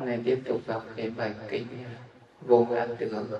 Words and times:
này 0.00 0.20
tiếp 0.24 0.38
tục 0.44 0.60
đọc 0.66 0.86
cái 0.96 1.10
bài 1.10 1.34
kinh 1.50 1.66
vô 2.40 2.66
ngã 2.70 2.86
tưởng 2.98 3.30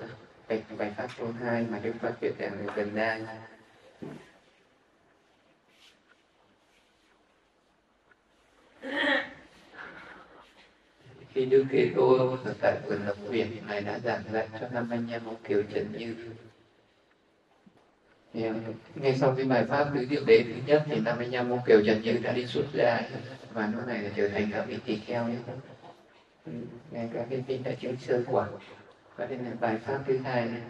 bài, 0.47 0.63
bài 0.77 0.93
pháp 0.97 1.07
số 1.17 1.25
2 1.31 1.65
mà 1.69 1.79
Đức 1.79 1.93
Phật 2.01 2.13
viết 2.21 2.39
ở 2.39 2.49
gần 2.75 2.95
đây 2.95 3.21
khi 11.33 11.45
Đức 11.45 11.65
Thế 11.71 11.89
Tôn 11.95 12.37
ở 12.43 12.53
tại 12.61 12.77
vườn 12.85 13.05
Lập 13.05 13.15
viện 13.29 13.47
này 13.67 13.81
đã 13.81 13.99
giảng 13.99 14.23
dạy 14.31 14.47
cho 14.61 14.67
năm 14.69 14.87
anh 14.91 15.07
em 15.11 15.25
một 15.25 15.35
Kiều 15.47 15.63
Trần 15.73 15.93
Như 15.97 16.15
ngay 18.95 19.17
sau 19.17 19.33
cái 19.37 19.45
bài 19.45 19.65
pháp 19.65 19.91
tứ 19.95 20.05
diệu 20.09 20.21
đế 20.25 20.43
thứ 20.43 20.53
nhất 20.65 20.83
thì 20.85 20.99
năm 20.99 21.17
anh 21.19 21.31
em 21.31 21.49
một 21.49 21.59
Kiều 21.65 21.81
Trần 21.85 22.01
Như 22.01 22.19
đã 22.23 22.31
đi 22.31 22.45
xuất 22.45 22.65
gia 22.73 23.01
và 23.53 23.67
lúc 23.67 23.87
này 23.87 24.01
là 24.01 24.09
trở 24.15 24.29
thành 24.29 24.49
các 24.53 24.65
vị 24.67 24.77
tỳ 24.85 24.99
kheo 24.99 25.27
như 25.27 25.37
nghe 26.51 26.61
ngay 26.91 27.09
cả 27.13 27.25
cái 27.29 27.43
kinh 27.47 27.63
đã 27.63 27.71
chứng 27.79 27.97
sơ 27.97 28.23
quả. 28.27 28.47
Và 29.15 29.25
đây 29.25 29.37
là 29.37 29.51
bài 29.59 29.77
pháp 29.77 29.99
thứ 30.07 30.17
hai 30.17 30.45
này. 30.45 30.61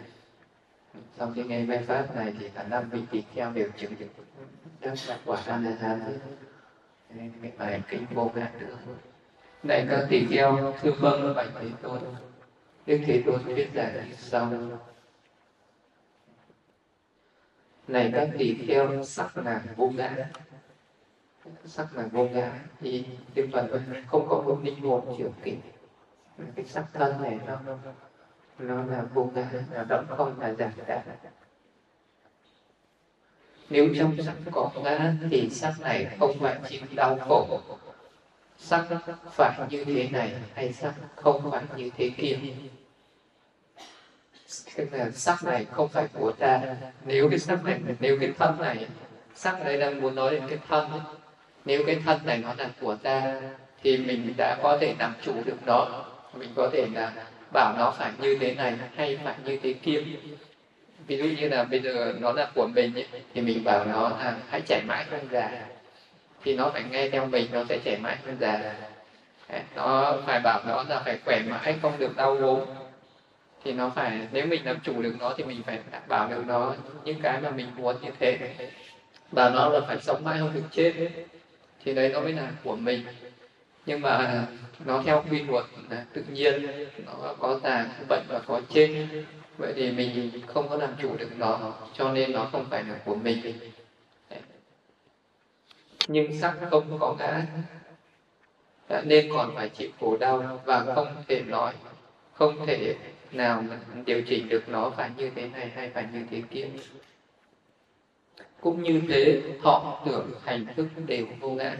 sau 1.18 1.32
khi 1.34 1.44
nghe 1.44 1.64
bài 1.64 1.84
pháp 1.86 2.16
này 2.16 2.34
thì 2.38 2.48
cả 2.48 2.62
năm 2.62 2.90
vị 2.90 3.00
tỳ 3.10 3.22
kheo 3.34 3.52
đều 3.52 3.70
chứng 3.76 3.92
được 3.98 4.06
đắc 4.80 4.94
quả 5.24 5.42
a 5.46 5.56
la 5.56 5.70
hán 5.70 6.18
nên 7.14 7.32
cái 7.42 7.52
bài 7.58 7.82
kinh 7.88 8.06
vô 8.14 8.30
ngã 8.34 8.50
nữa. 8.60 8.76
Này 9.62 9.86
các 9.90 10.06
tỳ 10.10 10.26
kheo, 10.26 10.74
thưa 10.82 10.92
vâng 10.92 11.34
bạch 11.34 11.48
thế 11.60 11.68
tôn. 11.82 12.00
Đức 12.86 12.98
thế 13.06 13.22
tôn 13.26 13.44
thuyết 13.44 13.70
giải 13.74 13.92
như 14.08 14.14
sau. 14.18 14.52
Này 17.88 18.10
các 18.14 18.28
tỳ 18.38 18.54
kheo, 18.66 19.04
sắc 19.04 19.36
là 19.36 19.62
vô 19.76 19.90
ngã 19.96 20.30
sắc 21.64 21.96
là 21.96 22.06
vô 22.12 22.28
ngã 22.28 22.52
thì 22.80 23.04
đức 23.34 23.48
phật 23.52 23.80
không 24.06 24.28
có 24.28 24.42
một 24.42 24.58
linh 24.62 24.80
hồn 24.80 25.14
trưởng 25.18 25.32
kỷ 25.42 25.56
cái 26.56 26.64
sắc 26.64 26.84
thân 26.92 27.22
này 27.22 27.38
nó 27.46 27.58
nó 28.58 28.84
là 28.84 29.02
vô 29.14 29.30
ngã 29.34 29.50
là 29.72 29.84
động 29.84 30.06
không 30.16 30.40
là 30.40 30.54
giả 30.54 30.72
đã 30.86 31.02
nếu 33.70 33.88
trong 33.98 34.16
sắc 34.22 34.34
có 34.52 34.70
ngã 34.82 35.14
thì 35.30 35.50
sắc 35.50 35.74
này 35.80 36.06
không 36.20 36.38
phải 36.40 36.58
chịu 36.68 36.80
đau 36.94 37.18
khổ. 37.28 37.60
Sắc 38.58 38.86
phải 39.30 39.58
như 39.70 39.84
thế 39.84 40.08
này 40.08 40.34
hay 40.54 40.72
sắc 40.72 40.94
không 41.16 41.50
phải 41.50 41.62
như 41.76 41.90
thế 41.96 42.10
kia? 42.16 42.38
Tức 44.76 44.88
là 44.92 45.10
sắc 45.10 45.44
này 45.44 45.64
không 45.64 45.88
phải 45.88 46.08
của 46.12 46.32
ta. 46.32 46.76
Nếu 47.04 47.30
cái 47.30 47.38
sắc 47.38 47.64
này, 47.64 47.80
nếu 48.00 48.18
cái 48.20 48.32
thân 48.38 48.60
này, 48.60 48.86
sắc 49.34 49.60
này 49.64 49.78
đang 49.78 50.00
muốn 50.00 50.14
nói 50.14 50.30
đến 50.30 50.42
cái 50.48 50.58
thân 50.68 50.90
ấy 50.90 51.00
nếu 51.64 51.82
cái 51.86 51.96
thân 52.04 52.18
này 52.24 52.38
nó 52.38 52.54
là 52.58 52.68
của 52.80 52.94
ta 52.94 53.40
thì 53.82 53.96
mình 53.96 54.34
đã 54.36 54.56
có 54.62 54.78
thể 54.80 54.94
làm 54.98 55.14
chủ 55.22 55.34
được 55.44 55.66
nó. 55.66 56.04
Mình 56.34 56.48
có 56.54 56.70
thể 56.72 56.86
là 56.94 57.12
bảo 57.52 57.74
nó 57.78 57.90
phải 57.90 58.10
như 58.18 58.38
thế 58.40 58.54
này 58.54 58.74
hay 58.96 59.18
phải 59.24 59.34
như 59.44 59.58
thế 59.62 59.72
kia. 59.72 60.02
Ví 61.06 61.16
dụ 61.16 61.24
như 61.24 61.48
là 61.48 61.64
bây 61.64 61.80
giờ 61.80 62.14
nó 62.20 62.32
là 62.32 62.50
của 62.54 62.68
mình 62.74 62.94
ấy, 62.94 63.06
thì 63.34 63.40
mình 63.40 63.64
bảo 63.64 63.84
nó 63.84 64.08
là 64.08 64.36
hãy 64.48 64.60
chảy 64.60 64.82
mãi 64.86 65.04
không 65.10 65.28
già 65.30 65.50
thì 66.44 66.56
nó 66.56 66.70
phải 66.70 66.82
nghe 66.90 67.10
theo 67.10 67.26
mình 67.26 67.46
nó 67.52 67.64
sẽ 67.68 67.78
chảy 67.84 67.98
mãi 68.02 68.16
không 68.24 68.36
già 68.40 68.74
nó 69.76 70.16
phải 70.26 70.40
bảo 70.40 70.60
nó 70.66 70.84
là 70.88 71.02
phải 71.04 71.18
khỏe 71.24 71.42
mãi 71.48 71.76
không 71.82 71.98
được 71.98 72.16
đau 72.16 72.38
ốm 72.38 72.60
thì 73.64 73.72
nó 73.72 73.92
phải 73.94 74.20
nếu 74.32 74.46
mình 74.46 74.66
làm 74.66 74.80
chủ 74.82 75.02
được 75.02 75.14
nó 75.20 75.34
thì 75.36 75.44
mình 75.44 75.62
phải 75.66 75.78
bảo 76.08 76.28
được 76.28 76.42
nó 76.46 76.74
những 77.04 77.20
cái 77.22 77.40
mà 77.40 77.50
mình 77.50 77.66
muốn 77.76 77.96
như 78.02 78.10
thế. 78.20 78.38
Và 79.32 79.50
nó 79.50 79.68
là 79.68 79.80
phải 79.86 79.96
sống 80.00 80.24
mãi 80.24 80.38
không 80.38 80.54
được 80.54 80.64
chết 80.70 80.92
thì 81.88 81.94
đấy 81.94 82.10
nó 82.12 82.20
mới 82.20 82.32
là 82.32 82.52
của 82.64 82.76
mình. 82.76 83.04
Nhưng 83.86 84.00
mà 84.00 84.46
nó 84.84 85.02
theo 85.02 85.24
quy 85.30 85.42
luật 85.42 85.64
tự 86.12 86.24
nhiên, 86.32 86.66
nó 87.06 87.34
có 87.38 87.60
già 87.62 87.88
có 87.98 88.04
bệnh 88.08 88.24
và 88.28 88.38
có 88.38 88.60
chết. 88.68 89.06
Vậy 89.58 89.72
thì 89.76 89.90
mình 89.90 90.30
không 90.46 90.68
có 90.68 90.76
làm 90.76 90.90
chủ 91.02 91.16
được 91.16 91.30
nó, 91.38 91.74
cho 91.94 92.12
nên 92.12 92.32
nó 92.32 92.48
không 92.52 92.66
phải 92.70 92.84
là 92.84 92.94
của 93.04 93.14
mình. 93.14 93.58
Nhưng 96.08 96.40
sắc 96.40 96.54
không 96.70 96.98
có 97.00 97.16
ngã, 97.18 97.42
nên 99.04 99.30
còn 99.32 99.54
phải 99.54 99.68
chịu 99.68 99.90
khổ 100.00 100.16
đau 100.16 100.60
và 100.64 100.94
không 100.94 101.24
thể 101.28 101.42
nói, 101.46 101.74
không 102.32 102.66
thể 102.66 102.94
nào 103.32 103.62
mà 103.68 103.76
điều 104.06 104.22
chỉnh 104.22 104.48
được 104.48 104.68
nó 104.68 104.90
phải 104.90 105.10
như 105.16 105.30
thế 105.34 105.48
này 105.48 105.70
hay 105.74 105.90
phải 105.94 106.06
như 106.12 106.22
thế 106.30 106.42
kia 106.50 106.66
cũng 108.60 108.82
như 108.82 109.02
thế, 109.08 109.42
thọ 109.62 110.02
tưởng 110.06 110.30
hành 110.44 110.66
thức 110.76 110.86
đều 111.06 111.26
vô 111.40 111.48
ngã 111.48 111.76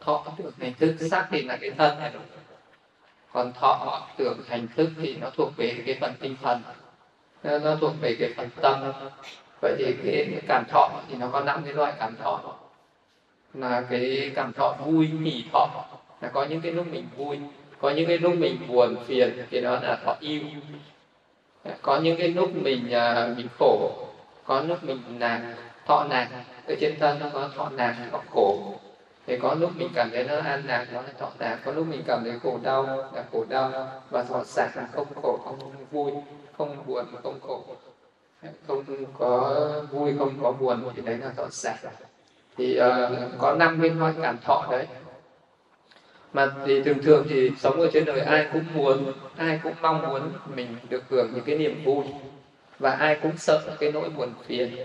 thọ 0.00 0.24
tưởng 0.38 0.52
hành 0.60 0.74
thức, 0.74 0.94
xác 1.10 1.28
định 1.30 1.48
là 1.48 1.56
cái 1.56 1.70
thân 1.70 1.98
này 1.98 2.12
còn 3.32 3.52
thọ 3.52 4.06
tưởng 4.16 4.38
hành 4.48 4.68
thức 4.76 4.90
thì 5.02 5.16
nó 5.16 5.30
thuộc 5.30 5.56
về 5.56 5.82
cái 5.86 5.98
phần 6.00 6.12
tinh 6.20 6.36
thần. 6.42 6.62
Nó 7.42 7.76
thuộc 7.80 7.92
về 8.00 8.16
cái 8.20 8.32
phần 8.36 8.48
tâm. 8.62 8.92
Vậy 9.62 9.74
thì 9.78 9.94
cái 10.04 10.42
cảm 10.48 10.64
thọ 10.68 10.90
thì 11.08 11.14
nó 11.14 11.28
có 11.32 11.40
năm 11.40 11.62
cái 11.64 11.74
loại 11.74 11.92
cảm 11.98 12.16
thọ. 12.16 12.56
Là 13.54 13.80
cái 13.90 14.32
cảm 14.34 14.52
thọ 14.52 14.76
vui 14.84 15.06
hỉ 15.06 15.44
thọ. 15.52 15.84
Là 16.20 16.28
có 16.28 16.44
những 16.44 16.60
cái 16.60 16.72
lúc 16.72 16.86
mình 16.92 17.08
vui, 17.16 17.38
có 17.80 17.90
những 17.90 18.06
cái 18.06 18.18
lúc 18.18 18.34
mình 18.34 18.58
buồn, 18.68 18.96
phiền, 19.06 19.46
thì 19.50 19.60
đó 19.60 19.80
là 19.82 19.98
thọ 20.04 20.16
yêu. 20.20 20.40
Có 21.82 22.00
những 22.00 22.18
cái 22.18 22.28
lúc 22.28 22.50
mình 22.54 22.90
à, 22.90 23.34
mình 23.36 23.48
khổ 23.58 24.07
có 24.48 24.60
lúc 24.60 24.84
mình 24.84 25.02
nản 25.18 25.54
thọ 25.86 26.04
nản 26.04 26.28
ở 26.66 26.74
trên 26.80 26.98
thân 27.00 27.18
nó 27.20 27.26
có 27.32 27.50
thọ 27.56 27.70
nản 27.76 27.94
có 28.12 28.20
khổ. 28.30 28.74
Thì 29.26 29.38
có 29.38 29.54
lúc 29.54 29.70
mình 29.76 29.88
cảm 29.94 30.10
thấy 30.10 30.24
nó 30.24 30.40
an 30.40 30.62
lạc 30.66 30.86
nó 30.92 31.02
là 31.02 31.08
thọ 31.18 31.30
nản. 31.38 31.58
Có 31.64 31.72
lúc 31.72 31.86
mình 31.86 32.02
cảm 32.06 32.24
thấy 32.24 32.32
khổ 32.42 32.58
đau 32.62 32.86
là 32.86 33.24
khổ 33.32 33.44
đau 33.48 33.72
và 34.10 34.22
thọ 34.22 34.44
sạc 34.44 34.76
là 34.76 34.88
không 34.92 35.06
khổ 35.22 35.38
không 35.44 35.58
vui 35.90 36.12
không 36.58 36.76
buồn 36.86 37.06
không 37.22 37.40
khổ. 37.40 37.64
Không 38.66 38.84
có 39.18 39.70
vui 39.90 40.14
không 40.18 40.38
có 40.42 40.52
buồn 40.52 40.90
thì 40.96 41.02
đấy 41.02 41.18
là 41.18 41.30
thọ 41.36 41.48
sạc 41.50 41.76
thì 42.56 42.80
uh, 42.80 43.18
có 43.38 43.54
năm 43.54 43.78
nguyên 43.78 43.96
hoa 43.96 44.14
cảm 44.22 44.38
thọ 44.44 44.66
đấy. 44.70 44.86
Mà 46.32 46.52
thì 46.66 46.82
thường 46.82 47.02
thường 47.02 47.26
thì 47.28 47.50
sống 47.58 47.80
ở 47.80 47.88
trên 47.92 48.04
đời 48.04 48.20
ai 48.20 48.48
cũng 48.52 48.64
muốn 48.74 49.12
ai 49.36 49.60
cũng 49.62 49.74
mong 49.82 50.02
muốn 50.08 50.32
mình 50.54 50.76
được 50.88 51.02
hưởng 51.08 51.30
những 51.34 51.44
cái 51.44 51.58
niềm 51.58 51.84
vui 51.84 52.04
và 52.78 52.90
ai 52.90 53.18
cũng 53.22 53.36
sợ 53.36 53.76
cái 53.80 53.92
nỗi 53.92 54.08
buồn 54.08 54.32
phiền. 54.46 54.76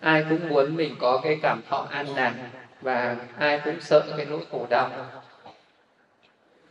Ai 0.00 0.24
cũng 0.30 0.48
muốn 0.48 0.76
mình 0.76 0.96
có 1.00 1.20
cái 1.24 1.38
cảm 1.42 1.62
thọ 1.68 1.86
an 1.90 2.14
lạc 2.14 2.34
và 2.80 3.16
ai 3.38 3.60
cũng 3.64 3.80
sợ 3.80 4.02
cái 4.16 4.26
nỗi 4.26 4.40
khổ 4.50 4.66
đau. 4.70 4.90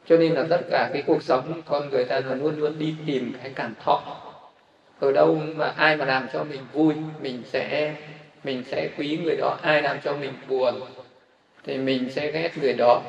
Cho 0.05 0.17
nên 0.17 0.33
là 0.33 0.43
tất 0.49 0.61
cả 0.71 0.89
cái 0.93 1.03
cuộc 1.07 1.23
sống, 1.23 1.61
con 1.65 1.89
người 1.89 2.05
ta 2.05 2.19
là 2.19 2.35
luôn 2.35 2.59
luôn 2.59 2.79
đi 2.79 2.95
tìm 3.07 3.33
cái 3.43 3.51
cảm 3.55 3.73
thọ. 3.83 4.01
Ở 4.99 5.11
đâu 5.11 5.41
mà 5.55 5.73
ai 5.77 5.95
mà 5.95 6.05
làm 6.05 6.27
cho 6.33 6.43
mình 6.43 6.61
vui, 6.73 6.95
mình 7.21 7.43
sẽ 7.45 7.95
mình 8.43 8.63
sẽ 8.67 8.89
quý 8.97 9.19
người 9.23 9.35
đó. 9.35 9.57
Ai 9.61 9.81
làm 9.81 9.97
cho 10.03 10.13
mình 10.13 10.33
buồn, 10.47 10.81
thì 11.63 11.77
mình 11.77 12.09
sẽ 12.11 12.31
ghét 12.31 12.57
người 12.57 12.73
đó. 12.73 13.01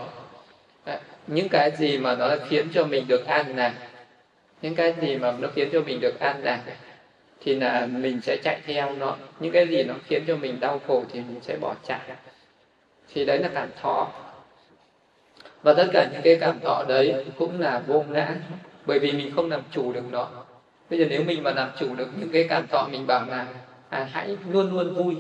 À, 0.85 1.01
những 1.27 1.49
cái 1.49 1.71
gì 1.71 1.99
mà 1.99 2.15
nó 2.15 2.29
khiến 2.49 2.69
cho 2.75 2.85
mình 2.85 3.09
được 3.09 3.27
an 3.27 3.57
lạc 3.57 3.75
những 4.63 4.75
cái 4.75 4.95
gì 5.01 5.17
mà 5.17 5.33
nó 5.41 5.49
khiến 5.55 5.69
cho 5.73 5.81
mình 5.81 6.01
được 6.01 6.21
an 6.21 6.41
lạc 6.43 6.61
thì 7.41 7.55
là 7.55 7.87
mình 7.87 8.21
sẽ 8.21 8.37
chạy 8.45 8.61
theo 8.67 8.95
nó. 8.95 9.17
Những 9.41 9.53
cái 9.53 9.69
gì 9.69 9.85
nó 9.85 9.95
khiến 10.07 10.23
cho 10.27 10.37
mình 10.37 10.61
đau 10.61 10.81
khổ 10.87 11.05
thì 11.13 11.21
mình 11.21 11.41
sẽ 11.43 11.57
bỏ 11.61 11.75
chạy. 11.87 12.01
Thì 13.15 13.25
đấy 13.25 13.39
là 13.39 13.49
cảm 13.55 13.69
thọ. 13.81 14.13
Và 15.63 15.75
tất 15.75 15.87
cả 15.93 16.09
những 16.13 16.23
cái 16.25 16.37
cảm 16.41 16.61
thọ 16.61 16.85
đấy 16.89 17.25
cũng 17.39 17.61
là 17.61 17.83
vô 17.87 18.05
ngã. 18.09 18.35
Bởi 18.87 18.99
vì 18.99 19.13
mình 19.13 19.33
không 19.37 19.51
làm 19.51 19.63
chủ 19.71 19.93
được 19.93 20.05
nó. 20.11 20.29
Bây 20.91 20.99
giờ 20.99 21.07
nếu 21.11 21.25
mình 21.25 21.43
mà 21.43 21.51
làm 21.51 21.71
chủ 21.79 21.95
được 21.95 22.09
những 22.19 22.31
cái 22.33 22.47
cảm 22.49 22.67
thọ 22.67 22.89
mình 22.93 23.07
bảo 23.07 23.27
là 23.27 23.47
à, 23.89 24.09
hãy 24.13 24.37
luôn 24.51 24.77
luôn 24.77 24.95
vui. 24.95 25.17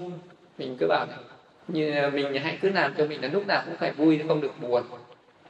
Mình 0.58 0.76
cứ 0.80 0.86
bảo 0.86 1.06
như 1.68 2.10
mình 2.12 2.34
hãy 2.34 2.58
cứ 2.62 2.70
làm 2.70 2.94
cho 2.98 3.06
mình 3.06 3.22
là 3.22 3.28
lúc 3.28 3.46
nào 3.46 3.62
cũng 3.66 3.76
phải 3.76 3.92
vui 3.92 4.20
không 4.28 4.40
được 4.40 4.60
buồn. 4.60 4.82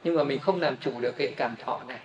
Nhưng 0.03 0.15
mà 0.15 0.23
mình 0.23 0.39
không 0.39 0.61
làm 0.61 0.77
chủ 0.77 0.91
được 1.01 1.17
cái 1.17 1.33
cảm 1.37 1.55
thọ 1.65 1.81
này. 1.87 1.99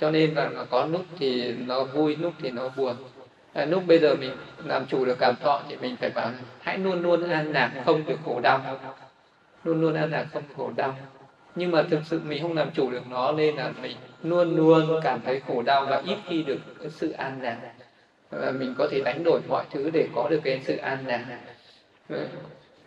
Cho 0.00 0.10
nên 0.10 0.34
là 0.34 0.50
có 0.70 0.86
lúc 0.86 1.02
thì 1.18 1.52
nó 1.52 1.84
vui 1.84 2.16
lúc 2.16 2.32
thì 2.42 2.50
nó 2.50 2.68
buồn 2.76 2.96
à, 3.52 3.64
lúc 3.64 3.82
bây 3.86 3.98
giờ 3.98 4.14
mình 4.14 4.30
làm 4.64 4.86
chủ 4.86 5.04
được 5.04 5.18
cảm 5.18 5.34
thọ 5.36 5.62
thì 5.68 5.76
mình 5.76 5.96
phải 5.96 6.10
bảo 6.10 6.30
hãy 6.60 6.78
luôn 6.78 7.02
luôn 7.02 7.30
an 7.30 7.52
lạc 7.52 7.72
không 7.84 8.06
được 8.06 8.18
khổ 8.24 8.40
đau. 8.40 8.78
Luôn 9.64 9.80
luôn 9.80 9.94
an 9.94 10.10
lạc 10.10 10.26
không 10.32 10.42
khổ 10.56 10.70
đau. 10.76 10.96
Nhưng 11.54 11.70
mà 11.70 11.82
thực 11.82 12.00
sự 12.04 12.20
mình 12.24 12.42
không 12.42 12.56
làm 12.56 12.70
chủ 12.70 12.90
được 12.90 13.02
nó 13.10 13.32
nên 13.32 13.56
là 13.56 13.72
mình 13.82 13.96
luôn 14.22 14.56
luôn 14.56 15.00
cảm 15.02 15.20
thấy 15.24 15.40
khổ 15.46 15.62
đau 15.62 15.86
và 15.86 16.02
ít 16.06 16.18
khi 16.28 16.42
được 16.42 16.58
sự 16.90 17.10
an 17.10 17.38
lạc. 17.42 17.56
Và 18.30 18.50
mình 18.50 18.74
có 18.78 18.88
thể 18.90 19.00
đánh 19.04 19.24
đổi 19.24 19.40
mọi 19.48 19.64
thứ 19.70 19.90
để 19.90 20.08
có 20.14 20.28
được 20.30 20.40
cái 20.44 20.60
sự 20.64 20.76
an 20.76 20.98
lạc. 21.06 21.24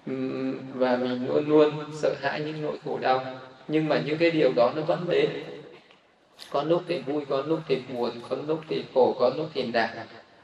Ừ, 0.05 0.53
và 0.73 0.95
mình 0.95 1.27
luôn 1.27 1.49
luôn 1.49 1.71
sợ 2.01 2.15
hãi 2.21 2.39
những 2.39 2.61
nỗi 2.61 2.77
khổ 2.85 2.99
đau. 3.01 3.25
Nhưng 3.67 3.89
mà 3.89 4.01
những 4.05 4.17
cái 4.17 4.31
điều 4.31 4.51
đó 4.55 4.71
nó 4.75 4.81
vẫn 4.81 5.05
đến. 5.09 5.29
Có 6.51 6.63
lúc 6.63 6.83
thì 6.87 7.01
vui 7.01 7.25
có 7.25 7.43
lúc 7.47 7.59
thì 7.67 7.81
buồn 7.93 8.11
có 8.29 8.37
lúc 8.47 8.61
thì 8.69 8.85
khổ 8.93 9.15
có 9.19 9.31
lúc 9.37 9.49
thì 9.53 9.63
đạt 9.71 9.89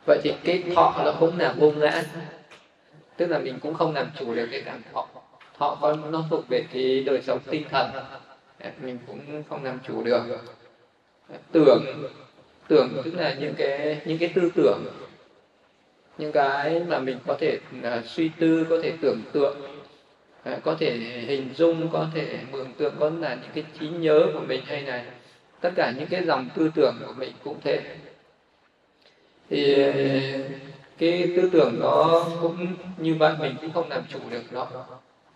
vậy 0.10 0.20
thì 0.24 0.34
cái 0.44 0.64
thọ 0.76 1.02
nó 1.06 1.14
cũng 1.20 1.40
là 1.40 1.54
vô 1.58 1.72
ngã. 1.72 2.04
Tức 3.18 3.28
là 3.28 3.40
mình 3.40 3.60
cũng 3.62 3.74
không 3.74 3.96
làm 3.96 4.08
chủ 4.20 4.36
được 4.36 4.48
cái 4.52 4.62
cảm 4.66 4.82
thọ. 4.94 5.08
Thọ 5.58 5.78
có 5.82 5.96
nó 6.12 6.24
thuộc 6.30 6.46
về 6.50 6.64
cái 6.74 7.04
đời 7.06 7.22
sống 7.22 7.40
tinh 7.50 7.64
thần. 7.70 7.92
Mình 8.82 9.00
cũng 9.08 9.44
không 9.50 9.64
làm 9.64 9.80
chủ 9.88 10.04
được. 10.04 10.22
Tưởng 11.52 12.10
tưởng 12.68 13.02
tức 13.04 13.14
là 13.16 13.34
những 13.34 13.54
cái 13.58 14.02
những 14.06 14.18
cái 14.18 14.32
tư 14.36 14.52
tưởng. 14.56 14.84
Những 16.18 16.32
cái 16.32 16.82
mà 16.88 17.00
mình 17.00 17.20
có 17.28 17.38
thể 17.40 17.58
uh, 17.80 18.06
suy 18.06 18.30
tư 18.40 18.66
có 18.70 18.80
thể 18.84 18.94
tưởng 19.02 19.22
tượng 19.32 19.58
uh, 20.50 20.64
có 20.64 20.76
thể 20.80 20.98
hình 21.28 21.54
dung 21.56 21.90
có 21.90 22.08
thể 22.14 22.38
mường 22.52 22.74
tượng 22.74 22.94
có 23.00 23.12
là 23.20 23.36
những 23.36 23.52
cái 23.54 23.64
trí 23.80 23.88
nhớ 23.88 24.28
của 24.34 24.40
mình 24.48 24.62
hay 24.66 24.82
này 24.82 25.06
tất 25.62 25.70
cả 25.76 25.94
những 25.98 26.08
cái 26.08 26.24
dòng 26.26 26.50
tư 26.56 26.72
tưởng 26.76 26.96
của 27.06 27.14
mình 27.14 27.32
cũng 27.44 27.58
thế 27.64 27.82
thì 29.50 29.76
cái 30.98 31.32
tư 31.36 31.50
tưởng 31.54 31.80
nó 31.80 32.26
cũng 32.42 32.68
như 32.98 33.16
vậy 33.16 33.34
mình 33.40 33.56
cũng 33.62 33.72
không 33.72 33.90
làm 33.90 34.04
chủ 34.10 34.20
được 34.30 34.44
nó. 34.52 34.68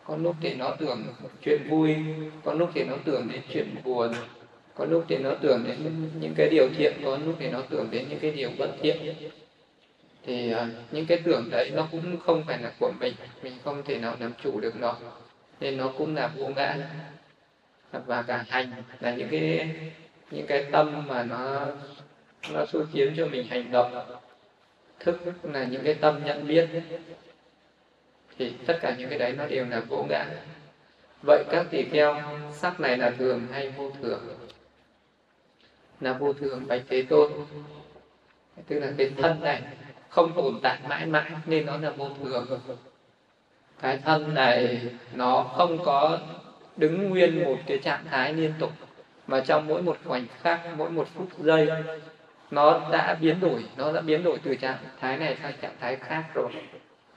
Có 0.06 0.18
lúc 0.18 0.36
thì 0.42 0.54
nó 0.54 0.76
tưởng 0.80 1.04
chuyện 1.42 1.62
vui 1.70 1.96
có 2.44 2.54
lúc 2.54 2.70
thì 2.74 2.84
nó 2.84 2.96
tưởng 3.06 3.30
đến 3.32 3.42
chuyện 3.54 3.76
buồn 3.84 4.14
có 4.76 4.86
lúc 4.86 5.06
thì 5.08 5.18
nó 5.18 5.32
tưởng 5.42 5.64
đến 5.68 6.10
những 6.20 6.34
cái 6.38 6.50
điều 6.50 6.70
thiện 6.78 6.94
có 7.06 7.18
lúc 7.26 7.36
thì 7.40 7.50
nó 7.50 7.62
tưởng 7.70 7.88
đến 7.92 8.06
những 8.10 8.20
cái 8.20 8.32
điều 8.32 8.50
bất 8.58 8.70
thiện. 8.82 9.16
Thì 10.26 10.54
uh, 10.54 10.60
những 10.92 11.06
cái 11.06 11.22
tưởng 11.24 11.50
đấy 11.52 11.72
nó 11.74 11.88
cũng 11.92 12.20
không 12.26 12.44
phải 12.48 12.58
là 12.62 12.72
của 12.80 12.92
mình 13.00 13.14
mình 13.44 13.54
không 13.64 13.84
thể 13.86 13.98
nào 13.98 14.16
làm 14.20 14.32
chủ 14.44 14.60
được 14.60 14.76
nó. 14.80 14.98
Nên 15.60 15.78
nó 15.78 15.92
cũng 15.98 16.16
là 16.16 16.28
vô 16.28 16.48
ngã. 16.56 16.78
Và 18.06 18.22
cả 18.22 18.46
hành 18.48 18.72
là 19.00 19.12
những 19.16 19.30
cái 19.30 19.70
những 20.32 20.46
cái 20.48 20.66
tâm 20.72 21.08
mà 21.08 21.24
nó 21.24 21.66
nó 22.52 22.66
xui 22.66 22.84
khiến 22.94 23.14
cho 23.18 23.28
mình 23.28 23.48
hành 23.48 23.72
động. 23.72 24.18
Thức 25.00 25.20
là 25.44 25.64
những 25.64 25.84
cái 25.84 25.94
tâm 25.94 26.22
nhận 26.26 26.48
biết. 26.48 26.70
Thì 28.38 28.54
tất 28.66 28.78
cả 28.82 28.96
những 28.98 29.10
cái 29.10 29.20
đấy 29.20 29.34
nó 29.38 29.46
đều 29.48 29.66
là 29.66 29.80
vô 29.80 30.06
ngã. 30.10 30.26
Vậy 31.28 31.44
các 31.52 31.66
tỳ 31.70 31.84
kheo, 31.84 32.22
sắc 32.52 32.80
này 32.80 32.98
là 32.98 33.10
thường 33.18 33.48
hay 33.52 33.70
vô 33.70 33.92
thường? 34.02 34.38
Là 36.02 36.14
vô 36.14 36.34
thường 36.34 36.68
bạch 36.68 36.82
thế 36.90 37.06
tôn. 37.10 37.32
Tức 38.68 38.80
là 38.80 38.94
cái 38.98 39.12
thân 39.18 39.42
này 39.42 39.62
không 40.10 40.34
tồn 40.36 40.60
tại 40.64 40.80
mãi 40.90 41.06
mãi 41.06 41.32
nên 41.46 41.66
nó 41.66 41.78
là 41.78 41.90
vô 41.90 42.10
thường. 42.24 42.60
Cái 43.82 43.98
thân 43.98 44.34
này 44.34 44.82
nó 45.14 45.44
không 45.44 45.86
có 45.86 46.20
đứng 46.78 47.10
nguyên 47.10 47.44
một 47.44 47.58
cái 47.68 47.78
trạng 47.78 48.06
thái 48.06 48.34
liên 48.34 48.54
tục. 48.60 48.72
Mà 49.28 49.42
trong 49.42 49.68
mỗi 49.68 49.82
một 49.82 49.98
khoảnh 50.06 50.26
khắc, 50.42 50.60
mỗi 50.78 50.90
một 50.90 51.08
phút 51.14 51.28
giây 51.40 51.70
nó 52.54 52.90
đã 52.92 53.18
biến 53.22 53.40
đổi, 53.40 53.64
nó 53.78 53.92
đã 53.92 54.02
biến 54.02 54.24
đổi 54.24 54.38
từ 54.44 54.56
trạng 54.56 54.78
thái 55.00 55.18
này 55.18 55.38
sang 55.44 55.54
trạng 55.62 55.76
thái 55.80 55.96
khác 55.96 56.24
rồi. 56.34 56.52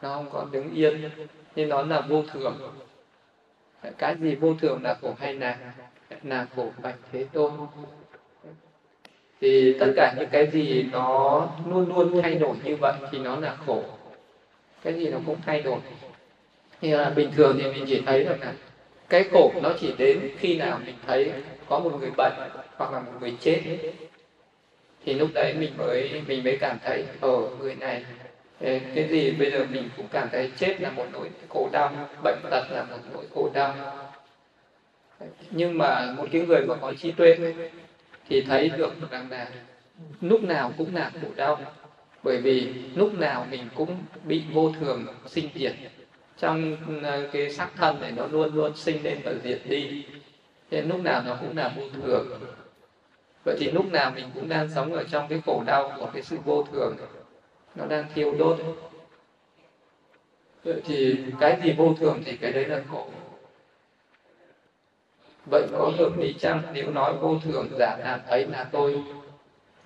Nó 0.03 0.15
không 0.15 0.31
có 0.33 0.47
đứng 0.51 0.75
yên, 0.75 1.11
nên 1.57 1.69
nó 1.69 1.83
là 1.83 2.01
vô 2.01 2.23
thường. 2.33 2.73
Cái 3.99 4.17
gì 4.21 4.35
vô 4.35 4.55
thường 4.61 4.83
là 4.83 4.95
khổ 5.03 5.15
hay 5.19 5.35
là 5.35 5.59
là 6.23 6.47
khổ 6.57 6.71
bạch 6.83 6.95
thế 7.13 7.27
tôn 7.33 7.53
thì 9.41 9.77
tất 9.81 9.93
cả 9.97 10.15
những 10.19 10.29
cái 10.33 10.47
gì 10.47 10.87
nó 10.93 11.49
luôn 11.67 11.89
luôn 11.89 12.23
thay 12.23 12.35
đổi 12.35 12.55
như 12.65 12.77
vậy 12.77 12.93
thì 13.13 13.19
nó 13.19 13.37
là 13.37 13.57
khổ. 13.67 13.83
Cái 14.83 14.95
gì 14.95 15.09
nó 15.09 15.19
cũng 15.27 15.37
thay 15.47 15.63
đổi. 15.63 15.79
Như 16.81 16.97
là 16.97 17.11
bình 17.11 17.31
thường 17.37 17.59
thì 17.63 17.73
mình 17.73 17.85
chỉ 17.89 18.03
thấy 18.07 18.25
được 18.25 18.37
là 18.41 18.53
cái 19.09 19.25
khổ 19.25 19.53
nó 19.63 19.73
chỉ 19.81 19.95
đến 19.99 20.21
khi 20.39 20.57
nào 20.57 20.81
mình 20.87 20.95
thấy 21.07 21.33
có 21.69 21.79
một 21.79 21.93
người 22.01 22.11
bệnh 22.17 22.33
hoặc 22.77 22.93
là 22.93 23.01
một 23.01 23.13
người 23.21 23.37
chết 23.41 23.61
thì 25.07 25.15
lúc 25.15 25.31
đấy 25.35 25.55
mình 25.59 25.73
mới 25.79 26.23
mình 26.29 26.45
mới 26.45 26.59
cảm 26.61 26.79
thấy 26.85 27.05
ở 27.21 27.49
người 27.61 27.75
này 27.75 28.05
cái 28.95 29.09
gì 29.11 29.31
bây 29.31 29.51
giờ 29.51 29.67
mình 29.71 29.89
cũng 29.97 30.07
cảm 30.13 30.29
thấy 30.33 30.51
chết 30.57 30.81
là 30.81 30.91
một 30.91 31.07
nỗi 31.13 31.31
khổ 31.49 31.69
đau, 31.73 32.09
bệnh 32.25 32.39
tật 32.51 32.65
là 32.71 32.85
một 32.91 32.99
nỗi 33.13 33.25
khổ 33.35 33.51
đau. 33.55 33.75
Nhưng 35.51 35.79
mà 35.79 36.15
một 36.17 36.27
cái 36.33 36.43
người 36.43 36.61
mà 36.69 36.75
có 36.75 36.93
trí 36.99 37.13
tuệ 37.13 37.37
thì 38.29 38.43
thấy 38.43 38.69
được 38.69 39.11
rằng 39.11 39.31
là 39.31 39.49
lúc 40.21 40.43
nào 40.43 40.73
cũng 40.79 40.95
là 40.95 41.11
khổ 41.23 41.29
đau, 41.37 41.61
bởi 42.23 42.41
vì 42.41 42.73
lúc 42.95 43.15
nào 43.15 43.47
mình 43.51 43.69
cũng 43.75 43.97
bị 44.25 44.43
vô 44.53 44.73
thường 44.81 45.07
sinh 45.27 45.49
diệt. 45.55 45.73
Trong 46.39 46.77
ờ, 47.03 47.29
cái 47.33 47.51
sắc 47.51 47.71
thân 47.77 48.01
này 48.01 48.13
nó 48.17 48.27
luôn 48.27 48.55
luôn 48.55 48.77
sinh 48.77 49.03
lên 49.03 49.19
và 49.25 49.33
diệt 49.45 49.61
đi. 49.69 50.05
Nên 50.71 50.89
lúc 50.89 51.01
nào 51.01 51.23
nó 51.27 51.37
cũng 51.41 51.57
là 51.57 51.73
vô 51.77 51.83
thường 52.03 52.41
vậy 53.47 53.57
thì 53.59 53.71
lúc 53.71 53.93
nào 53.93 54.13
mình 54.15 54.31
cũng 54.35 54.49
đang 54.49 54.69
sống 54.75 54.93
ở 54.93 55.05
trong 55.11 55.29
cái 55.29 55.43
khổ 55.47 55.63
đau 55.67 55.93
của 55.99 56.11
cái 56.13 56.23
sự 56.23 56.37
vô 56.45 56.63
thường. 56.73 56.97
Nó 57.75 57.87
đang 57.87 58.05
thiêu 58.15 58.35
đốt. 58.39 58.59
Vậy 60.65 60.83
thì 60.85 61.19
cái 61.41 61.61
gì 61.65 61.73
vô 61.73 61.95
thường 62.01 62.23
thì 62.25 62.37
cái 62.37 62.53
đấy 62.53 62.65
là 62.65 62.83
khổ. 62.91 63.07
Vậy 65.51 65.67
có 65.73 65.93
hợp 65.99 66.19
lý 66.19 66.33
chăng? 66.33 66.63
Nếu 66.73 66.91
nói 66.91 67.15
vô 67.21 67.39
thường, 67.45 67.69
giả 67.79 67.97
là 68.01 68.21
ấy 68.27 68.47
là 68.47 68.65
tôi, 68.65 69.03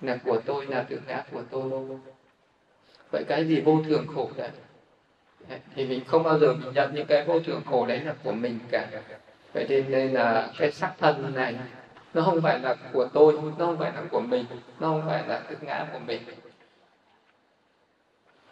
là 0.01 0.17
của 0.25 0.41
tôi, 0.45 0.65
là 0.65 0.83
tự 0.83 0.99
ngã 1.07 1.23
của 1.31 1.41
tôi. 1.51 1.71
Vậy 3.11 3.23
cái 3.27 3.45
gì 3.45 3.61
vô 3.61 3.81
thường 3.87 4.05
khổ 4.15 4.29
đấy? 4.37 4.49
Thì 5.75 5.87
mình 5.87 6.01
không 6.07 6.23
bao 6.23 6.39
giờ 6.39 6.53
mình 6.53 6.73
nhận 6.73 6.95
những 6.95 7.07
cái 7.07 7.23
vô 7.25 7.39
thường 7.39 7.61
khổ 7.69 7.85
đấy 7.85 7.99
là 7.99 8.13
của 8.23 8.31
mình 8.31 8.59
cả. 8.71 8.87
Vậy 9.53 9.65
nên 9.69 9.91
nên 9.91 10.13
là 10.13 10.51
cái 10.57 10.71
sắc 10.71 10.93
thân 10.99 11.31
này 11.35 11.55
nó 12.13 12.21
không 12.21 12.41
phải 12.41 12.59
là 12.59 12.75
của 12.93 13.07
tôi, 13.13 13.33
nó 13.33 13.65
không 13.65 13.77
phải 13.77 13.91
là 13.91 14.01
của 14.11 14.19
mình, 14.19 14.45
nó 14.79 14.87
không 14.87 15.03
phải 15.07 15.27
là 15.27 15.39
tự 15.39 15.55
ngã 15.61 15.85
của 15.93 15.99
mình. 15.99 16.21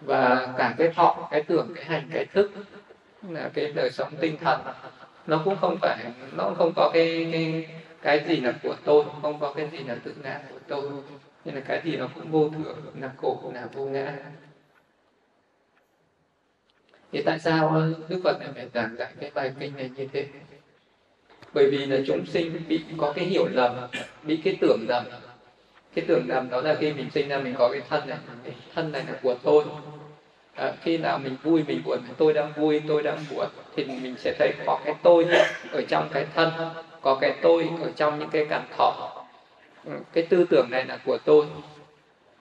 Và 0.01 0.53
cả 0.57 0.75
cái 0.77 0.91
thọ, 0.95 1.27
cái 1.31 1.43
tưởng, 1.43 1.73
cái 1.75 1.85
hành, 1.85 2.09
cái 2.13 2.25
thức 2.25 2.51
là 3.29 3.49
cái 3.53 3.71
đời 3.75 3.91
sống 3.91 4.13
tinh 4.19 4.37
thần. 4.37 4.61
Nó 5.27 5.41
cũng 5.45 5.55
không 5.61 5.77
phải, 5.81 5.97
nó 6.37 6.53
không 6.57 6.73
có 6.75 6.91
cái 6.93 7.29
cái 7.31 7.67
cái 8.01 8.25
gì 8.27 8.41
là 8.41 8.53
của 8.63 8.75
tôi, 8.85 9.05
không 9.21 9.39
có 9.39 9.53
cái 9.53 9.69
gì 9.71 9.77
là 9.77 9.95
tự 10.03 10.15
ngã 10.23 10.41
của 10.49 10.59
tôi. 10.67 10.91
Nên 11.45 11.55
là 11.55 11.61
cái 11.61 11.81
gì 11.83 11.97
nó 11.97 12.07
cũng 12.15 12.31
vô 12.31 12.49
thường, 12.49 12.77
là 12.99 13.11
khổ, 13.17 13.51
là 13.55 13.67
vô 13.73 13.85
ngã. 13.85 14.13
Thì 17.11 17.23
tại 17.25 17.39
sao 17.39 17.81
đức 18.07 18.21
phật 18.23 18.39
lại 18.39 18.49
phải 18.55 18.69
giảng 18.73 18.95
dạy 18.97 19.13
cái 19.19 19.31
bài 19.33 19.53
kinh 19.59 19.75
này 19.75 19.91
như 19.95 20.07
thế? 20.13 20.27
Bởi 21.53 21.69
vì 21.69 21.85
là 21.85 21.97
chúng 22.07 22.25
sinh 22.25 22.61
bị 22.67 22.81
có 22.97 23.13
cái 23.15 23.25
hiểu 23.25 23.47
lầm 23.51 23.75
bị 24.23 24.37
cái 24.43 24.57
tưởng 24.61 24.85
lầm. 24.87 25.05
Cái 25.95 26.05
tưởng 26.07 26.23
lầm 26.27 26.49
đó 26.49 26.61
là 26.61 26.75
khi 26.75 26.93
mình 26.93 27.09
sinh 27.13 27.27
ra 27.27 27.37
mình 27.37 27.55
có 27.57 27.69
cái 27.71 27.81
thân 27.89 28.09
này 28.09 28.17
cái 28.43 28.53
thân 28.75 28.91
này 28.91 29.03
là 29.07 29.13
của 29.23 29.35
tôi. 29.43 29.63
À, 30.55 30.73
khi 30.81 30.97
nào 30.97 31.19
mình 31.19 31.35
vui 31.43 31.63
mình 31.67 31.81
buồn 31.85 31.99
tôi 32.17 32.33
đang 32.33 32.53
vui 32.53 32.81
tôi 32.87 33.03
đang 33.03 33.17
buồn 33.31 33.47
thì 33.75 33.85
mình 33.85 34.15
sẽ 34.17 34.33
thấy 34.39 34.53
có 34.65 34.79
cái 34.85 34.95
tôi 35.03 35.25
ở 35.71 35.81
trong 35.87 36.09
cái 36.13 36.25
thân 36.35 36.51
có 37.01 37.15
cái 37.15 37.35
tôi 37.41 37.69
ở 37.81 37.91
trong 37.95 38.19
những 38.19 38.29
cái 38.29 38.45
cảm 38.49 38.63
thọ. 38.77 39.23
Ừ, 39.85 39.91
cái 40.13 40.23
tư 40.29 40.45
tưởng 40.49 40.67
này 40.71 40.85
là 40.85 40.97
của 41.05 41.17
tôi. 41.25 41.45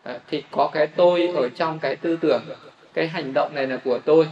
À, 0.02 0.18
thì 0.30 0.42
có 0.50 0.70
cái 0.72 0.86
tôi 0.86 1.32
ở 1.36 1.48
trong 1.48 1.78
cái 1.78 1.96
tư 1.96 2.18
tưởng 2.20 2.42
cái 2.94 3.08
hành 3.08 3.32
động 3.34 3.54
này 3.54 3.66
là 3.66 3.76
của 3.84 3.98
tôi 3.98 4.26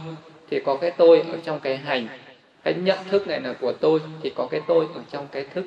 thì 0.49 0.59
có 0.65 0.77
cái 0.81 0.91
tôi 0.91 1.19
ở 1.19 1.37
trong 1.43 1.59
cái 1.59 1.77
hành 1.77 2.07
cái 2.67 2.73
nhận 2.73 2.97
thức 3.09 3.27
này 3.27 3.41
là 3.41 3.53
của 3.53 3.73
tôi, 3.73 3.99
thì 4.23 4.33
có 4.35 4.47
cái 4.51 4.61
tôi 4.67 4.87
ở 4.95 5.01
trong 5.11 5.27
cái 5.31 5.43
thức. 5.43 5.65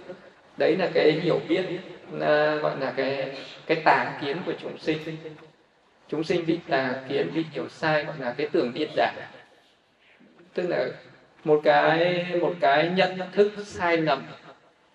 Đấy 0.57 0.77
là 0.79 0.89
cái 0.95 1.13
hiểu 1.13 1.41
biết 1.49 1.63
à, 2.21 2.55
gọi 2.55 2.77
là 2.81 2.93
cái 2.97 3.37
cái 3.67 3.83
tà 3.85 4.19
kiến 4.21 4.37
của 4.47 4.53
chúng 4.63 4.79
sinh. 4.79 4.99
Chúng 6.09 6.25
sinh 6.25 6.47
bị 6.47 6.59
tà 6.69 6.95
kiến, 7.09 7.31
bị 7.35 7.45
hiểu 7.53 7.69
sai, 7.69 8.05
gọi 8.05 8.15
là 8.19 8.35
cái 8.39 8.49
tưởng 8.53 8.75
điên 8.75 8.91
đảo. 8.97 9.13
Tức 10.55 10.69
là 10.69 10.87
một 11.45 11.61
cái 11.65 12.27
một 12.41 12.55
cái 12.61 12.89
nhận 12.89 13.19
thức 13.33 13.53
sai 13.65 13.97
lầm 13.97 14.23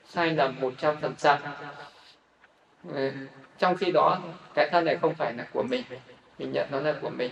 sai 0.08 0.32
lầm 0.32 0.56
một 0.60 0.74
trăm 0.78 0.96
phần 1.02 1.14
trăm. 1.18 1.40
Ừ, 2.94 3.12
trong 3.60 3.78
khi 3.78 3.92
đó, 3.92 4.22
cái 4.54 4.70
thân 4.72 4.86
này 4.86 4.98
không 5.02 5.16
phải 5.16 5.34
là 5.34 5.46
của 5.54 5.64
mình 5.64 5.84
mình 6.40 6.52
nhận 6.52 6.68
nó 6.72 6.80
là 6.80 6.94
của 7.02 7.10
mình 7.10 7.32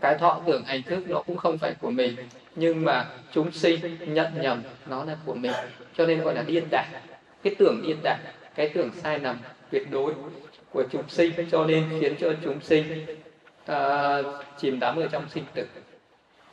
cái 0.00 0.18
thọ 0.18 0.40
tưởng 0.46 0.64
hành 0.64 0.82
thức 0.82 1.08
nó 1.08 1.22
cũng 1.22 1.36
không 1.36 1.58
phải 1.58 1.74
của 1.80 1.90
mình 1.90 2.16
nhưng 2.56 2.84
mà 2.84 3.06
chúng 3.32 3.52
sinh 3.52 3.98
nhận 4.00 4.32
nhầm 4.40 4.62
nó 4.86 5.04
là 5.04 5.16
của 5.26 5.34
mình 5.34 5.52
cho 5.96 6.06
nên 6.06 6.20
gọi 6.20 6.34
là 6.34 6.42
điên 6.42 6.64
đảo. 6.70 6.84
Cái 7.42 7.54
tưởng 7.58 7.82
điên 7.82 7.96
đảo 8.02 8.18
cái 8.54 8.68
tưởng 8.68 8.90
sai 9.02 9.18
lầm 9.18 9.36
tuyệt 9.70 9.90
đối 9.90 10.14
của 10.70 10.84
chúng 10.90 11.08
sinh 11.08 11.32
cho 11.50 11.64
nên 11.64 11.84
khiến 12.00 12.14
cho 12.20 12.32
chúng 12.44 12.60
sinh 12.60 13.06
uh, 13.70 13.74
chìm 14.58 14.80
đắm 14.80 14.96
ở 14.96 15.08
trong 15.12 15.28
sinh 15.28 15.44
tử. 15.54 15.66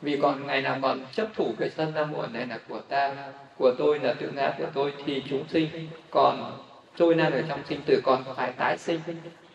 Vì 0.02 0.18
còn 0.22 0.46
ngày 0.46 0.62
nào 0.62 0.78
còn 0.82 1.00
chấp 1.12 1.28
thủ 1.34 1.54
cái 1.58 1.70
thân 1.76 1.94
nam 1.94 2.10
muộn 2.10 2.32
này 2.32 2.46
là 2.46 2.58
của 2.68 2.80
ta 2.80 3.14
của 3.58 3.72
tôi 3.78 3.98
là 3.98 4.14
tự 4.14 4.30
ngã 4.34 4.54
của 4.58 4.66
tôi 4.74 4.94
thì 5.04 5.22
chúng 5.30 5.44
sinh 5.48 5.68
còn 6.10 6.62
trôi 6.96 7.14
nan 7.14 7.32
ở 7.32 7.42
trong 7.48 7.60
sinh 7.68 7.80
tử 7.86 8.00
còn 8.04 8.24
phải 8.36 8.52
tái 8.52 8.78
sinh. 8.78 9.00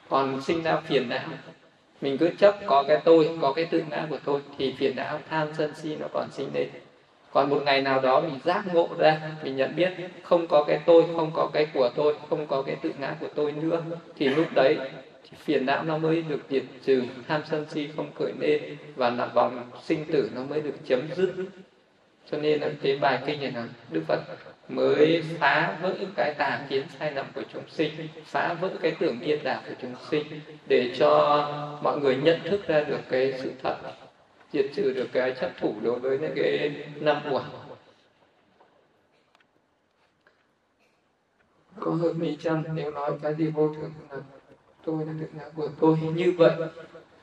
Còn 0.10 0.42
sinh 0.42 0.64
ra 0.64 0.82
phiền 0.88 1.10
não 1.10 1.30
mình 2.02 2.18
cứ 2.18 2.30
chấp 2.38 2.56
có 2.66 2.84
cái 2.88 3.02
tôi, 3.04 3.38
có 3.42 3.54
cái 3.54 3.66
tự 3.66 3.84
ngã 3.90 4.08
của 4.10 4.20
tôi 4.26 4.42
thì 4.58 4.76
phiền 4.78 4.96
não, 4.96 5.20
tham 5.30 5.48
sân 5.58 5.72
si 5.76 5.96
nó 5.96 6.08
còn 6.14 6.32
sinh 6.32 6.50
lên. 6.54 6.70
Còn 7.32 7.50
một 7.50 7.62
ngày 7.66 7.82
nào 7.82 8.02
đó 8.02 8.22
mình 8.22 8.40
giác 8.44 8.64
ngộ 8.74 8.90
ra, 9.00 9.22
mình 9.44 9.56
nhận 9.56 9.76
biết 9.76 9.90
không 10.24 10.48
có 10.48 10.64
cái 10.64 10.80
tôi, 10.86 11.04
không 11.16 11.32
có 11.34 11.50
cái 11.54 11.68
của 11.74 11.90
tôi, 11.96 12.16
không 12.30 12.48
có 12.48 12.62
cái 12.62 12.76
tự 12.82 12.92
ngã 13.00 13.16
của 13.20 13.28
tôi 13.36 13.52
nữa, 13.52 13.84
thì 14.16 14.30
lúc 14.30 14.46
đấy 14.54 14.78
thì 15.24 15.38
phiền 15.44 15.66
não 15.66 15.84
nó 15.84 15.98
mới 15.98 16.22
được 16.22 16.42
diệt 16.50 16.64
trừ, 16.86 17.02
tham 17.28 17.42
sân 17.50 17.66
si 17.70 17.90
không 17.96 18.12
khởi 18.20 18.34
lên 18.40 18.78
và 18.96 19.10
là 19.10 19.26
vòng 19.26 19.70
sinh 19.84 20.06
tử 20.06 20.30
nó 20.36 20.44
mới 20.44 20.62
được 20.62 20.76
chấm 20.88 21.02
dứt. 21.16 21.34
Cho 22.32 22.38
nên 22.38 22.62
là 22.62 22.70
cái 22.84 22.98
bài 22.98 23.20
kinh 23.26 23.42
này 23.42 23.52
là 23.52 23.68
đức 23.90 24.02
phật 24.08 24.20
mới 24.76 25.24
phá 25.40 25.78
vỡ 25.82 25.96
cái 26.16 26.34
tà 26.34 26.62
kiến 26.70 26.84
sai 27.00 27.12
lầm 27.12 27.26
của 27.36 27.44
chúng 27.54 27.64
sinh, 27.70 28.08
phá 28.26 28.54
vỡ 28.54 28.70
cái 28.82 28.96
tưởng 29.00 29.20
điên 29.20 29.44
đảo 29.44 29.62
của 29.68 29.74
chúng 29.82 29.96
sinh 30.12 30.24
để 30.68 30.96
cho 31.00 31.80
mọi 31.84 32.00
người 32.00 32.16
nhận 32.16 32.40
thức 32.44 32.68
ra 32.68 32.84
được 32.84 33.00
cái 33.10 33.34
sự 33.42 33.52
thật, 33.64 33.78
diệt 34.54 34.66
trừ 34.76 34.94
được 34.94 35.08
cái 35.14 35.36
chấp 35.42 35.52
thủ 35.60 35.74
đối 35.84 36.00
với 36.00 36.20
những 36.20 36.34
cái 36.36 36.86
năm 37.00 37.22
uẩn 37.32 37.44
có 41.80 41.92
hơn 41.92 42.20
mi 42.20 42.38
chăng 42.42 42.64
nếu 42.76 42.92
nói 42.92 43.12
cái 43.22 43.36
gì 43.36 43.48
vô 43.48 43.74
thường 43.76 43.94
là 44.10 44.18
tôi 44.86 45.06
là 45.06 45.14
được 45.20 45.30
ngã 45.34 45.44
của 45.56 45.70
tôi, 45.80 45.98
như 46.16 46.34
vậy. 46.38 46.52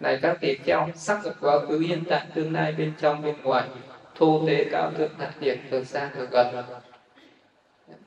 Này 0.01 0.19
các 0.23 0.39
tỷ 0.41 0.55
kheo, 0.55 0.89
sắc 0.95 1.25
ở 1.25 1.35
quá 1.41 1.59
khứ 1.69 1.79
hiện 1.79 2.05
tại 2.09 2.27
tương 2.35 2.53
lai 2.53 2.73
bên 2.73 2.93
trong 3.01 3.23
bên 3.23 3.35
ngoài, 3.43 3.69
thô 4.15 4.45
tế 4.47 4.65
cao 4.71 4.91
thượng 4.99 5.11
đặc 5.19 5.35
điển 5.41 5.59
từ 5.71 5.85
xa 5.85 6.11
từ 6.17 6.27
gần 6.27 6.47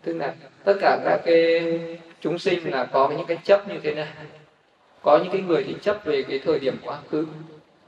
tức 0.04 0.14
là 0.14 0.34
tất 0.64 0.74
cả 0.82 1.00
các 1.06 1.22
cái 1.26 1.80
chúng 2.22 2.40
sinh 2.40 2.72
là 2.72 2.86
có 2.86 3.10
những 3.10 3.26
cái 3.28 3.38
chấp 3.44 3.70
như 3.70 3.80
thế 3.84 3.94
này. 3.94 4.08
Có 5.02 5.20
những 5.24 5.34
cái 5.34 5.42
người 5.42 5.64
thì 5.64 5.76
chấp 5.82 6.06
về 6.06 6.24
cái 6.24 6.40
thời 6.40 6.60
điểm 6.60 6.78
quá 6.84 6.98
khứ. 7.12 7.28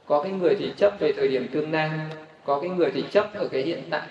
Có 0.05 0.23
cái 0.23 0.31
người 0.31 0.55
thì 0.59 0.73
chấp 0.77 0.99
về 0.99 1.13
thời 1.13 1.27
điểm 1.27 1.47
tương 1.51 1.71
lai. 1.71 1.89
Có 2.45 2.59
cái 2.59 2.69
người 2.69 2.91
thì 2.91 3.03
chấp 3.11 3.33
ở 3.33 3.47
cái 3.47 3.61
hiện 3.61 3.83
tại. 3.89 4.07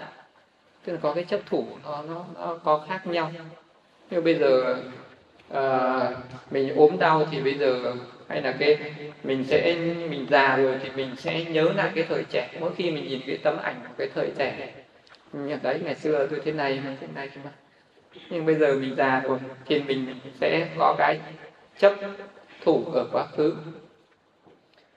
Tức 0.85 0.92
là 0.92 0.99
có 1.02 1.14
cái 1.14 1.25
chấp 1.25 1.40
thủ 1.47 1.66
nó 1.85 2.02
nó, 2.09 2.25
nó 2.35 2.59
có 2.64 2.85
khác 2.88 3.06
nhau. 3.06 3.32
Như 4.11 4.21
bây 4.21 4.35
giờ 4.35 4.76
à, 5.50 6.11
mình 6.50 6.76
ốm 6.76 6.99
đau 6.99 7.26
thì 7.30 7.40
bây 7.40 7.54
giờ 7.54 7.94
hay 8.28 8.42
là 8.42 8.54
cái 8.59 8.78
mình 9.25 9.44
sẽ 9.49 9.75
mình 10.11 10.26
già 10.30 10.56
rồi 10.56 10.75
thì 10.82 10.90
mình 10.97 11.16
sẽ 11.16 11.44
nhớ 11.44 11.73
lại 11.76 11.90
cái 11.94 12.04
thời 12.09 12.25
trẻ. 12.30 12.49
Mỗi 12.61 12.71
khi 12.76 12.90
mình 12.90 13.09
nhìn 13.09 13.21
cái 13.26 13.38
tấm 13.42 13.56
ảnh 13.62 13.75
của 13.82 13.94
cái 13.99 14.09
thời 14.14 14.30
trẻ. 14.38 14.73
Nhận 15.32 15.59
đấy 15.62 15.80
ngày 15.85 15.94
xưa 15.94 16.26
tôi 16.26 16.40
thế 16.44 16.52
này 16.52 16.80
thế 17.00 17.06
này 17.14 17.30
mà 17.44 17.50
nhưng 18.31 18.47
bây 18.47 18.54
giờ 18.54 18.75
mình 18.75 18.95
già 18.97 19.21
rồi 19.21 19.38
thì 19.66 19.83
mình 19.83 20.14
sẽ 20.40 20.69
có 20.78 20.95
cái 20.99 21.21
chấp 21.78 21.92
thủ 22.64 22.85
ở 22.95 23.07
quá 23.12 23.26
khứ. 23.37 23.54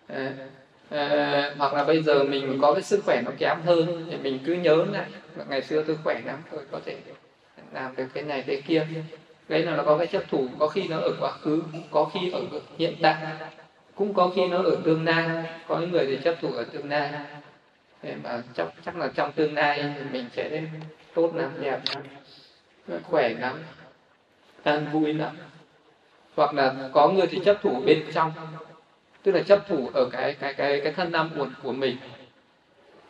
À, 0.07 0.33
à, 0.89 1.53
hoặc 1.57 1.73
là 1.73 1.83
bây 1.83 2.03
giờ 2.03 2.23
mình 2.23 2.59
có 2.61 2.73
cái 2.73 2.81
sức 2.81 3.01
khỏe 3.05 3.21
nó 3.25 3.31
kém 3.37 3.57
hơn 3.65 4.07
thì 4.11 4.17
mình 4.17 4.39
cứ 4.45 4.53
nhớ 4.53 4.85
lại 4.91 5.05
vâng, 5.35 5.47
ngày 5.49 5.61
xưa 5.61 5.83
tôi 5.83 5.97
khỏe 6.03 6.21
lắm 6.25 6.39
tôi 6.51 6.61
có 6.71 6.79
thể 6.85 6.97
làm 7.73 7.95
được 7.95 8.05
cái 8.13 8.23
này 8.23 8.43
cái 8.47 8.61
kia. 8.67 8.87
Đấy 9.49 9.63
là 9.63 9.75
nó 9.75 9.83
có 9.83 9.97
cái 9.97 10.07
chấp 10.07 10.23
thủ 10.29 10.47
có 10.59 10.67
khi 10.67 10.87
nó 10.87 10.97
ở 10.97 11.11
quá 11.19 11.31
khứ 11.41 11.63
có 11.91 12.09
khi 12.13 12.31
ở 12.31 12.41
hiện 12.77 12.95
tại 13.01 13.15
cũng 13.95 14.13
có 14.13 14.31
khi 14.35 14.47
nó 14.47 14.57
ở 14.57 14.77
tương 14.83 15.05
lai. 15.05 15.27
Có 15.67 15.79
những 15.79 15.91
người 15.91 16.05
thì 16.05 16.17
chấp 16.23 16.35
thủ 16.41 16.53
ở 16.53 16.63
tương 16.63 16.89
lai. 16.89 17.11
Mà 18.23 18.43
chắc 18.53 18.67
chắc 18.85 18.97
là 18.97 19.09
trong 19.15 19.31
tương 19.31 19.53
lai 19.53 19.93
mình 20.11 20.25
sẽ 20.33 20.61
tốt 21.13 21.35
lắm 21.35 21.51
đẹp 21.61 21.79
lắm 21.93 22.03
khỏe 23.03 23.29
lắm 23.29 23.63
an 24.63 24.85
vui 24.91 25.13
lắm. 25.13 25.37
Hoặc 26.35 26.53
là 26.53 26.75
có 26.93 27.07
người 27.07 27.27
thì 27.27 27.39
chấp 27.45 27.57
thủ 27.61 27.81
bên 27.85 28.03
trong, 28.13 28.31
tức 29.23 29.31
là 29.31 29.41
chấp 29.43 29.67
thủ 29.67 29.89
ở 29.93 30.09
cái 30.11 30.35
cái 30.39 30.53
cái 30.53 30.81
cái 30.83 30.93
thân 30.93 31.11
năm 31.11 31.29
uẩn 31.37 31.49
của 31.63 31.71
mình. 31.71 31.97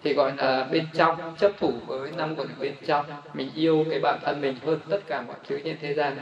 Thì 0.04 0.14
gọi 0.14 0.34
là 0.38 0.64
bên 0.72 0.88
trong, 0.94 1.36
chấp 1.40 1.52
thủ 1.60 1.74
với 1.88 2.12
năm 2.18 2.36
uẩn 2.38 2.48
bên 2.60 2.74
trong. 2.86 3.06
Mình 3.34 3.52
yêu 3.56 3.86
cái 3.90 4.00
bản 4.00 4.20
thân 4.24 4.42
mình 4.42 4.56
hơn 4.66 4.80
tất 4.90 5.00
cả 5.08 5.22
mọi 5.22 5.36
thứ 5.48 5.60
trên 5.64 5.78
thế 5.82 5.94
gian. 5.94 6.18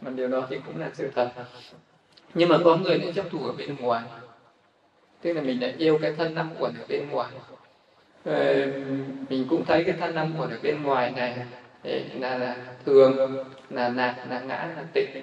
Mà 0.00 0.10
điều 0.10 0.28
đó 0.28 0.46
thì 0.50 0.58
cũng 0.66 0.80
là 0.80 0.90
sự 0.92 1.10
thật. 1.14 1.30
Nhưng 2.34 2.48
mà 2.48 2.58
có 2.64 2.76
người 2.76 2.98
lại 2.98 3.12
chấp 3.12 3.24
thủ 3.30 3.46
ở 3.46 3.52
bên 3.52 3.76
ngoài. 3.80 4.02
Tức 5.22 5.32
là 5.32 5.42
mình 5.42 5.60
lại 5.60 5.74
yêu 5.78 5.98
cái 6.02 6.12
thân 6.12 6.34
năm 6.34 6.50
uẩn 6.58 6.74
ở 6.78 6.84
bên 6.88 7.08
ngoài. 7.10 7.30
Ờ, 8.24 8.66
mình 9.28 9.46
cũng 9.50 9.64
thấy 9.64 9.84
cái 9.84 9.94
thân 10.00 10.14
năm 10.14 10.34
uẩn 10.38 10.50
ở 10.50 10.58
bên 10.62 10.82
ngoài 10.82 11.10
này 11.10 11.36
là, 12.18 12.38
là 12.38 12.56
thường 12.86 13.44
là 13.70 13.88
nạc 13.88 14.16
là 14.30 14.40
ngã 14.40 14.68
là 14.76 14.84
tịnh. 14.92 15.22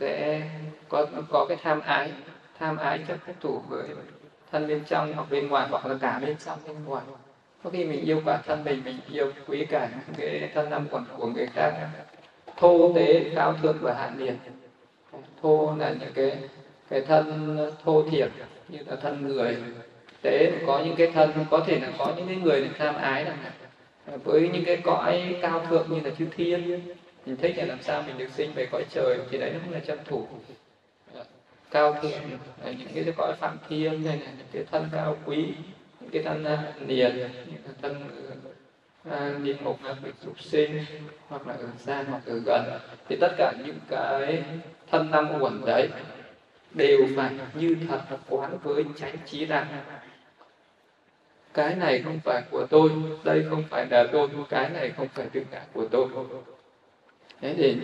Sẽ 0.00 0.42
có 0.88 1.06
có 1.30 1.46
cái 1.48 1.58
tham 1.62 1.80
ái 1.80 2.12
tham 2.58 2.76
ái 2.76 3.00
chấp 3.08 3.16
thủ 3.40 3.62
với 3.68 3.84
thân 4.52 4.68
bên 4.68 4.84
trong 4.88 5.12
hoặc 5.12 5.30
bên 5.30 5.48
ngoài 5.48 5.68
hoặc 5.70 5.86
là 5.86 5.94
cả 6.00 6.20
bên 6.26 6.36
trong 6.44 6.58
bên 6.66 6.84
ngoài. 6.84 7.04
Có 7.62 7.70
khi 7.70 7.84
mình 7.84 8.04
yêu 8.04 8.22
cả 8.26 8.42
thân 8.46 8.64
mình 8.64 8.82
mình 8.84 8.98
yêu 9.10 9.32
quý 9.46 9.66
cả 9.70 9.88
cái 10.16 10.50
thân 10.54 10.70
năm 10.70 10.86
quần 10.90 11.04
của 11.16 11.26
người 11.26 11.46
khác. 11.54 11.72
Thô 12.56 12.92
tế 12.96 13.32
cao 13.34 13.54
thượng 13.62 13.78
và 13.80 13.94
hạ 13.94 14.10
liệt 14.16 14.34
thô 15.42 15.74
là 15.78 15.94
những 16.00 16.12
cái 16.14 16.38
cái 16.90 17.00
thân 17.00 17.56
thô 17.84 18.02
thiệt 18.10 18.30
như 18.68 18.78
là 18.86 18.96
thân 18.96 19.28
người. 19.28 19.56
Tế 20.22 20.52
có 20.66 20.82
những 20.84 20.96
cái 20.96 21.10
thân 21.14 21.30
có 21.50 21.60
thể 21.66 21.80
là 21.80 21.88
có 21.98 22.12
những 22.16 22.26
cái 22.26 22.36
người 22.36 22.70
tham 22.78 22.94
ái 22.94 23.24
là 23.24 23.36
Ờ, 24.10 24.18
với 24.24 24.48
những 24.52 24.64
cái 24.64 24.80
cõi 24.84 25.36
cao 25.42 25.66
thượng 25.68 25.86
như 25.90 26.00
là 26.00 26.10
chư 26.18 26.26
thiên, 26.36 26.80
mình 27.26 27.36
thích 27.36 27.54
là 27.56 27.64
làm 27.64 27.82
sao 27.82 28.02
mình 28.02 28.18
được 28.18 28.30
sinh 28.30 28.52
về 28.54 28.66
cõi 28.72 28.82
trời, 28.90 29.18
thì 29.30 29.38
đấy 29.38 29.50
nó 29.52 29.58
cũng 29.64 29.72
là 29.72 29.80
chân 29.80 29.98
thủ. 30.04 30.26
Ờ, 31.14 31.24
cao 31.70 31.92
thượng 32.02 32.30
là 32.64 32.70
những 32.70 32.88
cái 32.94 33.04
cõi 33.16 33.32
phạm 33.40 33.56
thiên 33.68 34.04
hay 34.04 34.18
là 34.18 34.26
những 34.38 34.46
cái 34.52 34.64
thân 34.70 34.88
cao 34.92 35.16
quý, 35.24 35.54
những 36.00 36.10
cái 36.10 36.22
thân 36.22 36.44
liền, 36.86 37.16
những 37.18 37.62
cái 37.64 37.74
thân 37.82 37.94
địa 39.44 39.56
ngục 39.64 39.78
là 39.84 39.94
bị 40.04 40.10
dục 40.24 40.40
sinh, 40.40 40.84
hoặc 41.28 41.46
là 41.46 41.54
ở 41.54 41.66
xa, 41.78 42.04
hoặc 42.10 42.22
ở 42.26 42.40
gần, 42.46 42.62
thì 43.08 43.16
tất 43.20 43.34
cả 43.38 43.52
những 43.64 43.78
cái 43.88 44.42
thân 44.90 45.10
năm 45.10 45.40
uẩn 45.40 45.60
đấy 45.66 45.88
đều 46.74 47.06
phải 47.16 47.30
như 47.54 47.76
thật 47.88 48.00
quán 48.28 48.58
với 48.62 48.84
chánh 48.96 49.16
trí 49.26 49.46
rằng 49.46 49.66
cái 51.58 51.74
này 51.74 52.02
không 52.04 52.20
phải 52.24 52.42
của 52.50 52.66
tôi 52.66 52.90
đây 53.24 53.44
không 53.50 53.64
phải 53.70 53.86
là 53.90 54.06
tôi 54.12 54.28
cái 54.48 54.68
này 54.68 54.92
không 54.96 55.08
phải 55.14 55.26
tất 55.34 55.40
cả 55.50 55.60
của 55.72 55.86
tôi. 55.90 56.08
Thế 57.40 57.54
để 57.58 57.74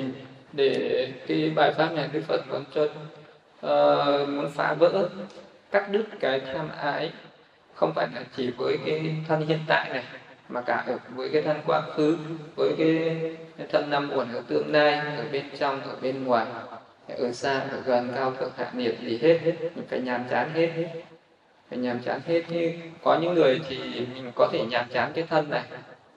để 0.53 1.13
cái 1.27 1.53
bài 1.57 1.73
pháp 1.73 1.93
này 1.93 2.09
đức 2.13 2.21
phật 2.29 2.41
muốn 2.51 2.65
cho 2.75 2.85
uh, 2.85 4.29
muốn 4.29 4.51
phá 4.51 4.75
vỡ 4.75 5.09
cắt 5.71 5.91
đứt 5.91 6.05
cái 6.21 6.41
tham 6.41 6.69
ái 6.81 7.13
không 7.75 7.93
phải 7.95 8.09
là 8.15 8.23
chỉ 8.37 8.51
với 8.59 8.79
cái 8.87 9.15
thân 9.29 9.47
hiện 9.47 9.59
tại 9.69 9.91
này 9.91 10.05
mà 10.49 10.61
cả 10.61 10.85
ở 10.87 10.99
với 11.15 11.31
cái 11.33 11.43
thân 11.43 11.57
quá 11.67 11.83
khứ 11.97 12.19
với 12.57 12.75
cái, 12.79 13.19
thân 13.73 13.91
năm 13.91 14.11
uẩn 14.15 14.33
ở 14.33 14.43
tương 14.49 14.73
lai 14.73 14.93
ở 14.93 15.25
bên 15.33 15.45
trong 15.59 15.83
ở 15.83 15.97
bên 16.03 16.25
ngoài 16.25 16.47
ở 17.09 17.33
xa 17.33 17.61
ở 17.61 17.81
gần 17.87 18.13
cao 18.15 18.33
thượng 18.39 18.53
hạ 18.57 18.71
nhiệt 18.75 18.95
gì 19.01 19.19
hết 19.23 19.41
những 19.61 19.87
cái 19.89 20.01
nhàm 20.01 20.25
chán 20.31 20.51
hết 20.55 20.89
phải 21.75 21.83
nhàm 21.83 21.99
chán 21.99 22.21
hết. 22.27 22.43
Như 22.49 22.73
có 23.03 23.19
những 23.19 23.35
người 23.35 23.61
thì 23.69 23.79
mình 24.15 24.33
có 24.35 24.49
thể 24.53 24.61
nhàm 24.71 24.85
chán 24.93 25.13
cái 25.15 25.25
thân 25.31 25.51
này, 25.51 25.63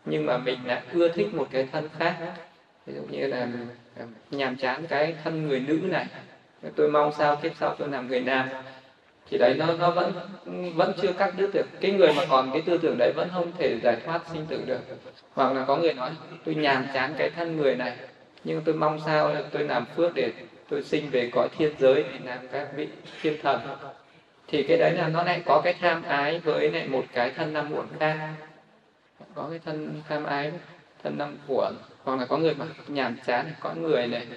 nhưng 0.05 0.25
mà 0.25 0.37
mình 0.37 0.59
lại 0.65 0.81
ưa 0.93 1.07
thích 1.07 1.33
một 1.33 1.47
cái 1.51 1.67
thân 1.71 1.89
khác. 1.99 2.15
Ví 2.85 2.93
dụ 2.95 3.01
như 3.09 3.27
là 3.27 3.47
à, 3.99 4.05
nhàm 4.31 4.55
chán 4.55 4.87
cái 4.87 5.15
thân 5.23 5.47
người 5.47 5.59
nữ 5.59 5.79
này. 5.83 6.05
Tôi 6.75 6.89
mong 6.89 7.11
sao 7.17 7.35
kiếp 7.35 7.51
sau 7.59 7.75
tôi 7.79 7.87
làm 7.87 8.07
người 8.07 8.21
nam. 8.21 8.49
Thì 9.29 9.37
đấy, 9.37 9.55
nó 9.57 9.65
nó 9.79 9.91
vẫn 9.91 10.13
vẫn 10.75 10.93
chưa 11.01 11.13
cắt 11.13 11.33
đứt 11.37 11.49
được. 11.53 11.65
Cái 11.81 11.91
người 11.91 12.13
mà 12.13 12.23
còn 12.29 12.49
cái 12.53 12.61
tư 12.61 12.77
tưởng 12.77 12.95
đấy 12.99 13.11
vẫn 13.15 13.29
không 13.33 13.51
thể 13.57 13.77
giải 13.83 13.97
thoát 14.05 14.21
sinh 14.33 14.45
tử 14.45 14.61
được. 14.65 14.79
Hoặc 15.33 15.53
là 15.53 15.65
có 15.65 15.75
người 15.77 15.93
nói, 15.93 16.09
tôi 16.45 16.55
nhàm 16.55 16.85
chán 16.93 17.13
cái 17.17 17.29
thân 17.29 17.57
người 17.57 17.75
này, 17.75 17.97
nhưng 18.43 18.61
tôi 18.65 18.75
mong 18.75 18.99
sao 19.05 19.35
tôi 19.51 19.63
làm 19.63 19.85
phước 19.95 20.11
để 20.15 20.31
tôi 20.69 20.83
sinh 20.83 21.09
về 21.09 21.29
cõi 21.33 21.47
thiên 21.57 21.73
giới 21.79 22.03
để 22.03 22.19
làm 22.23 22.47
các 22.51 22.67
vị 22.75 22.87
thiên 23.21 23.41
thần 23.41 23.59
thì 24.47 24.63
cái 24.63 24.77
đấy 24.77 24.91
là 24.91 25.07
nó 25.07 25.23
lại 25.23 25.41
có 25.45 25.61
cái 25.63 25.75
tham 25.79 26.03
ái 26.03 26.39
với 26.39 26.71
lại 26.71 26.87
một 26.87 27.05
cái 27.13 27.31
thân 27.35 27.53
năm 27.53 27.73
uẩn 27.73 27.87
khác 27.99 28.35
có 29.35 29.47
cái 29.49 29.59
thân, 29.65 30.01
tham 30.09 30.23
ái, 30.23 30.51
thân 31.03 31.17
năm 31.17 31.37
uẩn 31.47 31.75
hoặc 32.03 32.19
là 32.19 32.25
có 32.25 32.37
người 32.37 32.53
mà 32.53 32.65
nhàm 32.87 33.17
chán, 33.25 33.45
có 33.59 33.73
người 33.73 34.07
này 34.07 34.27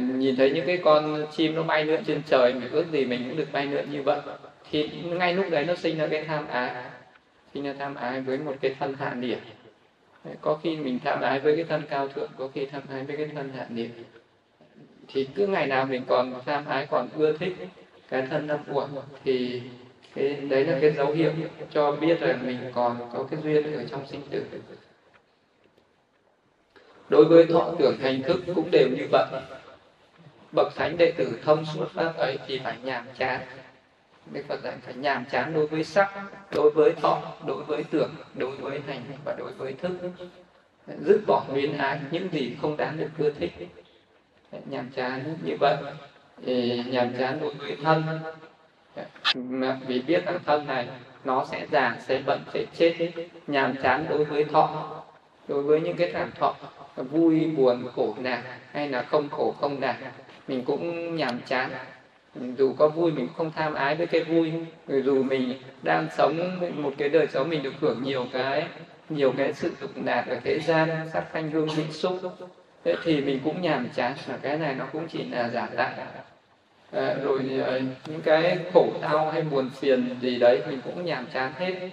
nhìn 0.00 0.36
thấy 0.36 0.50
những 0.50 0.66
cái 0.66 0.78
con 0.84 1.26
chim 1.32 1.54
nó 1.54 1.62
bay 1.62 1.84
lượn 1.84 2.04
trên 2.04 2.22
trời, 2.26 2.54
mình 2.54 2.70
ước 2.70 2.84
gì 2.92 3.04
mình 3.04 3.24
cũng 3.28 3.36
được 3.36 3.52
bay 3.52 3.66
lượn 3.66 3.90
như 3.90 4.02
vậy. 4.02 4.20
Thì 4.70 4.90
ngay 5.04 5.34
lúc 5.34 5.46
đấy 5.50 5.64
nó 5.64 5.74
sinh 5.74 5.98
ra 5.98 6.06
cái 6.06 6.24
tham 6.24 6.46
ái. 6.48 6.74
Sinh 7.54 7.64
ra 7.64 7.74
tham 7.78 7.94
ái 7.94 8.20
với 8.20 8.38
một 8.38 8.54
cái 8.60 8.74
thân 8.78 8.94
hạ 8.98 9.14
điểm 9.20 9.38
có 10.40 10.58
khi 10.62 10.76
mình 10.76 10.98
tham 11.04 11.20
ái 11.20 11.40
với 11.40 11.56
cái 11.56 11.64
thân 11.64 11.82
cao 11.88 12.08
thượng, 12.08 12.30
có 12.38 12.48
khi 12.54 12.66
tham 12.66 12.82
ái 12.90 13.04
với 13.04 13.16
cái 13.16 13.26
thân 13.34 13.52
hạ 13.56 13.66
điểm 13.68 13.90
thì 15.08 15.28
cứ 15.34 15.46
ngày 15.46 15.66
nào 15.66 15.86
mình 15.86 16.02
còn 16.06 16.40
tham 16.46 16.64
ái, 16.66 16.86
còn 16.90 17.08
ưa 17.16 17.36
thích 17.36 17.56
cái 18.08 18.26
thân 18.30 18.46
năm 18.46 18.58
uẩn 18.72 18.90
thì 19.24 19.62
cái 20.14 20.28
đấy 20.28 20.64
là 20.64 20.78
cái 20.80 20.92
dấu 20.92 21.12
hiệu 21.12 21.32
cho 21.70 21.92
biết 21.92 22.22
là 22.22 22.36
mình 22.42 22.58
còn 22.74 23.10
có 23.12 23.26
cái 23.30 23.40
duyên 23.42 23.76
ở 23.76 23.84
trong 23.90 24.06
sinh 24.06 24.22
tử 24.30 24.44
đối 27.08 27.24
với 27.24 27.46
thọ 27.46 27.74
tưởng 27.78 27.98
hành 28.00 28.22
thức 28.22 28.40
cũng 28.54 28.70
đều 28.70 28.88
như 28.88 29.06
vậy 29.12 29.26
bậc 30.52 30.74
thánh 30.76 30.96
đệ 30.96 31.12
tử 31.16 31.38
thông 31.44 31.64
suốt 31.74 31.86
pháp 31.94 32.16
ấy 32.16 32.38
thì 32.46 32.60
phải 32.64 32.76
nhàm 32.82 33.04
chán 33.18 33.40
Đức 34.32 34.42
Phật 34.48 34.60
dạy 34.62 34.74
phải 34.82 34.94
nhàm 34.94 35.24
chán 35.30 35.54
đối 35.54 35.66
với 35.66 35.84
sắc, 35.84 36.10
đối 36.50 36.70
với 36.70 36.92
thọ, 36.92 37.22
đối 37.46 37.64
với 37.64 37.84
tưởng, 37.90 38.14
đối 38.34 38.56
với 38.56 38.80
hành 38.86 39.02
và 39.24 39.34
đối 39.38 39.52
với 39.52 39.72
thức. 39.72 39.92
Dứt 40.86 41.20
bỏ 41.26 41.44
luyến 41.52 41.78
ái 41.78 42.00
những 42.10 42.28
gì 42.32 42.56
không 42.62 42.76
đáng 42.76 42.96
được 42.98 43.08
ưa 43.18 43.30
thích. 43.30 43.52
Nhàm 44.70 44.90
chán 44.90 45.36
như 45.44 45.56
vậy. 45.60 45.76
Thì 46.46 46.82
nhàm 46.90 47.12
chán 47.18 47.38
đối 47.40 47.54
với 47.54 47.76
thân, 47.82 48.02
vì 49.86 50.02
biết 50.02 50.26
rằng 50.26 50.38
thân 50.46 50.66
này 50.66 50.88
nó 51.24 51.44
sẽ 51.44 51.66
già 51.72 51.96
sẽ 52.00 52.22
bận 52.26 52.40
sẽ 52.54 52.64
chết. 52.76 53.10
Nhàm 53.46 53.74
chán 53.82 54.06
đối 54.08 54.24
với 54.24 54.44
thọ 54.44 54.90
đối 55.48 55.62
với 55.62 55.80
những 55.80 55.96
cái 55.96 56.10
cảm 56.12 56.30
thọ 56.38 56.54
vui 56.96 57.46
buồn 57.56 57.84
khổ 57.96 58.14
nạn 58.18 58.42
hay 58.72 58.88
là 58.88 59.02
không 59.02 59.28
khổ 59.28 59.54
không 59.60 59.80
nạn 59.80 59.96
mình 60.48 60.64
cũng 60.64 61.16
nhàm 61.16 61.40
chán. 61.46 61.70
Dù 62.58 62.74
có 62.78 62.88
vui 62.88 63.12
mình 63.12 63.28
không 63.36 63.50
tham 63.56 63.74
ái 63.74 63.94
với 63.94 64.06
cái 64.06 64.24
vui. 64.24 64.52
Dù 64.86 65.22
mình 65.22 65.54
đang 65.82 66.08
sống 66.16 66.60
một 66.82 66.92
cái 66.98 67.08
đời 67.08 67.26
sống 67.26 67.48
mình 67.50 67.62
được 67.62 67.74
hưởng 67.80 68.02
nhiều 68.02 68.26
cái 68.32 68.68
nhiều 69.08 69.32
cái 69.36 69.52
sự 69.52 69.72
dục 69.80 69.90
đạt 70.04 70.26
ở 70.26 70.36
thế 70.44 70.58
gian 70.60 70.88
sắc 71.12 71.24
thanh 71.32 71.50
hương 71.50 71.68
vị 71.76 71.84
xúc 71.90 72.18
thế 72.84 72.94
thì 73.04 73.20
mình 73.20 73.40
cũng 73.44 73.62
nhàm 73.62 73.88
chán. 73.94 74.14
Là 74.28 74.38
cái 74.42 74.58
này 74.58 74.74
nó 74.74 74.84
cũng 74.92 75.08
chỉ 75.08 75.24
là 75.24 75.48
giả 75.48 75.68
tạo 75.76 75.90
à, 76.94 77.14
rồi 77.22 77.60
ờ, 77.66 77.80
những 78.06 78.20
cái 78.24 78.58
khổ 78.74 78.92
đau 79.02 79.30
hay 79.30 79.42
buồn 79.42 79.70
phiền 79.70 80.16
gì 80.20 80.38
đấy 80.38 80.62
mình 80.68 80.80
cũng 80.84 81.04
nhàm 81.04 81.26
chán 81.32 81.52
hết. 81.56 81.90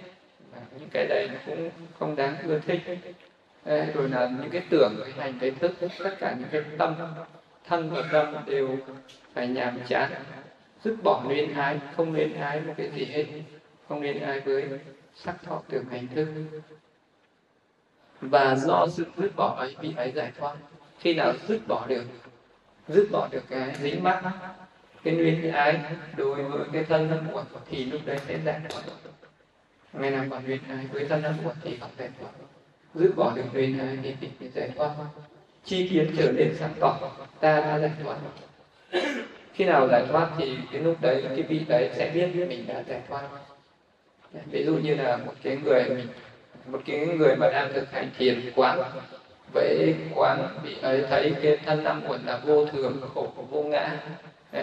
À, 0.52 0.60
những 0.78 0.88
cái 0.92 1.06
đấy 1.08 1.28
nó 1.32 1.38
cũng 1.46 1.70
không 1.98 2.16
đáng 2.16 2.36
ưa 2.46 2.58
thích. 2.58 2.80
À, 3.64 3.86
rồi 3.94 4.08
là 4.08 4.30
những 4.40 4.50
cái 4.50 4.62
tưởng 4.70 4.94
cái 5.04 5.12
hành 5.12 5.38
cái 5.40 5.50
thức 5.50 5.72
tất 5.98 6.16
cả 6.18 6.36
những 6.38 6.48
cái 6.52 6.62
tâm 6.78 6.94
thân 7.68 7.90
và 7.90 8.02
tâm 8.12 8.34
đều 8.46 8.68
phải 9.34 9.48
nhàm 9.48 9.78
chán. 9.88 10.10
Dứt 10.84 10.96
bỏ 11.02 11.24
luyến 11.28 11.54
ái 11.54 11.78
không 11.96 12.14
luyến 12.14 12.34
ái 12.34 12.60
một 12.60 12.74
cái 12.76 12.90
gì 12.94 13.04
hết. 13.04 13.24
Không 13.88 14.02
luyến 14.02 14.20
ái 14.20 14.40
với 14.40 14.68
sắc 15.14 15.42
thọ 15.42 15.62
tưởng 15.68 15.84
hành 15.90 16.08
thức. 16.14 16.28
Và 18.20 18.54
do 18.54 18.86
sự 18.90 19.04
dứt 19.16 19.36
bỏ 19.36 19.54
ấy 19.58 19.76
bị 19.80 19.94
ấy 19.96 20.12
giải 20.14 20.32
thoát. 20.38 20.54
Khi 20.98 21.14
nào 21.14 21.32
dứt 21.48 21.60
bỏ 21.68 21.86
được 21.86 22.04
dứt 22.88 23.08
bỏ 23.12 23.28
được 23.30 23.42
cái 23.48 23.76
dính 23.82 24.02
mắc 24.02 24.22
cái 25.04 25.14
luyến 25.14 25.52
ái 25.52 25.80
đối 26.16 26.42
với 26.42 26.66
cái 26.72 26.84
thân 26.84 27.08
thân 27.08 27.26
muộn 27.32 27.44
thì 27.70 27.84
lúc 27.84 28.00
đấy 28.04 28.18
sẽ 28.28 28.38
giải 28.44 28.60
thoát. 28.68 28.82
Ngày 29.92 30.10
nào 30.10 30.24
còn 30.30 30.44
nguyên 30.44 30.60
ái 30.68 30.86
với 30.92 31.04
thân 31.04 31.22
thân 31.22 31.34
muộn 31.44 31.54
thì 31.64 31.76
còn 31.80 31.90
giải 31.98 32.08
thoát. 32.20 32.30
Giữ 32.94 33.12
bỏ 33.16 33.32
được 33.36 33.44
nguyên 33.52 33.78
ái 33.78 33.98
thì 34.20 34.28
thì 34.40 34.48
giải 34.54 34.70
thoát. 34.76 34.90
Chi 35.64 35.88
kiến 35.88 36.14
trở 36.18 36.32
nên 36.32 36.56
sáng 36.58 36.74
tỏ, 36.80 36.98
ta 37.40 37.60
đã 37.60 37.78
giải 37.78 37.90
thoát. 38.02 38.16
Khi 39.54 39.64
nào 39.64 39.88
giải 39.88 40.04
thoát 40.08 40.30
thì 40.38 40.56
cái 40.72 40.80
lúc 40.80 40.96
đấy, 41.00 41.24
cái 41.28 41.42
vị 41.42 41.60
đấy 41.68 41.90
sẽ 41.94 42.10
biết 42.14 42.46
mình 42.48 42.64
đã 42.66 42.82
giải 42.88 43.00
thoát. 43.08 43.22
Ví 44.50 44.64
dụ 44.64 44.74
như 44.74 44.94
là 44.94 45.16
một 45.16 45.34
cái 45.42 45.58
người 45.64 45.84
mình 45.88 46.06
một 46.66 46.80
cái 46.86 47.06
người 47.06 47.36
mà 47.36 47.50
đang 47.52 47.72
thực 47.72 47.92
hành 47.92 48.10
thiền 48.18 48.52
quán, 48.54 48.82
với 49.52 49.94
quán 50.14 50.48
bị 50.64 50.76
ấy 50.82 51.04
thấy 51.10 51.34
cái 51.42 51.56
thân 51.56 51.84
năm 51.84 52.02
uẩn 52.08 52.26
là 52.26 52.40
vô 52.44 52.66
thường, 52.66 53.00
khổ, 53.14 53.32
vô 53.50 53.62
ngã 53.62 53.98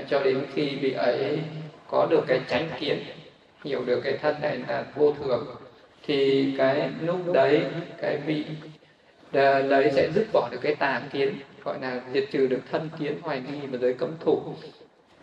cho 0.10 0.24
đến 0.24 0.46
khi 0.54 0.76
vị 0.76 0.92
ấy 0.92 1.40
có 1.88 2.08
được 2.10 2.24
cái 2.28 2.42
chánh 2.48 2.70
kiến 2.80 3.04
hiểu 3.64 3.84
được 3.86 4.02
cái 4.04 4.18
thân 4.18 4.36
này 4.42 4.60
là 4.68 4.86
vô 4.96 5.14
thường 5.14 5.48
thì 6.04 6.54
cái 6.58 6.90
lúc 7.02 7.34
đấy 7.34 7.62
cái 8.02 8.18
vị 8.26 8.46
đấy 9.70 9.92
sẽ 9.96 10.10
dứt 10.16 10.28
bỏ 10.34 10.50
được 10.52 10.60
cái 10.62 10.76
tà 10.76 11.02
kiến 11.12 11.40
gọi 11.64 11.80
là 11.82 12.02
diệt 12.14 12.26
trừ 12.32 12.48
được 12.48 12.60
thân 12.72 12.90
kiến 13.00 13.18
hoài 13.22 13.42
nghi 13.42 13.68
và 13.68 13.78
giới 13.78 13.94
cấm 13.94 14.12
thủ. 14.20 14.42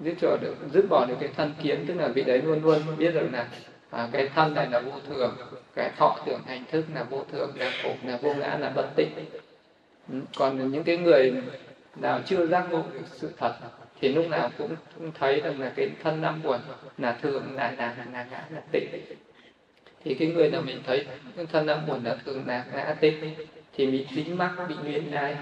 Dứt 0.00 0.14
bỏ 0.22 0.36
được 0.40 0.54
dứt 0.72 0.84
bỏ 0.88 1.06
được 1.06 1.14
cái 1.20 1.28
thân 1.36 1.54
kiến 1.62 1.84
tức 1.88 1.94
là 1.94 2.08
vị 2.08 2.22
đấy 2.22 2.42
luôn 2.42 2.62
luôn 2.62 2.78
biết 2.98 3.10
rằng 3.10 3.32
là 3.32 3.48
à, 3.90 4.08
cái 4.12 4.28
thân 4.34 4.54
này 4.54 4.66
là 4.70 4.80
vô 4.80 4.92
thường 5.08 5.36
cái 5.74 5.90
thọ 5.96 6.18
tưởng 6.26 6.40
hành 6.46 6.64
thức 6.70 6.84
là 6.94 7.02
vô 7.02 7.24
thường 7.32 7.52
là 7.56 7.72
khổ 7.82 7.90
là 8.04 8.18
vô 8.22 8.34
ngã 8.34 8.56
là 8.60 8.70
bất 8.70 8.86
tịnh. 8.96 9.10
Ừ, 10.12 10.20
còn 10.36 10.72
những 10.72 10.84
cái 10.84 10.96
người 10.96 11.32
nào 12.00 12.20
chưa 12.26 12.46
giác 12.46 12.66
ngộ 12.70 12.82
được 12.94 13.00
sự 13.12 13.32
thật 13.38 13.54
thì 14.00 14.08
lúc 14.08 14.28
nào 14.28 14.50
cũng, 14.58 14.76
cũng 14.98 15.12
thấy 15.12 15.40
rằng 15.40 15.60
là 15.60 15.72
cái 15.76 15.90
thân 16.02 16.22
năm 16.22 16.42
buồn 16.42 16.60
là 16.98 17.18
thường 17.22 17.56
là 17.56 17.74
là 17.78 17.96
là 18.12 18.24
ngã 18.30 18.44
là 18.50 18.60
tịnh. 18.72 18.88
Thì 20.04 20.14
cái 20.14 20.28
người 20.28 20.50
nào 20.50 20.62
mình 20.62 20.82
thấy 20.86 21.06
cái 21.36 21.46
thân 21.46 21.66
năm 21.66 21.86
buồn 21.86 22.04
là 22.04 22.16
thường 22.24 22.46
là 22.46 22.64
ngã 22.74 22.96
tịnh 23.00 23.34
thì 23.72 23.86
bị 23.86 24.06
dính 24.14 24.38
mắc 24.38 24.52
bị 24.68 24.74
nguyên 24.74 25.12
ai 25.12 25.36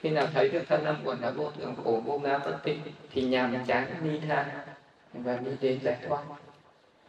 khi 0.00 0.10
nào 0.10 0.26
thấy 0.34 0.48
được 0.48 0.62
thân 0.68 0.84
năm 0.84 0.96
buồn 1.04 1.16
là 1.20 1.30
vô 1.30 1.50
thường 1.58 1.74
khổ 1.84 2.02
vô 2.04 2.18
ngã 2.18 2.38
bất 2.38 2.58
tịnh 2.64 2.80
thì 3.12 3.22
nhàm 3.22 3.64
chán 3.66 3.90
ni 4.02 4.18
tha 4.28 4.46
và 5.12 5.36
đi 5.36 5.50
đến 5.60 5.78
giải 5.82 5.96
thoát. 6.08 6.22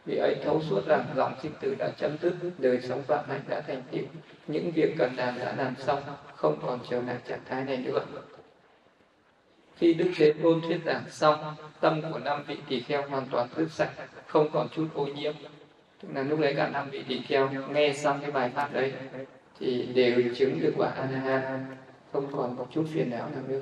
Vì 0.04 0.16
ấy 0.16 0.36
thấu 0.44 0.62
suốt 0.70 0.86
rằng 0.86 1.04
dòng 1.16 1.34
sinh 1.42 1.52
tử 1.60 1.74
đã 1.78 1.90
chấm 1.98 2.16
dứt 2.22 2.34
đời 2.58 2.80
sống 2.80 3.02
vạn 3.06 3.24
hạnh 3.28 3.40
đã 3.48 3.60
thành 3.60 3.82
tựu. 3.90 4.04
Những 4.46 4.70
việc 4.74 4.94
cần 4.98 5.16
làm 5.16 5.38
đã 5.38 5.54
làm 5.56 5.74
xong 5.78 6.02
không 6.34 6.58
còn 6.66 6.78
trở 6.90 7.00
lại 7.00 7.16
trạng 7.28 7.40
thái 7.48 7.64
này 7.64 7.76
nữa 7.76 8.00
khi 9.76 9.94
đức 9.94 10.10
thế 10.16 10.32
tôn 10.42 10.60
thuyết 10.60 10.78
giảng 10.84 11.02
xong, 11.10 11.54
tâm 11.80 12.02
của 12.12 12.18
năm 12.18 12.44
vị 12.46 12.56
tỳ 12.68 12.80
kheo 12.80 13.08
hoàn 13.08 13.26
toàn 13.30 13.48
dứt 13.56 13.70
sạch, 13.70 13.90
không 14.26 14.48
còn 14.52 14.68
chút 14.68 14.88
ô 14.94 15.06
nhiễm. 15.06 15.34
Tức 16.02 16.08
là 16.14 16.22
lúc 16.22 16.40
đấy 16.40 16.54
cả 16.56 16.68
năm 16.68 16.90
vị 16.90 17.04
tỳ 17.08 17.20
kheo 17.20 17.50
nghe 17.72 17.92
xong 17.92 18.18
cái 18.22 18.30
bài 18.30 18.50
pháp 18.54 18.72
đấy 18.72 18.92
thì 19.60 19.86
đều 19.94 20.22
chứng 20.36 20.60
được 20.60 20.72
quả 20.76 20.88
a 20.88 21.10
la 21.10 21.18
hán 21.18 21.66
không 22.12 22.32
còn 22.32 22.56
một 22.56 22.66
chút 22.72 22.84
phiền 22.92 23.10
não 23.10 23.30
nào 23.30 23.42
nữa 23.48 23.60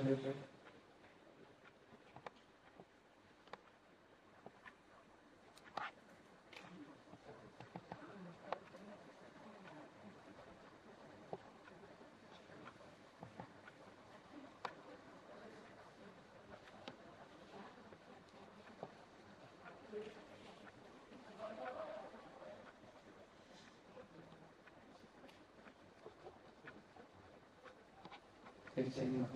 Thế 28.77 28.83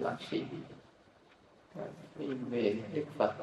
sinh 0.08 0.28
sĩ, 0.30 0.56
loạt 1.74 1.88
phim 2.18 2.50
về 2.50 2.74
Đức 2.94 3.04
Phật. 3.18 3.34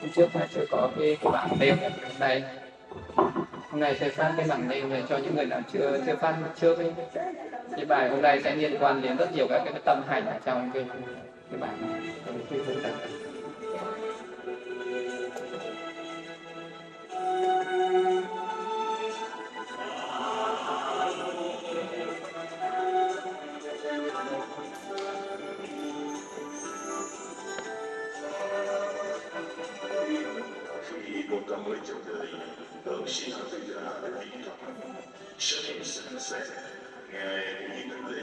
Hôm 0.00 0.10
trước 0.14 0.28
phải 0.32 0.48
chưa 0.54 0.64
có 0.70 0.90
cái, 0.98 1.16
cái 1.22 1.32
bảng 1.32 1.56
nêu 1.60 1.76
hôm 1.82 1.92
nay. 2.20 2.44
Hôm 3.70 3.80
nay 3.80 3.96
sẽ 4.00 4.08
phát 4.08 4.34
cái 4.36 4.46
bảng 4.48 4.68
nêu 4.68 4.88
này 4.88 5.04
cho 5.08 5.18
những 5.18 5.36
người 5.36 5.46
nào 5.46 5.60
chưa 5.72 6.00
chưa 6.06 6.16
phát 6.16 6.36
trước 6.60 6.78
ấy 6.78 6.94
cái 7.76 7.84
bài 7.84 8.08
hôm 8.08 8.22
nay 8.22 8.40
sẽ 8.44 8.54
liên 8.56 8.76
quan 8.80 9.02
đến 9.02 9.16
rất 9.16 9.34
nhiều 9.34 9.46
các 9.48 9.62
cái 9.64 9.80
tâm 9.84 10.02
hành 10.08 10.26
ở 10.26 10.38
trong 10.44 10.70
cái 10.74 10.84
cái 11.50 11.60
bài 11.60 11.70
này. 11.80 12.00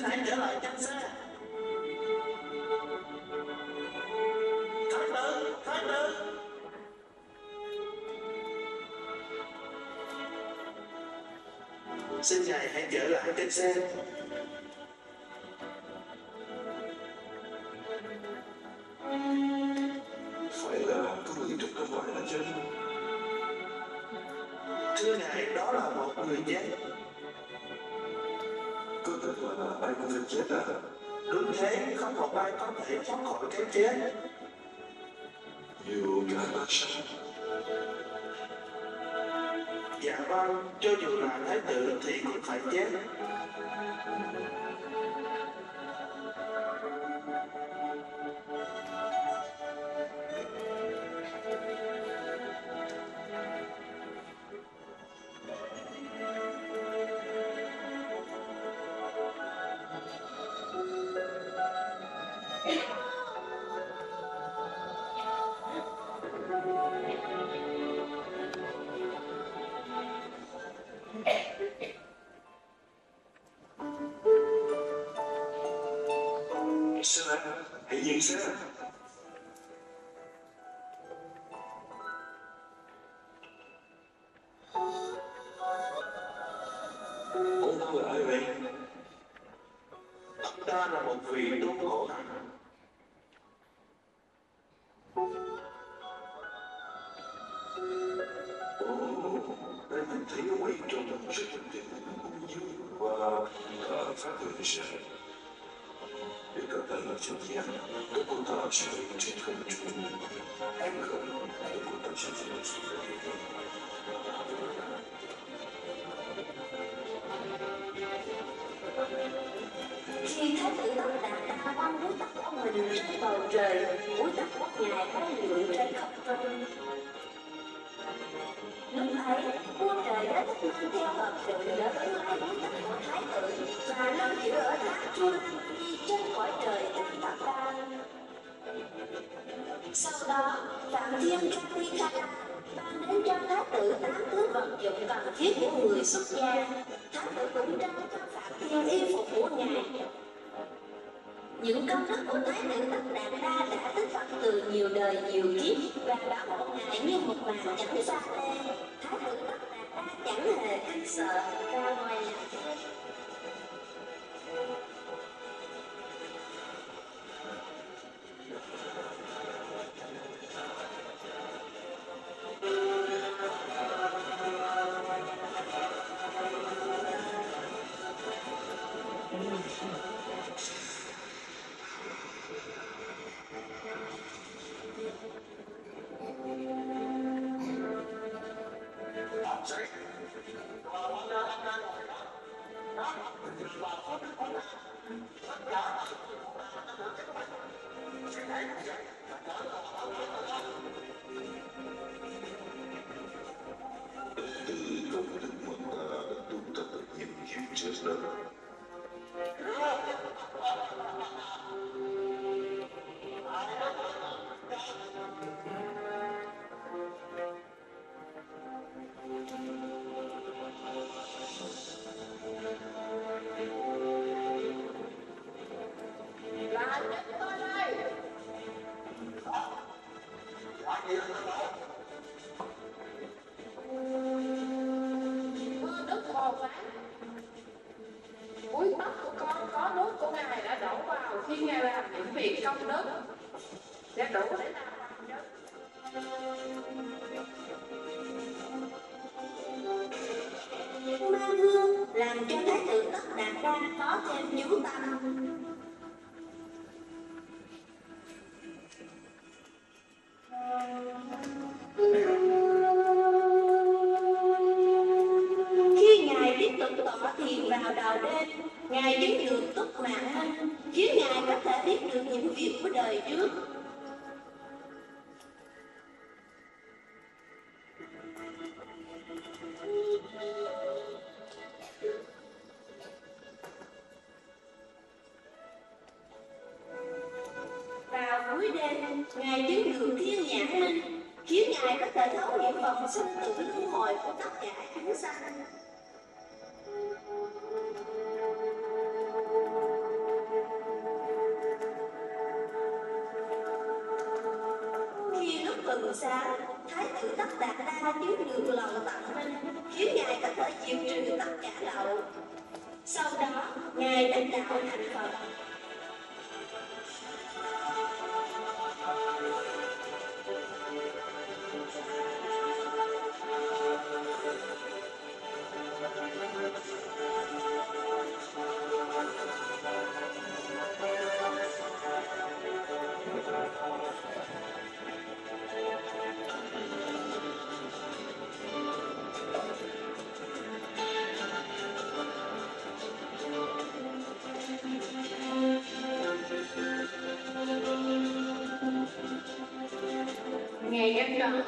xin 0.00 0.10
hãy 0.10 0.20
trở 0.26 0.36
lại 0.36 0.56
trên 0.62 0.80
xe 0.80 1.00
thánh 4.92 5.12
nữ 5.12 5.54
thánh 5.64 5.86
nữ 5.86 6.36
xin 12.22 12.42
ngài 12.46 12.68
hãy 12.68 12.88
trở 12.92 13.08
lại 13.08 13.32
trên 13.36 13.50
xe. 13.50 13.74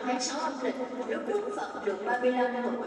tháng 0.05 0.21
6 0.21 0.41
âm 0.41 0.53
lịch, 0.63 0.75
lúc 1.09 1.23
Đức 1.27 1.51
Phật 1.57 1.85
được 1.85 1.97
35 2.07 2.53
tuổi. 2.63 2.82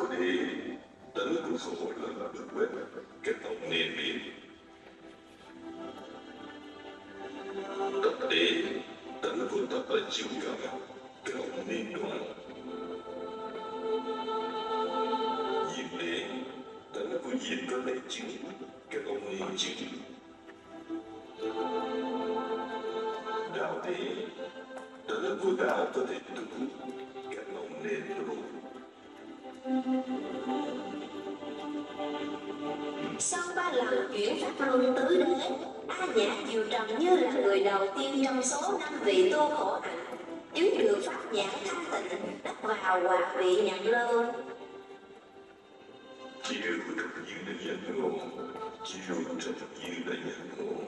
của 0.00 0.14
đi 0.16 0.38
đến 1.14 1.36
cũng 1.44 1.58
không 1.58 1.76
hồi 1.80 1.94
lên 2.02 2.16
là 2.16 2.26
được 2.34 2.44
quên 2.54 2.68
kết 3.22 3.32
tàu 3.42 3.52
niên 3.70 3.96
biển 3.96 4.18
tập 8.02 8.28
đi 8.30 8.62
đến 9.22 9.48
cũng 9.50 9.66
tập 9.70 9.82
là 9.88 10.00
chiếu 10.10 10.26
cảm 10.44 10.59
vào 43.02 43.18
hoạt 43.18 43.36
vị 43.38 43.56
nhận 43.62 43.86
lương 43.86 44.26
chịu 46.42 46.72
được 46.96 47.08
những 47.26 47.56
danh 47.66 48.00
ngôn 48.00 48.18
chịu 48.84 49.16
được 49.18 49.66
những 49.82 50.02
danh 50.06 50.48
ngôn 50.56 50.84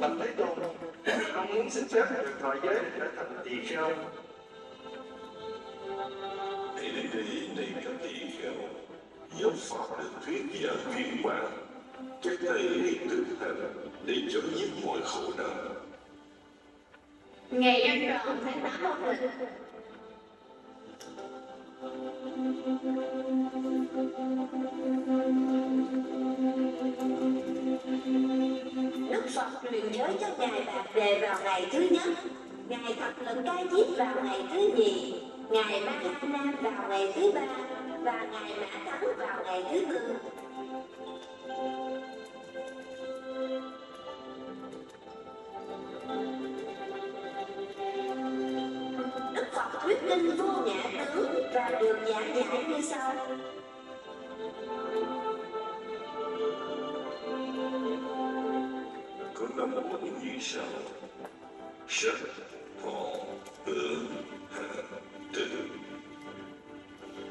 bạch 0.00 0.10
thế 0.20 0.32
tôn 0.36 0.58
con 1.34 1.54
muốn 1.54 1.70
xin 1.70 1.88
phép 1.88 2.04
được 2.10 2.32
thọ 2.40 2.54
giới 2.62 2.74
để 2.98 3.08
thành 3.16 3.36
tỳ 3.44 3.50
kheo 3.66 3.90
thì 6.76 6.88
đến 6.92 7.06
đây 7.12 7.48
đây 7.56 7.68
là 7.84 7.90
tỳ 8.02 8.14
kheo 8.38 8.52
giáo 9.38 9.50
pháp 9.56 9.98
được 9.98 10.10
thuyết 10.26 10.42
và 10.62 10.74
chuyển 10.94 11.22
quảng 11.22 11.66
các 12.22 12.38
thầy 12.40 12.62
hiện 12.62 13.08
thực 13.08 13.24
hành 13.40 13.88
để 14.06 14.14
chấm 14.32 14.42
dứt 14.56 14.68
mọi 14.84 15.00
khổ 15.04 15.32
đau 15.38 15.83
ngày 17.58 17.80
em 17.80 18.00
tròn 18.08 18.38
tháng 18.44 18.60
tám 18.62 18.82
âm 18.82 19.02
lịch 19.08 19.30
Đức 29.10 29.24
Phật 29.34 29.48
truyền 29.70 29.92
giới 29.92 30.08
cho 30.20 30.26
Ngài 30.38 30.64
Bạc 30.66 30.84
Đề 30.94 31.18
vào 31.20 31.38
ngày 31.44 31.66
thứ 31.72 31.88
nhất. 31.90 32.08
Ngài 32.68 32.94
Thập 33.00 33.22
Lực 33.22 33.42
Cai 33.46 33.66
Diếp 33.70 33.96
vào 33.96 34.14
ngày 34.24 34.44
thứ 34.52 34.70
nhì. 34.76 35.14
Ngài 35.50 35.80
Ma 35.80 35.92
Ha 35.92 36.28
Nam 36.28 36.54
vào 36.62 36.88
ngày 36.88 37.12
thứ 37.14 37.32
ba 37.32 37.46
Và 38.00 38.26
Ngài 38.32 38.56
Mã 38.60 38.66
Thắng 38.84 39.04
vào 39.18 39.44
ngày 39.44 39.64
thứ 39.70 39.86
tư. 39.86 40.14
Thuyết 49.82 49.98
kinh 50.08 50.36
vô 50.36 50.44
ngã 50.66 51.06
tướng 51.14 51.52
và 51.54 51.78
được 51.80 51.98
giảng 52.08 52.36
giải 52.36 52.64
như 52.68 52.80
sau. 52.82 53.14
có 59.34 59.46
năm 59.56 59.74
uẩn 59.74 60.04
như 60.22 60.38
sau. 60.40 60.64
Sắc, 61.88 62.14
thọ 62.82 63.06
tưởng 63.66 64.06
hành 64.50 64.84
tử 65.32 65.46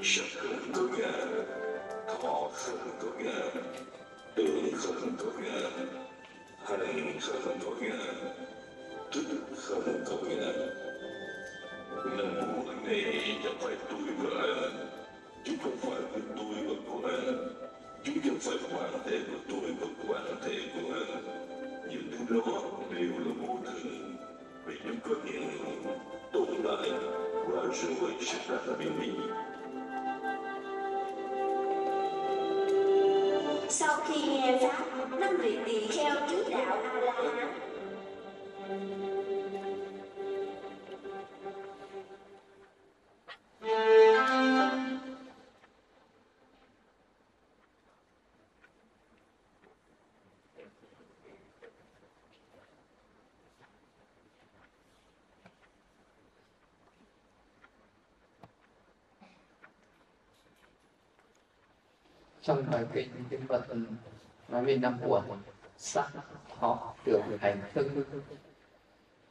sắc 0.02 0.26
không 0.38 0.72
có 0.74 0.82
ngã, 0.98 1.12
thọ 2.08 2.50
không 2.54 2.89
có 3.02 3.08
ngã 3.17 3.63
tưởng 4.36 4.72
không 4.78 5.15
có 5.17 5.26
ngã 5.43 5.69
hành 6.65 7.19
không 7.22 7.60
có 7.63 7.72
ngã 7.82 7.98
tức 9.12 9.24
không 9.58 10.04
có 10.06 10.15
ngã 10.30 10.92
năm 12.17 12.63
uẩn 12.65 12.84
này 12.86 13.38
chẳng 13.43 13.58
phải 13.60 13.75
tôi 13.89 14.01
và 14.17 14.41
anh. 14.41 14.88
Chúng 15.45 15.58
không 15.63 15.77
phải 15.77 16.01
của 16.13 16.19
tôi 16.38 16.56
và 16.67 16.75
của 16.88 17.08
anh. 17.08 17.47
Chúng 18.03 18.17
chẳng 18.23 18.39
phải 18.39 18.58
quan 18.73 18.91
thể 19.06 19.19
của 19.32 19.39
tôi 19.49 19.75
và 19.79 19.88
quan 20.08 20.36
thể 20.45 20.58
của 20.73 20.93
anh. 20.93 21.23
Những 21.89 22.03
thứ 22.17 22.36
đó 22.36 22.62
đều 22.95 23.12
là 23.19 23.34
vô 23.41 23.58
thường 23.65 24.15
vì 24.65 24.75
chúng 24.84 24.99
có 25.03 25.15
hiện 25.25 25.49
hữu 25.49 25.93
tồn 26.32 26.47
tại 26.63 26.91
và 27.47 27.62
rồi 27.99 28.13
sẽ 28.21 28.38
ra 28.49 28.73
biến 28.79 28.91
đi 29.01 29.12
Sau 33.69 33.99
khi 34.08 34.21
nghe 34.21 34.60
Pháp, 34.62 34.86
năm 35.19 35.38
vị 35.38 35.58
tỳ 35.65 35.88
kheo 35.88 36.15
trước 36.29 36.43
đạo 36.49 36.77
A-la-hán 36.84 37.47
trong 43.63 43.71
bài 62.71 62.86
kinh 62.93 63.10
kinh 63.30 63.47
Phật 63.47 63.67
nói 64.47 64.65
về 64.65 64.78
năm 64.78 64.99
uẩn 65.04 65.23
sắc 65.78 66.08
thọ 66.60 66.93
tưởng 67.06 67.38
hành 67.41 67.62
thức 67.73 67.88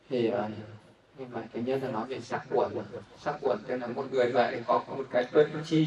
thì 0.08 0.30
à, 0.30 0.50
nhưng 1.18 1.28
mà 1.32 1.42
thứ 1.54 1.60
nhất 1.60 1.78
là 1.82 1.90
nói 1.90 2.06
về 2.08 2.20
sắc 2.20 2.42
quẩn 2.50 2.72
sắc 3.20 3.34
quẩn 3.40 3.58
tức 3.66 3.76
là 3.76 3.86
một 3.86 4.04
người 4.12 4.32
vậy 4.32 4.62
có 4.66 4.84
một 4.88 5.04
cái 5.10 5.24
tuân 5.24 5.50
chi. 5.66 5.86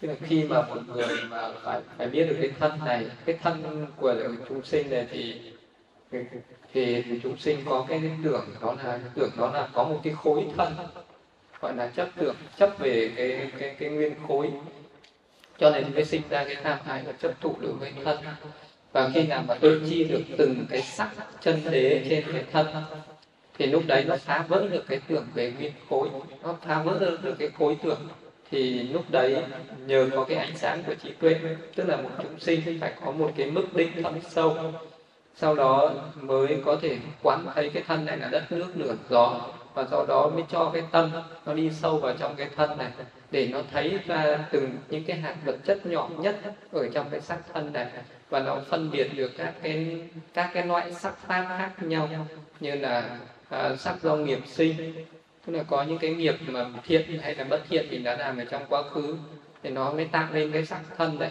Tức 0.00 0.08
là 0.08 0.14
khi 0.22 0.44
mà 0.44 0.62
một 0.62 0.80
người 0.94 1.18
mà 1.28 1.52
phải, 1.62 1.80
phải 1.98 2.06
biết 2.06 2.24
được 2.24 2.36
cái 2.40 2.50
thân 2.58 2.72
này 2.84 3.06
cái 3.24 3.38
thân 3.42 3.86
của 3.96 4.14
chúng 4.48 4.64
sinh 4.64 4.90
này 4.90 5.06
thì 5.10 5.52
thì 6.72 7.04
chúng 7.22 7.36
sinh 7.36 7.58
có 7.68 7.86
cái 7.88 8.02
tưởng 8.24 8.46
đó 8.60 8.74
là 8.84 9.00
tưởng 9.14 9.30
đó 9.38 9.50
là 9.52 9.68
có 9.72 9.84
một 9.84 10.00
cái 10.04 10.12
khối 10.12 10.46
thân. 10.56 10.74
Gọi 11.60 11.76
là 11.76 11.86
chấp 11.86 12.08
tưởng 12.16 12.36
chấp 12.58 12.78
về 12.78 13.12
cái 13.16 13.50
cái 13.58 13.76
cái 13.78 13.88
nguyên 13.88 14.14
khối. 14.28 14.50
Cho 15.58 15.70
nên 15.70 15.94
mới 15.94 16.04
sinh 16.04 16.22
ra 16.30 16.44
cái 16.44 16.56
tham 16.62 16.78
ái 16.86 17.02
và 17.06 17.12
chấp 17.12 17.40
thụ 17.40 17.56
đối 17.60 17.72
với 17.72 17.92
thân. 18.04 18.18
Và 18.92 19.10
khi 19.14 19.26
nào 19.26 19.44
mà 19.48 19.54
tôi 19.60 19.82
chi 19.88 20.04
được 20.04 20.22
từng 20.38 20.66
cái 20.70 20.82
sắc 20.82 21.10
chân 21.40 21.60
đế 21.70 22.06
trên 22.10 22.24
cái 22.32 22.44
thân 22.52 22.66
thì 23.58 23.66
lúc 23.66 23.82
đấy 23.86 24.04
nó 24.08 24.16
phá 24.16 24.44
vỡ 24.48 24.68
được 24.70 24.84
cái 24.88 25.00
tưởng 25.08 25.26
về 25.34 25.52
nguyên 25.58 25.72
khối. 25.90 26.08
Nó 26.42 26.54
phá 26.62 26.82
vỡ 26.82 27.18
được 27.22 27.34
cái 27.38 27.48
khối 27.58 27.76
tưởng. 27.82 28.08
Thì 28.50 28.82
lúc 28.82 29.04
đấy 29.10 29.42
nhờ 29.86 30.08
có 30.12 30.24
cái 30.24 30.38
ánh 30.38 30.56
sáng 30.56 30.82
của 30.86 30.94
trí 30.94 31.12
tuệ, 31.12 31.40
tức 31.74 31.88
là 31.88 31.96
một 31.96 32.10
chúng 32.22 32.40
sinh 32.40 32.78
phải 32.80 32.92
có 33.04 33.10
một 33.10 33.32
cái 33.36 33.50
mức 33.50 33.74
định 33.74 34.02
thâm 34.02 34.20
sâu. 34.20 34.56
Sau 35.36 35.54
đó 35.54 35.92
mới 36.20 36.62
có 36.64 36.76
thể 36.82 36.98
quán 37.22 37.46
thấy 37.54 37.70
cái 37.74 37.82
thân 37.86 38.04
này 38.04 38.16
là 38.16 38.28
đất 38.28 38.52
nước 38.52 38.72
lửa 38.74 38.94
gió, 39.08 39.40
và 39.74 39.84
do 39.90 40.04
đó 40.08 40.30
mới 40.34 40.44
cho 40.50 40.70
cái 40.74 40.82
tâm 40.90 41.10
nó 41.46 41.54
đi 41.54 41.70
sâu 41.70 41.98
vào 41.98 42.14
trong 42.18 42.36
cái 42.36 42.48
thân 42.56 42.78
này, 42.78 42.90
để 43.30 43.48
nó 43.48 43.62
thấy 43.72 43.98
ra 44.06 44.38
từng 44.50 44.70
những 44.90 45.04
cái 45.04 45.16
hạt 45.16 45.34
vật 45.44 45.56
chất 45.64 45.86
nhỏ 45.86 46.08
nhất 46.18 46.36
ở 46.72 46.88
trong 46.88 47.10
cái 47.10 47.20
sắc 47.20 47.38
thân 47.52 47.72
này, 47.72 47.86
và 48.30 48.40
nó 48.40 48.58
phân 48.68 48.90
biệt 48.90 49.08
được 49.16 49.32
các 49.38 49.52
cái 49.62 50.02
các 50.34 50.50
cái 50.54 50.66
loại 50.66 50.92
sắc 50.92 51.18
pháp 51.26 51.46
khác 51.58 51.70
nhau, 51.80 52.08
như 52.60 52.74
là 52.74 53.18
à, 53.54 53.76
sắc 53.76 54.02
do 54.02 54.16
nghiệp 54.16 54.40
sinh. 54.46 54.94
Tức 55.46 55.52
là 55.52 55.62
có 55.62 55.82
những 55.82 55.98
cái 55.98 56.10
nghiệp 56.10 56.36
mà 56.46 56.66
thiện 56.86 57.18
hay 57.22 57.34
là 57.34 57.44
bất 57.44 57.60
thiện 57.68 57.86
mình 57.90 58.04
đã 58.04 58.16
làm 58.16 58.38
ở 58.38 58.44
trong 58.44 58.62
quá 58.68 58.82
khứ 58.82 59.16
thì 59.62 59.70
nó 59.70 59.92
mới 59.92 60.04
tạo 60.04 60.28
nên 60.32 60.52
cái 60.52 60.66
sắc 60.66 60.80
thân 60.96 61.18
này 61.18 61.30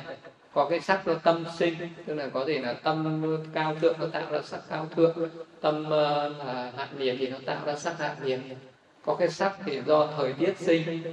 có 0.53 0.67
cái 0.69 0.79
sắc 0.79 1.05
do 1.05 1.13
tâm 1.13 1.45
sinh 1.57 1.73
tức 2.05 2.13
là 2.13 2.29
có 2.33 2.45
thể 2.47 2.59
là 2.59 2.73
tâm 2.73 3.23
cao 3.53 3.75
thượng 3.81 3.95
nó 3.99 4.07
tạo 4.07 4.31
ra 4.31 4.41
sắc 4.41 4.61
cao 4.69 4.87
thượng 4.95 5.29
tâm 5.61 5.85
uh, 5.85 6.77
hạ 6.77 6.87
nhiệt 6.97 7.15
thì 7.19 7.27
nó 7.27 7.37
tạo 7.45 7.59
ra 7.65 7.75
sắc 7.75 7.99
hạ 7.99 8.15
nhiệt. 8.23 8.39
Có 9.05 9.15
cái 9.15 9.29
sắc 9.29 9.57
thì 9.65 9.81
do 9.85 10.09
thời 10.17 10.33
tiết 10.33 10.57
sinh 10.57 11.03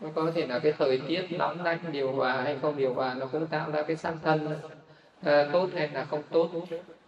nó 0.00 0.08
có 0.14 0.30
thể 0.34 0.46
là 0.46 0.58
cái 0.58 0.72
thời 0.78 1.00
tiết 1.08 1.26
nóng 1.30 1.64
lạnh 1.64 1.78
điều 1.92 2.12
hòa 2.12 2.42
hay 2.42 2.58
không 2.62 2.76
điều 2.76 2.94
hòa 2.94 3.14
nó 3.14 3.26
cũng 3.26 3.46
tạo 3.46 3.70
ra 3.70 3.82
cái 3.82 3.96
sắc 3.96 4.14
thân. 4.22 4.48
À, 5.22 5.48
tốt 5.52 5.68
hay 5.74 5.88
là 5.88 6.04
không 6.04 6.22
tốt 6.30 6.50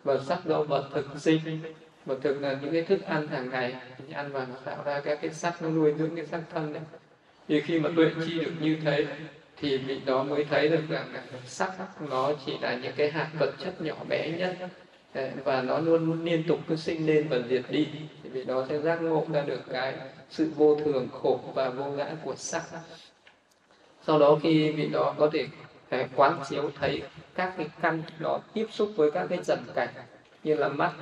và 0.04 0.18
sắc 0.18 0.44
do 0.44 0.62
vật 0.62 0.88
thực 0.94 1.06
sinh 1.16 1.40
mà 2.06 2.14
thực 2.22 2.40
là 2.40 2.58
những 2.62 2.72
cái 2.72 2.82
thức 2.82 3.02
ăn 3.02 3.28
hàng 3.28 3.50
ngày 3.50 3.76
mình 3.98 4.10
ăn 4.10 4.32
vào 4.32 4.46
nó 4.46 4.54
tạo 4.64 4.82
ra 4.84 5.00
các 5.00 5.18
cái 5.22 5.30
sắc, 5.30 5.62
nó 5.62 5.68
nuôi 5.68 5.94
dưỡng 5.98 6.16
cái 6.16 6.26
sắc 6.26 6.40
thân 6.52 6.72
đấy. 6.72 6.82
Thì 7.48 7.60
khi 7.60 7.80
mà 7.80 7.90
tuệ 7.96 8.10
chi 8.26 8.38
được 8.38 8.52
như 8.60 8.78
thế, 8.84 9.06
thì 9.56 9.78
vị 9.78 10.00
đó 10.06 10.22
mới 10.22 10.44
thấy 10.44 10.68
được 10.68 10.82
rằng 10.88 11.14
sắc 11.46 11.72
nó 12.10 12.32
chỉ 12.46 12.58
là 12.60 12.74
những 12.74 12.92
cái 12.96 13.10
hạt 13.10 13.28
vật 13.38 13.54
chất 13.58 13.80
nhỏ 13.80 13.96
bé 14.08 14.30
nhất. 14.38 14.56
Và 15.44 15.62
nó 15.62 15.78
luôn 15.78 16.24
liên 16.24 16.44
tục 16.48 16.58
cứ 16.68 16.76
sinh 16.76 17.06
lên 17.06 17.28
và 17.28 17.38
diệt 17.48 17.62
đi. 17.70 17.88
Thì 18.22 18.28
vị 18.28 18.44
đó 18.44 18.66
sẽ 18.68 18.78
giác 18.78 19.02
ngộ 19.02 19.26
ra 19.32 19.42
được 19.42 19.60
cái 19.72 19.94
sự 20.30 20.50
vô 20.56 20.76
thường, 20.84 21.08
khổ 21.12 21.40
và 21.54 21.70
vô 21.70 21.84
ngã 21.84 22.06
của 22.24 22.34
sắc. 22.36 22.62
Sau 24.06 24.18
đó 24.18 24.38
khi 24.42 24.72
vị 24.72 24.88
đó 24.92 25.14
có 25.18 25.30
thể 25.32 25.46
à, 25.88 26.08
quán 26.16 26.40
chiếu 26.50 26.70
thấy 26.80 27.02
các 27.34 27.54
cái 27.56 27.66
căn 27.82 28.02
đó 28.18 28.40
tiếp 28.54 28.66
xúc 28.70 28.92
với 28.96 29.10
các 29.10 29.26
cái 29.30 29.38
trần 29.44 29.58
cảnh 29.74 29.88
như 30.44 30.54
là 30.54 30.68
mắt 30.68 30.92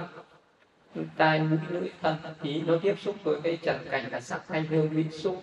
tai 1.17 1.41
mũi 1.41 1.59
lưỡi 1.71 1.89
thân 2.03 2.17
ý 2.43 2.63
nó 2.67 2.75
tiếp 2.83 2.95
xúc 3.01 3.15
với 3.25 3.41
cái 3.43 3.59
trần 3.63 3.77
cảnh 3.91 4.05
là 4.11 4.21
sắc 4.21 4.41
thanh 4.49 4.65
hương 4.65 4.89
vị 4.89 5.05
xúc. 5.11 5.43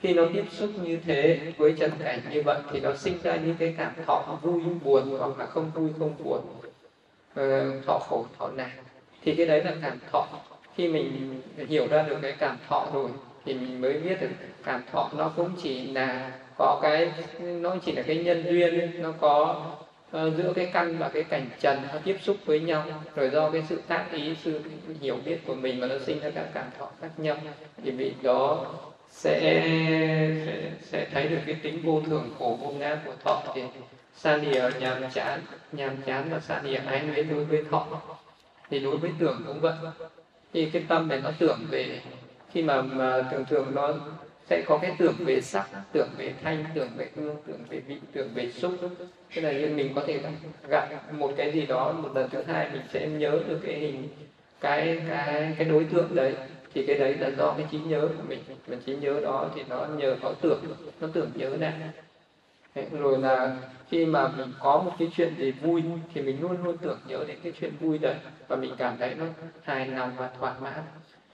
Khi 0.00 0.14
nó 0.14 0.22
tiếp 0.32 0.44
xúc 0.50 0.70
như 0.82 0.98
thế 1.06 1.52
với 1.56 1.74
trần 1.78 1.90
cảnh 2.04 2.20
như 2.30 2.42
vậy 2.42 2.58
thì 2.72 2.80
nó 2.80 2.94
sinh 2.94 3.18
ra 3.22 3.36
những 3.36 3.56
cái 3.58 3.74
cảm 3.78 3.92
thọ 4.06 4.38
vui, 4.42 4.60
buồn 4.84 5.18
hoặc 5.18 5.38
là 5.38 5.46
không 5.46 5.70
vui, 5.74 5.90
không 5.98 6.14
buồn. 6.24 6.40
Ờ, 7.34 7.80
thọ 7.86 7.98
khổ, 7.98 8.26
thọ 8.38 8.48
nạn. 8.48 8.70
Thì 9.24 9.34
cái 9.34 9.46
đấy 9.46 9.64
là 9.64 9.74
cảm 9.82 9.98
thọ. 10.12 10.26
Khi 10.76 10.88
mình 10.88 11.40
hiểu 11.68 11.86
ra 11.90 12.02
được 12.02 12.18
cái 12.22 12.32
cảm 12.38 12.56
thọ 12.68 12.86
rồi 12.94 13.10
thì 13.44 13.54
mình 13.54 13.80
mới 13.80 13.92
biết 13.92 14.20
được 14.20 14.28
cảm 14.64 14.82
thọ 14.92 15.10
nó 15.16 15.32
cũng 15.36 15.50
chỉ 15.62 15.86
là 15.86 16.30
có 16.58 16.78
cái, 16.82 17.12
nó 17.40 17.76
chỉ 17.84 17.92
là 17.92 18.02
cái 18.02 18.16
nhân 18.16 18.44
duyên, 18.50 19.02
nó 19.02 19.12
có 19.20 19.64
Ờ, 20.12 20.30
giữa 20.30 20.52
cái 20.52 20.70
căn 20.72 20.98
và 20.98 21.08
cái 21.08 21.24
cảnh 21.24 21.46
trần 21.60 21.78
nó 21.92 21.98
tiếp 22.04 22.16
xúc 22.22 22.36
với 22.44 22.60
nhau 22.60 22.84
rồi 23.14 23.30
do 23.30 23.50
cái 23.50 23.62
sự 23.68 23.82
tác 23.88 24.04
ý 24.12 24.36
sự 24.44 24.60
hiểu 25.00 25.16
biết 25.24 25.38
của 25.46 25.54
mình 25.54 25.80
mà 25.80 25.86
nó 25.86 25.94
sinh 26.06 26.20
ra 26.20 26.30
các 26.34 26.46
cảm 26.54 26.66
thọ 26.78 26.90
khác 27.00 27.08
nhau 27.16 27.36
thì 27.84 27.90
vị 27.90 28.14
đó 28.22 28.66
sẽ, 29.10 29.62
sẽ 30.46 30.70
sẽ 30.80 31.06
thấy 31.12 31.28
được 31.28 31.38
cái 31.46 31.56
tính 31.62 31.80
vô 31.84 32.02
thường 32.06 32.30
khổ 32.38 32.58
vô 32.62 32.70
ngã 32.70 32.98
của 33.04 33.12
thọ 33.24 33.42
thì 33.54 33.62
sa 34.16 34.36
nìa 34.36 34.70
nhàm 34.80 35.10
chán 35.14 35.40
nhàm 35.72 35.96
chán 36.06 36.28
và 36.30 36.40
sa 36.40 36.60
nìa 36.64 36.76
ái 36.76 37.02
nấy 37.02 37.24
đối 37.24 37.44
với 37.44 37.64
thọ 37.70 37.86
thì 38.70 38.78
đối 38.78 38.96
với 38.96 39.10
tưởng 39.18 39.42
cũng 39.46 39.60
vậy. 39.60 39.74
Khi 40.52 40.70
cái 40.72 40.84
tâm 40.88 41.08
này 41.08 41.20
nó 41.24 41.30
tưởng 41.38 41.58
về 41.70 42.00
khi 42.52 42.62
mà, 42.62 42.82
mà 42.82 43.22
thường 43.30 43.44
thường 43.44 43.74
nó 43.74 43.94
sẽ 44.50 44.62
có 44.66 44.78
cái 44.82 44.94
tưởng 44.98 45.14
về 45.18 45.40
sắc 45.40 45.66
tưởng 45.92 46.08
về 46.16 46.34
thanh 46.42 46.64
tưởng 46.74 46.88
về 46.96 47.10
hương 47.16 47.36
tưởng 47.46 47.60
về 47.68 47.80
vị 47.80 47.96
tưởng 48.12 48.28
về 48.34 48.50
xúc 48.50 48.72
thế 49.34 49.42
là 49.42 49.52
như 49.52 49.76
mình 49.76 49.92
có 49.94 50.02
thể 50.06 50.20
gặp 50.68 50.88
một 51.12 51.32
cái 51.36 51.52
gì 51.52 51.66
đó, 51.66 51.92
một 51.92 52.10
lần 52.14 52.30
thứ 52.30 52.42
hai 52.42 52.68
mình 52.72 52.82
sẽ 52.92 53.08
nhớ 53.08 53.30
được 53.48 53.60
cái 53.66 53.74
hình, 53.74 54.08
cái 54.60 55.02
cái 55.08 55.54
cái 55.58 55.68
đối 55.68 55.84
tượng 55.84 56.14
đấy. 56.14 56.34
Thì 56.74 56.86
cái 56.86 56.98
đấy 56.98 57.14
là 57.14 57.30
do 57.38 57.54
cái 57.56 57.66
trí 57.70 57.78
nhớ 57.78 58.00
của 58.00 58.22
mình. 58.28 58.38
Mà 58.66 58.76
trí 58.86 58.96
nhớ 58.96 59.20
đó 59.20 59.48
thì 59.54 59.62
nó 59.68 59.86
nhờ 59.86 60.16
có 60.22 60.34
tưởng, 60.40 60.64
nó 61.00 61.08
tưởng 61.12 61.30
nhớ 61.34 61.56
ra. 61.56 61.72
Rồi 62.92 63.18
là 63.18 63.56
khi 63.88 64.06
mà 64.06 64.28
mình 64.28 64.52
có 64.58 64.82
một 64.82 64.92
cái 64.98 65.10
chuyện 65.16 65.34
gì 65.38 65.52
vui 65.52 65.82
thì 66.14 66.22
mình 66.22 66.40
luôn 66.40 66.64
luôn 66.64 66.76
tưởng 66.78 66.98
nhớ 67.08 67.24
đến 67.28 67.38
cái 67.42 67.52
chuyện 67.60 67.72
vui 67.80 67.98
đấy. 67.98 68.16
Và 68.48 68.56
mình 68.56 68.74
cảm 68.78 68.96
thấy 68.98 69.14
nó 69.14 69.24
hài 69.62 69.86
lòng 69.86 70.10
và 70.16 70.30
thỏa 70.38 70.54
mãn 70.60 70.82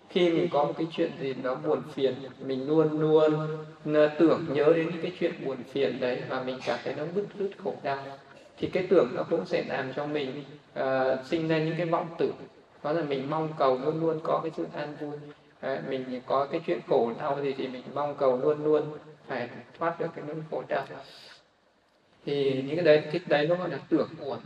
khi 0.08 0.30
mình 0.30 0.48
có 0.52 0.64
một 0.64 0.72
cái 0.78 0.86
chuyện 0.92 1.10
gì 1.20 1.34
nó 1.42 1.54
buồn 1.54 1.82
phiền 1.94 2.14
mình 2.40 2.68
luôn 2.68 3.00
luôn 3.00 3.34
ờ, 3.94 4.08
tưởng 4.18 4.46
nhớ 4.48 4.72
đến 4.76 4.86
những 4.92 5.02
cái 5.02 5.12
chuyện 5.20 5.32
buồn 5.44 5.56
phiền 5.72 6.00
đấy 6.00 6.22
và 6.28 6.42
mình 6.42 6.58
cảm 6.66 6.78
thấy 6.84 6.94
nó 6.94 7.04
bứt 7.14 7.26
rứt 7.38 7.50
khổ 7.64 7.74
đau 7.82 8.04
thì 8.58 8.68
cái 8.68 8.86
tưởng 8.90 9.08
nó 9.14 9.22
cũng 9.30 9.46
sẽ 9.46 9.64
làm 9.68 9.92
cho 9.96 10.06
mình 10.06 10.44
uh, 10.78 11.26
sinh 11.26 11.48
ra 11.48 11.58
những 11.58 11.74
cái 11.78 11.86
vọng 11.86 12.06
tưởng. 12.18 12.36
Đó 12.82 12.92
là 12.92 13.02
mình 13.02 13.30
mong 13.30 13.48
cầu 13.58 13.78
luôn 13.84 14.00
luôn 14.00 14.20
có 14.22 14.40
cái 14.42 14.52
sự 14.56 14.66
an 14.74 14.96
vui. 15.00 15.16
À, 15.60 15.82
mình 15.88 16.20
có 16.26 16.46
cái 16.52 16.60
chuyện 16.66 16.78
khổ 16.88 17.12
đau 17.20 17.42
gì 17.42 17.54
thì 17.58 17.68
mình 17.68 17.82
mong 17.94 18.14
cầu 18.14 18.36
luôn 18.36 18.64
luôn 18.64 18.82
phải 19.26 19.48
thoát 19.78 20.00
được 20.00 20.06
cái 20.16 20.24
nỗi 20.28 20.36
khổ 20.50 20.62
đau. 20.68 20.84
Thì 22.26 22.62
những 22.66 22.76
cái 22.76 22.84
đấy 22.84 23.02
cái 23.12 23.20
đấy 23.26 23.46
nó 23.46 23.54
gọi 23.54 23.70
là 23.70 23.78
tưởng 23.88 24.08
uổng 24.20 24.40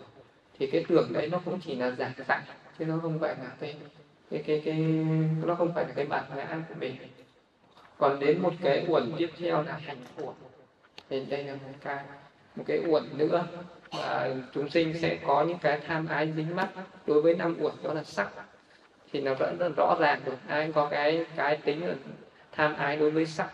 thì 0.58 0.66
cái 0.66 0.84
tưởng 0.88 1.12
đấy 1.12 1.28
nó 1.32 1.40
cũng 1.44 1.60
chỉ 1.60 1.74
là 1.74 1.90
giả 1.90 2.12
tạm 2.26 2.40
chứ 2.78 2.84
nó 2.84 2.98
không 3.02 3.18
phải 3.18 3.34
là 3.38 3.50
cái 3.60 3.74
cái 4.32 4.42
cái 4.46 4.62
cái, 4.64 4.74
nó 5.44 5.54
không 5.54 5.72
phải 5.74 5.84
là 5.84 5.92
cái 5.96 6.06
bản 6.06 6.24
ngã 6.36 6.58
của 6.68 6.74
mình 6.80 6.96
còn 7.98 8.20
đến 8.20 8.42
một 8.42 8.52
cái 8.62 8.84
uẩn 8.88 9.12
tiếp 9.18 9.30
theo 9.38 9.62
là 9.62 9.78
hành 9.86 9.96
uẩn. 10.16 10.34
Thì 11.10 11.24
đây 11.24 11.44
là 11.44 11.52
một 11.52 11.72
cái 11.80 12.04
một 12.56 12.64
cái 12.66 12.80
uẩn 12.88 13.04
nữa 13.12 13.44
mà 13.92 14.28
chúng 14.54 14.70
sinh 14.70 14.98
sẽ 14.98 15.18
có 15.26 15.42
những 15.42 15.58
cái 15.58 15.80
tham 15.86 16.06
ái 16.06 16.32
dính 16.36 16.56
mắc 16.56 16.68
đối 17.06 17.22
với 17.22 17.34
năm 17.34 17.56
uẩn, 17.60 17.72
đó 17.82 17.94
là 17.94 18.04
sắc. 18.04 18.28
Thì 19.12 19.20
nó 19.20 19.34
vẫn 19.34 19.56
rất 19.58 19.72
rõ 19.76 19.96
ràng 20.00 20.20
rồi 20.24 20.36
ai 20.48 20.72
có 20.74 20.88
cái 20.90 21.26
cái 21.36 21.56
tính 21.56 21.86
là 21.86 21.94
tham 22.52 22.74
ái 22.74 22.96
đối 22.96 23.10
với 23.10 23.26
sắc. 23.26 23.50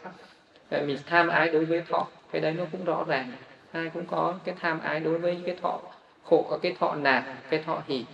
Mình 0.70 0.98
tham 1.06 1.28
ái 1.28 1.50
đối 1.50 1.64
với 1.64 1.82
thọ, 1.88 2.06
cái 2.32 2.40
đấy 2.40 2.52
nó 2.52 2.64
cũng 2.72 2.84
rõ 2.84 3.04
ràng. 3.04 3.32
Ai 3.72 3.90
cũng 3.94 4.06
có 4.06 4.34
cái 4.44 4.54
tham 4.60 4.80
ái 4.80 5.00
đối 5.00 5.18
với 5.18 5.42
cái 5.46 5.56
thọ 5.62 5.80
khổ 6.24 6.46
có 6.50 6.58
cái 6.62 6.76
thọ 6.80 6.94
nạt 6.94 7.24
cái 7.50 7.62
thọ 7.62 7.82
hỉ 7.86 8.04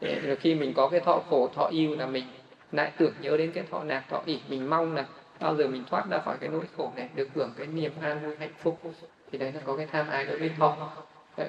để 0.00 0.20
rồi 0.20 0.36
khi 0.36 0.54
mình 0.54 0.72
có 0.74 0.88
cái 0.88 1.00
thọ 1.00 1.22
khổ, 1.30 1.50
thọ 1.54 1.66
yêu 1.66 1.96
là 1.96 2.06
mình 2.06 2.24
lại 2.72 2.92
tưởng 2.98 3.12
nhớ 3.20 3.36
đến 3.36 3.52
cái 3.52 3.64
thọ 3.70 3.84
nạt 3.84 4.08
thọ 4.08 4.22
ỉ 4.26 4.38
mình 4.48 4.70
mong 4.70 4.94
là 4.94 5.06
bao 5.40 5.56
giờ 5.56 5.68
mình 5.68 5.84
thoát 5.90 6.04
ra 6.10 6.18
khỏi 6.18 6.36
cái 6.40 6.48
nỗi 6.48 6.64
khổ 6.76 6.92
này, 6.96 7.08
được 7.14 7.28
hưởng 7.34 7.52
cái 7.58 7.66
niềm 7.66 7.92
an 8.00 8.20
vui, 8.22 8.36
hạnh 8.38 8.52
phúc. 8.62 8.80
Thì 9.32 9.38
đấy 9.38 9.52
là 9.52 9.60
có 9.64 9.76
cái 9.76 9.86
tham 9.86 10.08
ái 10.08 10.24
đối 10.24 10.38
với 10.38 10.50
thọ 10.58 10.90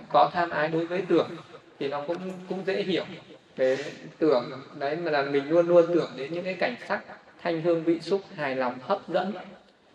có 0.09 0.29
tham 0.33 0.49
ái 0.49 0.67
đối 0.67 0.85
với 0.85 1.01
tưởng 1.01 1.29
thì 1.79 1.87
nó 1.87 2.01
cũng 2.07 2.17
cũng 2.49 2.63
dễ 2.65 2.83
hiểu. 2.83 3.03
Về 3.55 3.77
tưởng, 4.19 4.51
đấy 4.79 4.95
mà 4.95 5.11
là 5.11 5.21
mình 5.21 5.49
luôn 5.49 5.67
luôn 5.67 5.85
tưởng 5.87 6.11
đến 6.15 6.33
những 6.33 6.43
cái 6.43 6.53
cảnh 6.53 6.75
sắc 6.87 7.01
thanh 7.41 7.61
hương 7.61 7.83
vị 7.83 7.99
xúc, 7.99 8.21
hài 8.35 8.55
lòng, 8.55 8.75
hấp 8.81 9.09
dẫn. 9.09 9.33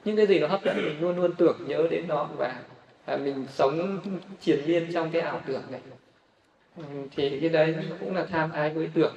Những 0.05 0.17
cái 0.17 0.27
gì 0.27 0.39
nó 0.39 0.47
hấp 0.47 0.65
dẫn, 0.65 0.77
mình 0.77 1.01
luôn 1.01 1.17
luôn 1.17 1.33
tưởng 1.33 1.57
nhớ 1.67 1.87
đến 1.91 2.09
nó 2.09 2.29
và 2.37 2.61
à, 3.05 3.17
mình 3.17 3.47
sống 3.51 4.01
triền 4.41 4.61
miên 4.67 4.93
trong 4.93 5.11
cái 5.11 5.23
ảo 5.23 5.41
tưởng 5.47 5.63
này. 5.71 5.81
Ừ, 6.77 6.83
thì 7.11 7.41
cái 7.41 7.49
đấy 7.49 7.75
cũng 8.01 8.15
là 8.17 8.25
tham 8.25 8.53
ái 8.53 8.71
với 8.71 8.91
tưởng. 8.95 9.17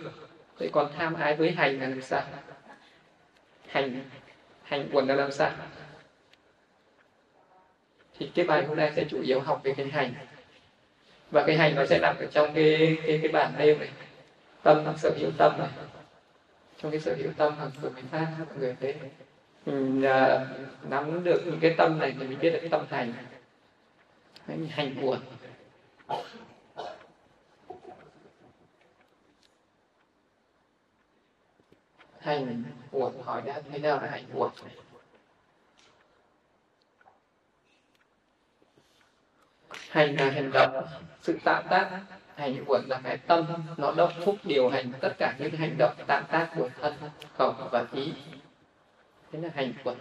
Vậy 0.57 0.69
còn 0.73 0.91
tham 0.97 1.13
ái 1.13 1.35
với 1.35 1.51
hành 1.51 1.79
là 1.79 1.87
làm 1.87 2.01
sao? 2.01 2.23
Hành 3.67 4.03
hành 4.63 4.89
quần 4.91 5.07
là 5.07 5.15
làm 5.15 5.31
sao? 5.31 5.51
Thì 8.17 8.31
cái 8.35 8.45
bài 8.45 8.65
hôm 8.65 8.77
nay 8.77 8.91
sẽ 8.95 9.05
chủ 9.09 9.21
yếu 9.21 9.39
học 9.39 9.61
về 9.63 9.73
cái 9.77 9.87
hành. 9.87 10.13
Và 11.31 11.43
cái 11.47 11.57
hành 11.57 11.75
nó 11.75 11.85
sẽ 11.85 11.99
nằm 12.01 12.15
ở 12.19 12.25
trong 12.31 12.53
cái 12.53 12.97
cái 13.07 13.19
cái 13.23 13.31
bản 13.31 13.53
nêu 13.57 13.77
này. 13.77 13.89
Tâm 14.63 14.85
là 14.85 14.93
sở 14.97 15.11
hữu 15.19 15.31
tâm 15.37 15.57
này. 15.57 15.69
Trong 16.81 16.91
cái 16.91 16.99
sở 16.99 17.15
hữu 17.15 17.31
tâm 17.37 17.55
hàng 17.57 17.71
của 17.81 17.89
mình 17.95 18.05
phát 18.11 18.27
mọi 18.39 18.57
người 18.59 18.75
thấy 18.81 18.95
mình 19.65 20.01
ừ, 20.01 20.07
à, 20.07 20.45
nắm 20.89 21.23
được 21.23 21.41
những 21.45 21.59
cái 21.61 21.75
tâm 21.77 21.99
này 21.99 22.15
thì 22.19 22.27
mình 22.27 22.39
biết 22.39 22.49
được 22.49 22.59
cái 22.61 22.69
tâm 22.69 22.85
hành. 22.89 23.13
Hành 24.69 25.01
buồn 25.01 25.19
hành 32.27 32.63
buồn 32.91 33.13
hỏi 33.23 33.41
đã 33.45 33.61
thế 33.71 33.79
nào 33.79 33.99
là 34.01 34.07
hành 34.09 34.23
buồn 34.33 34.51
hành 39.89 40.15
là 40.15 40.29
hành 40.29 40.51
động 40.51 40.85
sự 41.21 41.37
tạo 41.43 41.63
tác 41.69 42.01
hành 42.35 42.63
uẩn 42.67 42.81
là 42.87 43.01
cái 43.03 43.17
tâm. 43.17 43.45
Nó 43.77 43.91
đốc 43.91 44.11
thúc 44.23 44.35
điều 44.43 44.69
hành 44.69 44.91
tất 45.01 45.13
cả 45.17 45.35
những 45.39 45.51
hành 45.51 45.77
động 45.77 45.93
tạo 46.07 46.23
tác 46.31 46.49
của 46.57 46.69
thân 46.81 46.93
khẩu 47.37 47.53
và 47.71 47.85
ý. 47.93 48.13
Thế 49.31 49.39
là 49.39 49.49
hành 49.55 49.73
uẩn 49.83 49.97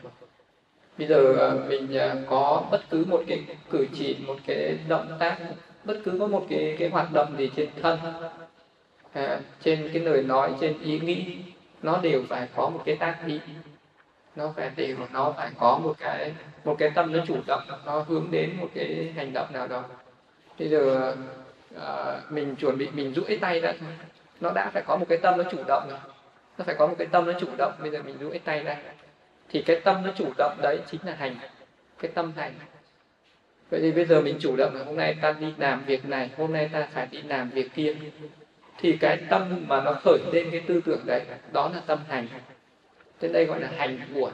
bây 0.98 1.06
giờ 1.06 1.36
à, 1.38 1.68
mình 1.68 1.96
à, 1.96 2.14
có 2.28 2.68
bất 2.70 2.80
cứ 2.90 3.04
một 3.04 3.22
cái 3.26 3.44
cử 3.70 3.86
chỉ 3.94 4.16
một 4.26 4.36
cái 4.46 4.78
động 4.88 5.16
tác 5.18 5.38
bất 5.84 6.00
cứ 6.04 6.16
có 6.20 6.26
một 6.26 6.46
cái 6.50 6.76
cái 6.78 6.88
hoạt 6.88 7.12
động 7.12 7.36
gì 7.38 7.50
trên 7.56 7.68
thân 7.82 7.98
à, 9.12 9.40
trên 9.60 9.90
cái 9.92 10.02
lời 10.02 10.22
nói 10.22 10.54
trên 10.60 10.82
ý 10.82 11.00
nghĩ 11.00 11.38
nó 11.86 12.00
đều 12.02 12.22
phải 12.28 12.48
có 12.56 12.70
một 12.70 12.82
cái 12.84 12.96
tác 12.96 13.18
ý. 13.26 13.40
Nó 14.36 14.52
phải 14.56 14.70
đều 14.76 14.96
nó 15.12 15.34
phải 15.36 15.50
có 15.58 15.78
một 15.78 15.94
cái 15.98 16.32
một 16.64 16.76
cái 16.78 16.90
tâm 16.94 17.12
nó 17.12 17.18
chủ 17.26 17.36
động 17.46 17.62
nó 17.86 18.04
hướng 18.08 18.28
đến 18.30 18.56
một 18.60 18.68
cái 18.74 19.12
hành 19.16 19.32
động 19.32 19.52
nào 19.52 19.66
đó. 19.66 19.84
Bây 20.58 20.68
giờ 20.68 21.14
à, 21.80 22.20
mình 22.30 22.56
chuẩn 22.56 22.78
bị 22.78 22.88
mình 22.92 23.14
duỗi 23.14 23.38
tay 23.40 23.60
ra 23.60 23.72
nó 24.40 24.50
đã 24.54 24.70
phải 24.74 24.82
có 24.86 24.96
một 24.96 25.06
cái 25.08 25.18
tâm 25.18 25.38
nó 25.38 25.44
chủ 25.50 25.58
động 25.66 25.86
rồi. 25.90 25.98
Nó 26.58 26.64
phải 26.64 26.74
có 26.78 26.86
một 26.86 26.94
cái 26.98 27.06
tâm 27.06 27.26
nó 27.26 27.32
chủ 27.40 27.46
động 27.58 27.72
bây 27.78 27.90
giờ 27.90 28.02
mình 28.02 28.16
duỗi 28.20 28.38
tay 28.38 28.62
ra. 28.62 28.76
Thì 29.48 29.62
cái 29.62 29.80
tâm 29.80 30.02
nó 30.04 30.10
chủ 30.16 30.32
động 30.38 30.58
đấy 30.62 30.78
chính 30.90 31.00
là 31.04 31.14
hành 31.14 31.36
cái 31.98 32.10
tâm 32.14 32.32
hành. 32.36 32.52
Vậy 33.70 33.80
thì 33.80 33.92
bây 33.92 34.04
giờ 34.04 34.20
mình 34.20 34.36
chủ 34.40 34.56
động 34.56 34.74
là 34.74 34.84
hôm 34.84 34.96
nay 34.96 35.16
ta 35.22 35.32
đi 35.32 35.54
làm 35.58 35.84
việc 35.84 36.08
này 36.08 36.30
hôm 36.36 36.52
nay 36.52 36.70
ta 36.72 36.88
phải 36.92 37.06
đi 37.10 37.22
làm 37.22 37.50
việc 37.50 37.74
kia 37.74 37.94
thì 38.78 38.96
cái 38.96 39.18
tâm 39.30 39.64
mà 39.68 39.80
nó 39.84 39.92
khởi 39.92 40.18
lên 40.32 40.50
cái 40.50 40.60
tư 40.60 40.80
tưởng 40.84 41.00
đấy 41.06 41.22
đó 41.52 41.70
là 41.74 41.80
tâm 41.86 41.98
hành. 42.08 42.28
Trên 43.20 43.32
đây 43.32 43.44
gọi 43.44 43.60
là 43.60 43.68
hành 43.76 43.98
buồn 44.14 44.30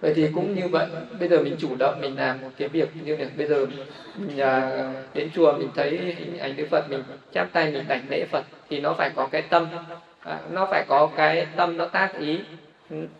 vậy 0.00 0.12
thì 0.16 0.28
cũng 0.34 0.54
như 0.54 0.68
vậy 0.68 0.86
bây 1.20 1.28
giờ 1.28 1.42
mình 1.42 1.56
chủ 1.58 1.76
động 1.78 2.00
mình 2.00 2.16
làm 2.16 2.40
một 2.40 2.48
cái 2.58 2.68
việc 2.68 2.88
như 3.04 3.16
này. 3.16 3.28
Bây 3.36 3.46
giờ 3.46 3.66
mình 4.16 4.40
à, 4.40 4.70
đến 5.14 5.30
chùa 5.34 5.52
mình 5.52 5.68
thấy 5.74 6.14
hình 6.18 6.38
ảnh 6.38 6.56
đức 6.56 6.66
phật 6.70 6.90
mình 6.90 7.02
chắp 7.32 7.52
tay 7.52 7.72
mình 7.72 7.84
đảnh 7.88 8.02
lễ 8.10 8.26
phật 8.30 8.44
thì 8.68 8.80
nó 8.80 8.94
phải 8.94 9.10
có 9.16 9.28
cái 9.32 9.42
tâm. 9.42 9.66
À, 10.20 10.40
nó 10.50 10.66
phải 10.70 10.84
có 10.88 11.10
cái 11.16 11.46
tâm 11.56 11.76
nó 11.76 11.86
tác 11.86 12.18
ý. 12.18 12.40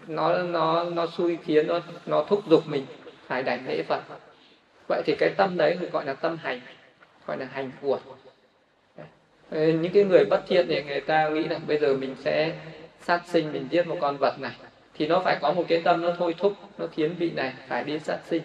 Nó 0.07 0.39
nó 0.39 0.85
nó 0.85 1.07
xui 1.07 1.39
khiến 1.45 1.67
nó 1.67 1.81
nó 2.07 2.25
thúc 2.29 2.43
giục 2.49 2.67
mình 2.67 2.87
phải 3.27 3.43
đảnh 3.43 3.67
lễ 3.67 3.83
phật. 3.83 4.03
Vậy 4.89 5.03
thì 5.07 5.15
cái 5.19 5.31
tâm 5.37 5.57
đấy 5.57 5.77
được 5.81 5.93
gọi 5.93 6.05
là 6.05 6.15
tâm 6.15 6.37
hành 6.43 6.61
gọi 7.27 7.37
là 7.37 7.47
hành 7.53 7.71
của 7.81 7.99
những 9.51 9.91
cái 9.95 10.05
người 10.05 10.25
bất 10.25 10.43
thiện 10.49 10.67
thì 10.69 10.83
người 10.83 11.01
ta 11.01 11.29
nghĩ 11.29 11.45
là 11.45 11.59
bây 11.67 11.79
giờ 11.79 11.95
mình 11.95 12.15
sẽ 12.25 12.53
sát 13.01 13.23
sinh 13.27 13.53
mình 13.53 13.69
giết 13.71 13.87
một 13.87 13.97
con 14.01 14.17
vật 14.17 14.41
này. 14.41 14.53
Thì 14.95 15.07
nó 15.07 15.21
phải 15.21 15.37
có 15.41 15.53
một 15.53 15.65
cái 15.69 15.81
tâm 15.85 16.03
nó 16.03 16.13
thôi 16.19 16.35
thúc 16.39 16.53
nó 16.79 16.87
khiến 16.87 17.15
vị 17.19 17.31
này 17.31 17.53
phải 17.69 17.85
đi 17.85 17.99
sát 17.99 18.19
sinh. 18.27 18.43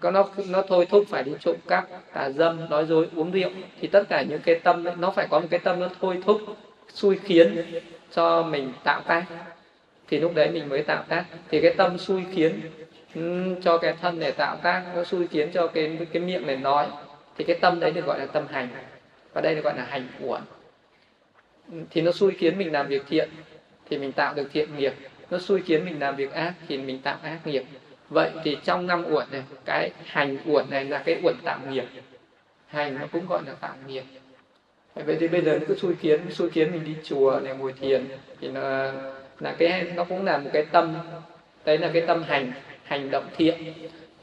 Có 0.00 0.10
nó 0.10 0.28
nó 0.48 0.62
thôi 0.68 0.86
thúc 0.90 1.04
phải 1.08 1.22
đi 1.22 1.32
trộm 1.40 1.56
cắp 1.68 1.88
tà 2.12 2.30
dâm 2.30 2.70
nói 2.70 2.86
dối 2.86 3.08
uống 3.16 3.30
rượu. 3.30 3.50
Thì 3.80 3.88
tất 3.88 4.08
cả 4.08 4.22
những 4.22 4.40
cái 4.40 4.54
tâm 4.54 4.84
ấy, 4.84 4.94
nó 4.98 5.10
phải 5.10 5.26
có 5.30 5.40
một 5.40 5.46
cái 5.50 5.60
tâm 5.60 5.80
nó 5.80 5.88
thôi 6.00 6.18
thúc 6.24 6.40
xui 6.88 7.18
khiến 7.24 7.64
cho 8.14 8.42
mình 8.42 8.72
tạo 8.84 9.00
tác. 9.06 9.24
Thì 10.08 10.18
lúc 10.18 10.34
đấy 10.34 10.50
mình 10.50 10.68
mới 10.68 10.82
tạo 10.82 11.04
tác. 11.08 11.24
Thì 11.50 11.60
cái 11.60 11.74
tâm 11.76 11.98
xui 11.98 12.22
khiến 12.32 12.60
cho 13.62 13.78
cái 13.78 13.94
thân 14.00 14.18
này 14.18 14.32
tạo 14.32 14.56
tác 14.56 14.82
nó 14.96 15.04
xui 15.04 15.26
khiến 15.26 15.50
cho 15.52 15.66
cái 15.66 15.98
cái 16.12 16.22
miệng 16.22 16.46
này 16.46 16.56
nói. 16.56 16.86
Thì 17.38 17.44
cái 17.44 17.56
tâm 17.60 17.80
đấy 17.80 17.90
được 17.90 18.06
gọi 18.06 18.18
là 18.18 18.26
tâm 18.26 18.46
hành 18.50 18.68
và 19.34 19.40
đây 19.40 19.54
được 19.54 19.64
gọi 19.64 19.76
là 19.76 19.84
hành 19.84 20.08
uẩn. 20.20 20.42
Thì 21.90 22.00
nó 22.00 22.12
xui 22.12 22.32
khiến 22.32 22.58
mình 22.58 22.72
làm 22.72 22.88
việc 22.88 23.02
thiện, 23.08 23.28
thì 23.90 23.98
mình 23.98 24.12
tạo 24.12 24.34
được 24.34 24.48
thiện 24.52 24.76
nghiệp. 24.76 24.94
Nó 25.30 25.38
xui 25.38 25.62
khiến 25.62 25.84
mình 25.84 26.00
làm 26.00 26.16
việc 26.16 26.32
ác, 26.32 26.54
thì 26.68 26.78
mình 26.78 26.98
tạo 26.98 27.18
ác 27.22 27.46
nghiệp. 27.46 27.64
Vậy 28.08 28.30
thì 28.44 28.56
trong 28.64 28.86
năm 28.86 29.04
uẩn 29.10 29.26
này, 29.30 29.42
cái 29.64 29.90
hành 30.04 30.38
uẩn 30.46 30.70
này 30.70 30.84
là 30.84 30.98
cái 30.98 31.20
uẩn 31.22 31.34
tạo 31.44 31.58
nghiệp. 31.70 31.84
Hành 32.66 32.98
nó 32.98 33.06
cũng 33.12 33.26
gọi 33.26 33.42
là 33.46 33.52
tạo 33.52 33.74
nghiệp. 33.86 34.04
Vậy 34.94 35.16
thì 35.20 35.28
bây 35.28 35.42
giờ 35.42 35.58
nó 35.58 35.64
cứ 35.68 35.74
xui 35.74 35.94
khiến 36.00 36.20
xui 36.30 36.50
khiến 36.50 36.72
mình 36.72 36.84
đi 36.84 36.96
chùa 37.04 37.40
này, 37.44 37.56
ngồi 37.56 37.72
thiền, 37.72 38.06
thì 38.40 38.48
nó 38.48 38.92
là 39.40 39.54
cái, 39.58 39.92
nó 39.94 40.04
cũng 40.04 40.24
là 40.24 40.38
một 40.38 40.50
cái 40.52 40.64
tâm. 40.64 40.94
Đấy 41.64 41.78
là 41.78 41.90
cái 41.92 42.02
tâm 42.06 42.22
hành 42.22 42.52
hành 42.84 43.10
động 43.10 43.24
thiện. 43.36 43.72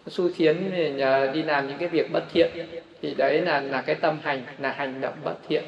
Xui 0.08 0.34
khiến 0.34 0.72
à, 1.00 1.32
đi 1.32 1.44
làm 1.44 1.68
những 1.68 1.78
cái 1.78 1.88
việc 1.88 2.12
bất 2.12 2.24
thiện 2.34 2.52
thì 3.02 3.14
đấy 3.14 3.42
là 3.42 3.62
là 3.62 3.82
cái 3.82 3.96
tâm 3.96 4.20
hành, 4.24 4.44
là 4.60 4.72
hành 4.72 5.02
động 5.02 5.14
bất 5.24 5.36
thiện. 5.48 5.64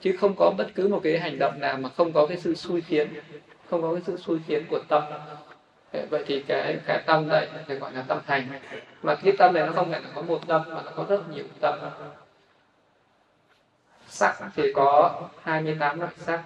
Chứ 0.00 0.16
không 0.20 0.34
có 0.38 0.52
bất 0.58 0.66
cứ 0.74 0.88
một 0.88 1.00
cái 1.02 1.18
hành 1.18 1.38
động 1.38 1.60
nào 1.60 1.76
mà 1.76 1.88
không 1.88 2.12
có 2.12 2.26
cái 2.26 2.36
sự 2.36 2.54
xui 2.54 2.80
khiến, 2.80 3.08
không 3.70 3.82
có 3.82 3.92
cái 3.92 4.02
sự 4.06 4.16
xui 4.16 4.38
khiến 4.46 4.66
của 4.70 4.80
tâm. 4.88 5.02
Vậy 6.10 6.24
thì 6.26 6.42
cái 6.42 6.78
cái 6.86 7.02
tâm 7.06 7.28
này 7.28 7.48
thì 7.68 7.74
gọi 7.74 7.92
là 7.92 8.04
tâm 8.08 8.18
hành. 8.26 8.48
Mà 9.02 9.14
cái 9.14 9.32
tâm 9.38 9.54
này 9.54 9.66
nó 9.66 9.72
không 9.72 9.90
phải 9.90 10.02
là 10.02 10.08
có 10.14 10.22
một 10.22 10.46
tâm, 10.46 10.62
mà 10.66 10.82
nó 10.82 10.90
có 10.96 11.04
rất 11.08 11.20
nhiều 11.30 11.44
tâm. 11.60 11.78
Sắc 14.08 14.36
thì 14.56 14.72
có 14.74 15.20
28 15.42 16.00
loại 16.00 16.12
sắc, 16.16 16.42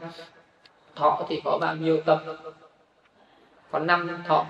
thọ 0.94 1.26
thì 1.28 1.40
có 1.44 1.58
bao 1.60 1.76
nhiêu 1.76 2.00
tâm? 2.00 2.18
Có 3.70 3.78
năm 3.78 4.22
thọ, 4.26 4.46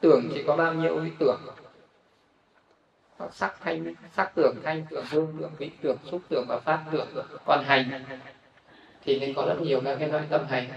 tưởng 0.00 0.28
thì 0.34 0.44
có 0.46 0.56
bao 0.56 0.74
nhiêu 0.74 1.02
ý 1.04 1.10
tưởng? 1.18 1.40
Sắc 3.32 3.56
thanh, 3.60 3.94
sắc 4.16 4.32
tưởng 4.34 4.56
thanh, 4.62 4.86
tưởng 4.90 5.04
hương, 5.10 5.36
tưởng 5.40 5.52
vị 5.58 5.70
tưởng 5.82 5.96
xúc, 6.10 6.22
tưởng 6.28 6.44
và 6.48 6.60
pháp 6.64 6.84
tưởng 6.92 7.08
còn 7.46 7.64
hành. 7.64 8.04
Thì 9.04 9.20
nên 9.20 9.34
có 9.34 9.44
rất 9.46 9.60
nhiều 9.60 9.80
các 9.84 9.96
cái 10.00 10.08
loại 10.08 10.24
tâm 10.30 10.46
hành. 10.48 10.68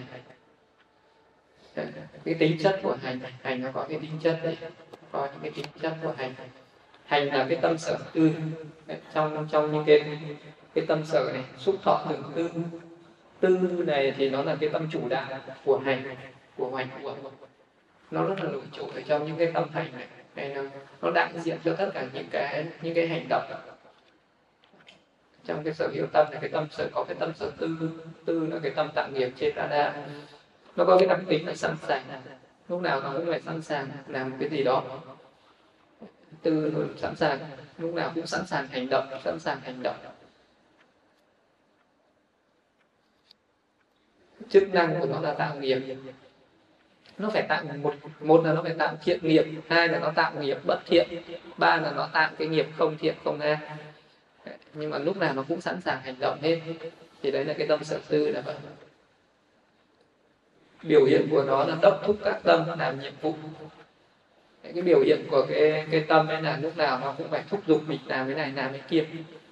Cái 2.26 2.34
tính 2.40 2.58
chất 2.64 2.80
của 2.84 2.98
hành 3.02 3.20
hành 3.44 3.62
nó 3.62 3.72
có 3.74 3.86
cái 3.90 4.00
tính 4.00 4.20
chất 4.24 4.40
đấy, 4.44 4.58
có 5.12 5.28
những 5.32 5.42
cái 5.42 5.52
tính 5.52 5.66
chất 5.82 5.98
của 6.04 6.14
hành. 6.18 6.34
Hành 7.06 7.28
là 7.28 7.46
cái 7.50 7.58
tâm 7.62 7.78
sở 7.78 7.98
tư. 8.14 8.32
Trong 9.14 9.48
trong 9.52 9.72
những 9.72 9.84
cái 9.86 10.20
cái 10.74 10.86
tâm 10.86 11.06
sở 11.06 11.32
này, 11.34 11.44
xúc 11.58 11.76
thọ 11.84 12.06
tưởng 12.10 12.32
tư. 12.36 12.50
Tư 13.40 13.84
này 13.88 14.14
thì 14.18 14.30
nó 14.30 14.44
là 14.44 14.58
cái 14.60 14.70
tâm 14.70 14.88
chủ 14.92 15.08
đạo 15.10 15.40
của 15.66 15.78
hành 15.78 16.16
của 16.58 16.76
hành 16.76 16.88
của. 17.04 17.16
Nó 18.12 18.26
rất 18.26 18.44
là 18.44 18.52
nổi 18.52 18.64
trội 18.72 18.90
ở 18.96 19.02
trong 19.02 19.28
những 19.28 19.38
cái 19.38 19.52
tâm 19.54 19.70
hành 19.74 19.92
này 19.98 20.08
này 20.36 20.50
nó, 20.56 20.62
nó 21.02 21.12
đại 21.12 21.34
diện 21.44 21.58
cho 21.64 21.76
tất 21.76 21.90
cả 21.94 22.06
những 22.14 22.28
cái 22.32 22.66
những 22.82 22.96
cái 22.96 23.08
hành 23.08 23.26
động 23.30 23.52
trong 25.46 25.64
cái 25.64 25.74
sở 25.74 25.90
hữu 25.94 26.06
tâm 26.14 26.28
là 26.32 26.40
cái 26.40 26.50
tâm 26.50 26.68
sở 26.72 26.90
có 26.94 27.06
cái 27.08 27.16
tâm 27.20 27.34
sở 27.36 27.52
tư 27.58 27.78
tư 28.26 28.48
là 28.48 28.60
cái 28.64 28.72
tâm 28.76 28.90
tạo 28.96 29.10
nghiệp 29.10 29.32
trên 29.38 29.56
đa 29.56 30.08
nó 30.76 30.86
có 30.86 30.98
cái 30.98 31.08
đặc 31.08 31.20
tính 31.28 31.48
là 31.48 31.56
sẵn 31.56 31.76
sàng. 31.88 32.04
Lúc 32.70 32.82
nào 32.82 33.02
nó 33.02 33.14
cũng 33.14 33.26
phải 33.26 33.42
sẵn 33.42 33.62
sàng 33.62 33.88
làm 34.08 34.34
cái 34.40 34.50
gì 34.50 34.64
đó. 34.64 34.84
Tư 36.42 36.72
luôn 36.72 36.98
sẵn 36.98 37.16
sàng 37.16 37.40
lúc 37.78 37.94
nào 37.94 38.12
cũng 38.16 38.28
sẵn 38.28 38.48
sàng 38.48 38.68
hành 38.68 38.88
động 38.90 39.08
sẵn 39.24 39.40
sàng 39.40 39.60
hành 39.60 39.84
động. 39.84 39.96
Chức 44.50 44.70
năng 44.70 45.00
của 45.00 45.06
nó 45.06 45.20
là 45.20 45.34
tạo 45.34 45.56
nghiệp 45.56 45.98
nó 47.18 47.30
phải 47.30 47.42
tạo 47.42 47.64
một 47.82 47.94
một 48.20 48.46
là 48.46 48.54
nó 48.54 48.64
phải 48.64 48.74
tạo 48.78 48.98
thiện 49.04 49.20
nghiệp 49.22 49.46
hai 49.70 49.88
là 49.88 50.00
nó 50.00 50.12
tạo 50.16 50.32
nghiệp 50.40 50.58
bất 50.68 50.80
thiện 50.86 51.08
ba 51.58 51.78
là 51.78 51.92
nó 51.92 52.10
tạo 52.14 52.30
cái 52.38 52.48
nghiệp 52.48 52.68
không 52.78 52.98
thiện 52.98 53.16
không 53.24 53.40
ác 53.40 53.60
nhưng 54.74 54.90
mà 54.90 54.98
lúc 54.98 55.18
nào 55.18 55.34
nó 55.34 55.44
cũng 55.48 55.62
sẵn 55.62 55.82
sàng 55.82 56.02
hành 56.02 56.16
động 56.20 56.40
hết. 56.42 56.60
Thì 57.24 57.32
đấy 57.32 57.46
là 57.46 57.54
cái 57.54 57.68
tâm 57.68 57.84
sở 57.84 58.00
tư 58.10 58.30
là 58.30 58.42
vậy. 58.42 58.56
Biểu 60.84 61.06
hiện 61.06 61.28
của 61.32 61.44
nó 61.44 61.66
là 61.66 61.78
đốc 61.82 62.02
thúc 62.06 62.18
các 62.24 62.40
tâm 62.44 62.66
làm 62.80 63.00
nhiệm 63.00 63.14
vụ. 63.22 63.34
Cái 64.64 64.82
biểu 64.82 65.00
hiện 65.00 65.28
của 65.32 65.46
cái 65.50 65.86
cái 65.92 66.06
tâm 66.08 66.28
ấy 66.28 66.42
là 66.42 66.58
lúc 66.62 66.78
nào 66.78 67.00
nó 67.00 67.14
cũng 67.18 67.28
phải 67.30 67.44
thúc 67.50 67.62
giục 67.68 67.82
mình 67.88 68.00
làm 68.06 68.28
cái 68.28 68.36
này 68.36 68.52
làm 68.56 68.72
cái 68.72 68.82
kia. 68.90 69.06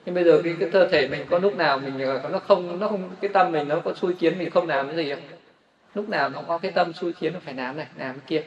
Nhưng 0.06 0.16
bây 0.16 0.24
giờ 0.24 0.42
cái, 0.44 0.56
cái 0.60 0.70
cơ 0.70 0.88
thể 0.88 1.08
mình 1.08 1.26
có 1.30 1.40
lúc 1.40 1.56
nào 1.56 1.80
mình 1.80 1.98
nó 2.32 2.40
không 2.40 2.80
nó 2.80 2.88
không 2.88 3.10
cái 3.22 3.32
tâm 3.34 3.52
mình 3.52 3.68
nó 3.68 3.80
có 3.80 3.94
xui 3.94 4.14
kiến 4.14 4.40
mình 4.40 4.50
không 4.50 4.68
làm 4.68 4.88
cái 4.88 4.96
gì 4.96 5.14
không? 5.14 5.24
Lúc 5.96 6.10
nào 6.10 6.30
nó 6.30 6.42
có 6.48 6.58
cái 6.58 6.72
tâm 6.72 6.94
xui 6.94 7.14
khiến 7.14 7.34
nó 7.34 7.40
phải 7.46 7.54
làm 7.54 7.78
này 7.78 7.88
làm 7.98 8.20
cái 8.20 8.24
kia. 8.28 8.42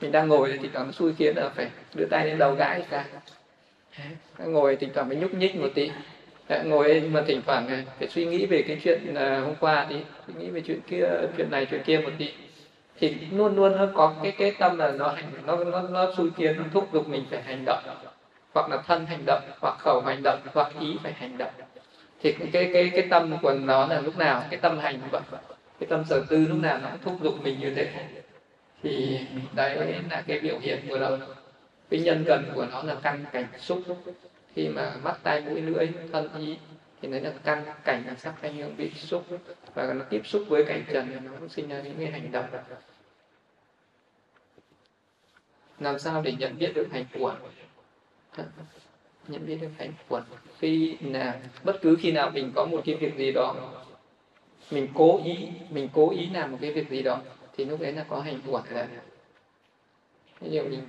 Mình 0.00 0.12
đang 0.12 0.28
ngồi 0.28 0.58
thì 0.62 0.68
thoảng 0.72 0.86
nó 0.86 0.92
xui 0.92 1.12
khiến 1.18 1.36
là 1.36 1.48
phải 1.48 1.70
đưa 1.94 2.04
tay 2.10 2.26
lên 2.26 2.38
đầu 2.38 2.54
gãi 2.54 2.82
ra, 2.90 3.04
ngồi 4.38 4.76
thỉnh 4.76 4.90
thoảng 4.94 5.08
phải 5.08 5.16
nhúc 5.16 5.34
nhích 5.34 5.56
một 5.56 5.68
tí. 5.74 5.90
Ngồi 6.64 7.00
mà 7.00 7.22
thỉnh 7.26 7.42
thoảng 7.46 7.68
à, 7.68 7.82
phải 7.98 8.08
suy 8.08 8.24
nghĩ 8.24 8.46
về 8.46 8.62
cái 8.68 8.80
chuyện 8.84 9.14
à, 9.14 9.40
hôm 9.40 9.54
qua 9.60 9.86
thì 9.88 10.04
suy 10.26 10.34
nghĩ 10.34 10.50
về 10.50 10.60
chuyện 10.60 10.80
kia 10.86 11.04
chuyện 11.36 11.50
này 11.50 11.66
chuyện 11.70 11.82
kia 11.82 11.98
một 11.98 12.10
tí. 12.18 12.32
Thì 12.98 13.16
luôn 13.30 13.56
luôn 13.56 13.76
nó 13.76 13.86
có 13.94 14.14
cái 14.22 14.32
cái 14.38 14.50
tâm 14.58 14.78
là 14.78 14.90
nó 14.90 15.08
hành 15.08 15.32
nó 15.46 15.64
nó 15.64 15.82
nó 15.82 16.12
xui 16.16 16.30
khiến 16.36 16.56
nó 16.56 16.64
thúc 16.72 16.88
giục 16.92 17.08
mình 17.08 17.24
phải 17.30 17.42
hành 17.42 17.62
động. 17.66 17.84
Hoặc 18.54 18.70
là 18.70 18.76
thân 18.86 19.06
hành 19.06 19.22
động 19.26 19.42
hoặc 19.60 19.78
khẩu 19.78 20.00
hành 20.00 20.22
động 20.22 20.38
hoặc 20.54 20.72
ý 20.80 20.96
phải 21.02 21.12
hành 21.12 21.38
động. 21.38 21.52
Thì 22.22 22.32
cái 22.52 22.70
cái 22.72 22.90
cái 22.94 23.06
tâm 23.10 23.38
của 23.42 23.52
nó 23.52 23.86
là 23.86 24.00
lúc 24.00 24.16
nào 24.16 24.46
cái 24.50 24.60
tâm 24.60 24.78
hành 24.78 25.00
vậy 25.10 25.20
cái 25.80 25.86
tâm 25.88 26.04
sở 26.04 26.24
tư 26.28 26.46
lúc 26.48 26.58
nào 26.58 26.78
nó 26.78 26.90
cũng 26.90 27.00
thúc 27.02 27.18
giục 27.22 27.44
mình 27.44 27.60
như 27.60 27.74
thế. 27.74 28.08
Thì 28.82 29.20
đấy 29.54 30.02
là 30.10 30.22
cái 30.26 30.40
biểu 30.40 30.58
hiện 30.58 30.78
của 30.88 30.98
nó 30.98 31.18
cái 31.90 32.00
nhân 32.00 32.24
cần 32.26 32.52
của 32.54 32.66
nó 32.72 32.82
là 32.82 32.96
căn 33.02 33.24
cảnh 33.32 33.46
xúc. 33.58 33.82
Khi 34.54 34.68
mà 34.68 34.96
mắt, 35.02 35.18
tai, 35.22 35.40
mũi, 35.40 35.60
lưỡi, 35.60 35.88
thân, 36.12 36.28
ý, 36.38 36.58
thì 37.02 37.08
đấy 37.08 37.20
là 37.20 37.32
căn 37.44 37.64
cảnh 37.84 38.02
là 38.06 38.14
sắc 38.14 38.34
thanh 38.42 38.56
hương, 38.56 38.74
vị 38.76 38.90
xúc. 38.90 39.26
Và 39.74 39.94
nó 39.94 40.04
tiếp 40.10 40.26
xúc 40.26 40.44
với 40.48 40.64
cảnh 40.64 40.84
trần, 40.92 41.08
thì 41.08 41.20
nó 41.24 41.32
cũng 41.38 41.48
sinh 41.48 41.68
ra 41.68 41.80
những 41.80 41.94
cái 41.98 42.06
hành 42.06 42.32
động. 42.32 42.46
Làm 45.78 45.98
sao 45.98 46.22
để 46.22 46.32
nhận 46.38 46.58
biết 46.58 46.72
được 46.74 46.88
hành 46.92 47.04
quẩn? 47.18 47.36
Nhận 49.28 49.46
biết 49.46 49.58
được 49.60 49.70
hành 49.78 49.92
quẩn. 50.08 50.22
Khi 50.58 50.96
là 51.00 51.40
bất 51.64 51.76
cứ 51.82 51.96
khi 52.00 52.12
nào 52.12 52.30
mình 52.30 52.52
có 52.54 52.64
một 52.64 52.82
cái 52.84 52.94
việc 52.94 53.16
gì 53.16 53.32
đó 53.32 53.54
mình 54.70 54.88
cố 54.94 55.20
ý 55.24 55.48
mình 55.70 55.88
cố 55.94 56.10
ý 56.10 56.28
làm 56.34 56.52
một 56.52 56.58
cái 56.60 56.72
việc 56.72 56.90
gì 56.90 57.02
đó 57.02 57.18
thì 57.56 57.64
lúc 57.64 57.80
đấy 57.80 57.92
là 57.92 58.04
có 58.08 58.20
hành 58.20 58.38
quẩn 58.46 58.64
là 58.70 58.88
ví 60.40 60.50
dụ 60.50 60.62
mình 60.62 60.82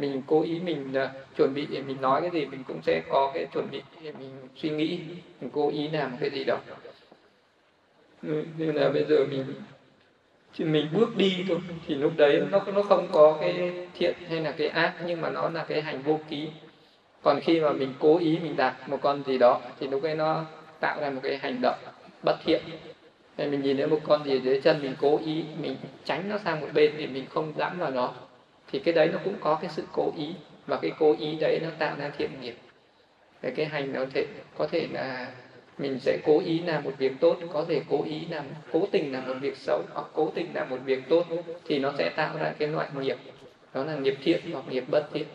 mình 0.00 0.22
cố 0.26 0.42
ý 0.42 0.60
mình 0.60 0.92
uh, 1.04 1.36
chuẩn 1.36 1.54
bị 1.54 1.66
để 1.70 1.82
mình 1.82 2.00
nói 2.00 2.20
cái 2.20 2.30
gì 2.30 2.46
mình 2.46 2.64
cũng 2.68 2.82
sẽ 2.82 3.02
có 3.08 3.30
cái 3.34 3.46
chuẩn 3.52 3.70
bị 3.70 3.82
để 4.02 4.12
mình 4.12 4.30
suy 4.56 4.70
nghĩ 4.70 4.98
mình 5.40 5.50
cố 5.52 5.70
ý 5.70 5.88
làm 5.88 6.16
cái 6.20 6.30
gì 6.30 6.44
đó. 6.44 6.58
Ừ, 8.22 8.44
nhưng 8.58 8.74
là 8.74 8.88
bây 8.88 9.04
giờ 9.04 9.26
mình 9.30 9.44
chỉ 10.54 10.64
mình 10.64 10.88
bước 10.92 11.16
đi 11.16 11.44
thôi 11.48 11.58
thì 11.86 11.94
lúc 11.94 12.12
đấy 12.16 12.42
nó 12.50 12.64
nó 12.74 12.82
không 12.82 13.08
có 13.12 13.38
cái 13.40 13.72
thiện 13.94 14.14
hay 14.28 14.40
là 14.40 14.52
cái 14.52 14.68
ác 14.68 14.94
nhưng 15.06 15.20
mà 15.20 15.30
nó 15.30 15.48
là 15.48 15.64
cái 15.68 15.82
hành 15.82 16.02
vô 16.02 16.20
ký. 16.28 16.48
Còn 17.22 17.40
khi 17.40 17.60
mà 17.60 17.72
mình 17.72 17.94
cố 17.98 18.18
ý 18.18 18.38
mình 18.38 18.56
đặt 18.56 18.88
một 18.88 18.98
con 19.02 19.22
gì 19.26 19.38
đó 19.38 19.60
thì 19.80 19.86
lúc 19.86 20.02
ấy 20.02 20.14
nó 20.14 20.44
tạo 20.80 21.00
ra 21.00 21.10
một 21.10 21.20
cái 21.22 21.38
hành 21.38 21.60
động 21.62 21.78
bất 22.22 22.36
thiện. 22.44 22.62
Thì 23.36 23.46
mình 23.46 23.62
nhìn 23.62 23.76
thấy 23.76 23.86
một 23.86 24.00
con 24.02 24.24
gì 24.24 24.40
dưới 24.40 24.60
chân 24.60 24.82
mình 24.82 24.94
cố 25.00 25.20
ý, 25.24 25.44
mình 25.60 25.76
tránh 26.04 26.28
nó 26.28 26.38
sang 26.38 26.60
một 26.60 26.68
bên 26.74 26.92
để 26.98 27.06
mình 27.06 27.26
không 27.30 27.52
dẫm 27.56 27.78
vào 27.78 27.90
nó. 27.90 28.12
Thì 28.72 28.78
cái 28.78 28.94
đấy 28.94 29.08
nó 29.12 29.18
cũng 29.24 29.34
có 29.40 29.58
cái 29.62 29.70
sự 29.70 29.82
cố 29.92 30.12
ý 30.16 30.28
và 30.66 30.78
cái 30.82 30.92
cố 30.98 31.16
ý 31.18 31.36
đấy 31.40 31.58
nó 31.62 31.68
tạo 31.78 31.96
ra 31.98 32.10
thiện 32.18 32.30
nghiệp. 32.40 32.54
Về 33.42 33.50
cái 33.50 33.66
hành 33.66 33.92
nó 33.92 34.04
thể, 34.14 34.26
có 34.58 34.66
thể 34.66 34.86
là 34.92 35.32
mình 35.78 35.98
sẽ 35.98 36.18
cố 36.24 36.40
ý 36.40 36.60
làm 36.60 36.84
một 36.84 36.92
việc 36.98 37.12
tốt, 37.20 37.36
có 37.52 37.64
thể 37.68 37.82
cố 37.90 38.04
ý 38.04 38.26
làm, 38.30 38.44
cố 38.72 38.86
tình 38.90 39.12
làm 39.12 39.28
một 39.28 39.34
việc 39.40 39.56
xấu 39.56 39.82
hoặc 39.92 40.06
cố 40.12 40.32
tình 40.34 40.46
làm 40.54 40.70
một 40.70 40.78
việc 40.84 41.08
tốt 41.08 41.26
thì 41.64 41.78
nó 41.78 41.92
sẽ 41.98 42.10
tạo 42.16 42.38
ra 42.38 42.52
cái 42.58 42.68
loại 42.68 42.88
nghiệp. 43.00 43.16
Đó 43.74 43.84
là 43.84 43.96
nghiệp 43.96 44.16
thiện 44.22 44.40
hoặc 44.52 44.64
nghiệp 44.68 44.84
bất 44.88 45.08
thiện. 45.12 45.26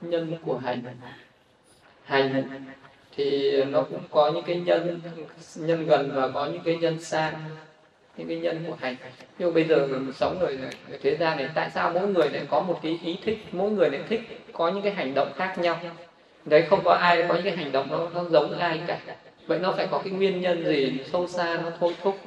Nhân 0.00 0.36
của 0.44 0.58
hành. 0.58 0.82
Hành 2.04 2.44
thì 3.16 3.64
nó 3.64 3.82
cũng 3.82 4.00
có 4.10 4.30
những 4.34 4.44
cái 4.44 4.56
nhân 4.56 5.00
nhân 5.56 5.86
gần 5.86 6.10
và 6.14 6.28
có 6.28 6.46
những 6.46 6.62
cái 6.64 6.76
nhân 6.76 7.00
xa 7.00 7.32
những 8.16 8.28
cái 8.28 8.38
nhân 8.38 8.64
của 8.66 8.76
hành. 8.80 8.96
Nhưng 9.38 9.54
bây 9.54 9.64
giờ 9.64 9.86
mình 9.86 10.12
sống 10.12 10.38
rồi 10.40 10.58
thế 11.02 11.16
gian 11.16 11.36
này 11.36 11.48
tại 11.54 11.70
sao 11.74 11.90
mỗi 11.90 12.08
người 12.08 12.30
lại 12.30 12.42
có 12.48 12.60
một 12.60 12.80
cái 12.82 12.98
ý 13.04 13.18
thích 13.24 13.38
mỗi 13.52 13.70
người 13.70 13.90
lại 13.90 14.00
thích 14.08 14.20
có 14.52 14.68
những 14.68 14.82
cái 14.82 14.92
hành 14.92 15.14
động 15.14 15.32
khác 15.36 15.58
nhau? 15.58 15.80
Đấy 16.44 16.62
không 16.62 16.80
có 16.84 16.92
ai 16.92 17.24
có 17.28 17.34
những 17.34 17.44
cái 17.44 17.56
hành 17.56 17.72
động 17.72 17.88
nó, 17.90 18.08
nó 18.14 18.24
giống 18.24 18.58
ai 18.58 18.80
cả. 18.86 18.98
Vậy 19.46 19.58
nó 19.58 19.72
phải 19.72 19.86
có 19.90 19.98
cái 20.04 20.12
nguyên 20.12 20.40
nhân 20.40 20.64
gì 20.64 20.98
sâu 21.12 21.28
xa 21.28 21.60
nó 21.64 21.70
thôi 21.80 21.94
thúc. 22.02 22.18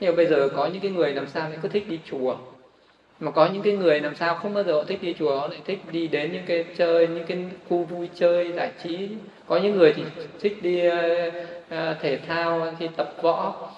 Nhưng 0.00 0.16
bây 0.16 0.26
giờ 0.26 0.48
có 0.56 0.66
những 0.66 0.82
cái 0.82 0.90
người 0.90 1.14
làm 1.14 1.28
sao 1.28 1.48
lại 1.48 1.58
cứ 1.62 1.68
thích 1.68 1.88
đi 1.88 1.98
chùa? 2.10 2.36
Mà 3.22 3.30
có 3.30 3.48
những 3.52 3.62
cái 3.62 3.72
người 3.72 4.00
làm 4.00 4.14
sao 4.14 4.34
không 4.34 4.54
bao 4.54 4.64
giờ 4.64 4.72
họ 4.72 4.84
thích 4.84 5.02
đi 5.02 5.14
chùa 5.18 5.38
họ 5.38 5.48
lại 5.48 5.60
thích 5.64 5.78
đi 5.92 6.08
đến 6.08 6.32
những 6.32 6.42
cái 6.46 6.64
chơi 6.76 7.08
những 7.08 7.26
cái 7.26 7.38
khu 7.68 7.84
vui 7.84 8.08
chơi 8.14 8.52
giải 8.52 8.72
trí. 8.82 9.08
Có 9.46 9.56
những 9.56 9.78
người 9.78 9.92
thì 9.92 10.02
thích 10.40 10.62
đi 10.62 10.88
uh, 10.88 10.94
thể 12.00 12.18
thao 12.26 12.74
thì 12.78 12.88
tập 12.96 13.14
võ. 13.22 13.70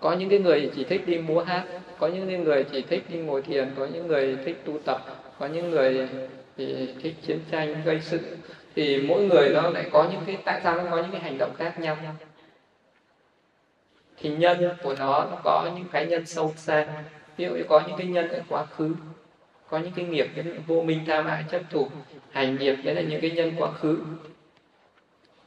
Có 0.00 0.12
những 0.12 0.28
cái 0.28 0.38
người 0.38 0.70
chỉ 0.76 0.84
thích 0.84 1.06
đi 1.06 1.18
múa 1.18 1.40
hát. 1.42 1.64
Có 1.98 2.06
những 2.06 2.28
cái 2.28 2.38
người 2.38 2.64
chỉ 2.72 2.82
thích 2.82 3.04
đi 3.08 3.18
ngồi 3.18 3.42
thiền. 3.42 3.70
Có 3.76 3.86
những 3.86 4.06
người 4.06 4.36
thích 4.44 4.56
tu 4.64 4.78
tập. 4.84 5.02
Có 5.38 5.46
những 5.46 5.70
người 5.70 6.08
thì 6.56 6.88
thích 7.02 7.14
chiến 7.26 7.38
tranh 7.50 7.82
gây 7.84 8.00
sự. 8.00 8.20
Thì 8.76 9.02
mỗi 9.02 9.22
người 9.22 9.48
nó 9.48 9.70
lại 9.70 9.84
có 9.92 10.08
những 10.12 10.20
cái 10.26 10.36
tại 10.44 10.60
sao 10.64 10.76
nó 10.76 10.84
có 10.90 10.96
những 10.96 11.12
cái 11.12 11.20
hành 11.20 11.38
động 11.38 11.50
khác 11.58 11.80
nhau? 11.80 11.96
Thì 14.16 14.30
nhân 14.30 14.68
của 14.82 14.94
nó 14.98 15.26
nó 15.30 15.36
có 15.44 15.70
những 15.76 15.86
cái 15.92 16.06
nhân 16.06 16.26
sâu 16.26 16.52
xa 16.56 16.86
ví 17.40 17.46
dụ 17.46 17.54
như 17.54 17.64
có 17.68 17.82
những 17.86 17.96
cái 17.96 18.06
nhân 18.06 18.28
ở 18.28 18.42
quá 18.48 18.66
khứ, 18.66 18.94
có 19.68 19.78
những 19.78 19.92
cái 19.96 20.04
nghiệp 20.04 20.28
cái 20.34 20.44
vô 20.66 20.82
minh 20.82 21.00
tham 21.06 21.26
ái 21.26 21.44
chấp 21.50 21.62
thủ, 21.70 21.88
hành 22.30 22.56
nghiệp, 22.56 22.76
đấy 22.84 22.94
là 22.94 23.00
những 23.00 23.20
cái 23.20 23.30
nhân 23.30 23.52
quá 23.58 23.72
khứ. 23.72 23.98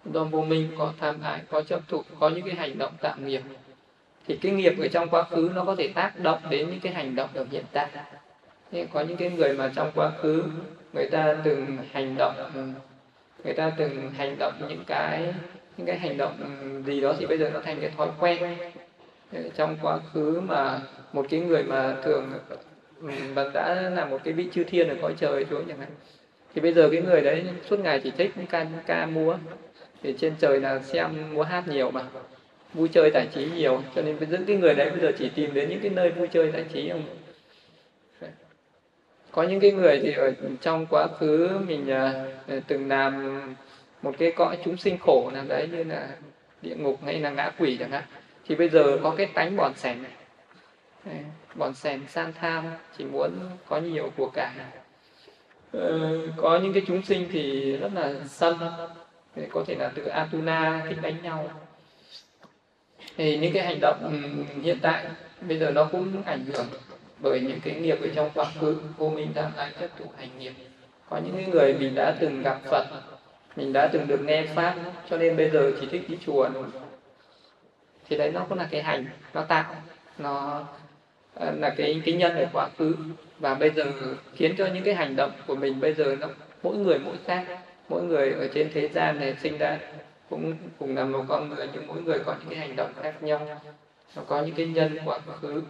Do 0.06 0.24
vô 0.24 0.42
minh, 0.42 0.72
có 0.78 0.94
tham 1.00 1.22
ái 1.22 1.42
có 1.50 1.62
chấp 1.62 1.80
thủ, 1.88 2.04
có 2.20 2.30
những 2.30 2.46
cái 2.46 2.56
hành 2.56 2.78
động 2.78 2.92
tạo 3.02 3.16
nghiệp, 3.18 3.42
thì 4.28 4.38
cái 4.42 4.52
nghiệp 4.52 4.74
ở 4.80 4.88
trong 4.88 5.10
quá 5.10 5.24
khứ 5.24 5.52
nó 5.56 5.64
có 5.64 5.76
thể 5.76 5.88
tác 5.88 6.20
động 6.20 6.40
đến 6.50 6.70
những 6.70 6.80
cái 6.80 6.94
hành 6.94 7.16
động 7.16 7.30
ở 7.34 7.46
hiện 7.52 7.64
tại. 7.72 7.90
Thế 8.72 8.88
có 8.94 9.02
những 9.02 9.18
cái 9.18 9.30
người 9.30 9.54
mà 9.54 9.72
trong 9.76 9.92
quá 9.96 10.12
khứ, 10.22 10.44
người 10.94 11.10
ta 11.10 11.36
từng 11.44 11.78
hành 11.92 12.16
động, 12.18 12.74
người 13.44 13.54
ta 13.54 13.72
từng 13.78 14.12
hành 14.12 14.36
động 14.40 14.54
những 14.70 14.84
cái 14.88 15.34
những 15.78 15.88
cái 15.88 16.00
hành 16.00 16.18
động 16.18 16.38
gì 16.86 17.02
đó 17.02 17.14
thì 17.20 17.26
bây 17.26 17.38
giờ 17.38 17.50
nó 17.54 17.60
thành 17.60 17.80
cái 17.82 17.90
thói 17.98 18.08
quen. 18.20 18.58
Trong 19.56 19.78
quá 19.82 20.00
khứ 20.14 20.42
mà 20.42 20.80
một 21.14 21.26
cái 21.30 21.40
người 21.40 21.64
mà 21.64 21.96
thường 22.04 22.32
mà 23.36 23.46
đã 23.54 23.92
là 23.96 24.06
một 24.06 24.22
cái 24.24 24.34
vị 24.34 24.48
chư 24.54 24.64
thiên 24.64 24.90
ở 24.90 24.96
cõi 25.02 25.14
trời 25.18 25.46
xuống 25.50 25.66
chẳng 25.68 25.80
hạn. 25.80 25.90
Thì 26.56 26.62
bây 26.62 26.74
giờ 26.74 26.90
cái 26.92 27.02
người 27.02 27.22
đấy 27.22 27.46
suốt 27.70 27.80
ngày 27.80 28.02
chỉ 28.04 28.12
thích 28.12 28.32
ca 28.50 28.66
ca 28.86 29.06
múa. 29.06 29.38
Thì 30.04 30.16
trên 30.20 30.34
trời 30.40 30.60
là 30.60 30.80
xem 30.80 31.34
múa 31.34 31.44
hát 31.44 31.68
nhiều 31.68 31.92
mà. 31.92 32.04
Vui 32.74 32.90
chơi 32.92 33.12
giải 33.14 33.28
trí 33.34 33.46
nhiều. 33.46 33.82
Cho 33.96 34.02
nên 34.02 34.18
những 34.30 34.46
cái 34.46 34.56
người 34.56 34.76
đấy 34.76 34.90
bây 34.90 35.00
giờ 35.00 35.12
chỉ 35.18 35.30
tìm 35.30 35.54
đến 35.54 35.70
những 35.70 35.80
cái 35.80 35.92
nơi 35.92 36.10
vui 36.12 36.28
chơi 36.28 36.52
giải 36.52 36.66
trí 36.74 36.90
không? 36.90 37.04
Có 39.32 39.44
những 39.44 39.60
cái 39.60 39.72
người 39.72 40.00
thì 40.04 40.14
ở 40.14 40.34
trong 40.62 40.86
quá 40.90 41.08
khứ 41.20 41.50
mình 41.68 41.88
uh, 41.92 42.64
từng 42.68 42.88
làm 42.88 43.40
một 44.02 44.16
cái 44.18 44.32
cõi 44.32 44.58
chúng 44.66 44.78
sinh 44.78 44.98
khổ 44.98 45.32
nào 45.34 45.44
đấy 45.48 45.70
như 45.72 45.84
là 45.84 46.08
địa 46.62 46.76
ngục 46.76 47.00
hay 47.06 47.20
là 47.20 47.30
ngã 47.30 47.52
quỷ 47.60 47.78
chẳng 47.80 47.92
hạn. 47.92 48.04
Thì 48.48 48.56
bây 48.56 48.70
giờ 48.70 48.98
có 49.04 49.16
cái 49.18 49.26
tánh 49.34 49.58
bòn 49.58 49.74
sẻ 49.76 49.96
này 49.96 50.12
bọn 51.56 51.74
sèn 51.74 52.02
san 52.08 52.34
tham 52.34 52.66
chỉ 52.98 53.04
muốn 53.04 53.32
có 53.68 53.78
nhiều 53.78 54.12
của 54.18 54.30
cải 54.34 54.52
ờ, 55.72 56.10
có 56.38 56.60
những 56.64 56.74
cái 56.74 56.84
chúng 56.88 57.02
sinh 57.02 57.30
thì 57.32 57.78
rất 57.78 57.94
là 57.94 58.14
sân. 58.28 58.58
Có 59.52 59.64
thể 59.68 59.76
là 59.76 59.92
từ 59.96 60.06
Atuna 60.06 60.86
thích 60.90 60.98
đánh 61.02 61.22
nhau. 61.24 61.50
Thì 63.18 63.38
những 63.38 63.54
cái 63.54 63.66
hành 63.66 63.80
động 63.82 63.98
ừ, 64.02 64.44
hiện 64.62 64.80
tại 64.82 65.06
bây 65.42 65.60
giờ 65.60 65.72
nó 65.72 65.86
cũng 65.92 66.24
ảnh 66.26 66.46
hưởng 66.46 66.66
bởi 67.20 67.40
những 67.40 67.60
cái 67.64 67.74
nghiệp 67.74 67.98
ở 68.02 68.08
trong 68.16 68.30
quá 68.34 68.46
khứ. 68.60 68.82
Vô 68.98 69.10
minh 69.10 69.32
tham 69.36 69.52
ái 69.58 69.72
chấp 69.80 69.90
thủ 69.98 70.06
hành 70.18 70.40
nghiệp. 70.40 70.54
Có 71.10 71.18
những 71.18 71.50
người 71.50 71.74
mình 71.80 71.96
đã 71.96 72.16
từng 72.20 72.42
gặp 72.42 72.60
Phật 72.66 72.86
mình 73.56 73.74
đã 73.74 73.90
từng 73.94 74.08
được 74.08 74.22
nghe 74.22 74.46
pháp 74.56 74.76
cho 75.10 75.18
nên 75.18 75.38
bây 75.38 75.50
giờ 75.50 75.72
chỉ 75.82 75.88
thích 75.92 76.10
đi 76.10 76.18
chùa 76.26 76.50
thôi. 76.54 76.64
Thì 78.10 78.18
đấy 78.18 78.32
nó 78.32 78.46
cũng 78.50 78.58
là 78.58 78.68
cái 78.72 78.84
hành 78.84 79.06
nó 79.34 79.42
tạo 79.42 79.76
nó 80.18 80.64
Ờ, 81.36 81.52
là 81.52 81.70
cái 81.70 82.02
cái 82.06 82.16
nhân 82.16 82.36
ở 82.36 82.46
quá 82.54 82.70
khứ. 82.78 82.96
Và 83.40 83.54
bây 83.56 83.70
giờ 83.70 83.86
khiến 84.36 84.56
cho 84.58 84.68
những 84.68 84.84
cái 84.84 84.94
hành 84.94 85.16
động 85.16 85.32
của 85.48 85.56
mình 85.56 85.80
bây 85.80 85.94
giờ 85.94 86.16
nó 86.20 86.28
mỗi 86.64 86.78
người 86.78 87.00
mỗi 87.00 87.16
khác. 87.26 87.46
Mỗi 87.90 88.04
người 88.04 88.32
ở 88.32 88.48
trên 88.54 88.70
thế 88.74 88.88
gian 88.88 89.20
này 89.20 89.36
sinh 89.42 89.58
ra 89.58 89.78
cũng 90.30 90.54
cùng 90.80 90.96
là 90.96 91.06
một 91.06 91.26
con 91.28 91.50
người 91.50 91.70
nhưng 91.74 91.88
mỗi 91.88 92.02
người 92.02 92.20
có 92.20 92.36
những 92.40 92.50
cái 92.50 92.60
hành 92.60 92.76
động 92.76 92.92
khác 93.02 93.24
nhau. 93.24 93.62
Nó 94.16 94.22
có 94.28 94.42
những 94.42 94.56
cái 94.56 94.66
nhân 94.66 94.98
quá 95.06 95.20
khứ. 95.42 95.64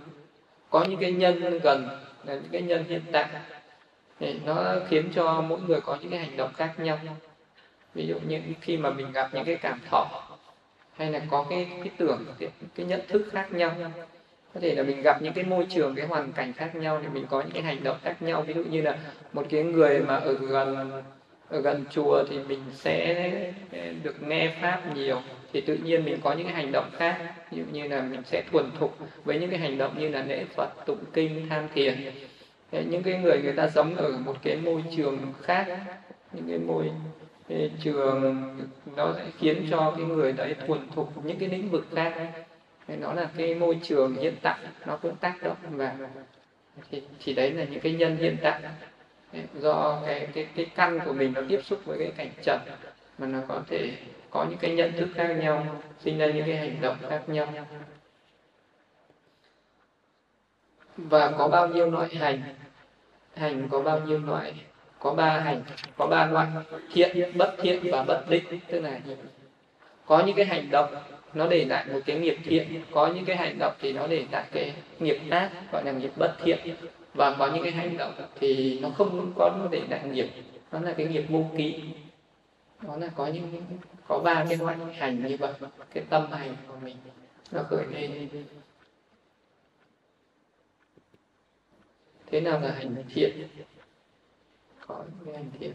Có 0.69 0.85
những 0.89 0.99
cái 0.99 1.11
nhân 1.11 1.59
gần 1.59 1.87
là 2.23 2.33
những 2.33 2.51
cái 2.51 2.61
nhân 2.61 2.83
hiện 2.87 3.01
tại. 3.11 3.27
Thì 4.19 4.35
nó 4.45 4.75
khiến 4.89 5.09
cho 5.15 5.41
mỗi 5.41 5.59
người 5.67 5.81
có 5.81 5.97
những 6.01 6.11
cái 6.11 6.19
hành 6.19 6.37
động 6.37 6.53
khác 6.53 6.73
nhau. 6.77 6.99
Ví 7.93 8.07
dụ 8.07 8.15
như 8.27 8.39
khi 8.61 8.77
mà 8.77 8.89
mình 8.89 9.11
gặp 9.11 9.29
những 9.33 9.45
cái 9.45 9.55
cảm 9.55 9.79
thọ 9.89 10.23
hay 10.93 11.11
là 11.11 11.21
có 11.31 11.45
cái 11.49 11.67
cái 11.77 11.91
tưởng 11.97 12.25
cái, 12.39 12.49
cái 12.75 12.85
nhận 12.85 13.01
thức 13.07 13.27
khác 13.31 13.51
nhau 13.51 13.75
có 14.53 14.59
thể 14.59 14.75
là 14.75 14.83
mình 14.83 15.01
gặp 15.01 15.21
những 15.21 15.33
cái 15.33 15.43
môi 15.43 15.65
trường, 15.69 15.95
cái 15.95 16.07
hoàn 16.07 16.31
cảnh 16.31 16.53
khác 16.53 16.75
nhau 16.75 16.99
thì 17.03 17.07
mình 17.13 17.25
có 17.29 17.41
những 17.41 17.51
cái 17.51 17.63
hành 17.63 17.83
động 17.83 17.97
khác 18.03 18.21
nhau. 18.21 18.41
Ví 18.41 18.53
dụ 18.53 18.63
như 18.63 18.81
là 18.81 18.97
một 19.33 19.45
cái 19.49 19.63
người 19.63 19.99
mà 19.99 20.15
ở 20.15 20.33
gần 20.33 20.91
ở 21.49 21.61
gần 21.61 21.85
chùa 21.91 22.23
thì 22.29 22.39
mình 22.39 22.59
sẽ 22.73 23.31
được 24.03 24.23
nghe 24.27 24.55
pháp 24.61 24.81
nhiều. 24.95 25.21
Thì 25.53 25.61
tự 25.61 25.75
nhiên 25.75 26.05
mình 26.05 26.17
có 26.23 26.33
những 26.33 26.47
cái 26.47 26.55
hành 26.55 26.71
động 26.71 26.89
khác. 26.97 27.33
Ví 27.51 27.57
dụ 27.57 27.63
như 27.71 27.87
là 27.87 28.01
mình 28.01 28.21
sẽ 28.25 28.43
thuần 28.51 28.71
thục 28.79 28.97
với 29.23 29.39
những 29.39 29.49
cái 29.49 29.59
hành 29.59 29.77
động 29.77 29.99
như 29.99 30.09
là 30.09 30.23
lễ 30.23 30.45
phật, 30.55 30.69
tụng 30.85 31.03
kinh, 31.13 31.49
tham 31.49 31.67
thiền. 31.73 32.11
Những 32.71 33.03
cái 33.03 33.19
người 33.19 33.39
người 33.43 33.53
ta 33.53 33.69
sống 33.69 33.95
ở 33.95 34.11
một 34.25 34.35
cái 34.43 34.55
môi 34.55 34.83
trường 34.97 35.17
khác, 35.41 35.65
những 36.31 36.49
cái 36.49 36.57
môi, 36.57 36.91
cái 37.49 37.71
trường, 37.83 38.49
nó 38.95 39.13
sẽ 39.17 39.23
khiến 39.39 39.67
cho 39.71 39.93
cái 39.97 40.05
người 40.05 40.31
đấy 40.31 40.55
thuần 40.67 40.87
thục 40.95 41.25
những 41.25 41.39
cái 41.39 41.49
lĩnh 41.49 41.69
vực 41.69 41.87
khác 41.95 42.13
nó 42.87 43.13
là 43.13 43.29
cái 43.37 43.55
môi 43.55 43.79
trường 43.83 44.15
hiện 44.15 44.35
tại 44.41 44.59
nó 44.85 44.97
cũng 44.97 45.15
tác 45.15 45.43
động 45.43 45.57
và 45.69 45.95
thì, 46.91 47.01
thì 47.19 47.33
đấy 47.33 47.51
là 47.51 47.63
những 47.63 47.79
cái 47.79 47.91
nhân 47.93 48.17
hiện 48.17 48.37
tại. 48.41 48.61
Do 49.53 50.01
cái 50.05 50.27
cái 50.33 50.47
cái 50.55 50.65
căn 50.75 50.99
của 51.05 51.13
mình 51.13 51.33
nó 51.33 51.41
tiếp 51.49 51.59
xúc 51.63 51.79
với 51.85 51.97
cái 51.99 52.11
cảnh 52.17 52.31
trần 52.43 52.59
mà 53.17 53.27
nó 53.27 53.39
có 53.47 53.61
thể 53.67 53.91
có 54.29 54.45
những 54.49 54.59
cái 54.59 54.71
nhận 54.71 54.91
thức 54.91 55.09
khác 55.15 55.33
nhau 55.33 55.81
sinh 55.99 56.17
ra 56.17 56.25
những 56.25 56.45
cái 56.45 56.57
hành 56.57 56.81
động 56.81 56.97
khác 57.09 57.21
nhau. 57.27 57.53
Và 60.97 61.31
có 61.37 61.47
bao 61.47 61.67
nhiêu 61.67 61.91
loại 61.91 62.15
hành? 62.15 62.41
Hành 63.35 63.67
có 63.69 63.81
bao 63.81 63.99
nhiêu 63.99 64.19
loại? 64.19 64.53
Có 64.99 65.13
ba 65.13 65.39
hành 65.39 65.63
có 65.97 66.07
ba 66.07 66.25
loại 66.25 66.47
thiện 66.93 67.37
bất 67.37 67.55
thiện 67.61 67.79
và 67.91 68.03
bất 68.03 68.25
định. 68.29 68.59
Tức 68.67 68.79
là 68.79 68.99
có 70.05 70.23
những 70.25 70.35
cái 70.35 70.45
hành 70.45 70.69
động 70.71 70.95
nó 71.33 71.47
để 71.47 71.65
lại 71.65 71.85
một 71.93 71.99
cái 72.05 72.19
nghiệp 72.19 72.37
thiện. 72.43 72.81
Có 72.91 73.07
những 73.07 73.25
cái 73.25 73.35
hành 73.35 73.59
động 73.59 73.73
thì 73.79 73.93
nó 73.93 74.07
để 74.07 74.25
lại 74.31 74.45
cái 74.51 74.73
nghiệp 74.99 75.19
ác, 75.29 75.51
gọi 75.71 75.83
là 75.85 75.91
nghiệp 75.91 76.11
bất 76.17 76.35
thiện. 76.43 76.75
Và 77.13 77.35
có 77.39 77.51
những 77.53 77.63
cái 77.63 77.71
hành 77.71 77.97
động 77.97 78.13
thì 78.35 78.79
nó 78.79 78.89
không 78.89 79.33
có 79.35 79.67
để 79.71 79.81
lại 79.89 80.01
nghiệp. 80.07 80.29
Nó 80.71 80.79
là 80.79 80.93
cái 80.93 81.05
nghiệp 81.05 81.25
vô 81.29 81.45
ký 81.57 81.83
nó 82.87 82.97
là 82.97 83.07
có 83.15 83.27
những, 83.27 83.63
có 84.07 84.19
ba 84.19 84.45
cái 84.49 84.57
loại 84.57 84.77
hành 84.93 85.27
như 85.27 85.37
vậy. 85.37 85.53
Cái 85.93 86.03
tâm 86.09 86.31
hành 86.31 86.55
của 86.67 86.75
mình, 86.83 86.97
nó 87.51 87.61
khởi 87.69 87.85
lên. 87.91 88.29
Thế 92.31 92.41
nào 92.41 92.59
là 92.59 92.71
hành 92.71 92.95
thiện? 93.09 93.47
Có 94.87 95.03
cái 95.25 95.33
hành 95.33 95.51
thiện 95.59 95.73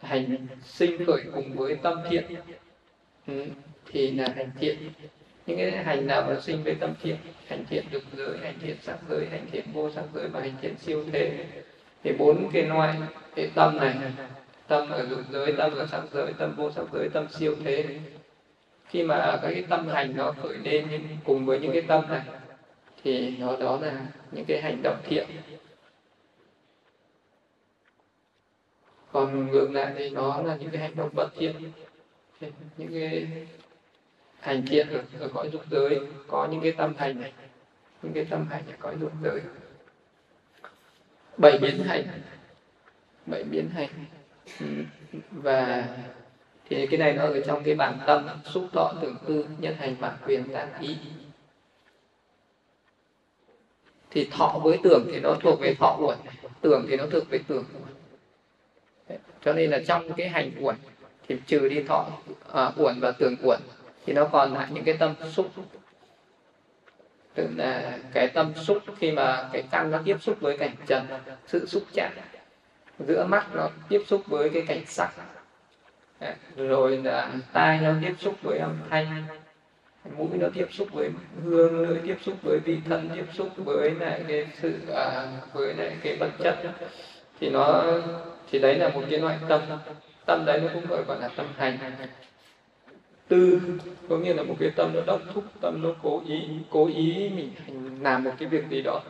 hành 0.00 0.46
sinh 0.64 1.04
khởi 1.06 1.22
cùng 1.34 1.52
với 1.52 1.76
tâm 1.76 1.98
thiện. 2.10 2.24
Ừ, 3.26 3.44
thì 3.92 4.10
là 4.10 4.28
hành 4.36 4.50
thiện. 4.60 4.76
Những 5.46 5.58
cái 5.58 5.70
hành 5.70 6.06
nào 6.06 6.24
mà 6.28 6.40
sinh 6.40 6.62
với 6.64 6.74
tâm 6.74 6.94
thiện 7.02 7.16
hành 7.46 7.64
thiện 7.70 7.84
dục 7.92 8.02
giới 8.16 8.38
hành 8.38 8.54
thiện 8.62 8.76
sắc 8.82 8.96
giới 9.08 9.26
hành 9.30 9.46
thiện 9.52 9.64
vô 9.72 9.90
sắc 9.90 10.04
giới 10.14 10.28
và 10.28 10.40
hành 10.40 10.54
thiện 10.62 10.74
siêu 10.78 11.04
thế 11.12 11.44
thì 12.02 12.12
bốn 12.12 12.50
cái 12.52 12.62
loại 12.62 12.96
cái 13.34 13.50
tâm 13.54 13.76
này 13.76 13.94
tâm 14.66 14.90
ở 14.90 15.06
dục 15.06 15.20
giới 15.30 15.52
tâm 15.52 15.74
ở 15.74 15.86
sắc 15.86 16.02
giới 16.12 16.32
tâm 16.38 16.54
vô 16.56 16.70
sắc 16.70 16.84
giới 16.92 17.08
tâm 17.08 17.26
siêu 17.30 17.56
thế. 17.64 17.84
Khi 18.88 19.02
mà 19.02 19.38
cái 19.42 19.64
tâm 19.68 19.88
hành 19.88 20.16
nó 20.16 20.32
khởi 20.42 20.56
lên 20.58 21.02
cùng 21.24 21.46
với 21.46 21.58
những 21.58 21.72
cái 21.72 21.82
tâm 21.82 22.04
này 22.08 22.22
thì 23.04 23.36
nó 23.38 23.56
đó 23.56 23.78
là 23.82 24.06
những 24.32 24.44
cái 24.44 24.60
hành 24.62 24.80
động 24.82 24.96
thiện. 25.08 25.26
Còn 29.18 29.50
ngược 29.50 29.70
lại 29.70 29.92
thì 29.96 30.10
nó 30.10 30.42
là 30.42 30.56
những 30.56 30.70
cái 30.70 30.82
hành 30.82 30.96
động 30.96 31.10
bất 31.12 31.28
thiện 31.36 31.54
những 32.76 32.88
cái 32.92 33.26
hành 34.40 34.66
thiện 34.66 34.88
ở, 34.88 35.02
ở 35.20 35.28
cõi 35.34 35.50
dục 35.52 35.62
giới 35.70 36.00
có 36.28 36.48
những 36.50 36.60
cái 36.60 36.72
tâm 36.72 36.94
hành 36.98 37.20
này 37.20 37.32
những 38.02 38.12
cái 38.12 38.24
tâm 38.24 38.46
hành 38.50 38.62
ở 38.66 38.72
cõi 38.78 38.96
dục 39.00 39.12
giới. 39.22 39.40
Bảy 41.36 41.58
biến 41.58 41.82
hành 41.82 42.04
bảy 43.26 43.44
biến 43.44 43.68
hành. 43.68 43.88
Ừ, 44.60 44.66
và 45.30 45.88
thì 46.68 46.86
cái 46.86 46.98
này 46.98 47.12
nó 47.12 47.22
ở 47.22 47.40
trong 47.46 47.62
cái 47.64 47.74
bản 47.74 47.98
tâm 48.06 48.28
xúc 48.44 48.66
thọ 48.72 48.92
tưởng 49.02 49.16
tư 49.26 49.46
nhân 49.58 49.74
hành 49.74 49.96
bản 50.00 50.16
quyền 50.26 50.52
tác 50.52 50.68
ý. 50.80 50.96
Thì 54.10 54.28
thọ 54.32 54.60
với 54.64 54.78
tưởng 54.82 55.06
thì 55.12 55.20
nó 55.20 55.34
thuộc 55.40 55.60
về 55.60 55.74
thọ 55.74 55.98
luôn 56.00 56.14
tưởng 56.60 56.86
thì 56.88 56.96
nó 56.96 57.04
thuộc 57.10 57.30
về 57.30 57.40
tưởng 57.48 57.64
cho 59.48 59.54
nên 59.54 59.70
là 59.70 59.78
trong 59.86 60.12
cái 60.12 60.28
hành 60.28 60.50
uẩn 60.60 60.76
thì 61.28 61.36
trừ 61.46 61.68
đi 61.68 61.82
thọ 61.82 62.06
à, 62.52 62.72
uẩn 62.76 63.00
và 63.00 63.10
tưởng 63.10 63.36
uẩn 63.42 63.60
thì 64.06 64.12
nó 64.12 64.24
còn 64.24 64.54
lại 64.54 64.66
những 64.70 64.84
cái 64.84 64.96
tâm 64.98 65.14
xúc. 65.32 65.46
Tức 67.34 67.46
là 67.56 67.98
cái 68.12 68.28
tâm 68.28 68.52
xúc 68.54 68.78
khi 68.98 69.12
mà 69.12 69.48
cái 69.52 69.64
căn 69.70 69.90
nó 69.90 69.98
tiếp 70.04 70.16
xúc 70.20 70.36
với 70.40 70.58
cảnh 70.58 70.74
trần 70.86 71.06
sự 71.46 71.66
xúc 71.66 71.82
chạm 71.92 72.12
giữa 73.06 73.24
mắt 73.24 73.46
nó 73.54 73.68
tiếp 73.88 74.02
xúc 74.06 74.22
với 74.26 74.50
cái 74.50 74.62
cảnh 74.68 74.82
sắc. 74.86 75.10
Rồi 76.56 76.96
là 76.96 77.32
tai 77.52 77.80
nó 77.80 77.92
tiếp 78.02 78.14
xúc 78.18 78.34
với 78.42 78.58
âm 78.58 78.78
thanh 78.90 79.24
mũi 80.16 80.28
nó 80.32 80.48
tiếp 80.54 80.66
xúc 80.70 80.88
với 80.92 81.10
hương 81.44 81.80
lưỡi 81.80 81.98
tiếp 82.06 82.16
xúc 82.22 82.34
với 82.42 82.58
vị 82.64 82.78
thân 82.88 83.10
tiếp 83.14 83.26
xúc 83.32 83.48
với 83.56 83.90
lại 83.90 84.24
cái 84.28 84.46
sự 84.62 84.74
à, 84.94 85.26
với 85.52 85.74
lại 85.74 85.96
cái 86.02 86.16
vật 86.16 86.30
chất 86.38 86.56
thì 87.40 87.50
nó 87.50 87.84
thì 88.50 88.58
đấy 88.58 88.74
là 88.74 88.88
một 88.88 89.02
cái 89.10 89.18
loại 89.18 89.38
tâm. 89.48 89.60
Tâm 90.26 90.44
đấy 90.46 90.60
nó 90.60 90.68
cũng 90.74 90.86
gọi 90.88 91.02
gọi 91.08 91.20
là 91.20 91.28
tâm 91.28 91.46
hành. 91.56 91.78
Tư, 93.28 93.60
có 94.08 94.16
nghĩa 94.16 94.34
là 94.34 94.42
một 94.42 94.56
cái 94.60 94.70
tâm 94.76 94.90
nó 94.94 95.00
đốc 95.06 95.20
thúc, 95.34 95.44
tâm 95.60 95.82
nó 95.82 95.88
cố 96.02 96.22
ý 96.26 96.48
cố 96.70 96.86
ý 96.86 97.30
mình 97.36 97.52
làm 98.02 98.24
một 98.24 98.30
cái 98.38 98.48
việc 98.48 98.64
gì 98.70 98.82
đó. 98.82 99.02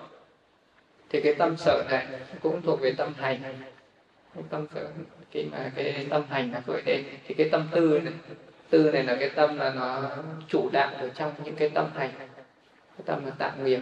Thì 1.09 1.21
cái 1.21 1.35
tâm 1.35 1.57
sở 1.57 1.85
này 1.91 2.07
cũng 2.43 2.63
thuộc 2.63 2.81
về 2.81 2.93
tâm 2.97 3.15
hành. 3.17 3.41
Tâm 4.51 4.67
sở 4.75 4.89
khi 5.31 5.45
mà 5.45 5.73
cái 5.75 6.07
tâm 6.11 6.23
hành 6.29 6.53
nó 6.53 6.59
khởi 6.67 6.83
lên 6.87 7.05
thì 7.27 7.35
cái 7.35 7.49
tâm 7.49 7.69
tư 7.71 8.01
này 8.05 8.15
tư 8.71 8.91
này 8.93 9.05
là 9.05 9.17
cái 9.21 9.31
tâm 9.31 9.59
là 9.59 9.73
nó 9.75 10.03
chủ 10.49 10.69
đạo 10.73 10.91
ở 10.99 11.09
trong 11.09 11.33
những 11.45 11.55
cái 11.55 11.69
tâm 11.69 11.87
hành. 11.95 12.11
Cái 12.19 13.05
tâm 13.05 13.25
là 13.27 13.33
tạm 13.39 13.65
nghiệp. 13.65 13.81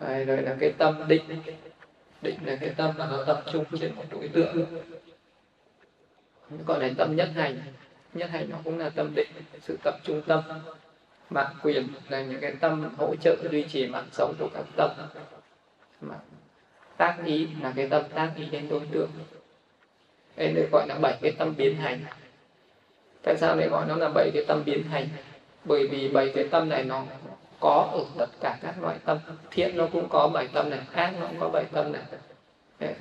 Rồi 0.00 0.26
là 0.26 0.56
cái 0.60 0.72
tâm 0.78 1.08
định 1.08 1.22
định 2.22 2.38
là 2.44 2.56
cái 2.56 2.70
tâm 2.76 2.90
mà 2.98 3.08
nó 3.10 3.24
tập 3.24 3.42
trung 3.52 3.64
trên 3.80 3.94
một 3.94 4.04
đối 4.10 4.28
tượng. 4.28 4.66
Gọi 6.66 6.80
là 6.80 6.90
tâm 6.98 7.16
nhất 7.16 7.30
hành. 7.34 7.58
Nhất 8.14 8.30
hành 8.30 8.50
nó 8.50 8.56
cũng 8.64 8.78
là 8.78 8.90
tâm 8.90 9.14
định, 9.14 9.28
sự 9.60 9.78
tập 9.84 9.94
trung 10.04 10.22
tâm. 10.26 10.42
Mạng 11.30 11.54
quyền 11.62 11.88
là 12.08 12.22
những 12.22 12.40
cái 12.40 12.54
tâm 12.60 12.94
hỗ 12.96 13.16
trợ, 13.16 13.36
duy 13.50 13.64
trì 13.68 13.86
mạng 13.86 14.08
sống 14.12 14.34
của 14.38 14.48
các 14.54 14.64
tâm. 14.76 14.90
Mà 16.00 16.14
tác 16.96 17.18
ý 17.24 17.48
là 17.60 17.72
cái 17.76 17.88
tâm 17.88 18.02
tác 18.14 18.32
ý 18.36 18.46
đến 18.46 18.68
đối 18.68 18.80
tượng. 18.92 19.10
Đây 20.36 20.52
được 20.52 20.68
gọi 20.72 20.86
là 20.88 20.98
bảy 21.02 21.18
cái 21.22 21.32
tâm 21.38 21.54
biến 21.56 21.76
hành. 21.76 22.00
Tại 23.22 23.36
sao 23.36 23.56
lại 23.56 23.68
gọi 23.68 23.86
nó 23.88 23.96
là 23.96 24.08
bảy 24.14 24.30
cái 24.34 24.44
tâm 24.48 24.62
biến 24.66 24.82
hành? 24.82 25.08
Bởi 25.64 25.86
vì 25.86 26.08
bảy 26.08 26.32
cái 26.34 26.48
tâm 26.50 26.68
này 26.68 26.84
nó 26.84 27.04
có 27.62 27.90
ở 27.92 28.04
tất 28.18 28.30
cả 28.40 28.58
các 28.62 28.74
loại 28.80 28.98
tâm. 29.04 29.18
Thiện 29.50 29.76
nó 29.76 29.88
cũng 29.92 30.08
có 30.08 30.28
bảy 30.28 30.48
tâm 30.48 30.70
này 30.70 30.80
ác 30.92 31.14
nó 31.20 31.26
cũng 31.26 31.40
có 31.40 31.48
bảy 31.48 31.64
tâm 31.72 31.92
này. 31.92 32.02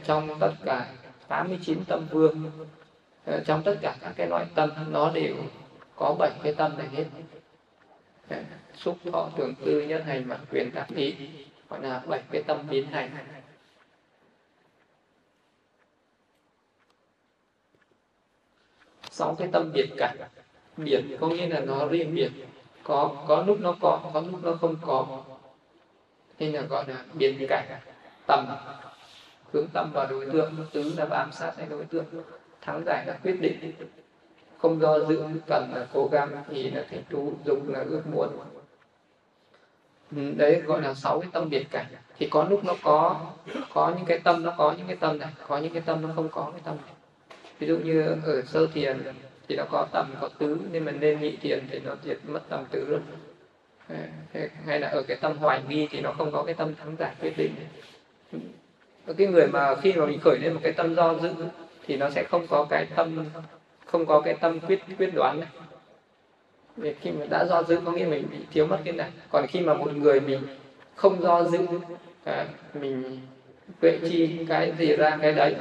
Trong 0.04 0.40
tất 0.40 0.52
cả 0.66 0.88
89 1.28 1.86
tâm 1.86 2.08
vương 2.12 2.52
ờ, 3.26 3.44
trong 3.46 3.64
tất 3.64 3.76
cả 3.82 3.96
các 4.02 4.14
cái 4.16 4.28
loại 4.28 4.46
tâm, 4.56 4.70
nó 4.90 5.12
đều 5.12 5.36
có 5.96 6.16
bảy 6.20 6.32
cái 6.44 6.54
tâm 6.54 6.78
này 6.78 6.88
hết. 6.88 7.06
Xúc 8.76 8.98
thọ, 9.12 9.30
tưởng 9.38 9.54
tư, 9.66 9.82
nhân 9.82 10.04
hành 10.04 10.30
mạng 10.30 10.46
quyền 10.52 10.72
cảm 10.72 10.88
ý, 10.96 11.16
gọi 11.70 11.82
là 11.82 12.02
bảy 12.08 12.22
cái 12.32 12.44
tâm 12.44 12.58
biến 12.70 12.88
hành. 12.88 13.10
Sáu 19.12 19.36
cái 19.36 19.50
tâm 19.52 19.72
biệt 19.74 19.90
cảnh 19.98 20.18
biệt 20.78 21.02
có 21.20 21.28
nghĩa 21.28 21.48
là 21.48 21.60
nó 21.60 21.88
riêng 21.88 22.16
biệt 22.16 22.32
có 22.84 23.12
có 23.28 23.44
lúc 23.48 23.58
nó 23.60 23.76
có 23.82 24.00
có 24.14 24.22
lúc 24.22 24.44
nó 24.44 24.58
không 24.62 24.76
có. 24.82 25.24
Nên 26.40 26.52
là 26.52 26.62
gọi 26.62 26.86
là 26.88 26.96
biến 27.14 27.46
cảnh, 27.50 27.68
tầm. 28.28 28.46
Hướng 29.54 29.68
tâm 29.74 29.92
vào 29.94 30.08
đối 30.10 30.26
tượng, 30.26 30.56
tứ 30.74 30.94
là 30.98 31.06
bám 31.06 31.32
sát 31.32 31.54
cái 31.58 31.68
đối 31.70 31.86
tượng. 31.86 32.06
Thắng 32.62 32.84
giải 32.86 33.06
là 33.08 33.20
quyết 33.24 33.42
định. 33.42 33.74
Không 34.58 34.80
do 34.80 35.00
dự, 35.00 35.24
cần 35.48 35.72
là 35.76 35.88
cố 35.94 36.10
gắng 36.12 36.44
thì 36.50 36.72
là 36.72 36.86
thành 36.90 37.04
trụ 37.10 37.34
dùng 37.46 37.74
là 37.74 37.86
ước 37.90 38.02
muốn. 38.12 38.30
Đấy, 40.12 40.62
gọi 40.62 40.82
là 40.82 40.94
sáu 40.94 41.20
cái 41.20 41.30
tâm 41.34 41.50
biệt 41.50 41.68
cảnh. 41.72 41.86
Thì 42.18 42.28
có 42.30 42.44
lúc 42.50 42.64
nó 42.64 42.74
có 42.84 43.22
có 43.74 43.94
những 43.98 44.06
cái 44.06 44.20
tâm, 44.20 44.44
nó 44.44 44.54
có 44.58 44.74
những 44.78 44.88
cái 44.88 44.96
tâm 44.96 45.20
này, 45.20 45.30
có 45.48 45.58
những 45.58 45.74
cái 45.74 45.82
tâm 45.82 46.02
nó 46.02 46.10
không 46.16 46.30
có 46.30 46.50
cái 46.52 46.62
tâm 46.64 46.78
này. 46.86 46.94
Ví 47.60 47.68
dụ 47.68 47.78
như 47.78 48.16
ở 48.26 48.42
sơ 48.42 48.68
thiền 48.68 49.04
thì 49.52 49.58
nó 49.58 49.64
có 49.72 49.88
tầm 49.92 50.06
có 50.22 50.30
tứ 50.38 50.58
nên 50.72 50.86
mình 50.86 51.00
nên 51.00 51.20
nhị 51.20 51.36
thiền 51.36 51.60
thì 51.72 51.80
nó 51.86 51.96
diệt 52.04 52.18
mất 52.28 52.40
tầm 52.50 52.66
tứ 52.72 52.86
luôn. 52.90 53.02
Hay 54.66 54.80
là 54.80 54.88
ở 54.88 55.04
cái 55.08 55.18
tâm 55.22 55.38
hoài 55.38 55.62
nghi 55.68 55.88
thì 55.92 56.02
nó 56.02 56.12
không 56.12 56.32
có 56.32 56.44
cái 56.44 56.54
tâm 56.54 56.76
thắng 56.76 56.96
giải 57.00 57.16
quyết 57.22 57.34
định. 57.38 57.56
Cái 59.18 59.28
người 59.28 59.48
mà 59.48 59.76
khi 59.76 59.94
mà 59.94 60.06
mình 60.06 60.20
khởi 60.20 60.40
lên 60.40 60.54
một 60.54 60.60
cái 60.64 60.74
tâm 60.74 60.96
do 60.96 61.14
dự 61.14 61.30
thì 61.88 61.98
nó 61.98 62.10
sẽ 62.10 62.24
không 62.24 62.48
có 62.48 62.68
cái 62.70 62.86
tâm 62.96 63.26
không 63.86 64.06
có 64.06 64.22
cái 64.22 64.34
tâm 64.34 64.60
quyết 64.60 64.80
quyết 64.98 65.10
đoán 65.16 65.40
này. 65.40 65.50
Vì 66.78 66.94
khi 67.02 67.12
mà 67.12 67.26
đã 67.30 67.46
do 67.50 67.64
dự 67.64 67.80
có 67.86 67.92
nghĩa 67.92 68.06
mình 68.06 68.28
bị 68.32 68.38
thiếu 68.52 68.66
mất 68.66 68.80
cái 68.84 68.94
này. 68.94 69.12
Còn 69.30 69.48
khi 69.48 69.60
mà 69.60 69.74
một 69.74 69.96
người 69.96 70.20
mình 70.20 70.40
không 70.96 71.22
do 71.22 71.44
dự 71.44 71.60
à, 72.24 72.46
mình 72.74 73.20
tuệ 73.80 74.00
chi 74.10 74.46
cái 74.50 74.74
gì 74.78 74.96
ra 74.96 75.18
cái 75.22 75.34
đấy 75.34 75.56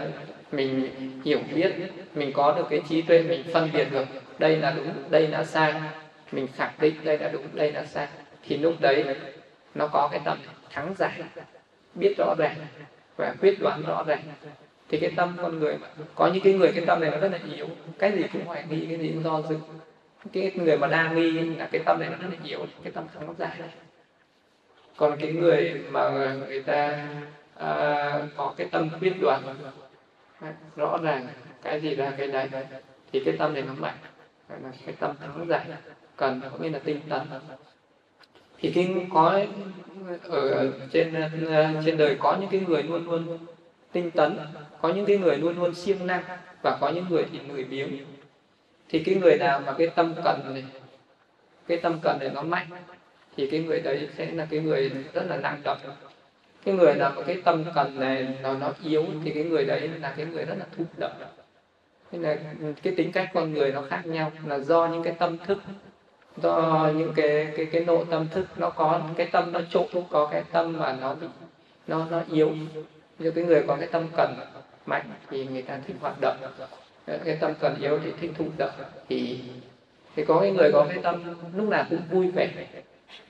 mình 0.52 0.90
hiểu 1.24 1.38
biết 1.54 1.72
mình 2.14 2.32
có 2.32 2.52
được 2.52 2.66
cái 2.70 2.82
trí 2.88 3.02
tuệ 3.02 3.22
mình 3.22 3.44
phân 3.52 3.70
biệt 3.72 3.84
được 3.90 4.04
đây 4.38 4.56
là 4.56 4.70
đúng 4.70 4.92
đây 5.10 5.28
là 5.28 5.44
sai. 5.44 5.74
Mình 6.32 6.46
khẳng 6.56 6.72
định 6.80 6.94
đây 7.04 7.18
là 7.18 7.28
đúng 7.28 7.46
đây 7.52 7.72
là 7.72 7.84
sai. 7.84 8.08
Thì 8.42 8.56
lúc 8.56 8.74
đấy 8.80 9.04
nó 9.74 9.86
có 9.86 10.08
cái 10.12 10.20
tâm 10.24 10.38
thắng 10.70 10.94
giải 10.98 11.22
biết 11.94 12.14
rõ 12.18 12.34
ràng 12.38 12.56
và 13.16 13.34
quyết 13.40 13.60
đoán 13.60 13.82
rõ 13.86 14.04
ràng. 14.06 14.22
Thì 14.88 14.98
cái 14.98 15.12
tâm 15.16 15.36
con 15.42 15.58
người 15.58 15.78
mà 15.78 15.86
có 16.14 16.26
những 16.26 16.42
cái 16.42 16.52
người 16.52 16.72
cái 16.74 16.86
tâm 16.86 17.00
này 17.00 17.10
nó 17.10 17.16
rất 17.16 17.32
là 17.32 17.38
yếu. 17.54 17.68
Cái 17.98 18.12
gì 18.12 18.24
cũng 18.32 18.44
hoài 18.44 18.64
nghi 18.70 18.86
cái 18.86 18.98
gì 18.98 19.08
cũng 19.08 19.22
do 19.22 19.42
dự. 19.48 19.56
Cái 20.32 20.52
người 20.54 20.78
mà 20.78 20.86
đa 20.86 21.12
nghi 21.12 21.30
là 21.30 21.68
cái 21.72 21.82
tâm 21.84 22.00
này 22.00 22.08
nó 22.10 22.16
rất 22.16 22.28
là 22.30 22.38
yếu 22.44 22.66
cái 22.82 22.92
tâm 22.92 23.04
thắng 23.14 23.34
giải. 23.38 23.56
Còn 24.96 25.16
cái 25.20 25.32
người 25.32 25.80
mà 25.90 26.34
người 26.34 26.62
ta 26.62 27.08
à, 27.56 28.22
có 28.36 28.54
cái 28.56 28.66
tâm 28.70 28.88
quyết 29.00 29.12
đoán 29.20 29.42
rõ 30.76 30.98
ràng 31.02 31.26
cái 31.62 31.80
gì 31.80 31.94
ra 31.94 32.12
cái 32.18 32.28
đấy, 32.28 32.48
thì 33.12 33.22
cái 33.24 33.34
tâm 33.38 33.54
này 33.54 33.62
nó 33.62 33.72
mạnh 33.74 33.96
là 34.48 34.70
cái 34.86 34.94
tâm 34.98 35.16
thắng 35.20 35.46
giải, 35.48 35.66
cần 36.16 36.40
có 36.52 36.58
nghĩa 36.58 36.70
là 36.70 36.78
tinh 36.78 37.00
tấn. 37.08 37.20
Thì 38.58 38.72
cái 38.74 39.06
có 39.12 39.40
ở 40.22 40.72
trên 40.92 41.14
ờ, 41.46 41.82
trên 41.86 41.96
đời 41.96 42.16
có 42.20 42.36
những 42.40 42.50
cái 42.50 42.60
người 42.68 42.82
luôn 42.82 43.04
luôn 43.04 43.38
tinh 43.92 44.10
tấn, 44.10 44.38
có 44.80 44.88
những 44.88 45.06
cái 45.06 45.18
người 45.18 45.36
luôn 45.36 45.58
luôn 45.58 45.74
siêng 45.74 46.06
năng 46.06 46.22
và 46.62 46.78
có 46.80 46.88
những 46.88 47.04
người 47.10 47.26
thì 47.32 47.38
lười 47.48 47.64
biếng. 47.64 48.06
Thì 48.88 49.04
cái 49.04 49.14
người 49.14 49.38
nào 49.38 49.60
mà 49.66 49.74
cái 49.78 49.86
tâm 49.86 50.14
cần 50.24 50.40
này, 50.54 50.64
cái 51.66 51.78
tâm 51.78 51.98
cần 52.02 52.18
này 52.20 52.30
nó 52.34 52.42
mạnh, 52.42 52.66
thì 53.36 53.50
cái 53.50 53.60
người 53.60 53.80
đấy 53.80 54.08
sẽ 54.16 54.30
là 54.30 54.46
cái 54.50 54.60
người 54.60 54.90
rất 55.12 55.22
là 55.28 55.36
năng 55.36 55.60
động 55.64 55.78
cái 56.64 56.74
người 56.74 56.94
nào 56.94 57.12
có 57.16 57.22
cái 57.26 57.40
tâm 57.44 57.64
cần 57.74 58.00
này 58.00 58.28
nó 58.42 58.54
nó 58.54 58.72
yếu 58.84 59.04
thì 59.24 59.30
cái 59.30 59.44
người 59.44 59.64
đấy 59.64 59.88
là 60.00 60.14
cái 60.16 60.26
người 60.26 60.44
rất 60.44 60.54
là 60.58 60.66
thụ 60.76 60.84
động 60.98 61.12
nên 62.12 62.22
là 62.22 62.36
cái 62.82 62.94
tính 62.96 63.12
cách 63.12 63.30
con 63.34 63.52
người 63.52 63.72
nó 63.72 63.82
khác 63.82 64.06
nhau, 64.06 64.32
là 64.46 64.58
do 64.58 64.86
những 64.86 65.02
cái 65.02 65.14
tâm 65.18 65.38
thức, 65.38 65.58
do 66.36 66.90
những 66.96 67.12
cái 67.16 67.48
cái 67.56 67.66
cái 67.66 67.84
nội 67.84 68.04
tâm 68.10 68.28
thức 68.28 68.46
nó 68.56 68.70
có, 68.70 69.00
cái 69.16 69.28
tâm 69.32 69.52
nó 69.52 69.60
trộn 69.70 69.86
có 70.10 70.28
cái 70.32 70.44
tâm 70.52 70.78
mà 70.78 70.96
nó 71.00 71.14
bị, 71.14 71.26
nó 71.86 72.06
nó 72.10 72.22
yếu. 72.32 72.50
Như 73.18 73.30
cái 73.30 73.44
người 73.44 73.62
có 73.66 73.76
cái 73.76 73.88
tâm 73.92 74.06
cần 74.16 74.34
mạnh 74.86 75.10
thì 75.30 75.46
người 75.46 75.62
ta 75.62 75.78
thích 75.86 75.96
hoạt 76.00 76.14
động. 76.20 76.36
Cái 77.24 77.36
tâm 77.40 77.52
cần 77.60 77.76
yếu 77.80 77.98
thì 78.04 78.12
thích 78.20 78.30
thụ 78.38 78.44
động 78.58 78.70
thì 79.08 79.40
thì 80.16 80.24
có 80.24 80.40
cái 80.40 80.50
người 80.50 80.70
có 80.72 80.86
cái 80.88 80.98
tâm 81.02 81.22
lúc 81.56 81.68
nào 81.68 81.86
cũng 81.90 82.00
vui 82.10 82.30
vẻ, 82.30 82.48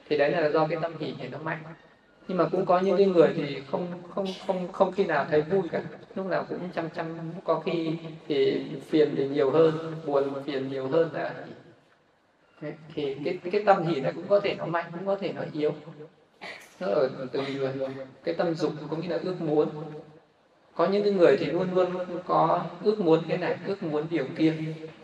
thì 0.08 0.18
đấy 0.18 0.30
là 0.30 0.48
do 0.48 0.66
cái 0.66 0.78
tâm 0.82 0.92
hỷ 0.98 1.14
thì 1.18 1.28
nó 1.28 1.38
mạnh 1.38 1.58
nhưng 2.30 2.38
mà 2.38 2.48
cũng 2.52 2.66
có 2.66 2.78
những 2.78 2.96
cái 2.96 3.06
người 3.06 3.28
thì 3.36 3.62
không 3.70 3.86
không 4.14 4.26
không 4.46 4.72
không 4.72 4.92
khi 4.92 5.04
nào 5.04 5.26
thấy 5.30 5.42
vui 5.42 5.62
cả. 5.72 5.82
Lúc 6.14 6.26
nào 6.26 6.46
cũng 6.48 6.58
chăm 6.74 6.90
chăm, 6.90 7.06
có 7.44 7.60
khi 7.60 7.90
thì 8.28 8.62
phiền 8.88 9.14
thì 9.16 9.28
nhiều 9.28 9.50
hơn, 9.50 9.94
buồn 10.06 10.44
phiền 10.44 10.70
nhiều 10.70 10.88
hơn 10.88 11.10
là 11.12 11.34
thì 12.94 13.16
cái 13.24 13.38
cái 13.52 13.62
tâm 13.66 13.86
hỷ 13.86 14.00
này 14.00 14.12
cũng 14.12 14.28
có 14.28 14.40
thể 14.40 14.54
nó 14.54 14.66
mạnh, 14.66 14.84
cũng 14.92 15.06
có 15.06 15.16
thể 15.16 15.32
nó 15.32 15.42
yếu. 15.52 15.72
Nó 16.80 16.86
ở 16.86 17.08
từng 17.32 17.44
người, 17.58 17.72
cái 18.24 18.34
tâm 18.34 18.54
dục 18.54 18.72
có 18.90 18.96
nghĩa 18.96 19.08
là 19.08 19.18
ước 19.22 19.40
muốn. 19.40 19.68
Có 20.74 20.86
những 20.86 21.02
cái 21.02 21.12
người 21.12 21.36
thì 21.36 21.46
luôn 21.46 21.74
luôn 21.74 21.90
có 22.26 22.64
ước 22.84 23.00
muốn 23.00 23.22
cái 23.28 23.38
này, 23.38 23.56
ước 23.66 23.82
muốn 23.82 24.04
điều 24.10 24.24
kia. 24.36 24.54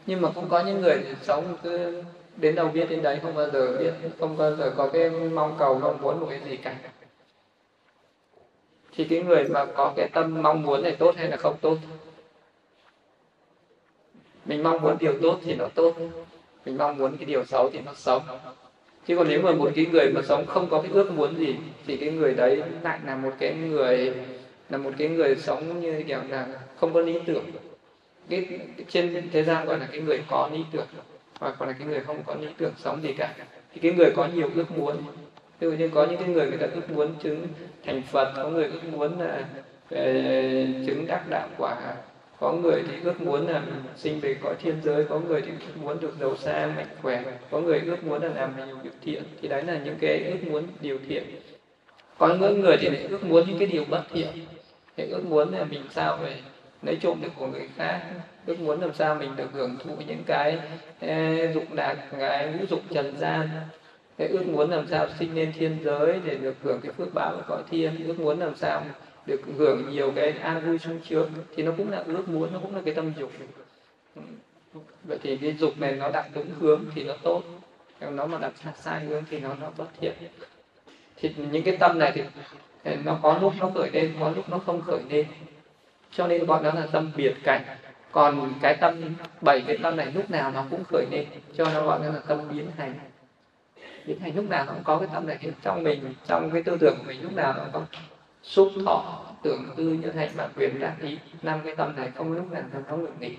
Nhưng 0.07 0.21
mà 0.21 0.31
cũng 0.35 0.49
có 0.49 0.63
những 0.65 0.81
người 0.81 0.99
thì 1.05 1.15
sống 1.23 1.57
cứ 1.63 2.03
đến 2.37 2.55
đâu 2.55 2.69
biết 2.69 2.91
đến 2.91 3.03
đấy, 3.03 3.19
không 3.23 3.35
bao 3.35 3.51
giờ 3.51 3.77
biết, 3.79 3.93
không 4.21 4.37
bao 4.37 4.57
giờ 4.57 4.73
có 4.77 4.89
cái 4.93 5.11
mong 5.11 5.55
cầu, 5.59 5.79
mong 5.79 6.03
muốn 6.03 6.21
một 6.21 6.27
cái 6.31 6.41
gì 6.49 6.57
cả 6.57 6.77
thì 8.97 9.05
cái 9.05 9.21
người 9.21 9.45
mà 9.49 9.65
có 9.65 9.93
cái 9.97 10.09
tâm 10.09 10.43
mong 10.43 10.63
muốn 10.63 10.83
này 10.83 10.97
tốt 10.99 11.17
hay 11.17 11.29
là 11.29 11.37
không 11.37 11.57
tốt? 11.61 11.77
Mình 14.45 14.63
mong 14.63 14.83
muốn 14.83 14.97
điều 15.01 15.19
tốt 15.23 15.41
thì 15.45 15.55
nó 15.55 15.69
tốt, 15.75 15.95
mình 16.65 16.79
mong 16.79 16.99
muốn 16.99 17.17
cái 17.17 17.25
điều 17.25 17.45
xấu 17.45 17.71
thì 17.71 17.81
nó 17.85 17.93
xấu. 17.95 18.23
Chứ 19.07 19.17
còn 19.17 19.29
nếu 19.29 19.43
mà 19.43 19.53
một 19.53 19.71
cái 19.75 19.87
người 19.87 20.13
mà 20.15 20.21
sống 20.23 20.47
không 20.47 20.69
có 20.71 20.83
cái 20.83 20.91
ước 20.91 21.13
muốn 21.13 21.37
gì, 21.37 21.57
thì 21.87 21.97
cái 21.97 22.11
người 22.11 22.35
đấy 22.35 22.63
lại 22.83 22.99
là 23.07 23.17
một 23.17 23.33
cái 23.39 23.55
người, 23.55 24.15
là 24.71 24.79
một 24.79 24.91
cái 24.99 25.09
người 25.09 25.37
sống 25.37 25.81
như 25.81 26.03
kiểu 26.09 26.19
là 26.29 26.47
không 26.77 26.93
có 26.95 27.01
lý 27.01 27.19
tưởng. 27.27 27.45
Cái 28.29 28.47
trên 28.89 29.29
thế 29.33 29.43
gian 29.43 29.67
gọi 29.67 29.79
là 29.79 29.89
cái 29.93 30.01
người 30.01 30.21
có 30.29 30.51
lý 30.53 30.65
tưởng, 30.73 30.87
hoặc 31.41 31.55
còn 31.59 31.69
là 31.69 31.75
cái 31.79 31.89
người 31.89 32.01
không 32.01 32.23
có 32.27 32.35
lý 32.35 32.49
tưởng 32.59 32.73
sống 32.79 33.03
gì 33.03 33.15
cả. 33.19 33.35
Thì 33.75 33.81
cái 33.81 33.93
người 33.93 34.11
có 34.17 34.29
nhiều 34.35 34.51
ước 34.55 34.71
muốn, 34.71 34.97
ví 35.61 35.71
dụ 35.71 35.73
như 35.73 35.89
có 35.89 36.07
những 36.07 36.19
cái 36.19 36.29
người 36.29 36.47
người 36.47 36.59
ta 36.59 36.67
ước 36.75 36.91
muốn 36.91 37.15
chứng 37.23 37.47
thành 37.87 38.03
phật, 38.03 38.33
có 38.37 38.49
người 38.49 38.65
ước 38.65 38.85
muốn 38.93 39.21
là 39.21 39.45
ờ, 39.91 40.05
chứng 40.87 41.07
đắc 41.07 41.23
đạo 41.31 41.49
quả. 41.59 41.77
Có 42.41 42.53
người 42.53 42.83
thì 42.89 42.97
ước 43.05 43.21
muốn 43.21 43.47
là 43.47 43.63
sinh 43.97 44.21
về 44.21 44.35
cõi 44.43 44.55
thiên 44.63 44.75
giới, 44.83 45.05
có 45.05 45.19
người 45.21 45.43
thì 45.43 45.53
ước 45.67 45.83
muốn 45.83 46.01
được 46.01 46.15
giàu 46.21 46.37
sang 46.37 46.77
mạnh 46.77 46.87
khỏe. 47.03 47.23
Có 47.51 47.61
người 47.61 47.81
ước 47.81 48.05
muốn 48.05 48.23
là 48.23 48.29
làm 48.29 48.67
nhiều 48.67 48.77
việc 48.83 48.91
thiện, 49.03 49.23
thì 49.43 49.49
đấy 49.49 49.63
là 49.63 49.79
những 49.85 49.97
cái 50.01 50.25
ước 50.25 50.51
muốn 50.51 50.63
điều 50.81 50.99
thiện. 51.09 51.25
Có 52.19 52.29
những 52.29 52.61
người 52.61 52.77
thì 52.81 52.89
lại 52.89 53.07
ước 53.11 53.25
muốn 53.25 53.47
những 53.47 53.59
cái 53.59 53.69
điều 53.69 53.85
bất 53.91 54.03
thiện. 54.13 54.29
Thì 54.97 55.05
ước 55.11 55.25
muốn 55.25 55.53
là 55.53 55.65
mình 55.65 55.83
sao 55.91 56.17
về 56.17 56.37
lấy 56.83 56.97
trộm 57.01 57.19
được 57.23 57.29
của 57.37 57.47
người 57.47 57.69
khác, 57.77 58.01
ước 58.47 58.61
muốn 58.61 58.81
làm 58.81 58.95
sao 58.95 59.15
mình 59.15 59.37
được 59.37 59.53
hưởng 59.53 59.77
thụ 59.85 59.93
những 60.07 60.23
cái 60.27 60.59
ờ, 61.01 61.53
dụng 61.53 61.73
lạc 61.73 61.97
cái 62.19 62.47
ngũ 62.47 62.67
dục 62.67 62.81
trần 62.91 63.17
gian 63.17 63.49
cái 64.19 64.29
ước 64.29 64.47
muốn 64.47 64.71
làm 64.71 64.87
sao 64.91 65.07
sinh 65.19 65.35
lên 65.35 65.53
thiên 65.59 65.79
giới 65.85 66.21
để 66.25 66.35
được 66.35 66.55
hưởng 66.63 66.81
cái 66.81 66.93
phước 66.93 67.15
báo 67.15 67.33
của 67.37 67.43
cõi 67.49 67.63
thiên? 67.71 68.07
Ước 68.07 68.21
muốn 68.21 68.39
làm 68.39 68.57
sao 68.57 68.85
được 69.27 69.41
hưởng 69.59 69.91
nhiều 69.91 70.13
cái 70.17 70.31
an 70.31 70.67
vui 70.67 70.79
sung 70.79 71.01
sướng 71.09 71.31
thì 71.57 71.63
nó 71.63 71.73
cũng 71.77 71.91
là 71.91 72.03
ước 72.07 72.29
muốn, 72.29 72.53
nó 72.53 72.59
cũng 72.59 72.75
là 72.75 72.83
cái 72.85 72.95
tâm 72.95 73.13
dục. 73.19 73.33
Vậy 75.05 75.19
thì 75.23 75.37
cái 75.37 75.53
dục 75.53 75.79
này 75.79 75.93
nó 75.93 76.11
đặt 76.11 76.27
đúng 76.35 76.51
hướng 76.61 76.85
thì 76.95 77.05
nó 77.05 77.15
tốt. 77.23 77.43
Còn 78.01 78.17
nó 78.17 78.27
mà 78.27 78.39
đặt 78.39 78.53
sai 78.81 79.05
hướng 79.05 79.25
thì 79.31 79.41
nó 79.41 79.55
nó 79.61 79.71
bất 79.77 79.87
thiện. 80.01 80.13
Thì 81.17 81.35
những 81.53 81.63
cái 81.63 81.77
tâm 81.77 81.99
này 81.99 82.13
thì 82.15 82.23
nó 83.05 83.19
có 83.23 83.39
lúc 83.43 83.53
nó 83.61 83.71
khởi 83.75 83.91
lên, 83.93 84.15
có 84.21 84.33
lúc 84.37 84.49
nó 84.49 84.59
không 84.59 84.83
khởi 84.83 85.01
lên. 85.11 85.27
Cho 86.11 86.27
nên 86.27 86.47
gọi 86.47 86.63
nó 86.63 86.73
là 86.73 86.87
tâm 86.93 87.11
biệt 87.17 87.35
cảnh. 87.45 87.63
Còn 88.13 88.53
cái 88.63 88.77
tâm, 88.81 88.95
bảy 89.41 89.63
cái 89.67 89.79
tâm 89.83 89.97
này 89.97 90.13
lúc 90.15 90.31
nào 90.31 90.51
nó 90.51 90.65
cũng 90.71 90.85
khởi 90.85 91.07
lên. 91.11 91.27
Cho 91.57 91.65
nó 91.75 91.87
gọi 91.87 91.99
nó 92.03 92.09
là 92.09 92.21
tâm 92.29 92.39
biến 92.51 92.67
hành 92.77 92.95
biến 94.07 94.21
hành 94.21 94.37
lúc 94.37 94.49
nào 94.49 94.65
nó 94.65 94.73
cũng 94.73 94.85
có 94.85 94.99
cái 94.99 95.09
tâm 95.13 95.27
này. 95.27 95.39
Trong 95.63 95.83
mình, 95.83 96.15
trong 96.27 96.51
cái 96.51 96.63
tư 96.63 96.77
tưởng 96.81 96.95
của 96.99 97.05
mình 97.07 97.23
lúc 97.23 97.33
nào 97.33 97.53
nó 97.53 97.65
có 97.73 97.85
xúc 98.43 98.69
thọ, 98.87 99.25
tưởng 99.43 99.71
tư 99.77 99.85
như 99.85 100.11
thành 100.11 100.31
mà 100.37 100.49
quyền 100.57 100.81
đã 100.81 100.97
ý 101.01 101.19
năm 101.43 101.61
cái 101.65 101.77
tâm 101.77 101.97
này 101.97 102.11
không 102.17 102.33
lúc 102.33 102.53
nào 102.53 102.63
nó 102.73 102.81
không 102.89 103.07
được 103.07 103.13
nghỉ. 103.21 103.37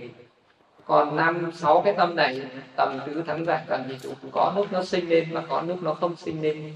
Còn 0.85 1.15
năm, 1.15 1.51
sáu 1.51 1.81
cái 1.81 1.93
tâm 1.97 2.15
này, 2.15 2.41
tầm 2.75 2.99
tứ 3.05 3.23
thắng 3.27 3.45
giải 3.45 3.63
cần 3.67 3.83
thì 3.89 4.09
cũng 4.21 4.31
có 4.33 4.53
lúc 4.55 4.71
nó 4.71 4.83
sinh 4.83 5.09
lên 5.09 5.33
mà 5.33 5.43
có 5.49 5.61
lúc 5.61 5.83
nó 5.83 5.93
không 5.93 6.15
sinh 6.15 6.41
lên. 6.41 6.73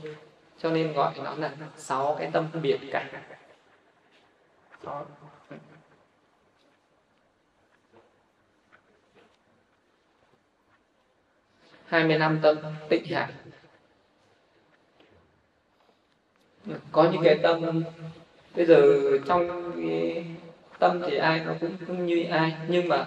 Cho 0.58 0.70
nên 0.72 0.94
gọi 0.94 1.14
nó 1.24 1.36
là 1.36 1.52
sáu 1.78 2.16
cái 2.20 2.30
tâm 2.32 2.48
biệt 2.62 2.80
cảnh. 2.92 3.08
Hai 11.86 12.04
mươi 12.04 12.18
năm 12.18 12.40
tâm 12.42 12.58
tịnh 12.90 13.06
hạnh 13.06 13.34
có 16.92 17.10
những 17.12 17.24
cái 17.24 17.38
tâm 17.38 17.84
bây 18.56 18.66
giờ 18.66 18.94
trong 19.26 19.72
cái 19.76 20.26
tâm 20.80 21.02
thì 21.10 21.18
ai 21.18 21.42
nó 21.46 21.54
cũng, 21.60 21.72
cũng 21.88 22.06
như 22.06 22.24
ai 22.24 22.54
nhưng 22.68 22.88
mà 22.88 23.06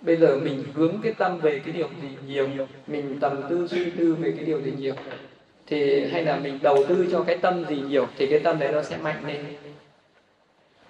bây 0.00 0.16
giờ 0.16 0.38
mình 0.42 0.64
hướng 0.74 0.98
cái 1.02 1.12
tâm 1.12 1.38
về 1.38 1.60
cái 1.64 1.72
điều 1.72 1.88
gì 2.02 2.08
nhiều 2.26 2.48
mình 2.86 3.18
tầm 3.20 3.42
tư 3.50 3.68
suy 3.70 3.90
tư 3.90 4.14
về 4.14 4.32
cái 4.36 4.44
điều 4.44 4.60
gì 4.60 4.72
nhiều 4.78 4.94
thì 5.66 6.06
hay 6.06 6.24
là 6.24 6.36
mình 6.36 6.58
đầu 6.62 6.84
tư 6.88 7.06
cho 7.12 7.22
cái 7.22 7.38
tâm 7.38 7.64
gì 7.64 7.82
nhiều 7.88 8.06
thì 8.16 8.26
cái 8.26 8.38
tâm 8.38 8.58
đấy 8.58 8.72
nó 8.72 8.82
sẽ 8.82 8.96
mạnh 8.96 9.26
lên. 9.26 9.44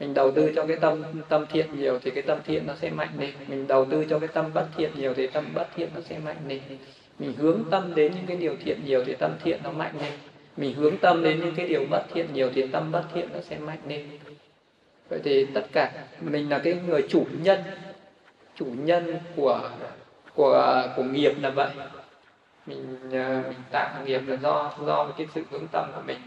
Mình 0.00 0.14
đầu 0.14 0.30
tư 0.30 0.52
cho 0.56 0.66
cái 0.66 0.76
tâm 0.76 1.02
tâm 1.28 1.46
thiện 1.52 1.66
nhiều 1.78 1.98
thì 1.98 2.10
cái 2.10 2.22
tâm 2.22 2.38
thiện 2.46 2.66
nó 2.66 2.74
sẽ 2.80 2.90
mạnh 2.90 3.08
lên. 3.18 3.30
Mình 3.48 3.66
đầu 3.66 3.84
tư 3.84 4.04
cho 4.10 4.18
cái 4.18 4.28
tâm 4.28 4.50
bất 4.54 4.66
thiện 4.76 4.90
nhiều 4.96 5.14
thì 5.14 5.26
tâm 5.26 5.44
bất 5.54 5.66
thiện 5.76 5.88
nó 5.94 6.00
sẽ 6.00 6.18
mạnh 6.18 6.36
lên. 6.48 6.60
Mình 7.18 7.32
hướng 7.38 7.64
tâm 7.70 7.94
đến 7.94 8.12
những 8.16 8.26
cái 8.26 8.36
điều 8.36 8.56
thiện 8.64 8.80
nhiều 8.84 9.04
thì 9.04 9.14
tâm 9.14 9.30
thiện 9.44 9.60
nó 9.64 9.70
mạnh 9.70 9.94
lên 10.00 10.12
mình 10.56 10.74
hướng 10.74 10.96
tâm 10.96 11.22
đến 11.22 11.40
những 11.40 11.54
cái 11.54 11.68
điều 11.68 11.84
bất 11.90 12.04
thiện, 12.14 12.26
nhiều 12.32 12.50
thì 12.54 12.66
tâm 12.66 12.92
bất 12.92 13.04
thiện 13.14 13.28
nó 13.34 13.40
sẽ 13.40 13.58
mạnh 13.58 13.78
lên. 13.88 14.08
Vậy 15.08 15.20
thì 15.24 15.46
tất 15.54 15.66
cả, 15.72 15.92
mình 16.20 16.48
là 16.48 16.58
cái 16.58 16.74
người 16.86 17.06
chủ 17.08 17.26
nhân 17.42 17.62
chủ 18.54 18.64
nhân 18.64 19.18
của 19.36 19.70
của 20.34 20.92
của 20.96 21.02
nghiệp 21.02 21.32
là 21.42 21.50
vậy. 21.50 21.70
Mình 22.66 22.98
ờ, 23.12 23.42
mình 23.48 23.58
tạo 23.70 24.04
nghiệp 24.04 24.20
là 24.26 24.36
do 24.36 24.74
do 24.86 25.12
cái 25.18 25.26
sự 25.34 25.44
hướng 25.50 25.66
tâm 25.72 25.90
của 25.94 26.02
mình. 26.06 26.18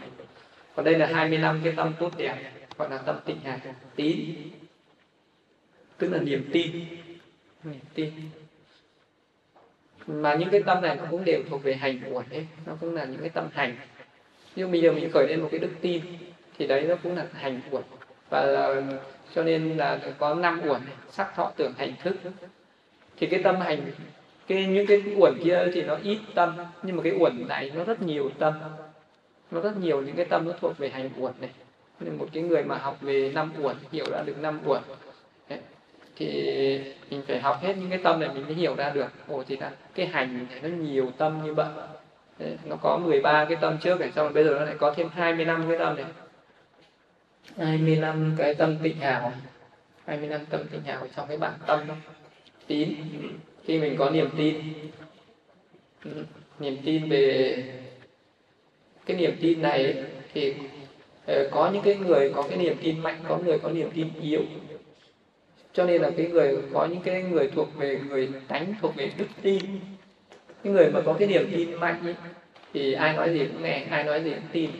Còn 0.74 0.84
đây 0.84 0.98
là 0.98 1.06
20 1.06 1.38
năm 1.38 1.60
cái 1.64 1.72
tâm 1.76 1.92
tốt 1.98 2.12
đẹp, 2.16 2.52
gọi 2.78 2.90
là 2.90 2.98
tâm 2.98 3.16
tịnh 3.24 3.40
hài, 3.40 3.58
tín. 3.96 4.34
Tức 5.98 6.08
là 6.12 6.18
niềm 6.18 6.50
tin 6.52 6.84
niềm 7.64 7.80
tin. 7.94 8.12
Mà 10.06 10.34
những 10.34 10.50
cái 10.50 10.62
tâm 10.62 10.82
này 10.82 10.96
nó 10.96 11.04
cũng 11.10 11.24
đều 11.24 11.42
thuộc 11.50 11.62
về 11.62 11.74
hành 11.74 12.00
uẩn 12.12 12.26
ấy, 12.30 12.46
nó 12.66 12.72
cũng 12.80 12.94
là 12.94 13.04
những 13.04 13.20
cái 13.20 13.28
tâm 13.28 13.48
hành 13.52 13.76
nhưng 14.58 14.70
bây 14.70 14.80
giờ 14.80 14.92
mình 14.92 15.10
khởi 15.12 15.28
lên 15.28 15.40
một 15.40 15.48
cái 15.50 15.60
đức 15.60 15.70
tin, 15.80 16.02
thì 16.58 16.66
đấy 16.66 16.82
nó 16.88 16.94
cũng 17.02 17.16
là 17.16 17.24
hành 17.32 17.60
uẩn. 17.70 17.82
Và 18.30 18.42
là, 18.42 18.82
cho 19.34 19.42
nên 19.42 19.76
là 19.76 20.00
có 20.18 20.34
năm 20.34 20.60
uẩn 20.68 20.80
sắc 21.10 21.34
thọ 21.36 21.52
tưởng 21.56 21.72
hành 21.78 21.92
thức. 22.02 22.16
Thì 23.16 23.26
cái 23.26 23.42
tâm 23.42 23.60
hành, 23.60 23.80
cái, 24.46 24.66
những 24.66 24.86
cái 24.86 25.02
uẩn 25.16 25.32
kia 25.44 25.58
thì 25.74 25.82
nó 25.82 25.96
ít 26.02 26.18
tâm, 26.34 26.56
nhưng 26.82 26.96
mà 26.96 27.02
cái 27.02 27.12
uẩn 27.18 27.48
này 27.48 27.72
nó 27.74 27.84
rất 27.84 28.02
nhiều 28.02 28.30
tâm. 28.38 28.54
Nó 29.50 29.60
rất 29.60 29.76
nhiều 29.76 30.02
những 30.02 30.16
cái 30.16 30.26
tâm 30.26 30.44
nó 30.48 30.52
thuộc 30.60 30.78
về 30.78 30.88
hành 30.88 31.10
uẩn 31.18 31.32
này. 31.40 31.50
Nên 32.00 32.16
một 32.16 32.26
cái 32.32 32.42
người 32.42 32.64
mà 32.64 32.78
học 32.78 32.96
về 33.00 33.32
năm 33.34 33.52
uẩn, 33.62 33.76
hiểu 33.92 34.06
ra 34.10 34.22
được 34.26 34.38
năm 34.40 34.60
uẩn 34.64 34.82
thì 36.16 36.80
mình 37.10 37.22
phải 37.28 37.40
học 37.40 37.58
hết 37.62 37.74
những 37.76 37.90
cái 37.90 37.98
tâm 38.02 38.20
này 38.20 38.28
mình 38.34 38.44
mới 38.44 38.54
hiểu 38.54 38.74
ra 38.74 38.90
được. 38.90 39.06
Ồ, 39.28 39.44
thì 39.48 39.56
là 39.56 39.70
cái 39.94 40.06
hành 40.06 40.46
này 40.50 40.60
nó 40.62 40.68
nhiều 40.68 41.12
tâm 41.18 41.40
như 41.44 41.54
vậy. 41.54 41.66
Đấy, 42.38 42.56
nó 42.64 42.76
có 42.76 42.98
13 42.98 43.44
cái 43.44 43.58
tâm 43.60 43.78
trước 43.78 44.00
này 44.00 44.12
xong 44.12 44.24
rồi 44.26 44.32
bây 44.32 44.44
giờ 44.44 44.50
nó 44.50 44.64
lại 44.64 44.74
có 44.78 44.94
thêm 44.96 45.08
25 45.08 45.64
cái 45.68 45.78
tâm 45.78 45.96
này. 45.96 46.04
25 47.56 48.34
cái 48.38 48.54
tâm 48.54 48.76
tịnh 48.82 48.96
hào. 48.96 49.32
25 50.04 50.46
tâm 50.46 50.60
tịnh 50.72 50.82
hào 50.82 51.06
trong 51.16 51.28
cái 51.28 51.36
bản 51.36 51.52
tâm 51.66 51.80
đó. 51.88 51.94
tín. 52.66 52.94
Khi 53.64 53.80
mình 53.80 53.96
có 53.98 54.10
niềm 54.10 54.28
tin 54.36 54.56
niềm 56.58 56.76
tin 56.84 57.08
về 57.08 57.56
cái 59.06 59.16
niềm 59.16 59.36
tin 59.40 59.62
này 59.62 60.04
thì 60.34 60.54
ờ, 61.26 61.48
có 61.50 61.70
những 61.70 61.82
cái 61.82 61.94
người 61.94 62.32
có 62.34 62.42
cái 62.42 62.58
niềm 62.58 62.76
tin 62.82 63.00
mạnh 63.00 63.20
có 63.28 63.38
người 63.38 63.58
có 63.58 63.70
niềm 63.70 63.90
tin 63.94 64.08
yếu. 64.20 64.42
Cho 65.72 65.84
nên 65.84 66.02
là 66.02 66.10
cái 66.16 66.26
người 66.26 66.56
có 66.72 66.86
những 66.86 67.00
cái 67.00 67.22
người 67.22 67.50
thuộc 67.54 67.68
về 67.76 68.00
người 68.08 68.28
tánh 68.48 68.74
thuộc 68.80 68.96
về 68.96 69.10
đức 69.18 69.26
tin 69.42 69.60
cái 70.64 70.72
người 70.72 70.90
mà 70.90 71.00
có 71.00 71.12
cái 71.12 71.28
niềm 71.28 71.50
tin 71.52 71.74
mạnh 71.74 72.00
ấy, 72.04 72.14
thì 72.72 72.92
ai 72.92 73.16
nói 73.16 73.30
gì 73.32 73.46
cũng 73.52 73.62
nghe 73.62 73.86
ai 73.90 74.04
nói 74.04 74.24
gì 74.24 74.30
cũng 74.30 74.48
tin. 74.52 74.70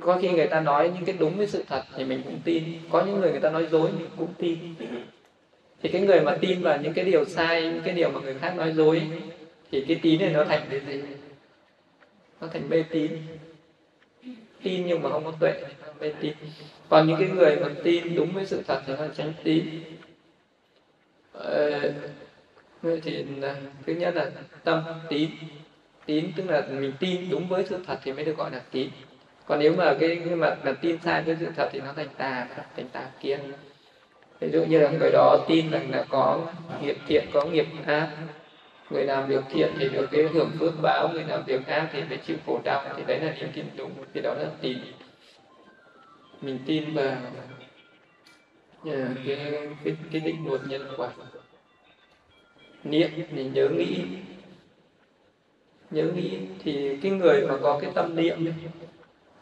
Có 0.00 0.18
khi 0.22 0.28
người 0.28 0.46
ta 0.46 0.60
nói 0.60 0.90
những 0.94 1.04
cái 1.04 1.16
đúng 1.18 1.36
với 1.36 1.46
sự 1.46 1.64
thật 1.68 1.82
thì 1.96 2.04
mình 2.04 2.22
cũng 2.24 2.40
tin. 2.44 2.64
Có 2.90 3.04
những 3.06 3.20
người 3.20 3.30
người 3.30 3.40
ta 3.40 3.50
nói 3.50 3.66
dối 3.70 3.90
mình 3.98 4.08
cũng 4.16 4.34
tin. 4.38 4.58
Thì 5.82 5.88
cái 5.88 6.00
người 6.00 6.20
mà 6.20 6.36
tin 6.40 6.62
vào 6.62 6.78
những 6.82 6.92
cái 6.92 7.04
điều 7.04 7.24
sai 7.24 7.62
những 7.62 7.82
cái 7.84 7.94
điều 7.94 8.10
mà 8.10 8.20
người 8.20 8.34
khác 8.34 8.54
nói 8.56 8.72
dối 8.72 9.02
thì 9.70 9.84
cái 9.88 9.98
tín 10.02 10.20
này 10.20 10.30
nó 10.30 10.44
thành 10.44 10.66
cái 10.70 10.80
gì? 10.80 11.02
Nó 12.40 12.48
thành 12.48 12.68
mê 12.68 12.82
tín. 12.90 13.12
Tin 14.62 14.86
nhưng 14.86 15.02
mà 15.02 15.10
không 15.10 15.24
có 15.24 15.32
tuệ 15.40 15.62
mê 16.00 16.12
tín. 16.20 16.34
Còn 16.88 17.06
những 17.06 17.16
cái 17.18 17.28
người 17.28 17.56
mà 17.56 17.68
tin 17.82 18.14
đúng 18.14 18.32
với 18.32 18.46
sự 18.46 18.62
thật 18.66 18.82
thì 18.86 18.92
nó 18.98 19.06
tránh 19.16 19.32
tín. 19.42 19.64
Ờ, 21.32 21.92
vậy 22.82 23.00
thì 23.04 23.24
à, 23.42 23.54
thứ 23.86 23.92
nhất 23.92 24.14
là 24.14 24.30
tâm 24.64 24.82
tín. 25.08 25.30
Tín 26.06 26.32
tức 26.36 26.44
là 26.50 26.66
mình 26.70 26.92
tin 27.00 27.30
đúng 27.30 27.48
với 27.48 27.64
sự 27.68 27.78
thật 27.86 27.98
thì 28.02 28.12
mới 28.12 28.24
được 28.24 28.36
gọi 28.36 28.50
là 28.50 28.60
tín. 28.70 28.90
Còn 29.46 29.58
nếu 29.58 29.74
mà 29.76 29.94
cái, 30.00 30.20
cái 30.26 30.34
mặt 30.36 30.58
là 30.64 30.72
tin 30.72 30.98
sai 31.04 31.22
với 31.22 31.36
sự 31.40 31.46
thật 31.56 31.68
thì 31.72 31.80
nó 31.80 31.92
thành 31.92 32.08
tà 32.16 32.46
thành 32.76 32.88
tà 32.92 33.10
kiến. 33.20 33.40
Ví 34.40 34.50
dụ 34.50 34.64
như 34.64 34.78
là 34.78 34.90
người 34.90 35.10
đó 35.12 35.44
tin 35.48 35.70
rằng 35.70 35.90
là 35.90 36.04
có 36.10 36.52
nghiệp 36.82 36.96
thiện 37.06 37.24
có 37.32 37.44
nghiệp 37.44 37.66
ác. 37.86 38.08
Người 38.90 39.04
làm 39.04 39.28
việc 39.28 39.44
thiện 39.50 39.72
thì 39.78 39.88
được 39.88 40.06
cái 40.12 40.22
hưởng 40.22 40.50
phước 40.58 40.72
báo 40.82 41.08
người 41.08 41.24
làm 41.24 41.44
việc 41.44 41.66
ác 41.66 41.88
thì 41.92 42.02
phải 42.08 42.16
chịu 42.16 42.36
khổ 42.46 42.60
đau 42.64 42.84
thì 42.96 43.02
đấy 43.06 43.20
là 43.20 43.34
niềm 43.40 43.48
tin 43.54 43.64
đúng 43.76 43.90
thì 44.14 44.20
đó 44.20 44.34
là 44.34 44.48
tin 44.60 44.78
mình 46.42 46.58
tin 46.66 46.94
vào 46.94 47.16
à, 48.84 49.08
cái 49.26 49.36
cái, 49.84 49.96
cái 50.12 50.20
định 50.20 50.46
luật 50.46 50.60
nhân 50.68 50.88
quả 50.96 51.10
niệm 52.84 53.10
thì 53.30 53.44
nhớ 53.44 53.68
nghĩ. 53.68 54.04
Nhớ 55.90 56.04
nghĩ 56.14 56.38
thì 56.64 56.96
cái 57.02 57.12
người 57.12 57.46
mà 57.46 57.56
có 57.62 57.78
cái 57.82 57.90
tâm 57.94 58.16
niệm 58.16 58.52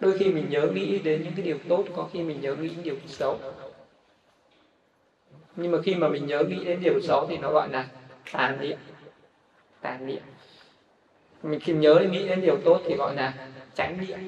đôi 0.00 0.18
khi 0.18 0.32
mình 0.32 0.46
nhớ 0.50 0.68
nghĩ 0.74 0.98
đến 0.98 1.22
những 1.22 1.32
cái 1.36 1.44
điều 1.44 1.58
tốt, 1.68 1.84
có 1.96 2.08
khi 2.12 2.22
mình 2.22 2.40
nhớ 2.40 2.54
nghĩ 2.54 2.68
những 2.68 2.82
điều 2.82 2.96
xấu. 3.06 3.38
Nhưng 5.56 5.72
mà 5.72 5.78
khi 5.82 5.94
mà 5.94 6.08
mình 6.08 6.26
nhớ 6.26 6.44
nghĩ 6.44 6.64
đến 6.64 6.80
điều 6.82 7.00
xấu 7.00 7.26
thì 7.26 7.38
nó 7.38 7.50
gọi 7.52 7.68
là 7.68 7.88
tàn 8.32 8.58
niệm. 8.60 8.78
Tàn 9.80 10.06
niệm. 10.06 10.22
Mình 11.42 11.60
khi 11.60 11.72
nhớ 11.72 12.06
nghĩ 12.10 12.28
đến 12.28 12.40
điều 12.40 12.56
tốt 12.56 12.80
thì 12.86 12.94
gọi 12.94 13.14
là 13.14 13.48
tránh 13.74 13.98
niệm. 14.08 14.18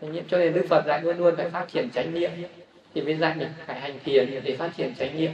Tránh 0.00 0.12
niệm. 0.12 0.24
Cho 0.28 0.38
nên 0.38 0.52
đức 0.52 0.66
phật 0.68 0.84
dạy 0.86 1.02
luôn 1.02 1.18
luôn 1.18 1.36
phải 1.36 1.50
phát 1.50 1.66
triển 1.72 1.90
tránh 1.90 2.14
niệm. 2.14 2.30
Thì 2.94 3.02
mới 3.02 3.16
dạy 3.16 3.34
mình 3.38 3.48
phải 3.66 3.80
hành 3.80 3.98
thiền 4.04 4.40
để 4.44 4.56
phát 4.56 4.70
triển 4.76 4.94
tránh 4.98 5.16
niệm 5.16 5.30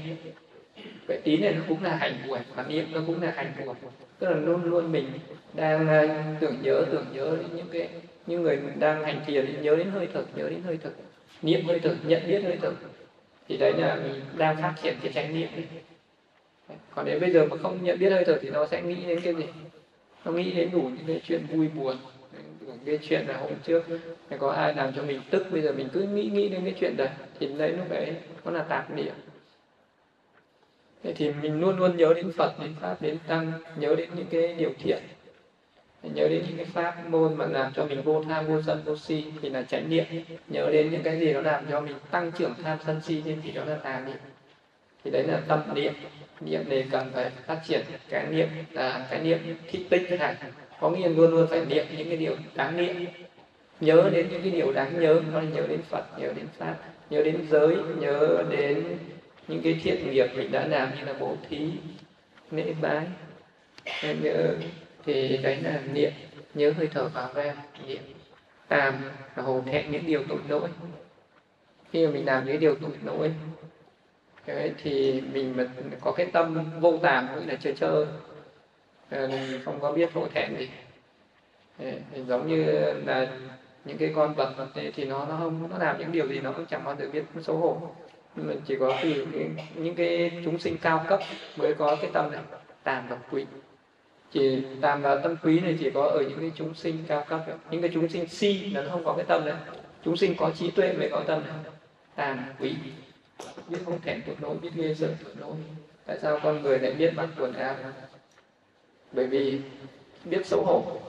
vậy 1.12 1.20
tín 1.24 1.40
này 1.40 1.54
nó 1.54 1.60
cũng 1.68 1.82
là 1.82 1.96
hành 1.96 2.14
của 2.28 2.38
và 2.54 2.64
niệm 2.68 2.86
nó 2.92 3.00
cũng 3.06 3.22
là 3.22 3.32
hành 3.36 3.52
của 3.64 3.74
tức 4.18 4.30
là 4.30 4.36
luôn 4.36 4.64
luôn 4.64 4.92
mình 4.92 5.04
đang 5.54 5.88
ờ, 5.88 6.08
tưởng 6.40 6.56
nhớ 6.62 6.84
tưởng 6.92 7.06
nhớ 7.12 7.36
đến 7.40 7.56
những 7.56 7.66
cái, 7.72 7.88
những 8.26 8.42
người 8.42 8.56
mình 8.56 8.80
đang 8.80 9.04
hành 9.04 9.20
thiền, 9.26 9.62
nhớ 9.62 9.76
đến 9.76 9.90
hơi 9.90 10.08
thở, 10.14 10.24
nhớ 10.34 10.48
đến 10.48 10.62
hơi 10.66 10.78
thở. 10.82 10.90
Niệm 11.42 11.64
hơi 11.66 11.78
thở, 11.78 11.94
nhận 12.06 12.22
biết 12.26 12.42
hơi 12.42 12.58
thở. 12.62 12.72
Thì 13.48 13.56
đấy 13.56 13.72
là 13.78 13.94
mình 13.94 14.20
đang 14.36 14.56
phát 14.56 14.74
triển 14.82 14.94
cái 15.02 15.12
chánh 15.12 15.34
niệm 15.34 15.48
còn 16.94 17.06
đến 17.06 17.20
bây 17.20 17.30
giờ 17.30 17.46
mà 17.50 17.56
không 17.56 17.84
nhận 17.84 17.98
biết 17.98 18.10
hơi 18.10 18.24
thở 18.24 18.38
thì 18.42 18.50
nó 18.50 18.66
sẽ 18.66 18.82
nghĩ 18.82 18.96
đến 19.06 19.20
cái 19.20 19.34
gì? 19.34 19.44
Nó 20.24 20.32
nghĩ 20.32 20.52
đến 20.52 20.70
đủ 20.72 20.80
những 20.82 21.06
cái 21.06 21.20
chuyện 21.24 21.46
vui 21.46 21.68
buồn 21.68 21.96
cái 22.86 22.98
chuyện 23.02 23.26
là 23.28 23.36
hôm 23.36 23.52
trước 23.64 23.82
có 24.38 24.50
ai 24.50 24.74
làm 24.74 24.92
cho 24.96 25.02
mình 25.02 25.20
tức, 25.30 25.46
bây 25.50 25.62
giờ 25.62 25.72
mình 25.72 25.88
cứ 25.92 26.00
nghĩ 26.00 26.24
nghĩ 26.24 26.48
đến 26.48 26.60
cái 26.64 26.74
chuyện 26.80 26.96
đấy, 26.96 27.08
thì 27.40 27.46
đấy 27.46 27.72
lúc 27.72 27.90
đấy 27.90 28.14
nó 28.44 28.50
là 28.50 28.62
tạp 28.62 28.90
niệm 28.90 29.14
thì 31.04 31.32
mình 31.42 31.60
luôn 31.60 31.76
luôn 31.76 31.96
nhớ 31.96 32.14
đến 32.14 32.32
Phật, 32.36 32.60
đến 32.60 32.74
Pháp, 32.80 33.02
đến 33.02 33.18
Tăng, 33.26 33.52
nhớ 33.76 33.94
đến 33.98 34.08
những 34.16 34.26
cái 34.30 34.54
điều 34.54 34.70
thiện. 34.78 34.98
nhớ 36.02 36.28
đến 36.28 36.44
những 36.48 36.56
cái 36.56 36.66
pháp 36.66 37.08
môn 37.08 37.34
mà 37.34 37.46
làm 37.46 37.72
cho 37.74 37.84
mình 37.84 38.02
vô 38.02 38.24
tham 38.28 38.46
vô 38.46 38.62
sân 38.66 38.82
vô 38.84 38.96
si 38.96 39.24
thì 39.42 39.48
là 39.50 39.62
chánh 39.62 39.90
niệm. 39.90 40.04
Nhớ 40.48 40.70
đến 40.72 40.90
những 40.90 41.02
cái 41.02 41.20
gì 41.20 41.32
nó 41.32 41.40
làm 41.40 41.64
cho 41.70 41.80
mình 41.80 41.96
tăng 42.10 42.32
trưởng 42.38 42.54
tham 42.62 42.78
sân 42.86 43.00
si 43.04 43.22
thì 43.42 43.50
đó 43.52 43.64
là 43.64 43.74
tà 43.74 44.02
niệm. 44.06 44.16
Thì 45.04 45.10
đấy 45.10 45.24
là 45.28 45.40
tâm 45.48 45.60
niệm. 45.74 45.92
Niệm 46.40 46.68
này 46.68 46.86
cần 46.90 47.10
phải 47.14 47.30
phát 47.46 47.60
triển 47.68 47.80
cái 48.08 48.26
niệm 48.30 48.48
là 48.70 49.06
cái 49.10 49.20
niệm 49.20 49.38
thị 49.70 49.86
tinh 49.90 50.18
này 50.18 50.34
có 50.80 50.90
nghĩa 50.90 51.08
luôn 51.08 51.30
luôn 51.30 51.46
phải 51.50 51.64
niệm 51.64 51.86
những 51.96 52.08
cái 52.08 52.16
điều 52.16 52.36
đáng 52.54 52.76
niệm. 52.76 53.06
Nhớ 53.80 54.10
đến 54.12 54.26
những 54.30 54.42
cái 54.42 54.50
điều 54.50 54.72
đáng 54.72 55.00
nhớ 55.00 55.20
nó 55.32 55.40
nhớ 55.40 55.66
đến 55.68 55.82
phật 55.82 56.04
nhớ 56.18 56.26
đến 56.36 56.46
pháp 56.58 56.76
nhớ 57.10 57.22
đến 57.22 57.46
giới 57.50 57.76
nhớ 58.00 58.44
đến 58.50 58.84
những 59.48 59.62
cái 59.62 59.80
thiện 59.82 60.10
nghiệp 60.10 60.26
mình 60.36 60.52
đã 60.52 60.66
làm 60.66 60.94
như 60.94 61.04
là 61.04 61.14
bố 61.20 61.36
thí 61.48 61.70
lễ 62.50 62.74
bái 62.80 63.06
nhớ 64.02 64.54
thì 65.04 65.36
đấy 65.36 65.56
là 65.56 65.80
niệm 65.92 66.12
nhớ 66.54 66.72
hơi 66.76 66.88
thở 66.92 67.08
vào 67.08 67.28
ra 67.34 67.54
niệm. 67.86 68.02
Tàm 68.68 68.94
là 69.36 69.44
thẹn 69.66 69.90
những 69.90 70.06
điều 70.06 70.22
tội 70.28 70.38
lỗi. 70.48 70.68
Khi 71.90 72.06
mà 72.06 72.12
mình 72.12 72.26
làm 72.26 72.46
những 72.46 72.60
điều 72.60 72.74
tội 72.74 72.90
lỗi 73.04 73.32
đấy, 74.46 74.72
thì 74.82 75.20
mình 75.32 75.56
mà 75.56 75.66
có 76.00 76.12
cái 76.12 76.26
tâm 76.26 76.70
vô 76.80 76.98
tàm 77.02 77.28
cũng 77.34 77.48
là 77.48 77.54
chơi 77.60 77.74
chơi. 77.76 78.06
Ờ, 79.10 79.30
không 79.64 79.80
có 79.80 79.92
biết 79.92 80.12
hổ 80.12 80.28
thẹn 80.34 80.56
gì. 80.58 80.68
Ờ, 81.78 81.84
đấy, 81.84 82.24
giống 82.26 82.48
như 82.48 82.64
là 83.06 83.38
những 83.84 83.98
cái 83.98 84.12
con 84.14 84.34
vật 84.34 84.54
thì 84.94 85.04
nó 85.04 85.26
nó 85.26 85.36
không 85.36 85.68
nó 85.70 85.78
làm 85.78 85.98
những 85.98 86.12
điều 86.12 86.28
gì 86.28 86.40
nó 86.40 86.52
cũng 86.52 86.66
chẳng 86.66 86.84
bao 86.84 86.96
giờ 86.96 87.08
biết 87.12 87.24
xấu 87.42 87.56
hổ 87.56 87.94
mà 88.36 88.54
chỉ 88.66 88.76
có 88.80 88.98
từ 89.02 89.26
cái, 89.32 89.50
những 89.74 89.94
cái 89.94 90.42
chúng 90.44 90.58
sinh 90.58 90.76
cao 90.78 91.04
cấp 91.08 91.20
mới 91.56 91.74
có 91.74 91.96
cái 92.00 92.10
tâm 92.12 92.30
này 92.30 92.40
tàm 92.82 93.08
và 93.08 93.18
quý. 93.30 93.46
Chỉ 94.32 94.64
tàm 94.80 95.02
và 95.02 95.16
tâm 95.16 95.36
quý 95.42 95.60
này 95.60 95.76
chỉ 95.80 95.90
có 95.90 96.02
ở 96.02 96.22
những 96.28 96.40
cái 96.40 96.52
chúng 96.54 96.74
sinh 96.74 97.04
cao 97.08 97.24
cấp 97.28 97.40
những 97.70 97.82
cái 97.82 97.90
chúng 97.94 98.08
sinh 98.08 98.28
si 98.28 98.70
là 98.74 98.82
nó 98.82 98.90
không 98.90 99.04
có 99.04 99.14
cái 99.16 99.24
tâm 99.28 99.44
này. 99.44 99.54
Chúng 100.04 100.16
sinh 100.16 100.34
có 100.38 100.50
trí 100.58 100.70
tuệ 100.70 100.92
mới 100.92 101.08
có 101.12 101.24
tâm 101.26 101.42
này. 101.42 101.72
Tàm 102.14 102.44
quý. 102.60 102.74
Biết 103.68 103.78
không 103.84 104.00
thèm 104.00 104.22
tội 104.26 104.36
nỗi 104.40 104.56
biết 104.62 104.70
ghê 104.74 104.94
sợ 104.94 105.08
tội 105.24 105.34
nỗi. 105.40 105.56
Tại 106.06 106.18
sao 106.22 106.38
con 106.42 106.62
người 106.62 106.78
lại 106.78 106.92
biết 106.92 107.12
mặc 107.16 107.28
quần 107.38 107.52
áo? 107.52 107.74
Bởi 109.12 109.26
vì 109.26 109.60
biết 110.24 110.46
xấu 110.46 110.64
hổ. 110.64 111.00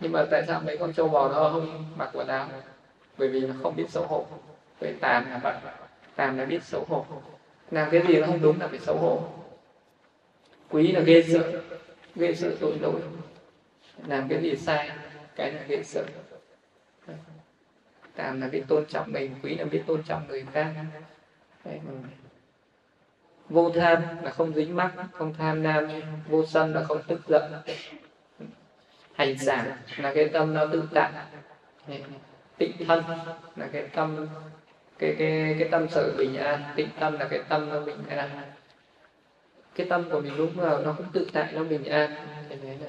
Nhưng 0.00 0.12
mà 0.12 0.24
tại 0.30 0.42
sao 0.46 0.60
mấy 0.66 0.78
con 0.78 0.92
trâu 0.92 1.08
bò 1.08 1.28
nó 1.28 1.50
không 1.52 1.84
mặc 1.96 2.10
quần 2.12 2.28
áo? 2.28 2.48
Bởi 3.18 3.28
vì 3.28 3.40
nó 3.40 3.54
không 3.62 3.76
biết 3.76 3.90
xấu 3.90 4.06
hổ. 4.06 4.26
Vậy 4.80 4.94
tàn 5.00 5.30
là 5.30 5.38
bạn 5.38 5.56
làm 6.18 6.38
là 6.38 6.44
biết 6.44 6.62
xấu 6.62 6.84
hổ. 6.88 7.06
Làm 7.70 7.90
cái 7.90 8.02
gì 8.08 8.20
nó 8.20 8.26
không 8.26 8.42
đúng 8.42 8.60
là 8.60 8.68
phải 8.68 8.78
xấu 8.78 8.96
hổ. 8.96 9.28
Quý 10.70 10.92
là 10.92 11.00
ghê 11.00 11.22
sợ 11.22 11.62
ghê 12.14 12.34
sợ 12.34 12.56
tội 12.60 12.78
lỗi. 12.80 13.00
Làm 14.06 14.28
cái 14.28 14.42
gì 14.42 14.56
sai, 14.56 14.90
cái 15.36 15.52
là 15.52 15.62
ghê 15.68 15.82
sợ. 15.82 16.04
Làm 18.16 18.40
là 18.40 18.48
biết 18.48 18.62
tôn 18.68 18.86
trọng 18.86 19.12
mình, 19.12 19.34
quý 19.42 19.54
là 19.54 19.64
biết 19.64 19.82
tôn 19.86 20.02
trọng 20.02 20.28
người 20.28 20.46
khác. 20.52 20.74
Vô 23.48 23.70
tham 23.70 24.02
là 24.22 24.30
không 24.30 24.54
dính 24.54 24.76
mắc, 24.76 24.92
không 25.12 25.34
tham 25.34 25.62
lam, 25.62 25.88
vô 26.28 26.46
sân 26.46 26.74
là 26.74 26.84
không 26.84 27.02
tức 27.06 27.20
giận. 27.28 27.52
Hành 29.14 29.38
giả 29.38 29.78
là 29.96 30.14
cái 30.14 30.28
tâm 30.28 30.54
nó 30.54 30.66
tự 30.66 30.88
tại. 30.94 31.12
Tịnh 32.58 32.72
thân 32.86 33.04
là 33.56 33.68
cái 33.72 33.88
tâm 33.94 34.28
cái 34.98 35.16
cái 35.18 35.56
cái 35.58 35.68
tâm 35.70 35.86
sự 35.90 36.14
bình 36.18 36.36
an, 36.36 36.62
tịnh 36.76 36.88
tâm 37.00 37.18
là 37.18 37.28
cái 37.28 37.40
tâm 37.48 37.68
nó 37.68 37.80
bình 37.80 38.06
an. 38.08 38.30
Cái 39.74 39.86
tâm 39.90 40.10
của 40.10 40.20
mình 40.20 40.36
lúc 40.36 40.56
nào 40.56 40.82
nó 40.84 40.92
cũng 40.92 41.06
tự 41.12 41.26
tại, 41.32 41.52
nó 41.52 41.64
bình 41.64 41.84
an. 41.84 42.10
Thế 42.48 42.56
đấy 42.62 42.76
là 42.80 42.88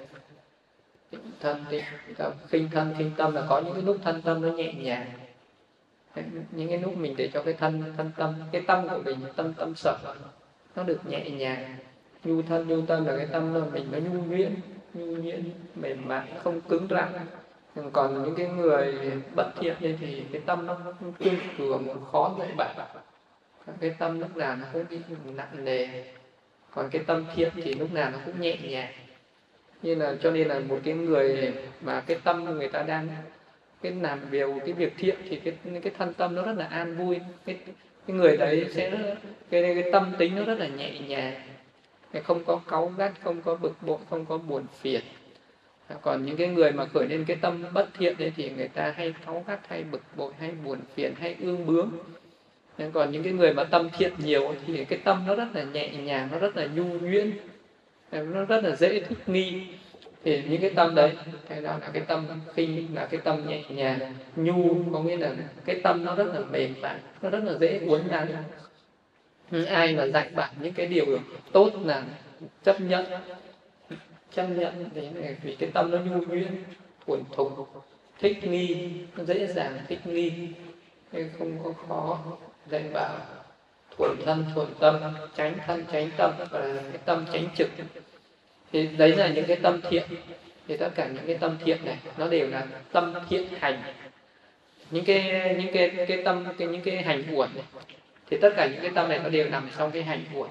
tịnh 1.10 1.32
thân, 1.40 1.66
tịnh 1.70 1.84
tâm, 2.18 2.34
khinh 2.48 2.70
thân, 2.72 2.96
khinh 2.98 3.12
tâm 3.18 3.36
là 3.36 3.46
có 3.50 3.62
những 3.62 3.74
cái 3.74 3.84
lúc 3.84 3.98
thân 4.04 4.22
tâm 4.22 4.42
nó 4.42 4.48
nhẹ 4.48 4.74
nhàng. 4.74 5.12
Những 6.52 6.70
cái 6.70 6.78
lúc 6.78 6.98
mình 6.98 7.16
để 7.18 7.30
cho 7.34 7.44
cái 7.44 7.54
thân 7.54 7.94
thân 7.98 8.12
tâm, 8.18 8.36
cái 8.52 8.62
tâm 8.68 8.88
của 8.90 9.02
mình, 9.06 9.18
tâm 9.36 9.54
tâm 9.54 9.76
sở 9.76 9.98
nó 10.76 10.84
được 10.84 11.06
nhẹ 11.06 11.30
nhàng. 11.30 11.76
Nhu 12.24 12.42
thân, 12.42 12.68
nhu 12.68 12.82
tâm 12.86 13.06
là 13.06 13.18
cái 13.18 13.28
tâm 13.32 13.54
là 13.54 13.62
mình 13.74 13.88
nó 13.92 13.98
nhu 13.98 14.24
nhuyễn 14.24 14.56
nhu 14.94 15.06
nhuyễn, 15.06 15.52
mềm 15.76 16.08
mại, 16.08 16.28
không 16.44 16.62
cứng 16.62 16.88
rắn 16.90 17.14
còn 17.94 18.24
những 18.24 18.36
cái 18.36 18.48
người 18.48 18.96
bất 19.36 19.48
thiện 19.60 19.76
như 19.80 19.98
thì 20.00 20.24
cái 20.32 20.42
tâm 20.46 20.66
nó 20.66 20.78
cương 21.20 21.36
cường 21.58 21.88
khó 22.12 22.36
dạy 22.40 22.50
bảo 22.58 22.74
cái 23.80 23.96
tâm 24.00 24.20
lúc 24.20 24.38
nào 24.38 24.56
nó 24.56 24.66
cũng 24.74 24.86
bị 24.90 24.98
nặng 25.36 25.66
nề. 25.66 26.04
Còn 26.72 26.90
cái 26.90 27.04
tâm 27.08 27.26
thiện 27.36 27.50
thì 27.56 27.74
lúc 27.74 27.94
nào 27.94 28.12
nó 28.12 28.18
cũng 28.26 28.42
nhẹ 28.42 28.58
nhàng. 28.64 28.94
Như 29.82 29.96
là 29.96 30.16
cho 30.24 30.32
nên 30.32 30.48
là 30.48 30.60
một 30.60 30.80
cái 30.84 30.94
người 30.94 31.54
mà 31.82 32.04
cái 32.08 32.18
tâm 32.24 32.44
người 32.44 32.68
ta 32.68 32.84
đang 32.84 33.08
cái 33.82 33.92
làm 33.92 34.20
điều, 34.32 34.60
cái 34.66 34.74
việc 34.74 34.94
thiện 34.98 35.16
thì 35.30 35.40
cái 35.40 35.54
cái 35.84 35.94
thân 35.98 36.14
tâm 36.14 36.36
nó 36.36 36.42
rất 36.42 36.58
là 36.58 36.66
an 36.66 36.98
vui. 36.98 37.20
Cái 37.46 37.58
cái 38.08 38.18
người 38.18 38.38
đấy 38.38 38.66
sẽ 38.74 39.16
cái 39.50 39.62
cái 39.62 39.92
tâm 39.92 40.14
tính 40.18 40.36
nó 40.36 40.44
rất 40.44 40.60
là 40.60 40.68
nhẹ 40.68 41.00
nhàng. 41.00 41.42
Không 42.24 42.44
có 42.46 42.62
cáu 42.68 42.94
gắt, 42.98 43.12
không 43.24 43.42
có 43.42 43.56
bực 43.56 43.74
bội, 43.82 43.98
không 44.10 44.26
có 44.26 44.38
buồn 44.38 44.66
phiền 44.82 45.02
còn 46.02 46.26
những 46.26 46.38
cái 46.38 46.48
người 46.48 46.72
mà 46.72 46.86
khởi 46.86 47.08
lên 47.08 47.26
cái 47.26 47.38
tâm 47.42 47.64
bất 47.74 47.88
thiện 47.98 48.16
đấy 48.18 48.34
thì 48.36 48.50
người 48.50 48.68
ta 48.68 48.94
hay 48.98 49.14
cáu 49.26 49.44
gắt, 49.48 49.60
hay 49.68 49.84
bực 49.84 50.02
bội, 50.16 50.32
hay 50.40 50.52
buồn 50.52 50.80
phiền, 50.96 51.14
hay 51.20 51.36
ương 51.40 51.66
bướng. 51.66 51.92
Nên 52.78 52.92
còn 52.92 53.12
những 53.12 53.24
cái 53.24 53.34
người 53.34 53.54
mà 53.54 53.64
tâm 53.64 53.90
thiện 53.98 54.14
nhiều 54.18 54.56
thì 54.68 54.86
cái 54.86 55.00
tâm 55.04 55.24
nó 55.28 55.36
rất 55.36 55.48
là 55.54 55.64
nhẹ 55.64 55.90
nhàng, 55.90 56.30
nó 56.32 56.40
rất 56.40 56.58
là 56.58 56.66
nhu 56.66 56.84
nhuyễn, 56.84 57.32
nó 58.12 58.46
rất 58.46 58.64
là 58.64 58.76
dễ 58.76 59.00
thích 59.00 59.18
nghi. 59.28 59.68
Thì 60.24 60.44
những 60.50 60.62
cái 60.62 60.70
tâm 60.70 60.96
đấy, 60.96 61.12
cái 61.50 61.62
đó 61.62 61.78
là 61.82 61.90
cái 61.94 62.04
tâm 62.08 62.28
khinh, 62.56 62.88
là 62.96 63.06
cái 63.06 63.20
tâm 63.24 63.48
nhẹ 63.48 63.64
nhàng, 63.70 64.00
nhu, 64.36 64.76
có 64.94 65.00
nghĩa 65.00 65.18
là 65.18 65.32
cái 65.66 65.80
tâm 65.84 66.06
nó 66.06 66.16
rất 66.16 66.28
là 66.34 66.40
mềm 66.40 66.74
mại, 66.82 66.96
nó 67.22 67.30
rất 67.30 67.44
là 67.44 67.58
dễ 67.58 67.80
uốn 67.88 68.02
nắn. 68.10 68.28
Ai 69.68 69.96
mà 69.96 70.08
dạy 70.08 70.30
bạn 70.36 70.50
những 70.62 70.74
cái 70.74 70.86
điều 70.86 71.06
tốt 71.52 71.72
là 71.84 72.04
chấp 72.64 72.82
nhận 72.82 73.06
chấp 74.36 74.48
nhận 74.48 74.90
đấy 74.96 75.10
là 75.16 75.30
vì 75.44 75.56
cái 75.56 75.70
tâm 75.74 75.92
nó 75.92 75.98
nhu 75.98 76.26
nhuyễn 76.26 76.64
thuần 77.08 77.24
thục 77.36 77.84
thích 78.20 78.44
nghi, 78.44 78.92
nó 79.18 79.24
dễ 79.24 79.48
dàng 79.48 79.80
thích 79.88 80.00
nghi 80.08 80.32
không 81.40 81.60
có 81.64 81.74
khó 81.88 82.20
dạy 82.70 82.84
bảo 82.94 83.20
thuần 83.98 84.18
thân, 84.26 84.46
thuần 84.56 84.68
tâm, 84.80 84.96
tránh 85.36 85.56
thân, 85.68 85.86
tránh 85.92 86.10
tâm, 86.18 86.32
và 86.38 86.60
cái 86.92 87.02
tâm 87.06 87.26
tránh 87.34 87.48
trực. 87.56 87.70
Thì 88.72 88.88
đấy 88.88 89.16
là 89.16 89.28
những 89.28 89.46
cái 89.46 89.58
tâm 89.64 89.82
thiện, 89.90 90.04
thì 90.68 90.78
tất 90.78 90.90
cả 90.96 91.08
những 91.08 91.26
cái 91.26 91.38
tâm 91.38 91.58
thiện 91.66 91.86
này, 91.86 91.98
nó 92.18 92.28
đều 92.28 92.48
là 92.48 92.68
tâm 92.92 93.14
thiện 93.30 93.48
hành. 93.60 93.82
Những 94.92 95.06
cái 95.06 95.56
những 95.58 95.74
cái 95.74 96.06
cái 96.08 96.24
tâm, 96.24 96.46
cái, 96.58 96.68
những 96.68 96.82
cái 96.82 97.02
hành 97.02 97.36
uẩn 97.36 97.50
này, 97.56 97.64
thì 98.30 98.38
tất 98.42 98.50
cả 98.56 98.68
những 98.68 98.82
cái 98.82 98.92
tâm 98.96 99.10
này 99.10 99.20
nó 99.24 99.30
đều 99.30 99.50
nằm 99.50 99.70
trong 99.78 99.92
cái 99.92 100.04
hành 100.04 100.24
uẩn 100.34 100.50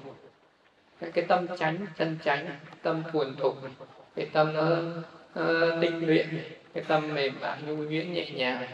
cái 0.99 1.25
tâm 1.27 1.47
tránh 1.59 1.85
chân 1.97 2.17
tránh 2.23 2.59
tâm 2.81 3.03
buồn 3.13 3.35
thục 3.35 3.57
cái 4.15 4.29
tâm 4.33 4.53
ờ, 4.53 4.93
ờ, 5.33 5.69
nó 5.69 5.75
uh, 5.75 5.81
tinh 5.81 6.07
luyện 6.07 6.27
cái 6.73 6.83
tâm 6.87 7.13
mềm 7.13 7.33
mại 7.41 7.61
nhu 7.61 7.75
nhuyễn 7.75 8.13
nhẹ 8.13 8.31
nhàng 8.31 8.67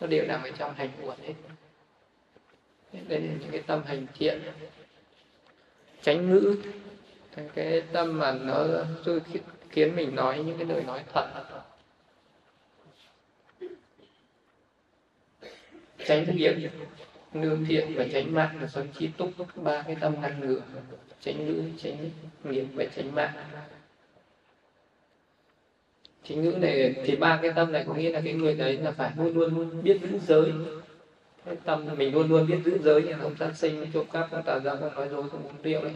nó 0.00 0.06
đều 0.06 0.26
nằm 0.26 0.42
ở 0.42 0.50
trong 0.58 0.74
hành 0.74 0.90
uẩn 1.02 1.18
hết. 1.22 1.34
Đây 2.92 3.20
là 3.20 3.32
những 3.40 3.50
cái 3.50 3.62
tâm 3.66 3.82
hành 3.86 4.06
thiện. 4.14 4.40
Tránh 6.02 6.30
ngữ 6.30 6.56
cái 7.54 7.82
tâm 7.92 8.18
mà 8.18 8.32
nó 8.32 8.66
khiến 9.70 9.96
mình 9.96 10.14
nói 10.14 10.38
những 10.38 10.58
cái 10.58 10.66
lời 10.66 10.82
nói 10.86 11.04
thật. 11.12 11.26
Tránh 16.06 16.36
nghiệp 16.36 16.70
nương 17.32 17.64
thiện 17.64 17.94
và 17.94 18.04
tránh 18.12 18.34
mạng 18.34 18.58
là 18.60 18.66
sống 18.66 18.86
chi 18.98 19.10
túc 19.16 19.30
ba 19.56 19.82
cái 19.82 19.96
tâm 20.00 20.20
ngăn 20.20 20.40
ngừa 20.40 20.60
tránh 21.24 21.46
ngữ, 21.46 21.62
tránh 21.82 22.10
nghiệp 22.44 22.66
và 22.74 22.84
tránh 22.96 23.14
mạng. 23.14 23.32
Chính 26.24 26.42
ngữ 26.42 26.50
này 26.50 26.94
thì 27.04 27.16
ba 27.16 27.38
cái 27.42 27.52
tâm 27.56 27.72
này 27.72 27.84
có 27.88 27.94
nghĩa 27.94 28.10
là 28.10 28.20
cái 28.20 28.32
người 28.32 28.54
đấy 28.54 28.76
là 28.76 28.90
phải 28.90 29.12
luôn 29.16 29.34
luôn 29.34 29.82
biết 29.82 29.98
giữ 30.02 30.18
giới. 30.26 30.52
Cái 31.44 31.56
tâm 31.64 31.86
mình 31.96 32.14
luôn 32.14 32.28
luôn 32.28 32.46
biết 32.46 32.58
giữ 32.64 32.78
giới 32.82 33.02
như 33.02 33.14
không 33.20 33.36
sát 33.36 33.52
sinh, 33.56 33.86
trộm 33.94 34.06
cắp 34.12 34.28
không 34.30 34.42
tà 34.42 34.58
dâm 34.58 34.80
không 34.80 34.94
nói 34.94 35.08
dối 35.08 35.30
không 35.30 35.42
uống 35.42 35.62
rượu 35.62 35.82
đấy 35.82 35.92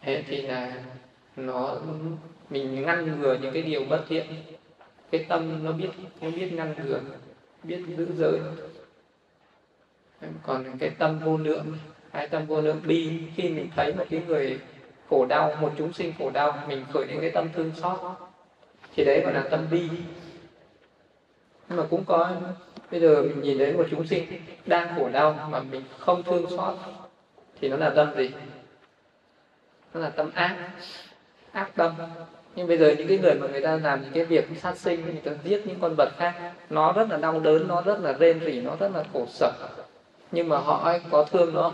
thế 0.00 0.24
thì 0.26 0.42
là 0.42 0.84
nó, 1.36 1.80
mình 2.50 2.82
ngăn 2.82 3.20
ngừa 3.20 3.38
những 3.42 3.52
cái 3.52 3.62
điều 3.62 3.84
bất 3.84 4.04
thiện. 4.08 4.26
Cái 5.10 5.24
tâm 5.28 5.64
nó 5.64 5.72
biết 5.72 5.88
nó 6.20 6.30
biết 6.30 6.52
ngăn 6.52 6.74
ngừa, 6.84 7.00
biết 7.62 7.82
giữ 7.96 8.06
giới. 8.18 8.40
Còn 10.42 10.78
cái 10.78 10.90
tâm 10.90 11.18
vô 11.18 11.36
lượng 11.36 11.72
hai 12.16 12.28
tâm 12.28 12.46
vô 12.46 12.60
lượng 12.60 12.80
bi, 12.84 13.18
khi 13.36 13.48
mình 13.48 13.70
thấy 13.76 13.94
một 13.94 14.04
cái 14.10 14.22
người 14.26 14.58
khổ 15.10 15.26
đau, 15.26 15.56
một 15.60 15.72
chúng 15.78 15.92
sinh 15.92 16.12
khổ 16.18 16.30
đau, 16.30 16.54
mình 16.68 16.84
khởi 16.92 17.04
đến 17.04 17.18
cái 17.20 17.30
tâm 17.30 17.48
thương 17.54 17.72
xót. 17.74 18.00
Thì 18.94 19.04
đấy 19.04 19.20
gọi 19.20 19.34
là 19.34 19.44
tâm 19.50 19.66
bi. 19.70 19.88
Nhưng 21.68 21.78
mà 21.78 21.84
cũng 21.90 22.04
có, 22.04 22.30
bây 22.90 23.00
giờ 23.00 23.22
mình 23.22 23.40
nhìn 23.40 23.58
đến 23.58 23.76
một 23.76 23.86
chúng 23.90 24.06
sinh 24.06 24.24
đang 24.66 24.96
khổ 24.96 25.08
đau 25.08 25.48
mà 25.50 25.60
mình 25.60 25.82
không 25.98 26.22
thương 26.22 26.50
xót, 26.50 26.74
thì 27.60 27.68
nó 27.68 27.76
là 27.76 27.90
tâm 27.90 28.14
gì? 28.16 28.30
Nó 29.94 30.00
là 30.00 30.10
tâm 30.10 30.30
ác 30.34 30.56
ác 31.52 31.70
tâm. 31.74 31.92
Nhưng 32.54 32.68
bây 32.68 32.78
giờ 32.78 32.94
những 32.98 33.08
cái 33.08 33.18
người 33.18 33.34
mà 33.34 33.46
người 33.46 33.62
ta 33.62 33.76
làm 33.76 34.02
những 34.02 34.12
cái 34.12 34.24
việc 34.24 34.48
sát 34.62 34.76
sinh, 34.76 35.04
người 35.04 35.20
ta 35.24 35.30
giết 35.44 35.66
những 35.66 35.80
con 35.80 35.94
vật 35.98 36.08
khác, 36.16 36.52
nó 36.70 36.92
rất 36.92 37.10
là 37.10 37.16
đau 37.16 37.40
đớn, 37.40 37.68
nó 37.68 37.82
rất 37.82 38.00
là 38.00 38.12
rên 38.12 38.40
rỉ, 38.44 38.60
nó 38.60 38.76
rất 38.80 38.90
là 38.94 39.04
khổ 39.12 39.26
sở. 39.28 39.52
Nhưng 40.32 40.48
mà 40.48 40.58
họ 40.58 40.92
có 41.10 41.24
thương 41.24 41.54
nó 41.54 41.72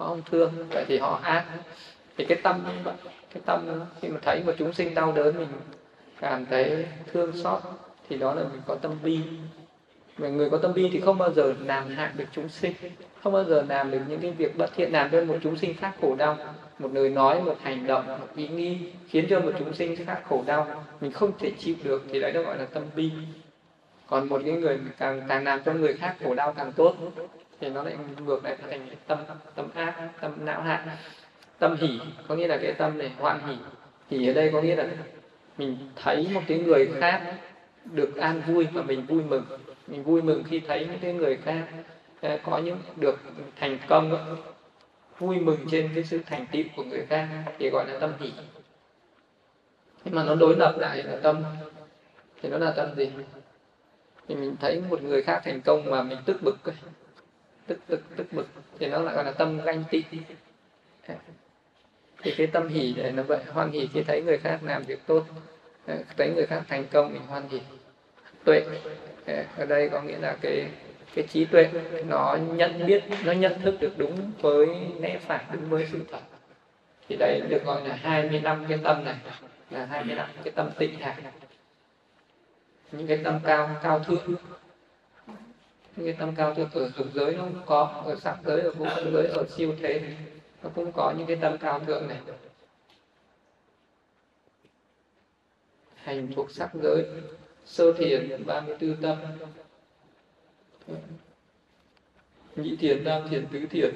họ 0.00 0.06
không 0.06 0.22
thương 0.30 0.52
vậy 0.70 0.84
thì 0.88 0.98
họ 0.98 1.20
ác. 1.22 1.44
Thì 2.16 2.24
cái 2.24 2.38
tâm 2.42 2.64
cái 3.34 3.42
tâm 3.46 3.80
khi 4.00 4.08
mà 4.08 4.18
thấy 4.22 4.42
một 4.46 4.52
chúng 4.58 4.72
sinh 4.72 4.94
đau 4.94 5.12
đớn, 5.12 5.38
mình 5.38 5.48
cảm 6.20 6.46
thấy 6.46 6.86
thương 7.12 7.32
xót, 7.42 7.62
thì 8.08 8.16
đó 8.16 8.34
là 8.34 8.42
mình 8.42 8.60
có 8.66 8.74
tâm 8.74 8.92
bi. 9.02 9.20
Mà 10.18 10.28
người 10.28 10.50
có 10.50 10.58
tâm 10.58 10.74
bi 10.74 10.90
thì 10.92 11.00
không 11.00 11.18
bao 11.18 11.32
giờ 11.32 11.54
làm 11.64 11.88
hại 11.88 12.10
được 12.16 12.24
chúng 12.32 12.48
sinh, 12.48 12.72
không 13.22 13.32
bao 13.32 13.44
giờ 13.44 13.64
làm 13.68 13.90
được 13.90 14.00
những 14.08 14.20
cái 14.20 14.30
việc 14.30 14.58
bất 14.58 14.70
thiện, 14.76 14.92
làm 14.92 15.10
cho 15.10 15.24
một 15.24 15.36
chúng 15.42 15.56
sinh 15.56 15.74
khác 15.76 15.92
khổ 16.00 16.14
đau. 16.14 16.36
Một 16.78 16.90
lời 16.92 17.10
nói, 17.10 17.42
một 17.42 17.56
hành 17.62 17.86
động, 17.86 18.06
một 18.06 18.28
ý 18.36 18.48
nghĩ 18.48 18.78
khiến 19.08 19.26
cho 19.30 19.40
một 19.40 19.52
chúng 19.58 19.74
sinh 19.74 20.06
khác 20.06 20.20
khổ 20.28 20.42
đau, 20.46 20.84
mình 21.00 21.12
không 21.12 21.32
thể 21.38 21.52
chịu 21.58 21.74
được, 21.84 22.02
thì 22.12 22.20
đấy 22.20 22.32
nó 22.32 22.42
gọi 22.42 22.58
là 22.58 22.64
tâm 22.64 22.82
bi. 22.96 23.10
Còn 24.06 24.28
một 24.28 24.40
cái 24.44 24.54
người 24.54 24.78
càng 24.98 25.22
càng 25.28 25.44
làm 25.44 25.60
cho 25.64 25.72
người 25.72 25.94
khác 25.94 26.16
khổ 26.24 26.34
đau 26.34 26.52
càng 26.52 26.72
tốt 26.72 26.96
thì 27.60 27.68
nó 27.68 27.82
lại 27.82 27.96
ngược 28.26 28.44
lại 28.44 28.56
thành 28.70 28.88
tâm 29.06 29.18
tâm 29.54 29.68
ác, 29.74 30.10
tâm 30.20 30.32
não 30.44 30.62
hại. 30.62 30.80
Tâm 31.58 31.76
hỉ 31.80 32.00
có 32.28 32.34
nghĩa 32.34 32.46
là 32.46 32.58
cái 32.62 32.72
tâm 32.72 32.98
này 32.98 33.12
hoan 33.18 33.40
hỉ. 33.46 33.56
Hỉ 34.10 34.28
ở 34.28 34.32
đây 34.32 34.50
có 34.52 34.62
nghĩa 34.62 34.76
là 34.76 34.86
mình 35.58 35.76
thấy 35.96 36.28
một 36.34 36.40
cái 36.46 36.58
người 36.58 36.90
khác 37.00 37.34
được 37.84 38.16
an 38.16 38.42
vui 38.46 38.66
và 38.72 38.82
mình 38.82 39.06
vui 39.06 39.22
mừng. 39.22 39.44
Mình 39.86 40.02
vui 40.02 40.22
mừng 40.22 40.42
khi 40.44 40.60
thấy 40.60 40.86
những 40.86 40.98
cái 41.00 41.12
người 41.12 41.36
khác 41.36 41.64
ờ, 42.20 42.38
có 42.42 42.58
những 42.58 42.78
được 42.96 43.18
thành 43.56 43.78
công, 43.88 44.36
vui 45.18 45.36
mừng 45.36 45.58
trên 45.70 45.90
cái 45.94 46.04
sự 46.04 46.20
thành 46.26 46.46
tựu 46.52 46.62
của 46.76 46.84
người 46.84 47.06
khác 47.08 47.28
thì 47.58 47.70
gọi 47.70 47.86
là 47.88 47.98
tâm 47.98 48.12
hỷ 48.20 48.32
nhưng 50.04 50.14
mà 50.14 50.24
nó 50.24 50.34
đối 50.34 50.56
lập 50.56 50.74
lại 50.78 51.02
là 51.02 51.16
tâm. 51.22 51.42
Thì 52.42 52.48
nó 52.48 52.58
là 52.58 52.70
tâm 52.70 52.94
gì? 52.96 53.10
Thì 54.28 54.34
mình 54.34 54.56
thấy 54.60 54.82
một 54.90 55.02
người 55.02 55.22
khác 55.22 55.40
thành 55.44 55.60
công 55.60 55.90
mà 55.90 56.02
mình 56.02 56.18
tức 56.24 56.42
bực 56.42 56.56
tức 57.66 57.78
tức 57.86 58.02
tức 58.16 58.32
bực 58.32 58.48
thì 58.78 58.86
nó 58.86 58.98
lại 58.98 59.14
gọi 59.14 59.24
là 59.24 59.30
tâm 59.30 59.60
ganh 59.64 59.84
tị. 59.90 60.02
Thì 62.22 62.34
cái 62.36 62.46
tâm 62.46 62.68
hỷ 62.68 62.94
này 62.96 63.12
nó 63.12 63.22
vậy, 63.22 63.44
hoan 63.48 63.70
hỷ 63.70 63.88
khi 63.92 64.02
thấy 64.02 64.22
người 64.22 64.38
khác 64.38 64.58
làm 64.62 64.82
việc 64.82 65.06
tốt. 65.06 65.24
Thấy 66.16 66.32
người 66.34 66.46
khác 66.46 66.62
thành 66.68 66.84
công 66.92 67.12
mình 67.12 67.22
hoan 67.22 67.48
hỷ 67.48 67.60
tuệ. 68.44 68.62
Ở 69.56 69.66
đây 69.68 69.88
có 69.88 70.02
nghĩa 70.02 70.18
là 70.18 70.36
cái 70.40 70.66
cái 71.14 71.26
trí 71.26 71.44
tuệ, 71.44 71.70
nó 72.06 72.36
nhận 72.36 72.86
biết, 72.86 73.04
nó 73.24 73.32
nhận 73.32 73.60
thức 73.60 73.74
được 73.80 73.92
đúng 73.96 74.32
với 74.40 74.68
lẽ 75.00 75.18
phải, 75.18 75.44
đúng 75.52 75.70
với 75.70 75.88
sự 75.92 75.98
thật. 76.10 76.20
Thì 77.08 77.16
đấy 77.16 77.40
được 77.48 77.64
gọi 77.64 77.88
là 77.88 77.94
25 77.94 78.64
cái 78.68 78.78
tâm 78.84 79.04
này, 79.04 79.16
là 79.70 79.86
25 79.86 80.28
cái 80.44 80.52
tâm 80.56 80.70
tịnh 80.78 80.98
hạt 80.98 81.16
những 82.92 83.06
cái 83.06 83.20
tâm 83.24 83.40
cao 83.44 83.70
cao 83.82 83.98
thượng 83.98 84.36
những 85.96 86.06
cái 86.06 86.14
tâm 86.18 86.34
cao 86.36 86.54
thượng 86.54 86.70
ở 86.72 86.90
dục 86.96 87.06
giới 87.14 87.34
nó 87.34 87.42
cũng 87.42 87.62
có, 87.66 88.02
ở 88.06 88.16
sắc 88.16 88.38
giới, 88.46 88.60
ở 88.60 88.70
vô 88.70 88.86
giới, 89.12 89.26
ở 89.26 89.44
siêu 89.56 89.74
thế 89.80 90.00
nó 90.62 90.70
cũng 90.74 90.92
có 90.92 91.14
những 91.18 91.26
cái 91.26 91.36
tâm 91.36 91.58
cao 91.58 91.80
thượng 91.80 92.08
này. 92.08 92.18
Hành 95.94 96.32
thuộc 96.36 96.50
sắc 96.50 96.70
giới, 96.82 97.04
sơ 97.64 97.92
thiền 97.92 98.46
34 98.46 98.96
tâm. 99.02 99.16
Nhị 102.56 102.76
thiền, 102.76 103.04
tam 103.04 103.28
thiền, 103.28 103.46
tứ 103.52 103.66
thiền. 103.70 103.90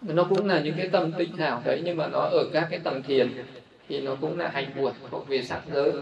Nó 0.00 0.26
cũng 0.28 0.46
là 0.46 0.60
những 0.60 0.74
cái 0.76 0.88
tâm 0.92 1.12
tịnh 1.18 1.36
hảo 1.36 1.62
đấy, 1.64 1.82
nhưng 1.84 1.96
mà 1.96 2.08
nó 2.08 2.20
ở 2.20 2.44
các 2.52 2.68
cái 2.70 2.80
tầng 2.84 3.02
thiền 3.02 3.44
thì 3.88 4.00
nó 4.00 4.16
cũng 4.20 4.38
là 4.38 4.48
hành 4.48 4.72
buồn 4.76 4.92
thuộc 5.10 5.28
về 5.28 5.42
sắc 5.42 5.62
giới 5.72 5.92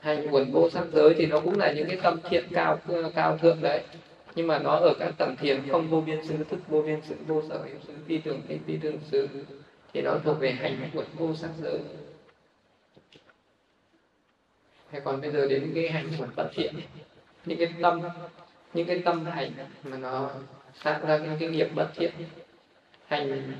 hành 0.00 0.30
buồn 0.30 0.52
vô 0.52 0.70
sắc 0.70 0.84
giới 0.92 1.14
thì 1.14 1.26
nó 1.26 1.40
cũng 1.40 1.58
là 1.58 1.72
những 1.72 1.88
cái 1.88 1.98
tâm 2.02 2.18
thiện 2.30 2.44
cao 2.52 2.78
cao 3.14 3.38
thượng 3.38 3.62
đấy. 3.62 3.82
Nhưng 4.34 4.46
mà 4.46 4.58
nó 4.58 4.76
ở 4.76 4.94
các 4.98 5.14
tầng 5.18 5.36
thiền 5.36 5.68
không 5.70 5.88
vô 5.88 6.00
biên 6.00 6.26
xứ, 6.26 6.44
thức 6.50 6.60
vô 6.68 6.82
biên 6.82 7.00
sự 7.08 7.14
vô 7.26 7.42
sở 7.48 7.58
hữu 7.58 7.78
xứ, 7.86 7.92
phi 8.06 8.18
thường 8.18 8.40
phi 8.48 8.58
phi 8.66 8.76
thường 8.76 8.98
xứ, 9.10 9.28
thì 9.92 10.02
nó 10.02 10.18
thuộc 10.24 10.40
về 10.40 10.52
hành 10.52 10.90
buồn 10.94 11.04
vô 11.14 11.34
sắc 11.34 11.50
giới. 11.62 11.78
Hay 14.90 15.00
còn 15.00 15.20
bây 15.20 15.30
giờ 15.30 15.46
đến 15.48 15.72
cái 15.74 15.88
hành 15.90 16.10
buồn 16.18 16.28
bất 16.36 16.50
thiện, 16.54 16.74
những 17.46 17.58
cái 17.58 17.68
tâm, 17.82 18.00
những 18.74 18.86
cái 18.86 19.02
tâm 19.04 19.24
hành 19.24 19.50
mà 19.84 19.96
nó 19.96 20.30
tạo 20.82 21.00
ra 21.06 21.18
những 21.18 21.36
cái 21.40 21.48
nghiệp 21.48 21.68
bất 21.74 21.88
thiện, 21.94 22.12
hành 23.06 23.52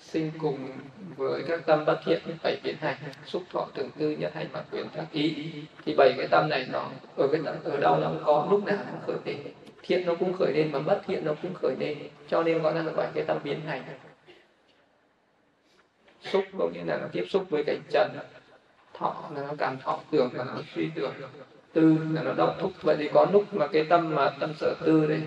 sinh 0.00 0.30
cùng 0.38 0.68
với 1.16 1.42
các 1.48 1.66
tâm 1.66 1.84
bất 1.84 2.00
thiện, 2.04 2.20
bảy 2.42 2.60
biến 2.64 2.76
hành, 2.80 2.96
xúc 3.26 3.42
thọ 3.52 3.66
tưởng 3.74 3.90
tư, 3.98 4.10
nhất 4.10 4.34
hành 4.34 4.46
mà 4.52 4.62
quyền 4.72 4.86
các 4.94 5.06
ý. 5.12 5.52
Thì 5.84 5.94
bảy 5.94 6.14
cái 6.16 6.28
tâm 6.30 6.48
này 6.48 6.66
nó, 6.72 6.88
ở 7.16 7.28
cái 7.32 7.40
tâm 7.44 7.54
ở 7.64 7.76
đâu 7.76 7.96
nó 8.00 8.08
cũng 8.08 8.22
có 8.24 8.46
lúc 8.50 8.64
nào 8.64 8.76
nó 8.76 8.92
cũng 8.92 9.00
khởi 9.06 9.16
lên. 9.24 9.52
Thiện 9.82 10.06
nó 10.06 10.14
cũng 10.14 10.32
khởi 10.32 10.52
lên 10.52 10.72
mà 10.72 10.78
bất 10.78 11.00
thiện 11.06 11.24
nó 11.24 11.34
cũng 11.42 11.54
khởi 11.54 11.76
lên. 11.78 11.98
Cho 12.28 12.42
nên 12.42 12.62
gọi 12.62 12.74
là 12.74 12.82
gọi 12.82 13.06
cái 13.14 13.24
tâm 13.26 13.38
biến 13.44 13.60
hành. 13.66 13.82
Xúc 16.20 16.44
có 16.58 16.68
nghĩa 16.68 16.84
là 16.84 16.98
nó 16.98 17.06
tiếp 17.12 17.24
xúc 17.28 17.46
với 17.50 17.64
cảnh 17.64 17.80
trần. 17.90 18.10
Thọ 18.94 19.30
là 19.34 19.42
nó 19.42 19.54
cảm 19.58 19.78
thọ 19.78 20.00
tưởng 20.10 20.30
là 20.32 20.44
nó 20.44 20.56
suy 20.74 20.90
tưởng. 20.94 21.12
Tư 21.72 21.96
là 22.12 22.22
nó 22.22 22.32
đốc 22.32 22.56
thúc. 22.60 22.72
Vậy 22.82 22.96
thì 22.98 23.10
có 23.14 23.26
lúc 23.32 23.54
mà 23.54 23.66
cái 23.66 23.84
tâm 23.84 24.14
mà 24.14 24.30
tâm 24.40 24.54
sở 24.54 24.74
tư 24.84 25.06
đây 25.06 25.20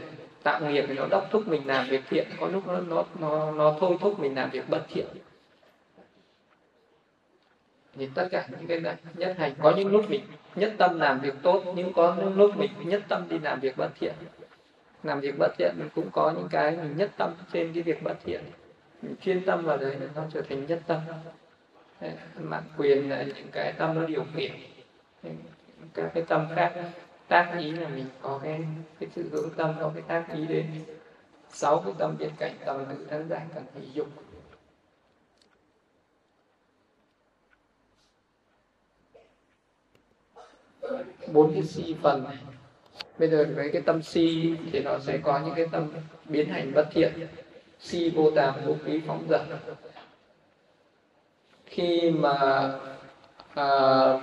tạo 0.43 0.61
nghiệp 0.61 0.85
thì 0.87 0.93
nó 0.93 1.07
đốc 1.07 1.27
thúc 1.31 1.47
mình 1.47 1.67
làm 1.67 1.87
việc 1.89 2.01
thiện 2.09 2.27
có 2.39 2.47
lúc 2.47 2.67
nó 2.67 2.79
nó 2.79 3.05
nó, 3.19 3.51
nó 3.51 3.75
thôi 3.79 3.97
thúc 4.01 4.19
mình 4.19 4.35
làm 4.35 4.49
việc 4.49 4.69
bất 4.69 4.85
thiện. 4.89 5.05
Thì 7.95 8.09
tất 8.15 8.27
cả 8.31 8.47
những 8.51 8.67
cái 8.67 8.79
này 8.79 8.95
nhất 9.13 9.35
hành 9.39 9.53
có 9.61 9.73
những 9.77 9.91
lúc 9.91 10.09
mình 10.09 10.21
nhất 10.55 10.73
tâm 10.77 10.99
làm 10.99 11.19
việc 11.19 11.33
tốt 11.41 11.63
nhưng 11.75 11.93
có 11.93 12.15
những 12.17 12.37
lúc 12.37 12.57
mình 12.57 12.71
nhất 12.83 13.03
tâm 13.07 13.25
đi 13.29 13.39
làm 13.39 13.59
việc 13.59 13.77
bất 13.77 13.89
thiện. 13.99 14.13
Làm 15.03 15.19
việc 15.19 15.35
bất 15.39 15.57
thiện 15.57 15.75
mình 15.77 15.89
cũng 15.95 16.09
có 16.11 16.31
những 16.35 16.47
cái 16.51 16.71
mình 16.71 16.97
nhất 16.97 17.11
tâm 17.17 17.33
trên 17.53 17.73
cái 17.73 17.83
việc 17.83 18.03
bất 18.03 18.17
thiện. 18.25 18.41
Mình 19.01 19.15
chuyên 19.21 19.45
tâm 19.45 19.65
vào 19.65 19.77
đấy 19.77 19.97
nó 20.15 20.23
trở 20.33 20.41
thành 20.41 20.65
nhất 20.65 20.79
tâm. 20.87 20.99
Mạng 22.39 22.63
quyền 22.77 23.09
là 23.09 23.23
những 23.23 23.47
cái 23.51 23.73
tâm 23.77 23.99
nó 23.99 24.05
điều 24.05 24.25
khiển. 24.35 24.51
Các 25.93 26.11
cái 26.13 26.23
tâm 26.27 26.47
khác 26.55 26.73
tác 27.33 27.55
ý 27.59 27.71
là 27.71 27.89
mình 27.89 28.05
có 28.21 28.39
cái 28.43 28.61
cái 28.99 29.09
sự 29.15 29.29
hữu 29.31 29.49
tâm 29.57 29.75
có 29.79 29.91
cái 29.93 30.03
tác 30.07 30.35
ý 30.35 30.45
đến 30.47 30.65
sáu 31.49 31.81
cái 31.85 31.93
tâm 31.97 32.15
bên 32.19 32.31
cạnh 32.37 32.55
tâm 32.65 32.85
tự 32.89 33.05
thân 33.09 33.29
giải 33.29 33.41
cần 33.55 33.63
hỷ 33.75 33.87
dục. 33.93 34.07
Bốn 41.27 41.53
cái 41.53 41.63
si 41.63 41.95
phần 42.01 42.23
này 42.23 42.37
bây 43.17 43.29
giờ 43.29 43.45
với 43.55 43.69
cái 43.73 43.81
tâm 43.81 44.01
si 44.01 44.55
thì 44.71 44.79
nó 44.79 44.99
sẽ 44.99 45.17
có 45.17 45.39
những 45.39 45.55
cái 45.55 45.67
tâm 45.71 45.91
biến 46.25 46.49
hành 46.49 46.73
bất 46.73 46.87
thiện. 46.91 47.27
Si 47.79 48.09
vô 48.09 48.31
tàm 48.31 48.65
vô 48.65 48.75
quý 48.85 49.01
phóng 49.07 49.27
dật. 49.29 49.41
Khi 51.65 52.11
mà 52.11 52.39
à, 53.53 53.67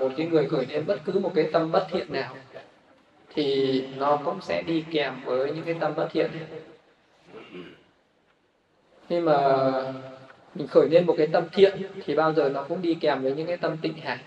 một 0.01 0.09
cái 0.17 0.27
người 0.27 0.49
khởi 0.49 0.67
lên 0.67 0.87
bất 0.87 0.99
cứ 1.05 1.19
một 1.19 1.33
cái 1.35 1.51
tâm 1.53 1.73
bất 1.73 1.87
thiện 1.91 2.13
nào 2.13 2.37
thì 3.35 3.85
nó 3.97 4.17
cũng 4.25 4.41
sẽ 4.41 4.63
đi 4.63 4.85
kèm 4.93 5.15
với 5.25 5.53
những 5.53 5.65
cái 5.65 5.75
tâm 5.81 5.95
bất 5.97 6.09
thiện. 6.13 6.31
Khi 9.09 9.21
mà 9.21 9.63
mình 10.55 10.67
khởi 10.67 10.89
lên 10.91 11.07
một 11.07 11.15
cái 11.19 11.27
tâm 11.27 11.45
thiện 11.53 11.83
thì 12.05 12.15
bao 12.15 12.33
giờ 12.33 12.49
nó 12.49 12.63
cũng 12.63 12.83
đi 12.83 12.95
kèm 12.95 13.23
với 13.23 13.33
những 13.33 13.47
cái 13.47 13.57
tâm 13.57 13.77
tịnh 13.83 13.97
hạnh 13.97 14.19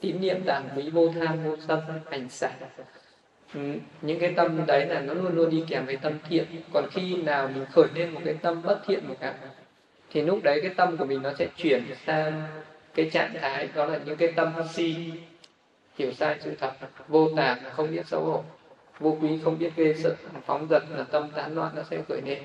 tín 0.00 0.20
niệm 0.20 0.42
tàng 0.46 0.68
quý 0.76 0.90
vô 0.90 1.12
tham, 1.20 1.44
vô 1.44 1.56
sân, 1.68 1.80
hành 2.10 2.28
xả. 2.28 2.50
Ừ, 3.54 3.60
những 4.02 4.20
cái 4.20 4.32
tâm 4.36 4.66
đấy 4.66 4.86
là 4.86 5.00
nó 5.00 5.14
luôn 5.14 5.34
luôn 5.34 5.50
đi 5.50 5.64
kèm 5.68 5.86
với 5.86 5.96
tâm 5.96 6.12
thiện. 6.28 6.44
Còn 6.72 6.84
khi 6.90 7.16
nào 7.16 7.48
mình 7.54 7.64
khởi 7.72 7.86
lên 7.94 8.10
một 8.10 8.20
cái 8.24 8.34
tâm 8.42 8.62
bất 8.62 8.80
thiện 8.86 9.08
một 9.08 9.14
cái, 9.20 9.32
thì 10.10 10.22
lúc 10.22 10.42
đấy 10.42 10.60
cái 10.62 10.70
tâm 10.76 10.96
của 10.96 11.04
mình 11.04 11.22
nó 11.22 11.32
sẽ 11.38 11.46
chuyển 11.56 11.84
sang 12.06 12.42
cái 12.94 13.10
trạng 13.10 13.34
thái, 13.40 13.68
đó 13.74 13.86
là 13.86 14.00
những 14.04 14.16
cái 14.16 14.32
tâm 14.32 14.52
si 14.72 14.96
hiểu 15.96 16.12
sai 16.12 16.38
sự 16.40 16.54
thật, 16.54 16.72
vô 17.08 17.28
tàng 17.36 17.58
không 17.72 17.90
biết 17.90 18.06
xấu 18.06 18.24
hổ. 18.24 18.44
Vô 18.98 19.18
quý 19.20 19.40
không 19.44 19.58
biết 19.58 19.72
ghê 19.76 19.94
sợ, 20.02 20.14
phóng 20.46 20.66
dật 20.70 20.82
là 20.90 21.04
tâm 21.04 21.30
tán 21.30 21.54
loạn 21.54 21.72
nó 21.76 21.82
sẽ 21.90 22.02
khởi 22.08 22.22
lên 22.22 22.38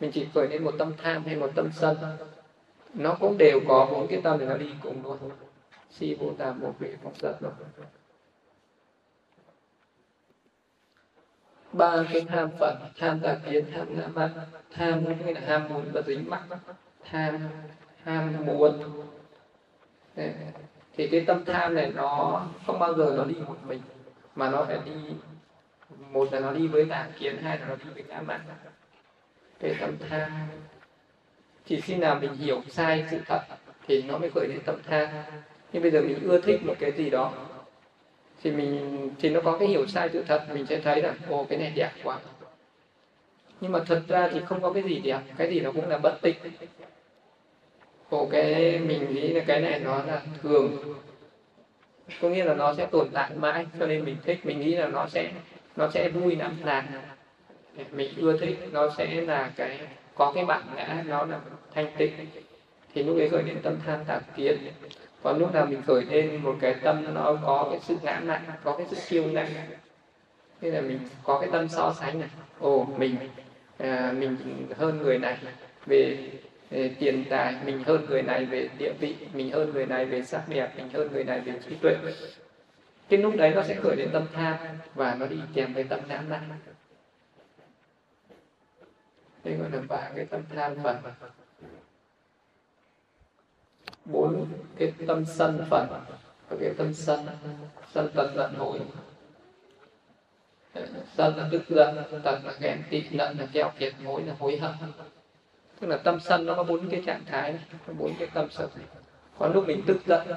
mình 0.00 0.10
chỉ 0.12 0.26
khởi 0.34 0.48
lên 0.48 0.64
một 0.64 0.74
tâm 0.78 0.92
tham 1.02 1.24
hay 1.24 1.36
một 1.36 1.50
tâm 1.54 1.70
sân. 1.72 1.96
Nó 2.94 3.16
cũng 3.20 3.38
đều 3.38 3.60
có 3.68 3.88
bốn 3.90 4.06
cái 4.06 4.20
tâm 4.24 4.38
để 4.38 4.46
nó 4.46 4.56
đi 4.56 4.74
cùng 4.82 5.02
luôn. 5.02 5.18
Si, 5.90 6.14
vô 6.14 6.32
tàng 6.38 6.58
vô 6.60 6.74
quý 6.80 6.88
phóng 7.02 7.14
dật 7.20 7.40
rồi 7.40 7.52
ba 11.72 12.04
cái 12.12 12.26
tham 12.28 12.50
phận, 12.58 12.76
tham 12.98 13.20
tà 13.20 13.36
kiến, 13.46 13.64
tham 13.74 13.96
ngã 13.96 14.06
mạn, 14.06 14.30
tham 14.70 15.04
nghĩa 15.04 15.32
là 15.32 15.40
ham 15.40 15.68
muốn 15.68 15.84
và 15.92 16.02
dính 16.06 16.30
mắc. 16.30 16.42
Tham, 17.04 17.48
ham 18.02 18.46
muốn 18.46 18.82
thì 20.96 21.08
cái 21.08 21.24
tâm 21.26 21.44
tham 21.44 21.74
này 21.74 21.92
nó 21.94 22.42
không 22.66 22.78
bao 22.78 22.94
giờ 22.94 23.14
nó 23.16 23.24
đi 23.24 23.34
một 23.46 23.56
mình, 23.66 23.80
mà 24.36 24.50
nó 24.50 24.64
phải 24.64 24.78
đi, 24.84 24.92
một 26.10 26.32
là 26.32 26.40
nó 26.40 26.52
đi 26.52 26.68
với 26.68 26.84
tà 26.84 27.08
kiến, 27.18 27.36
hai 27.42 27.58
là 27.58 27.66
nó 27.68 27.74
đi 27.76 27.90
với 27.94 28.04
ngã 28.08 28.20
mạn 28.26 28.40
cái 29.60 29.74
tâm 29.80 29.96
tham 30.10 30.30
chỉ 31.66 31.80
khi 31.80 31.94
nào 31.94 32.18
mình 32.20 32.34
hiểu 32.34 32.62
sai 32.68 33.04
sự 33.10 33.18
thật 33.26 33.40
thì 33.86 34.02
nó 34.02 34.18
mới 34.18 34.30
khởi 34.30 34.46
đến 34.46 34.60
tâm 34.64 34.76
tham. 34.86 35.08
Nhưng 35.72 35.82
bây 35.82 35.90
giờ 35.90 36.00
mình 36.00 36.28
ưa 36.28 36.40
thích 36.40 36.60
một 36.64 36.74
cái 36.78 36.92
gì 36.92 37.10
đó, 37.10 37.32
thì 38.42 38.50
mình, 38.50 39.10
thì 39.18 39.30
nó 39.30 39.40
có 39.40 39.58
cái 39.58 39.68
hiểu 39.68 39.86
sai 39.86 40.08
sự 40.12 40.24
thật, 40.28 40.46
mình 40.54 40.66
sẽ 40.66 40.80
thấy 40.80 41.02
là 41.02 41.14
ồ, 41.28 41.46
cái 41.48 41.58
này 41.58 41.72
đẹp 41.76 41.90
quá. 42.04 42.18
Nhưng 43.60 43.72
mà 43.72 43.80
thật 43.86 44.02
ra 44.08 44.28
thì 44.32 44.40
không 44.46 44.62
có 44.62 44.72
cái 44.72 44.82
gì 44.82 44.98
đẹp, 44.98 45.20
cái 45.36 45.50
gì 45.50 45.60
nó 45.60 45.72
cũng 45.72 45.88
là 45.88 45.98
bất 45.98 46.18
tịnh 46.22 46.36
ồ 48.12 48.26
cái 48.30 48.78
mình 48.78 49.14
nghĩ 49.14 49.28
là 49.28 49.44
cái 49.46 49.60
này 49.60 49.80
nó 49.80 50.02
là 50.06 50.22
thường. 50.42 50.76
Có 52.20 52.28
nghĩa 52.28 52.44
là 52.44 52.54
nó 52.54 52.74
sẽ 52.74 52.86
tồn 52.86 53.08
tại 53.12 53.30
mãi 53.36 53.66
cho 53.78 53.86
nên 53.86 54.04
mình 54.04 54.16
thích 54.24 54.46
mình 54.46 54.60
nghĩ 54.60 54.74
là 54.74 54.88
nó 54.88 55.06
sẽ 55.08 55.30
nó 55.76 55.90
sẽ 55.90 56.08
vui 56.08 56.36
lắm 56.36 56.56
là 56.64 56.84
mình 57.92 58.10
ưa 58.16 58.38
thích 58.38 58.58
nó 58.72 58.88
sẽ 58.98 59.20
là 59.20 59.52
cái 59.56 59.78
có 60.14 60.32
cái 60.34 60.44
bản 60.44 60.62
ngã 60.76 61.04
nó 61.06 61.24
là 61.24 61.40
thanh 61.74 61.86
tịnh. 61.96 62.12
Thì 62.94 63.02
lúc 63.02 63.16
ấy 63.18 63.28
khởi 63.28 63.42
đến 63.42 63.56
tâm 63.62 63.76
tham 63.86 64.04
tạp 64.06 64.36
kiến. 64.36 64.56
Còn 65.22 65.38
lúc 65.38 65.54
nào 65.54 65.66
mình 65.66 65.82
khởi 65.86 66.04
lên 66.04 66.36
một 66.36 66.56
cái 66.60 66.74
tâm 66.82 67.14
nó 67.14 67.38
có 67.42 67.68
cái 67.70 67.80
sự 67.80 67.96
ngã 68.02 68.20
nặng 68.24 68.44
có 68.64 68.76
cái 68.76 68.86
sự 68.90 68.96
kiêu 69.08 69.24
ngạo 69.24 69.46
thế 70.60 70.70
là 70.70 70.80
mình 70.80 70.98
có 71.24 71.40
cái 71.40 71.48
tâm 71.52 71.68
so 71.68 71.94
sánh 72.00 72.20
này. 72.20 72.28
Ồ 72.58 72.84
mình 72.96 73.16
à, 73.78 74.12
mình 74.18 74.36
hơn 74.76 74.98
người 75.02 75.18
này. 75.18 75.36
Về 75.86 76.16
tiền 76.98 77.24
tài, 77.30 77.54
mình 77.64 77.84
hơn 77.84 78.06
người 78.08 78.22
này 78.22 78.44
về 78.44 78.68
địa 78.78 78.92
vị, 79.00 79.16
mình 79.32 79.50
hơn 79.50 79.72
người 79.72 79.86
này 79.86 80.04
về 80.04 80.22
sắc 80.22 80.48
đẹp, 80.48 80.72
mình 80.76 80.88
hơn 80.88 81.12
người 81.12 81.24
này 81.24 81.40
về 81.40 81.52
trí 81.68 81.76
tuệ. 81.76 81.96
Cái 83.08 83.18
lúc 83.18 83.34
đấy 83.36 83.50
nó 83.54 83.62
sẽ 83.62 83.74
khởi 83.74 83.96
đến 83.96 84.10
tâm 84.12 84.26
tham 84.32 84.56
và 84.94 85.14
nó 85.14 85.26
đi 85.26 85.40
kèm 85.54 85.74
với 85.74 85.84
tâm 85.84 86.00
nhãn 86.08 86.28
năng 86.28 86.48
đây 89.44 89.54
gọi 89.54 89.70
là 89.70 89.78
ba 89.88 90.10
cái 90.16 90.24
tâm 90.24 90.42
tham 90.54 90.76
phần. 90.82 90.96
Bốn, 94.04 94.46
cái 94.78 94.92
tâm 95.06 95.24
sân 95.24 95.66
phần. 95.70 95.86
Và 96.48 96.56
cái 96.60 96.70
tâm 96.78 96.94
sân 96.94 97.26
sân 97.92 98.10
tật 98.14 98.32
giận 98.36 98.54
hối 98.54 98.80
sân 101.16 101.36
là 101.36 101.48
tức 101.52 101.62
giận 101.68 101.96
tật 102.22 102.40
là 102.44 102.54
ghen 102.60 102.82
tị 102.90 103.08
giận 103.10 103.38
là 103.38 103.46
kẹo 103.52 103.72
kiệt 103.78 103.94
hối 104.04 104.22
là 104.22 104.34
hối 104.38 104.56
hận 104.56 104.72
tức 105.82 105.88
là 105.88 105.96
tâm 105.96 106.20
sân 106.20 106.46
nó 106.46 106.54
có 106.54 106.62
bốn 106.62 106.88
cái 106.88 107.02
trạng 107.06 107.20
thái 107.26 107.52
này, 107.52 107.62
bốn 107.98 108.14
cái 108.18 108.28
tâm 108.34 108.46
sân 108.50 108.68
có 109.38 109.48
lúc 109.48 109.66
mình 109.66 109.82
tức 109.86 109.96
giận. 110.06 110.28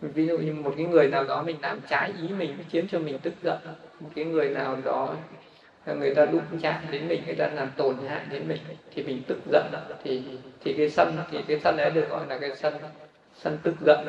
Ví 0.00 0.26
dụ 0.26 0.38
như 0.38 0.52
một 0.52 0.74
cái 0.76 0.86
người 0.86 1.08
nào 1.08 1.24
đó 1.24 1.42
mình 1.42 1.56
làm 1.62 1.80
trái 1.88 2.12
ý 2.22 2.28
mình 2.28 2.56
khiến 2.70 2.86
cho 2.90 2.98
mình 2.98 3.18
tức 3.18 3.32
giận. 3.42 3.58
Một 4.00 4.10
cái 4.14 4.24
người 4.24 4.48
nào 4.48 4.76
đó 4.84 5.14
người 5.98 6.14
ta 6.14 6.26
đụng 6.26 6.42
chạm 6.60 6.82
đến 6.90 7.08
mình 7.08 7.22
người 7.26 7.34
ta 7.34 7.48
làm 7.48 7.68
tổn 7.76 7.96
hại 8.08 8.20
đến 8.30 8.48
mình 8.48 8.58
thì 8.94 9.02
mình 9.02 9.22
tức 9.26 9.38
giận. 9.52 9.64
Thì 10.04 10.22
thì 10.64 10.72
cái 10.72 10.90
sân 10.90 11.16
thì 11.30 11.38
cái 11.48 11.60
sân 11.64 11.76
đấy 11.76 11.90
được 11.90 12.08
gọi 12.10 12.26
là 12.28 12.38
cái 12.38 12.56
sân 12.56 12.74
sân 13.36 13.58
tức 13.62 13.74
giận. 13.86 14.08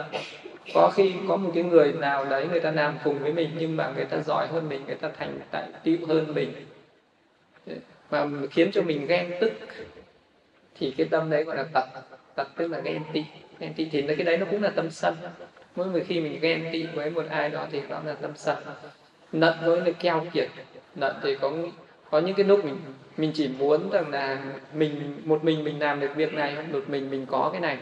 Có 0.74 0.92
khi 0.96 1.14
có 1.28 1.36
một 1.36 1.52
cái 1.54 1.64
người 1.64 1.94
nào 1.94 2.26
đấy 2.26 2.48
người 2.52 2.60
ta 2.60 2.72
làm 2.72 2.98
cùng 3.04 3.20
với 3.20 3.34
mình 3.34 3.50
nhưng 3.58 3.78
mà 3.78 3.92
người 3.96 4.06
ta 4.06 4.18
giỏi 4.18 4.48
hơn 4.48 4.70
mình 4.70 4.86
người 4.86 4.96
ta 4.96 5.10
thành 5.18 5.40
tại 5.52 5.68
tựu 5.84 5.98
hơn 6.08 6.34
mình. 6.34 6.54
Mà 8.12 8.28
khiến 8.52 8.72
cho 8.72 8.82
mình 8.82 9.08
ghen 9.08 9.32
tức 9.42 9.52
thì 10.80 10.94
cái 10.98 11.08
tâm 11.12 11.30
đấy 11.30 11.44
gọi 11.44 11.56
là 11.56 11.66
tật 11.74 11.86
tật 12.36 12.48
tức 12.56 12.68
là 12.68 12.80
ghen 12.80 13.02
tị. 13.14 13.24
Ghen 13.60 13.74
tị 13.74 13.86
thì 13.92 14.02
cái 14.02 14.26
đấy 14.26 14.38
nó 14.38 14.46
cũng 14.52 14.64
là 14.64 14.70
tâm 14.70 14.92
sân. 14.92 15.16
Mỗi 15.76 15.88
người 15.88 16.04
khi 16.04 16.20
mình 16.20 16.40
ghen 16.42 16.70
tị 16.72 16.84
với 16.84 17.10
một 17.10 17.24
ai 17.30 17.50
đó 17.50 17.68
thì 17.72 17.82
đó 17.90 18.02
là 18.06 18.14
tâm 18.14 18.32
sân. 18.36 18.58
Nận 19.32 19.54
với 19.64 19.82
là 19.82 19.92
keo 19.92 20.26
kiệt. 20.34 20.50
Nận 20.96 21.16
thì 21.24 21.36
có 21.36 21.52
có 22.12 22.20
những 22.20 22.36
cái 22.36 22.46
lúc 22.46 22.66
mình 22.66 22.76
mình 23.18 23.32
chỉ 23.34 23.48
muốn 23.48 23.90
rằng 23.90 24.10
là 24.12 24.40
mình, 24.74 25.22
một 25.24 25.44
mình 25.44 25.64
mình 25.64 25.80
làm 25.80 26.00
được 26.00 26.16
việc 26.16 26.34
này, 26.34 26.56
một 26.72 26.84
mình 26.88 27.10
mình 27.10 27.26
có 27.26 27.50
cái 27.52 27.62
này. 27.62 27.78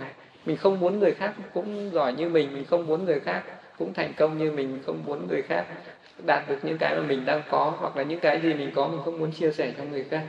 Mình 0.45 0.57
không 0.57 0.79
muốn 0.79 0.99
người 0.99 1.11
khác 1.11 1.33
cũng 1.53 1.89
giỏi 1.93 2.13
như 2.13 2.29
mình 2.29 2.53
mình 2.53 2.65
không 2.65 2.87
muốn 2.87 3.05
người 3.05 3.19
khác 3.19 3.43
cũng 3.77 3.93
thành 3.93 4.13
công 4.17 4.37
như 4.37 4.51
mình, 4.51 4.79
không 4.85 5.03
muốn 5.05 5.27
người 5.27 5.41
khác 5.41 5.65
đạt 6.25 6.49
được 6.49 6.57
những 6.63 6.77
cái 6.79 6.95
mà 6.95 7.01
mình 7.07 7.25
đang 7.25 7.41
có 7.49 7.73
hoặc 7.79 7.97
là 7.97 8.03
những 8.03 8.19
cái 8.19 8.41
gì 8.41 8.53
mình 8.53 8.71
có 8.75 8.87
mình 8.87 8.99
không 9.05 9.19
muốn 9.19 9.31
chia 9.31 9.51
sẻ 9.51 9.73
cho 9.77 9.83
người 9.83 10.03
khác. 10.03 10.23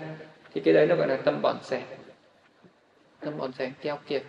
Thì 0.54 0.60
cái 0.64 0.74
đấy 0.74 0.86
nó 0.88 0.96
gọi 0.96 1.08
là 1.08 1.16
tâm 1.24 1.38
bọn 1.42 1.56
sẻ 1.62 1.82
tâm 3.24 3.38
bòn 3.38 3.52
sẻ 3.52 3.72
keo 3.80 3.98
kiệt. 4.06 4.22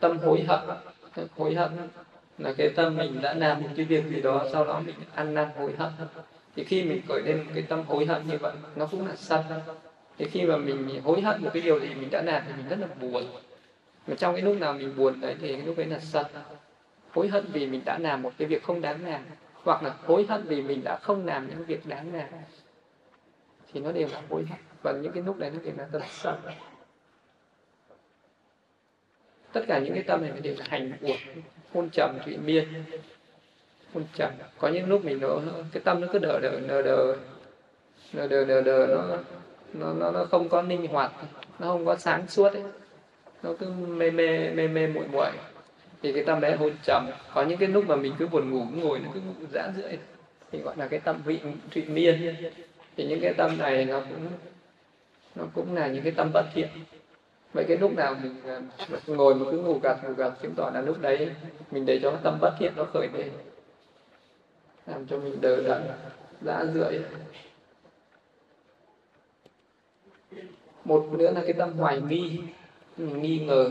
Tâm 0.00 0.18
hối 0.18 0.44
hận 0.48 0.60
hối 1.36 1.54
hận 1.54 1.70
là 2.38 2.52
cái 2.58 2.70
tâm 2.76 2.96
mình 2.96 3.22
đã 3.22 3.34
làm 3.34 3.62
một 3.62 3.68
cái 3.76 3.84
việc 3.84 4.04
gì 4.06 4.20
đó, 4.20 4.46
sau 4.52 4.64
đó 4.64 4.82
mình 4.86 4.94
ăn 5.14 5.34
năn 5.34 5.48
hối 5.56 5.72
hận. 5.78 5.90
Thì 6.56 6.64
khi 6.64 6.82
mình 6.82 7.02
khởi 7.08 7.22
lên 7.22 7.46
cái 7.54 7.62
tâm 7.62 7.84
hối 7.84 8.06
hận 8.06 8.28
như 8.28 8.38
vậy, 8.38 8.52
nó 8.76 8.86
cũng 8.86 9.06
là 9.06 9.16
sân. 9.16 9.44
Thì 10.18 10.28
khi 10.28 10.42
mà 10.42 10.56
mình 10.56 11.00
hối 11.04 11.20
hận 11.20 11.42
một 11.42 11.50
cái 11.52 11.62
điều 11.62 11.80
gì 11.80 11.88
mình 11.94 12.08
đã 12.10 12.22
làm 12.22 12.42
thì 12.46 12.52
mình 12.56 12.68
rất 12.68 12.78
là 12.80 12.86
buồn. 13.00 13.24
Mà 14.06 14.14
trong 14.14 14.34
cái 14.34 14.42
lúc 14.42 14.56
nào 14.60 14.72
mình 14.72 14.96
buồn 14.96 15.20
đấy 15.20 15.36
thì 15.40 15.54
cái 15.54 15.66
lúc 15.66 15.76
ấy 15.76 15.86
là 15.86 15.98
sân. 15.98 16.26
Hối 17.12 17.28
hận 17.28 17.44
vì 17.52 17.66
mình 17.66 17.82
đã 17.84 17.98
làm 17.98 18.22
một 18.22 18.32
cái 18.38 18.48
việc 18.48 18.62
không 18.62 18.80
đáng 18.80 19.04
làm, 19.04 19.22
hoặc 19.54 19.82
là 19.82 19.94
hối 20.06 20.26
hận 20.28 20.42
vì 20.44 20.62
mình 20.62 20.84
đã 20.84 20.96
không 20.96 21.26
làm 21.26 21.48
những 21.48 21.64
việc 21.64 21.86
đáng 21.86 22.14
làm, 22.14 22.28
thì 23.72 23.80
nó 23.80 23.92
đều 23.92 24.08
là 24.08 24.22
hối 24.30 24.44
hận 24.50 24.58
và 24.82 24.92
những 24.92 25.12
cái 25.12 25.22
lúc 25.22 25.38
này 25.38 25.50
nó 25.50 25.58
đều 25.64 25.72
là 25.78 25.86
tâm 25.92 26.02
sân. 26.10 26.34
Tất 29.52 29.64
cả 29.68 29.78
những 29.78 29.94
cái 29.94 30.02
tâm 30.02 30.22
này 30.22 30.30
nó 30.34 30.40
đều 30.40 30.54
là 30.58 30.64
hành 30.68 30.92
của 31.00 31.16
hôn 31.74 31.88
trầm 31.92 32.18
thụy 32.24 32.36
miên. 32.36 32.64
Hôn 33.94 34.04
trầm. 34.14 34.32
Có 34.58 34.68
những 34.68 34.88
lúc 34.88 35.04
mình 35.04 35.20
nó 35.20 35.40
cái 35.72 35.82
tâm 35.84 36.00
nó 36.00 36.08
cứ 36.12 36.18
đờ 36.18 36.38
đờ 36.42 36.60
đờ 36.68 36.82
đờ. 36.82 37.16
Đờ 38.12 38.26
đờ 38.26 38.44
đờ, 38.44 38.62
đờ 38.62 38.86
nó, 38.86 39.16
nó 39.72 39.92
nó 39.92 40.10
nó 40.10 40.24
không 40.24 40.48
có 40.48 40.62
linh 40.62 40.86
hoạt. 40.86 41.12
Nó 41.58 41.66
không 41.66 41.86
có 41.86 41.96
sáng 41.96 42.28
suốt 42.28 42.52
ấy. 42.52 42.62
Nó 43.42 43.54
cứ 43.58 43.66
mê 43.70 44.10
mê 44.10 44.50
mê 44.50 44.68
mê 44.68 44.86
muội 44.86 45.06
muội. 45.12 45.30
Thì 46.02 46.12
cái 46.12 46.24
tâm 46.24 46.40
đấy 46.40 46.56
hôn 46.56 46.72
trầm. 46.82 47.10
Có 47.34 47.42
những 47.42 47.58
cái 47.58 47.68
lúc 47.68 47.84
mà 47.86 47.96
mình 47.96 48.12
cứ 48.18 48.26
buồn 48.26 48.50
ngủ 48.50 48.64
ngồi 48.74 48.98
nó 48.98 49.10
cứ 49.14 49.20
giãn 49.52 49.72
rưỡi. 49.76 49.98
Thì 50.50 50.58
gọi 50.58 50.76
là 50.76 50.88
cái 50.88 51.00
tâm 51.00 51.22
vị 51.24 51.38
thụy 51.70 51.84
miên. 51.84 52.34
Thì 52.96 53.06
những 53.06 53.20
cái 53.20 53.34
tâm 53.34 53.58
này 53.58 53.84
nó 53.84 54.00
cũng 54.00 54.28
nó 55.34 55.44
cũng 55.54 55.74
là 55.74 55.88
những 55.88 56.02
cái 56.04 56.12
tâm 56.12 56.30
bất 56.34 56.44
thiện. 56.54 56.68
Vậy 57.52 57.64
cái 57.68 57.76
lúc 57.76 57.92
nào 57.96 58.14
mình 58.22 58.34
à, 58.46 58.60
ngồi 59.06 59.34
mà 59.34 59.50
cứ 59.50 59.58
ngủ 59.58 59.78
gật 59.82 60.04
ngủ 60.04 60.12
gật 60.12 60.34
chứng 60.42 60.54
tỏ 60.56 60.70
là 60.74 60.80
lúc 60.80 61.00
đấy 61.00 61.30
mình 61.70 61.86
để 61.86 62.00
cho 62.02 62.18
tâm 62.22 62.38
bất 62.40 62.50
thiện 62.58 62.72
nó 62.76 62.84
khởi 62.84 63.08
lên. 63.12 63.30
Làm 64.86 65.06
cho 65.06 65.18
mình 65.18 65.40
đờ 65.40 65.62
đẫn, 65.62 65.82
dã 66.42 66.64
rưỡi 66.74 66.98
một 70.84 71.06
nữa 71.12 71.30
là 71.30 71.40
cái 71.40 71.52
tâm 71.52 71.72
hoài 71.72 72.00
nghi. 72.00 72.40
Mình 72.96 73.22
nghi 73.22 73.38
ngờ, 73.38 73.70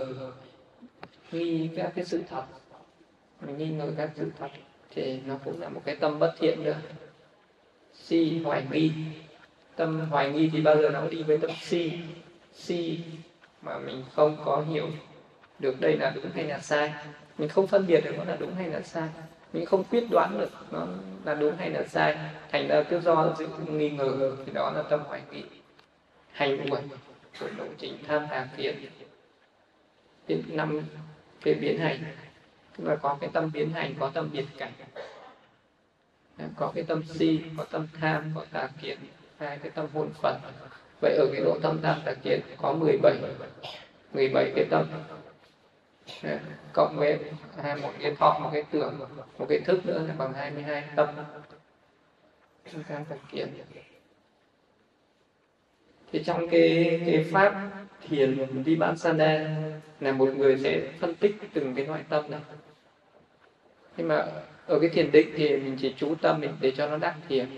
nghi 1.32 1.70
các 1.76 1.92
cái 1.96 2.06
sự 2.06 2.22
thật. 2.30 2.44
Mình 3.42 3.58
nghi 3.58 3.70
ngờ 3.70 3.92
các 3.98 4.12
sự 4.16 4.32
thật 4.40 4.50
thì 4.90 5.20
nó 5.26 5.36
cũng 5.46 5.62
là 5.62 5.70
một 5.70 5.82
cái 5.86 5.96
tâm 5.96 6.20
bất 6.20 6.34
thiện 6.40 6.64
nữa. 6.64 6.78
Si 7.94 8.42
hoài 8.44 8.66
nghi 8.72 8.92
tâm 9.76 10.00
hoài 10.00 10.32
nghi 10.32 10.50
thì 10.54 10.62
bao 10.62 10.82
giờ 10.82 10.90
nó 10.90 11.08
đi 11.08 11.24
với 11.24 11.38
tâm 11.38 11.52
si. 11.62 11.92
Si 12.54 13.00
mà 13.62 13.78
mình 13.78 14.04
không 14.16 14.38
có 14.46 14.64
hiểu 14.70 14.90
được 15.60 15.82
đây 15.82 15.98
là 15.98 16.12
đúng 16.16 16.32
hay 16.34 16.44
là 16.44 16.60
sai. 16.60 16.94
Mình 17.38 17.50
không 17.50 17.68
phân 17.68 17.88
biệt 17.88 18.02
được 18.04 18.18
nó 18.18 18.24
là 18.24 18.36
đúng 18.36 18.56
hay 18.56 18.68
là 18.68 18.82
sai. 18.82 19.10
Mình 19.54 19.66
không 19.66 19.84
quyết 19.84 20.04
đoán 20.12 20.40
được 20.40 20.52
nó 20.72 20.88
là 21.26 21.36
đúng 21.36 21.58
hay 21.58 21.70
là 21.70 21.84
sai. 21.84 22.18
Thành 22.52 22.68
ra 22.68 22.84
cứ 22.90 23.00
do 23.00 23.36
sự 23.38 23.48
nghi 23.68 23.90
ngờ 23.90 24.36
thì 24.46 24.52
đó 24.52 24.72
là 24.76 24.82
tâm 24.82 25.00
hoài 25.00 25.22
nghi. 25.32 25.44
Hành 26.32 26.70
uẩn 26.72 26.84
của 27.40 27.48
lộ 27.58 27.66
trình 27.78 27.98
tham 28.08 28.28
tà 28.30 28.48
kiến. 28.58 28.76
Đến 30.28 30.44
năm 30.48 30.82
cái 31.42 31.54
biến 31.54 31.80
hành. 31.80 32.04
Tức 32.78 32.88
là 32.88 32.96
có 32.96 33.18
cái 33.22 33.30
tâm 33.34 33.52
biến 33.54 33.70
hành, 33.70 33.94
có 34.00 34.12
tâm 34.14 34.30
biệt 34.34 34.46
cảnh. 34.58 34.72
Có 36.56 36.72
cái 36.76 36.84
tâm 36.84 37.04
si, 37.04 37.42
có 37.58 37.64
tâm 37.64 37.88
tham, 38.02 38.32
có 38.36 38.46
tà 38.52 38.70
kiến 38.82 38.98
hai 39.42 39.58
cái 39.58 39.72
tâm 39.76 39.88
hồn 39.94 40.10
phật. 40.22 40.38
Vậy 41.02 41.16
ở 41.18 41.28
cái 41.34 41.42
độ 41.46 41.60
tâm 41.62 41.80
tam 41.82 42.02
đặc 42.06 42.18
kiến 42.24 42.40
có 42.58 42.74
17 42.74 43.18
17 44.14 44.52
cái 44.56 44.66
tâm. 44.70 44.86
Cộng 46.74 46.96
với 46.98 47.20
một 47.82 47.92
cái 48.02 48.16
thọ, 48.20 48.40
một 48.44 48.50
cái 48.54 48.64
tưởng, 48.72 49.00
một 49.38 49.46
cái 49.50 49.60
thức 49.60 49.86
nữa 49.86 50.06
là 50.08 50.14
bằng 50.18 50.34
22 50.34 50.84
tâm 50.96 51.08
tam 52.88 53.06
tà 53.06 53.16
kiến. 53.32 53.48
Thì 56.12 56.24
trong 56.24 56.50
cái 56.50 57.02
cái 57.06 57.26
pháp 57.32 57.70
thiền 58.10 58.64
vipassana 58.64 59.56
là 60.00 60.12
một 60.12 60.30
người 60.36 60.58
sẽ 60.58 60.82
phân 61.00 61.16
tích 61.16 61.36
từng 61.54 61.76
cái 61.76 61.86
loại 61.86 62.04
tâm 62.10 62.32
này. 62.32 62.42
Nhưng 63.98 64.08
mà 64.08 64.26
ở 64.68 64.80
cái 64.80 64.90
thiền 64.90 65.12
định 65.12 65.30
thì 65.38 65.58
mình 65.58 65.78
chỉ 65.82 65.94
chú 65.98 66.16
tâm 66.22 66.42
mình 66.42 66.52
để 66.62 66.72
cho 66.78 66.88
nó 66.88 66.98
đắc 66.98 67.16
thiền 67.30 67.50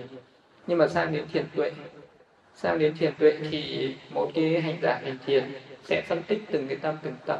nhưng 0.68 0.77
mà 0.77 0.88
sang 0.88 1.14
đến 1.14 1.26
thiền 1.34 1.45
tuệ, 1.56 1.72
sang 2.56 2.80
đến 2.80 2.98
thiền 2.98 3.14
tuệ 3.15 3.38
thì 3.52 3.95
một 4.10 4.31
cái 4.35 4.61
hành 4.61 4.77
giả 4.81 4.99
hành 5.03 5.18
thiền 5.26 5.52
sẽ 5.84 6.02
phân 6.02 6.23
tích 6.23 6.41
từng 6.52 6.68
cái 6.68 6.77
tâm, 6.77 6.98
từng 7.03 7.15
tâm. 7.26 7.40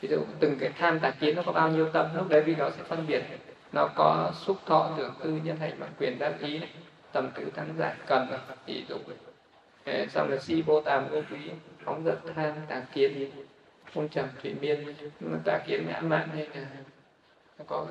Ví 0.00 0.08
dụ 0.08 0.18
từng 0.40 0.56
cái 0.60 0.72
tham 0.78 1.00
tà 1.00 1.10
kiến 1.10 1.36
nó 1.36 1.42
có 1.42 1.52
bao 1.52 1.70
nhiêu 1.70 1.88
tâm, 1.92 2.06
lúc 2.16 2.28
đấy 2.28 2.42
vì 2.42 2.54
nó 2.54 2.70
sẽ 2.70 2.82
phân 2.82 3.06
biệt. 3.06 3.22
Nó 3.72 3.88
có 3.94 4.32
xúc 4.34 4.56
thọ 4.66 4.94
tưởng 4.98 5.14
tư 5.24 5.40
nhân 5.44 5.56
hành 5.56 5.72
bằng 5.78 5.90
quyền 5.98 6.18
đáp 6.18 6.32
ý 6.40 6.60
tầm 7.12 7.30
tứ 7.34 7.50
tăng 7.54 7.74
giải 7.78 7.94
cần 8.06 8.28
ví 8.66 8.84
dụ 8.88 8.96
xong 10.08 10.30
là 10.30 10.36
si 10.38 10.62
vô 10.62 10.80
tàm 10.80 11.08
vô 11.08 11.20
quý, 11.30 11.38
phóng 11.84 12.04
dật 12.04 12.18
tham 12.34 12.52
tà 12.68 12.82
kiến, 12.94 13.30
hôn 13.94 14.08
trầm 14.08 14.26
thủy 14.42 14.54
miên. 14.60 14.94
Tà 15.44 15.58
kiến 15.66 15.86
ngã 15.88 16.00
mạn 16.00 16.28
hay 16.34 16.48
là 16.54 16.66
có 17.66 17.86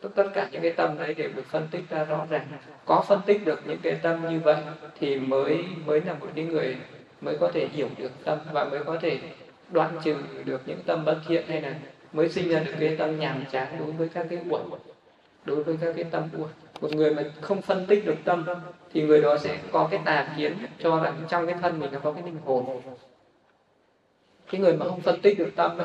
tất 0.00 0.08
tất 0.14 0.28
cả 0.34 0.48
những 0.52 0.62
cái 0.62 0.72
tâm 0.72 0.98
đấy 0.98 1.14
đều 1.14 1.30
được 1.36 1.46
phân 1.46 1.68
tích 1.70 1.82
ra 1.90 2.04
rõ 2.04 2.26
ràng 2.30 2.46
có 2.84 3.04
phân 3.08 3.20
tích 3.26 3.44
được 3.44 3.60
những 3.66 3.78
cái 3.82 3.98
tâm 4.02 4.28
như 4.30 4.40
vậy 4.40 4.56
thì 5.00 5.20
mới 5.20 5.64
mới 5.86 6.00
là 6.00 6.14
một 6.14 6.26
cái 6.34 6.44
người 6.44 6.76
mới 7.20 7.36
có 7.38 7.50
thể 7.54 7.68
hiểu 7.72 7.88
được 7.98 8.12
tâm 8.24 8.38
và 8.52 8.64
mới 8.64 8.84
có 8.84 8.98
thể 9.00 9.18
đoan 9.70 9.90
trừ 10.04 10.16
được 10.44 10.62
những 10.66 10.82
tâm 10.86 11.04
bất 11.04 11.18
thiện 11.28 11.46
hay 11.48 11.62
là 11.62 11.74
mới 12.12 12.28
sinh 12.28 12.48
ra 12.48 12.60
được 12.60 12.74
cái 12.80 12.96
tâm 12.96 13.18
nhàm 13.18 13.44
chán 13.50 13.76
đối 13.78 13.92
với 13.92 14.08
các 14.08 14.26
cái 14.30 14.38
buồn 14.38 14.70
đối 15.44 15.62
với 15.62 15.76
các 15.80 15.92
cái 15.96 16.04
tâm 16.04 16.28
buồn. 16.36 16.48
một 16.80 16.92
người 16.92 17.14
mà 17.14 17.22
không 17.40 17.62
phân 17.62 17.86
tích 17.86 18.06
được 18.06 18.16
tâm 18.24 18.44
thì 18.92 19.02
người 19.02 19.22
đó 19.22 19.38
sẽ 19.38 19.58
có 19.72 19.88
cái 19.90 20.00
tà 20.04 20.34
kiến 20.36 20.56
cho 20.78 21.00
rằng 21.00 21.14
trong 21.28 21.46
cái 21.46 21.56
thân 21.62 21.78
mình 21.78 21.92
nó 21.92 21.98
có 21.98 22.12
cái 22.12 22.22
linh 22.22 22.38
hồn 22.44 22.80
cái 24.50 24.60
người 24.60 24.76
mà 24.76 24.86
không 24.88 25.00
phân 25.00 25.20
tích 25.20 25.38
được 25.38 25.50
tâm 25.56 25.78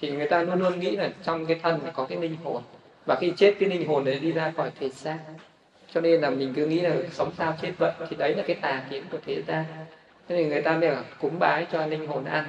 thì 0.00 0.10
người 0.10 0.28
ta 0.28 0.42
luôn 0.42 0.58
luôn 0.58 0.80
nghĩ 0.80 0.96
là 0.96 1.10
trong 1.22 1.46
cái 1.46 1.60
thân 1.62 1.80
có 1.94 2.04
cái 2.04 2.18
linh 2.18 2.36
hồn. 2.44 2.62
Và 3.06 3.16
khi 3.20 3.32
chết, 3.36 3.54
cái 3.60 3.68
linh 3.68 3.88
hồn 3.88 4.04
đấy 4.04 4.18
đi 4.18 4.32
ra 4.32 4.52
khỏi 4.56 4.70
thể 4.80 4.88
xác 4.88 5.18
cho 5.94 6.00
nên 6.00 6.20
là 6.20 6.30
mình 6.30 6.52
cứ 6.56 6.66
nghĩ 6.66 6.80
là 6.80 6.96
sống 7.12 7.30
sao 7.38 7.54
chết 7.62 7.72
vậy, 7.78 7.92
thì 8.10 8.16
đấy 8.16 8.34
là 8.34 8.42
cái 8.46 8.56
tà 8.56 8.82
kiến 8.90 9.04
của 9.10 9.18
thế 9.26 9.42
gian. 9.46 9.64
Thế 10.28 10.36
thì 10.36 10.44
người 10.44 10.62
ta 10.62 10.76
mới 10.76 10.90
là 10.90 11.02
cúng 11.20 11.38
bái 11.38 11.66
cho 11.72 11.86
linh 11.86 12.06
hồn 12.06 12.24
ăn. 12.24 12.44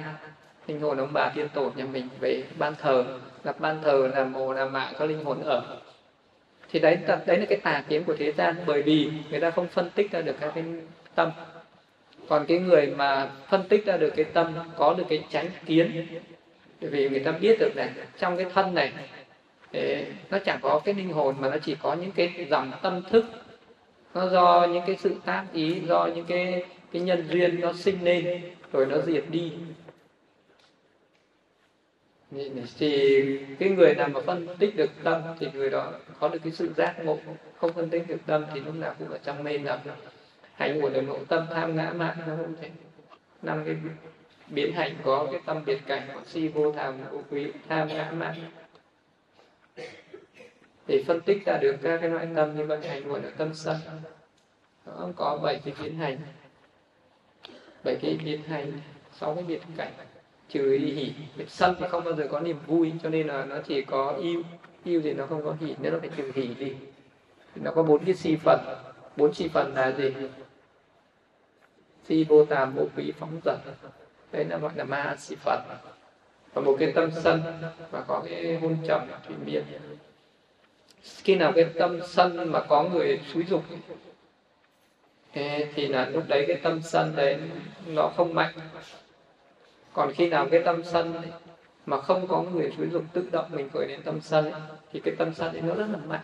Linh 0.66 0.80
hồn 0.80 0.98
ông 0.98 1.12
bà 1.12 1.32
tiên 1.34 1.48
tổ 1.54 1.70
nhà 1.76 1.84
mình 1.84 2.08
về 2.20 2.42
ban 2.58 2.74
thờ 2.74 3.04
lập 3.44 3.56
ban 3.60 3.82
thờ 3.82 4.10
là 4.14 4.24
mồ, 4.24 4.52
là 4.52 4.64
mạ 4.64 4.92
có 4.98 5.06
linh 5.06 5.24
hồn 5.24 5.42
ở. 5.42 5.76
Thì 6.72 6.80
đấy 6.80 6.98
đấy 7.26 7.38
là 7.38 7.46
cái 7.48 7.58
tà 7.62 7.84
kiến 7.88 8.04
của 8.04 8.16
thế 8.18 8.32
gian. 8.32 8.56
Bởi 8.66 8.82
vì 8.82 9.10
người 9.30 9.40
ta 9.40 9.50
không 9.50 9.68
phân 9.68 9.90
tích 9.90 10.10
ra 10.10 10.20
được 10.20 10.36
các 10.40 10.52
cái 10.54 10.64
tâm. 11.14 11.30
Còn 12.28 12.46
cái 12.48 12.58
người 12.58 12.86
mà 12.86 13.30
phân 13.48 13.68
tích 13.68 13.86
ra 13.86 13.96
được 13.96 14.12
cái 14.16 14.24
tâm, 14.24 14.54
có 14.76 14.94
được 14.94 15.04
cái 15.08 15.22
tránh 15.30 15.46
kiến 15.66 16.06
vì 16.80 17.08
người 17.08 17.20
ta 17.20 17.32
biết 17.32 17.58
được 17.60 17.70
là 17.74 17.90
trong 18.18 18.36
cái 18.36 18.46
thân 18.54 18.74
này 18.74 18.92
nó 20.30 20.38
chẳng 20.44 20.58
có 20.62 20.80
cái 20.84 20.94
linh 20.94 21.12
hồn 21.12 21.34
mà 21.38 21.50
nó 21.50 21.56
chỉ 21.62 21.76
có 21.82 21.94
những 21.94 22.12
cái 22.12 22.46
dòng 22.50 22.72
tâm 22.82 23.02
thức. 23.10 23.24
Nó 24.14 24.28
do 24.28 24.66
những 24.72 24.82
cái 24.86 24.96
sự 24.96 25.14
tác 25.24 25.44
ý, 25.52 25.80
do 25.80 26.08
những 26.14 26.26
cái 26.26 26.64
cái 26.92 27.02
nhân 27.02 27.26
duyên 27.30 27.60
nó 27.60 27.72
sinh 27.72 28.04
lên, 28.04 28.40
rồi 28.72 28.86
nó 28.86 28.98
diệt 28.98 29.24
đi. 29.30 29.52
Thì 32.78 33.22
cái 33.58 33.68
người 33.68 33.94
nào 33.94 34.08
mà 34.08 34.20
phân 34.20 34.46
tích 34.58 34.76
được 34.76 34.90
tâm 35.04 35.22
thì 35.38 35.48
người 35.54 35.70
đó 35.70 35.92
có 36.20 36.28
được 36.28 36.38
cái 36.44 36.52
sự 36.52 36.72
giác 36.76 37.04
ngộ. 37.04 37.18
Không 37.56 37.72
phân 37.72 37.90
tích 37.90 38.08
được 38.08 38.18
tâm 38.26 38.44
thì 38.54 38.60
lúc 38.60 38.74
nào 38.74 38.94
cũng 38.98 39.08
ở 39.08 39.18
trong 39.24 39.44
mê 39.44 39.58
lầm 39.58 39.78
hành 40.54 40.80
của 40.80 40.90
đời 40.90 41.02
nội 41.02 41.18
tâm 41.28 41.46
tham 41.54 41.76
ngã 41.76 41.92
mạn, 41.96 42.16
nó 42.26 42.36
không 42.36 42.54
thể 42.60 42.70
năm 43.42 43.62
cái 43.66 43.76
biến 44.50 44.72
hành 44.72 44.96
có 45.04 45.26
cái 45.30 45.40
tâm 45.46 45.64
biệt 45.64 45.80
cảnh 45.86 46.08
của 46.14 46.20
si 46.26 46.48
vô 46.48 46.72
tham 46.72 46.98
vô 47.10 47.22
quý 47.30 47.52
tham 47.68 47.88
ngã 47.88 48.10
mạn. 48.10 48.34
Để 50.86 51.04
phân 51.06 51.20
tích 51.20 51.46
ra 51.46 51.58
được 51.62 51.76
các 51.82 51.98
cái 52.00 52.10
loại 52.10 52.28
tâm 52.36 52.56
như 52.56 52.66
vậy 52.66 52.88
hành 52.88 53.08
của 53.08 53.18
được 53.18 53.32
tâm 53.36 53.54
sân, 53.54 53.76
nó 54.86 55.08
có 55.16 55.40
bảy 55.42 55.60
cái 55.64 55.74
biến 55.82 55.96
hành. 55.96 56.18
Bảy 57.84 57.96
cái 58.02 58.18
biến 58.24 58.42
hành, 58.42 58.72
sáu 59.12 59.34
cái 59.34 59.44
biệt 59.44 59.60
cảnh, 59.76 59.92
trừ 60.48 60.70
hỉ. 60.70 61.12
Sân 61.48 61.76
thì 61.78 61.86
không 61.88 62.04
bao 62.04 62.14
giờ 62.14 62.28
có 62.30 62.40
niềm 62.40 62.58
vui, 62.66 62.92
cho 63.02 63.08
nên 63.08 63.26
là 63.26 63.44
nó 63.44 63.56
chỉ 63.66 63.82
có 63.82 64.10
yêu. 64.10 64.42
Yêu 64.84 65.00
thì 65.04 65.12
nó 65.12 65.26
không 65.26 65.44
có 65.44 65.56
hỉ, 65.60 65.74
nên 65.80 65.92
nó 65.92 65.98
phải 65.98 66.10
trừ 66.16 66.32
hỉ 66.34 66.54
đi. 66.54 66.76
Nó 67.54 67.70
có 67.70 67.82
bốn 67.82 68.04
cái 68.04 68.14
si 68.14 68.36
phần. 68.36 68.60
Bốn 69.16 69.34
si 69.34 69.48
phần 69.48 69.74
là 69.74 69.92
gì? 69.92 70.14
Si 72.04 72.24
vô 72.24 72.44
tàm 72.44 72.74
vô 72.74 72.84
quý, 72.96 73.12
phóng 73.18 73.40
dật 73.44 73.58
đấy 74.32 74.44
là 74.44 74.56
gọi 74.56 74.72
là 74.74 74.84
ma 74.84 75.16
sĩ 75.18 75.36
phật. 75.36 75.60
Và 76.54 76.62
một 76.62 76.76
cái 76.80 76.92
tâm 76.92 77.10
sân 77.22 77.42
và 77.90 78.00
có 78.00 78.22
cái 78.28 78.58
hôn 78.62 78.76
trầm 78.86 79.08
thủy 79.26 79.36
miên. 79.44 79.64
Khi 81.02 81.36
nào 81.36 81.52
cái 81.54 81.64
tâm 81.78 82.00
sân 82.06 82.52
mà 82.52 82.60
có 82.60 82.82
người 82.82 83.20
xúi 83.32 83.44
dục 83.48 83.62
thì 85.74 85.88
là 85.88 86.08
lúc 86.08 86.24
đấy 86.28 86.44
cái 86.48 86.56
tâm 86.62 86.82
sân 86.82 87.12
đấy 87.16 87.38
nó 87.86 88.10
không 88.16 88.34
mạnh. 88.34 88.54
Còn 89.92 90.12
khi 90.12 90.28
nào 90.28 90.48
cái 90.50 90.62
tâm 90.64 90.84
sân 90.84 91.14
ấy, 91.14 91.26
mà 91.86 92.00
không 92.00 92.26
có 92.28 92.42
người 92.42 92.72
xúi 92.76 92.86
dục 92.88 93.02
tự 93.12 93.28
động 93.32 93.46
mình 93.50 93.68
khởi 93.74 93.86
đến 93.86 94.02
tâm 94.02 94.20
sân 94.20 94.52
ấy, 94.52 94.60
thì 94.92 95.00
cái 95.04 95.14
tâm 95.18 95.34
sân 95.34 95.52
ấy 95.52 95.60
nó 95.60 95.74
rất 95.74 95.86
là 95.92 95.98
mạnh. 96.06 96.20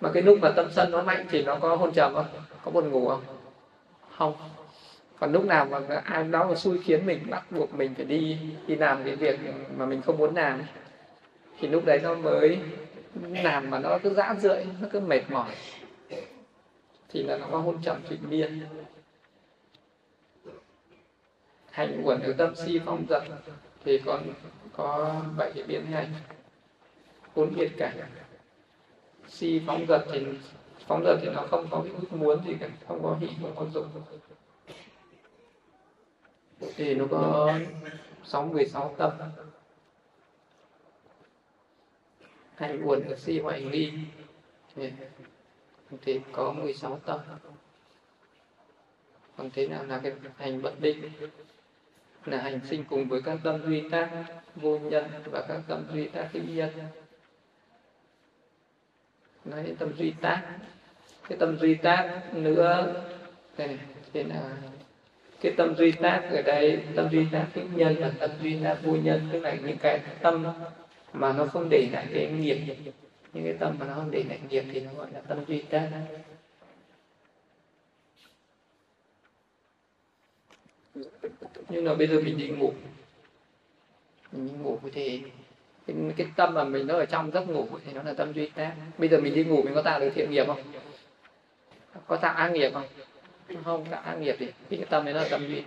Mà 0.00 0.10
cái 0.14 0.22
lúc 0.22 0.38
mà 0.42 0.50
tâm 0.56 0.70
sân 0.72 0.90
nó 0.90 1.02
mạnh 1.02 1.26
thì 1.30 1.42
nó 1.42 1.56
có 1.56 1.76
hôn 1.76 1.92
trầm 1.92 2.14
không? 2.14 2.26
Có 2.64 2.70
buồn 2.70 2.90
ngủ 2.90 3.08
không? 3.08 3.22
Không 4.16 4.34
còn 5.20 5.32
lúc 5.32 5.44
nào 5.44 5.64
mà 5.64 5.80
ai 6.04 6.24
đó 6.24 6.48
mà 6.48 6.54
xui 6.54 6.78
khiến 6.78 7.06
mình, 7.06 7.26
bắt 7.30 7.52
buộc 7.52 7.74
mình 7.74 7.94
phải 7.94 8.04
đi 8.04 8.38
đi 8.66 8.76
làm 8.76 9.04
cái 9.04 9.16
việc 9.16 9.40
mà 9.76 9.86
mình 9.86 10.02
không 10.02 10.18
muốn 10.18 10.34
làm 10.34 10.62
thì 11.58 11.68
lúc 11.68 11.84
đấy 11.84 12.00
nó 12.02 12.14
mới 12.14 12.58
làm 13.20 13.70
mà 13.70 13.78
nó 13.78 13.98
cứ 14.02 14.14
dã 14.14 14.34
rượi, 14.38 14.64
nó 14.80 14.88
cứ 14.92 15.00
mệt 15.00 15.22
mỏi. 15.30 15.54
Thì 17.08 17.22
là 17.22 17.38
nó 17.38 17.46
có 17.50 17.58
hôn 17.58 17.78
trầm 17.82 18.00
thủy 18.08 18.18
miên 18.28 18.60
hành 21.70 22.02
uẩn 22.04 22.20
từ 22.22 22.32
tâm 22.32 22.54
si 22.54 22.80
phong 22.86 23.06
dật, 23.08 23.22
thì 23.84 23.98
còn 23.98 24.22
có 24.72 25.14
bảy 25.36 25.52
cái 25.54 25.64
biến 25.64 25.86
hành. 25.86 26.06
Bốn 27.36 27.54
biệt 27.54 27.70
cảnh. 27.78 27.96
Si 29.28 29.62
phóng 29.66 29.86
dật 29.88 30.00
thì 30.12 30.26
phóng 30.86 31.04
dật 31.04 31.18
thì 31.22 31.28
nó 31.34 31.46
không 31.50 31.66
có 31.70 31.80
cái 31.84 31.92
ước 32.00 32.12
muốn 32.12 32.44
gì 32.46 32.54
cả, 32.60 32.68
không 32.88 33.02
có 33.02 33.16
hỷ, 33.20 33.28
không 33.42 33.52
có 33.56 33.66
dục 33.74 33.86
thì 36.76 36.94
nó 36.94 37.04
có 37.10 37.54
sáu 38.24 38.44
mười 38.44 38.66
sáu 38.66 38.94
tâm 38.98 39.10
hành 42.54 42.84
buồn 42.84 43.08
được 43.08 43.18
si 43.18 43.38
hoại 43.38 43.62
nghi 43.62 43.92
thì, 46.02 46.20
có 46.32 46.52
16 46.52 47.00
tâm 47.06 47.20
còn 49.36 49.50
thế 49.50 49.68
nào 49.68 49.84
là 49.84 50.00
cái 50.02 50.12
hành 50.36 50.62
bất 50.62 50.80
định? 50.80 51.10
Là 52.24 52.42
hành 52.42 52.60
sinh 52.70 52.84
cùng 52.84 53.08
với 53.08 53.22
các 53.22 53.38
tâm 53.44 53.62
duy 53.66 53.88
tác 53.90 54.24
vô 54.56 54.78
nhân 54.78 55.04
và 55.24 55.44
các 55.48 55.60
tâm 55.68 55.86
duy 55.92 56.08
tác 56.08 56.28
hữu 56.32 56.42
nhân. 56.48 56.70
Nói 59.44 59.62
đến 59.62 59.76
tâm 59.76 59.92
duy 59.96 60.14
tác. 60.20 60.58
Cái 61.28 61.38
tâm 61.38 61.58
duy 61.58 61.74
tác 61.74 62.30
nữa 62.32 63.02
thì 63.56 63.66
thế 64.12 64.24
là 64.24 64.56
cái 65.40 65.52
tâm 65.56 65.74
duy 65.76 65.92
tác 65.92 66.28
ở 66.30 66.42
đây 66.42 66.82
tâm 66.96 67.08
duy 67.10 67.26
tác 67.32 67.46
hữu 67.54 67.64
nhân 67.74 67.96
và 68.00 68.10
tâm 68.18 68.30
duy 68.42 68.56
tác 68.64 68.78
vô 68.82 68.92
nhân 68.92 69.28
tức 69.32 69.40
là 69.40 69.54
những 69.54 69.78
cái 69.78 70.00
tâm 70.20 70.46
mà 71.12 71.32
nó 71.32 71.46
không 71.46 71.68
để 71.68 71.88
lại 71.92 72.06
cái 72.14 72.26
nghiệp. 72.26 72.76
Những 73.32 73.44
cái 73.44 73.54
tâm 73.60 73.76
mà 73.78 73.86
nó 73.86 73.94
không 73.94 74.10
để 74.10 74.24
lại 74.28 74.38
nghiệp 74.48 74.64
thì 74.72 74.80
nó 74.80 74.90
gọi 74.96 75.08
là 75.12 75.20
tâm 75.20 75.44
duy 75.48 75.62
tác. 75.62 75.90
Nhưng 81.68 81.84
mà 81.84 81.94
bây 81.94 82.06
giờ 82.06 82.20
mình 82.20 82.38
đi 82.38 82.48
ngủ. 82.48 82.72
Mình 84.32 84.48
đi 84.48 84.54
ngủ 84.54 84.78
thì 84.92 85.22
cái, 85.86 85.96
cái 86.16 86.26
tâm 86.36 86.54
mà 86.54 86.64
mình 86.64 86.86
nó 86.86 86.94
ở 86.94 87.06
trong 87.06 87.30
giấc 87.30 87.48
ngủ 87.48 87.66
thì 87.84 87.92
nó 87.92 88.02
là 88.02 88.12
tâm 88.12 88.32
duy 88.32 88.48
tác. 88.48 88.74
Bây 88.98 89.08
giờ 89.08 89.20
mình 89.20 89.34
đi 89.34 89.44
ngủ 89.44 89.62
mình 89.62 89.74
có 89.74 89.82
tạo 89.82 90.00
được 90.00 90.10
thiện 90.14 90.30
nghiệp 90.30 90.46
không? 90.46 90.62
Có 92.06 92.16
tạo 92.16 92.34
ác 92.34 92.48
nghiệp 92.48 92.70
không? 92.72 92.86
Không 93.64 93.84
tạo 93.90 94.02
ác 94.04 94.14
nghiệp 94.14 94.36
thì 94.38 94.76
cái 94.76 94.86
tâm 94.90 95.04
đấy 95.04 95.14
nó 95.14 95.20
là 95.20 95.28
tâm 95.30 95.48
duy 95.48 95.62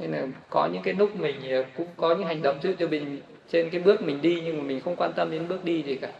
nên 0.00 0.10
là 0.10 0.26
có 0.50 0.68
những 0.72 0.82
cái 0.82 0.94
lúc 0.94 1.16
mình 1.16 1.36
ờ, 1.50 1.64
cũng 1.76 1.86
có 1.96 2.14
những 2.14 2.26
hành 2.26 2.42
động. 2.42 2.58
Trước 2.62 2.74
cho 2.78 2.88
mình 2.88 3.20
trên 3.50 3.70
cái 3.70 3.80
bước 3.80 4.02
mình 4.02 4.22
đi 4.22 4.42
nhưng 4.44 4.58
mà 4.58 4.62
mình 4.62 4.80
không 4.80 4.96
quan 4.96 5.12
tâm 5.16 5.30
đến 5.30 5.48
bước 5.48 5.64
đi 5.64 5.82
gì 5.82 5.96
cả. 5.96 6.12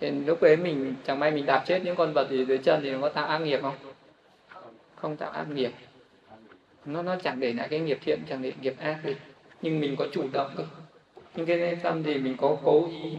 Thì 0.00 0.10
lúc 0.10 0.40
ấy 0.40 0.56
mình, 0.56 0.94
chẳng 1.06 1.18
may 1.18 1.30
mình 1.30 1.46
đạp 1.46 1.62
chết 1.66 1.82
những 1.84 1.96
con 1.96 2.12
vật 2.12 2.30
gì 2.30 2.44
dưới 2.44 2.58
chân 2.58 2.80
thì 2.82 2.90
nó 2.90 3.00
có 3.00 3.08
tạo 3.08 3.26
ác 3.26 3.38
nghiệp 3.38 3.58
không? 3.62 3.74
Không 4.94 5.16
tạo 5.16 5.30
ác 5.30 5.46
nghiệp. 5.50 5.70
Nó 6.84 7.02
nó 7.02 7.16
chẳng 7.22 7.40
để 7.40 7.52
lại 7.52 7.68
cái 7.68 7.80
nghiệp 7.80 7.98
thiện, 8.04 8.20
chẳng 8.28 8.42
để 8.42 8.52
nghiệp 8.60 8.74
ác 8.78 8.98
gì. 9.04 9.14
Nhưng 9.62 9.80
mình 9.80 9.96
có 9.96 10.06
chủ 10.12 10.24
động 10.32 10.50
cơ. 10.56 10.64
Nhưng 11.34 11.46
cái 11.46 11.76
tâm 11.82 12.02
thì 12.02 12.14
mình 12.14 12.36
có 12.36 12.56
cố 12.64 12.88
ý 12.88 13.16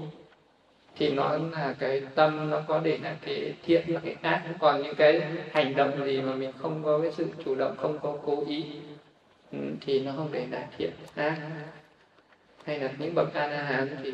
thì 0.98 1.12
nó 1.12 1.38
là 1.52 1.76
cái 1.80 2.02
tâm 2.16 2.50
nó 2.50 2.62
có 2.68 2.80
để 2.80 2.98
lại 2.98 3.16
cái 3.26 3.54
thiện 3.66 3.84
và 3.88 4.00
cái 4.04 4.16
ác. 4.22 4.44
Còn 4.60 4.84
những 4.84 4.96
cái 4.96 5.22
hành 5.52 5.76
động 5.76 6.06
gì 6.06 6.22
mà 6.22 6.36
mình 6.36 6.52
không 6.58 6.84
có 6.84 7.00
cái 7.02 7.12
sự 7.12 7.28
chủ 7.46 7.56
động, 7.56 7.76
không 7.78 8.00
có 8.00 8.18
cố 8.26 8.44
ý 8.48 8.66
ừ, 9.52 9.58
thì 9.82 10.00
nó 10.00 10.12
không 10.16 10.30
để 10.32 10.48
lại 10.52 10.64
thiện, 10.78 10.92
ác. 11.16 11.38
Hay 12.66 12.80
là 12.80 12.92
những 12.98 13.16
bậc 13.16 13.34
a 13.34 13.48
la 13.48 13.64
hán 13.64 13.96
thì 14.04 14.14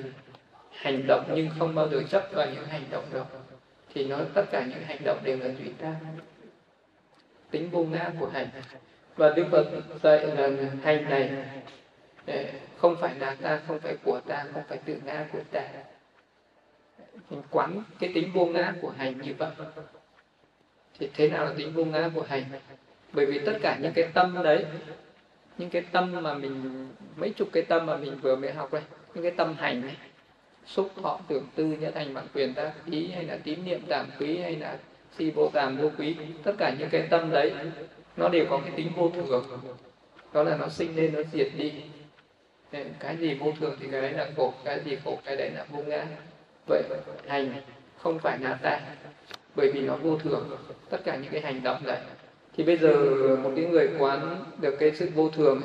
hành 0.72 1.08
động 1.08 1.26
nhưng 1.36 1.50
không 1.60 1.76
bao 1.76 1.90
giờ 1.90 2.02
chấp 2.10 2.28
vào 2.32 2.48
những 2.56 2.66
hành 2.66 2.84
động 2.92 3.06
đó. 3.14 3.26
Thì 3.94 4.08
nó, 4.08 4.20
tất 4.34 4.46
cả 4.52 4.66
những 4.70 4.84
hành 4.84 5.00
động 5.06 5.20
đều 5.24 5.38
là 5.38 5.48
duy 5.48 5.72
ta 5.80 5.96
tính 7.52 7.70
vô 7.70 7.84
ngã 7.84 8.12
của 8.20 8.28
hành. 8.34 8.48
Và 9.16 9.30
đức 9.30 9.46
phật 9.52 9.66
dạy 10.04 10.28
là 10.28 10.50
hành 10.84 11.10
này 11.10 11.32
ờ, 12.28 12.44
không 12.78 12.96
phải 13.02 13.16
là 13.20 13.36
ta, 13.42 13.60
không 13.68 13.80
phải 13.80 13.96
của 14.04 14.20
ta, 14.20 14.46
không 14.54 14.64
phải 14.68 14.78
tự 14.86 14.96
ngã 15.06 15.26
của 15.32 15.40
ta 15.52 15.62
mình 17.30 17.42
quán 17.52 17.84
cái 18.00 18.12
tính 18.14 18.32
vô 18.34 18.46
ngã 18.46 18.74
của 18.82 18.90
hành 18.90 19.22
như 19.22 19.34
vậy. 19.38 19.50
Thì 21.00 21.10
thế 21.14 21.30
nào 21.30 21.46
là 21.46 21.54
tính 21.58 21.74
vô 21.74 21.86
ngã 21.86 22.10
của 22.16 22.22
hành? 22.22 22.44
Bởi 23.14 23.26
vì 23.26 23.40
tất 23.46 23.54
cả 23.62 23.78
những 23.82 23.94
cái 23.96 24.08
tâm 24.14 24.44
đấy, 24.44 24.66
những 25.58 25.70
cái 25.70 25.82
tâm 25.92 26.24
mà 26.24 26.34
mình, 26.34 26.88
mấy 27.16 27.30
chục 27.30 27.50
cái 27.54 27.64
tâm 27.64 27.86
mà 27.86 27.98
mình 27.98 28.20
vừa 28.22 28.36
mới 28.36 28.52
học 28.52 28.74
đây, 28.74 28.82
những 29.14 29.24
cái 29.24 29.32
tâm 29.32 29.56
hành 29.60 29.82
này 29.82 29.98
xúc 30.66 30.92
thọ 31.04 31.20
tưởng 31.28 31.48
tư 31.56 31.66
nhất 31.66 31.92
thành 31.96 32.14
bản 32.14 32.28
quyền 32.34 32.54
tác 32.54 32.74
ý 32.86 33.12
hay 33.12 33.24
là 33.24 33.38
tín 33.44 33.66
niệm 33.66 33.82
tạm 33.88 34.06
quý 34.20 34.38
hay 34.38 34.56
là 34.56 34.78
si 35.18 35.32
vô 35.32 35.50
tàm 35.54 35.78
vô 35.78 35.92
quý, 35.98 36.16
tất 36.44 36.54
cả 36.58 36.76
những 36.80 36.90
cái 36.90 37.08
tâm 37.10 37.32
đấy, 37.32 37.54
nó 38.18 38.30
đều 38.30 38.46
có 38.50 38.58
cái 38.58 38.72
tính 38.76 38.92
vô 38.96 39.12
thường. 39.16 39.46
Đó 40.34 40.44
là 40.44 40.58
nó 40.58 40.70
sinh 40.70 40.96
lên, 40.96 41.14
nó 41.14 41.22
diệt 41.34 41.48
đi. 41.58 41.74
Cái 43.00 43.18
gì 43.18 43.34
vô 43.34 43.54
thường 43.60 43.78
thì 43.80 43.88
cái 43.92 44.02
đấy 44.02 44.12
là 44.12 44.30
khổ, 44.38 44.54
cái 44.66 44.80
gì 44.86 44.98
khổ, 45.04 45.20
cái 45.26 45.36
đấy 45.36 45.52
là 45.56 45.66
vô 45.70 45.84
ngã 45.84 46.06
vậy 46.68 46.84
hành 47.28 47.54
không 47.98 48.20
phải 48.20 48.40
là 48.40 48.54
ta 48.54 48.80
bởi 49.56 49.72
vì 49.74 49.82
nó 49.82 49.96
vô 49.96 50.18
thường. 50.18 50.58
Tất 50.90 50.98
cả 51.04 51.16
những 51.16 51.32
cái 51.32 51.42
hành 51.42 51.64
động 51.64 51.84
này. 51.86 51.98
Thì 52.58 52.64
bây 52.64 52.78
giờ 52.78 52.96
một 53.44 53.52
cái 53.56 53.66
người 53.66 53.90
quán 54.00 54.46
được 54.62 54.76
cái 54.80 54.92
sự 54.92 55.10
vô 55.16 55.30
thường, 55.30 55.62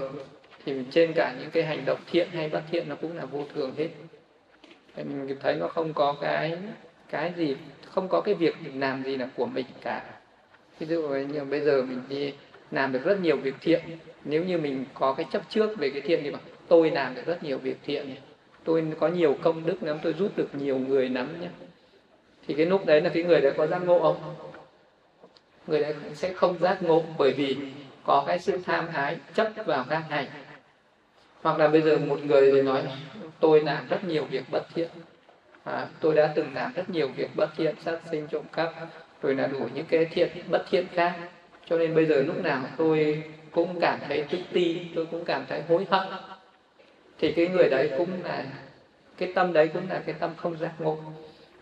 thì 0.65 0.73
trên 0.91 1.13
cả 1.15 1.35
những 1.41 1.51
cái 1.51 1.63
hành 1.63 1.85
động 1.85 1.99
thiện 2.11 2.29
hay 2.31 2.49
bất 2.49 2.63
thiện 2.71 2.89
nó 2.89 2.95
cũng 2.95 3.17
là 3.17 3.25
vô 3.25 3.45
thường 3.55 3.75
hết. 3.77 3.89
Mình 4.97 5.37
thấy 5.41 5.55
nó 5.55 5.69
không 5.69 5.95
có 5.95 6.17
cái 6.21 6.59
cái 7.11 7.33
gì, 7.37 7.57
không 7.91 8.09
có 8.09 8.21
cái 8.21 8.35
việc 8.35 8.55
mình 8.65 8.81
làm 8.81 9.03
gì 9.03 9.17
là 9.17 9.29
của 9.37 9.47
mình 9.47 9.67
cả. 9.81 10.03
Ví 10.79 10.87
dụ 10.87 11.09
như 11.09 11.45
bây 11.45 11.61
giờ 11.61 11.83
mình 11.83 12.03
đi 12.09 12.33
làm 12.71 12.93
được 12.93 13.05
rất 13.05 13.21
nhiều 13.21 13.37
việc 13.37 13.55
thiện, 13.61 13.81
nếu 14.25 14.45
như 14.45 14.59
mình 14.59 14.85
có 14.95 15.13
cái 15.13 15.27
chấp 15.33 15.43
trước 15.49 15.79
về 15.79 15.91
cái 15.91 16.01
thiện 16.01 16.21
thì 16.23 16.31
bảo, 16.31 16.43
tôi 16.69 16.91
làm 16.91 17.15
được 17.15 17.27
rất 17.27 17.43
nhiều 17.43 17.59
việc 17.59 17.77
thiện 17.85 18.17
tôi 18.69 18.85
có 19.01 19.09
nhiều 19.09 19.37
công 19.43 19.67
đức 19.67 19.83
lắm 19.83 19.99
tôi 20.03 20.15
giúp 20.19 20.33
được 20.37 20.49
nhiều 20.53 20.79
người 20.79 21.09
lắm 21.09 21.41
nhé. 21.41 21.49
Thì 22.47 22.55
cái 22.55 22.67
lúc 22.67 22.87
đấy 22.87 23.01
là 23.01 23.11
cái 23.15 23.23
người 23.23 23.41
đấy 23.41 23.53
có 23.57 23.67
giác 23.67 23.79
ngộ 23.79 24.03
không? 24.03 24.35
Người 25.67 25.81
đấy 25.81 25.95
sẽ 26.15 26.33
không 26.33 26.59
giác 26.59 26.83
ngộ 26.83 27.03
bởi 27.19 27.33
vì 27.33 27.57
có 28.05 28.25
cái 28.27 28.39
sự 28.39 28.59
tham 28.67 28.89
ái 28.95 29.17
chấp 29.35 29.53
vào 29.67 29.85
các 29.89 30.03
hành 30.09 30.27
hoặc 31.43 31.59
là 31.59 31.69
bây 31.69 31.83
giờ 31.83 31.99
một 31.99 32.25
người 32.25 32.53
thì 32.53 32.63
nói 32.63 32.83
tôi 33.41 33.61
làm 33.61 33.89
rất 33.89 34.05
nhiều 34.05 34.25
việc 34.25 34.45
bất 34.51 34.63
thiện. 34.75 34.89
À, 35.65 35.87
tôi 36.01 36.15
đã 36.15 36.33
từng 36.35 36.55
làm 36.55 36.73
rất 36.73 36.91
nhiều 36.91 37.09
việc 37.17 37.31
bất 37.37 37.49
thiện 37.57 37.75
sát 37.85 38.01
sinh 38.11 38.27
trộm 38.27 38.45
cắp 38.53 38.73
rồi 39.23 39.35
là 39.35 39.47
đủ 39.47 39.69
những 39.75 39.87
cái 39.87 40.05
thiện 40.05 40.29
bất 40.51 40.65
thiện 40.71 40.87
khác. 40.95 41.17
Cho 41.67 41.79
nên 41.79 41.95
bây 41.95 42.07
giờ 42.07 42.23
lúc 42.23 42.45
nào 42.45 42.63
tôi 42.77 43.23
cũng 43.51 43.81
cảm 43.81 43.99
thấy 44.09 44.25
tự 44.31 44.39
ti 44.53 44.81
tôi 44.95 45.07
cũng 45.07 45.25
cảm 45.25 45.45
thấy 45.49 45.63
hối 45.69 45.87
hận 45.91 46.09
thì 47.19 47.33
cái 47.33 47.49
người 47.49 47.69
đấy 47.71 47.91
cũng 47.99 48.09
là, 48.25 48.45
cái 49.17 49.33
tâm 49.35 49.53
đấy 49.53 49.71
cũng 49.75 49.91
là 49.91 50.03
cái 50.07 50.15
tâm 50.19 50.31
không 50.37 50.57
giác 50.57 50.73
ngộ. 50.79 50.99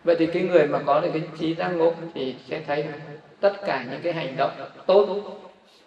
Vậy 0.04 0.16
thì 0.18 0.26
cái 0.26 0.42
người 0.42 0.66
mà 0.66 0.82
có 0.86 1.00
được 1.00 1.10
cái 1.12 1.22
trí 1.38 1.54
giác 1.54 1.68
ngộ 1.68 1.94
thì 2.14 2.34
sẽ 2.48 2.60
thấy 2.66 2.84
tất 3.40 3.52
cả 3.66 3.84
những 3.90 4.00
cái 4.02 4.12
hành 4.12 4.36
động 4.36 4.50
tốt 4.86 5.22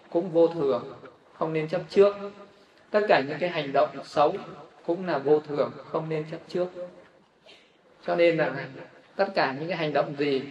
cũng 0.09 0.29
vô 0.29 0.47
thường, 0.47 0.93
không 1.33 1.53
nên 1.53 1.67
chấp 1.67 1.81
trước. 1.89 2.15
Tất 2.91 3.01
cả 3.07 3.23
những 3.27 3.37
cái 3.39 3.49
hành 3.49 3.73
động 3.73 3.89
xấu 4.03 4.33
cũng 4.85 5.07
là 5.07 5.17
vô 5.17 5.39
thường, 5.39 5.71
không 5.91 6.09
nên 6.09 6.25
chấp 6.31 6.37
trước. 6.47 6.67
Cho 8.05 8.15
nên 8.15 8.37
là 8.37 8.67
tất 9.15 9.27
cả 9.35 9.55
những 9.59 9.69
cái 9.69 9.77
hành 9.77 9.93
động 9.93 10.15
gì 10.17 10.41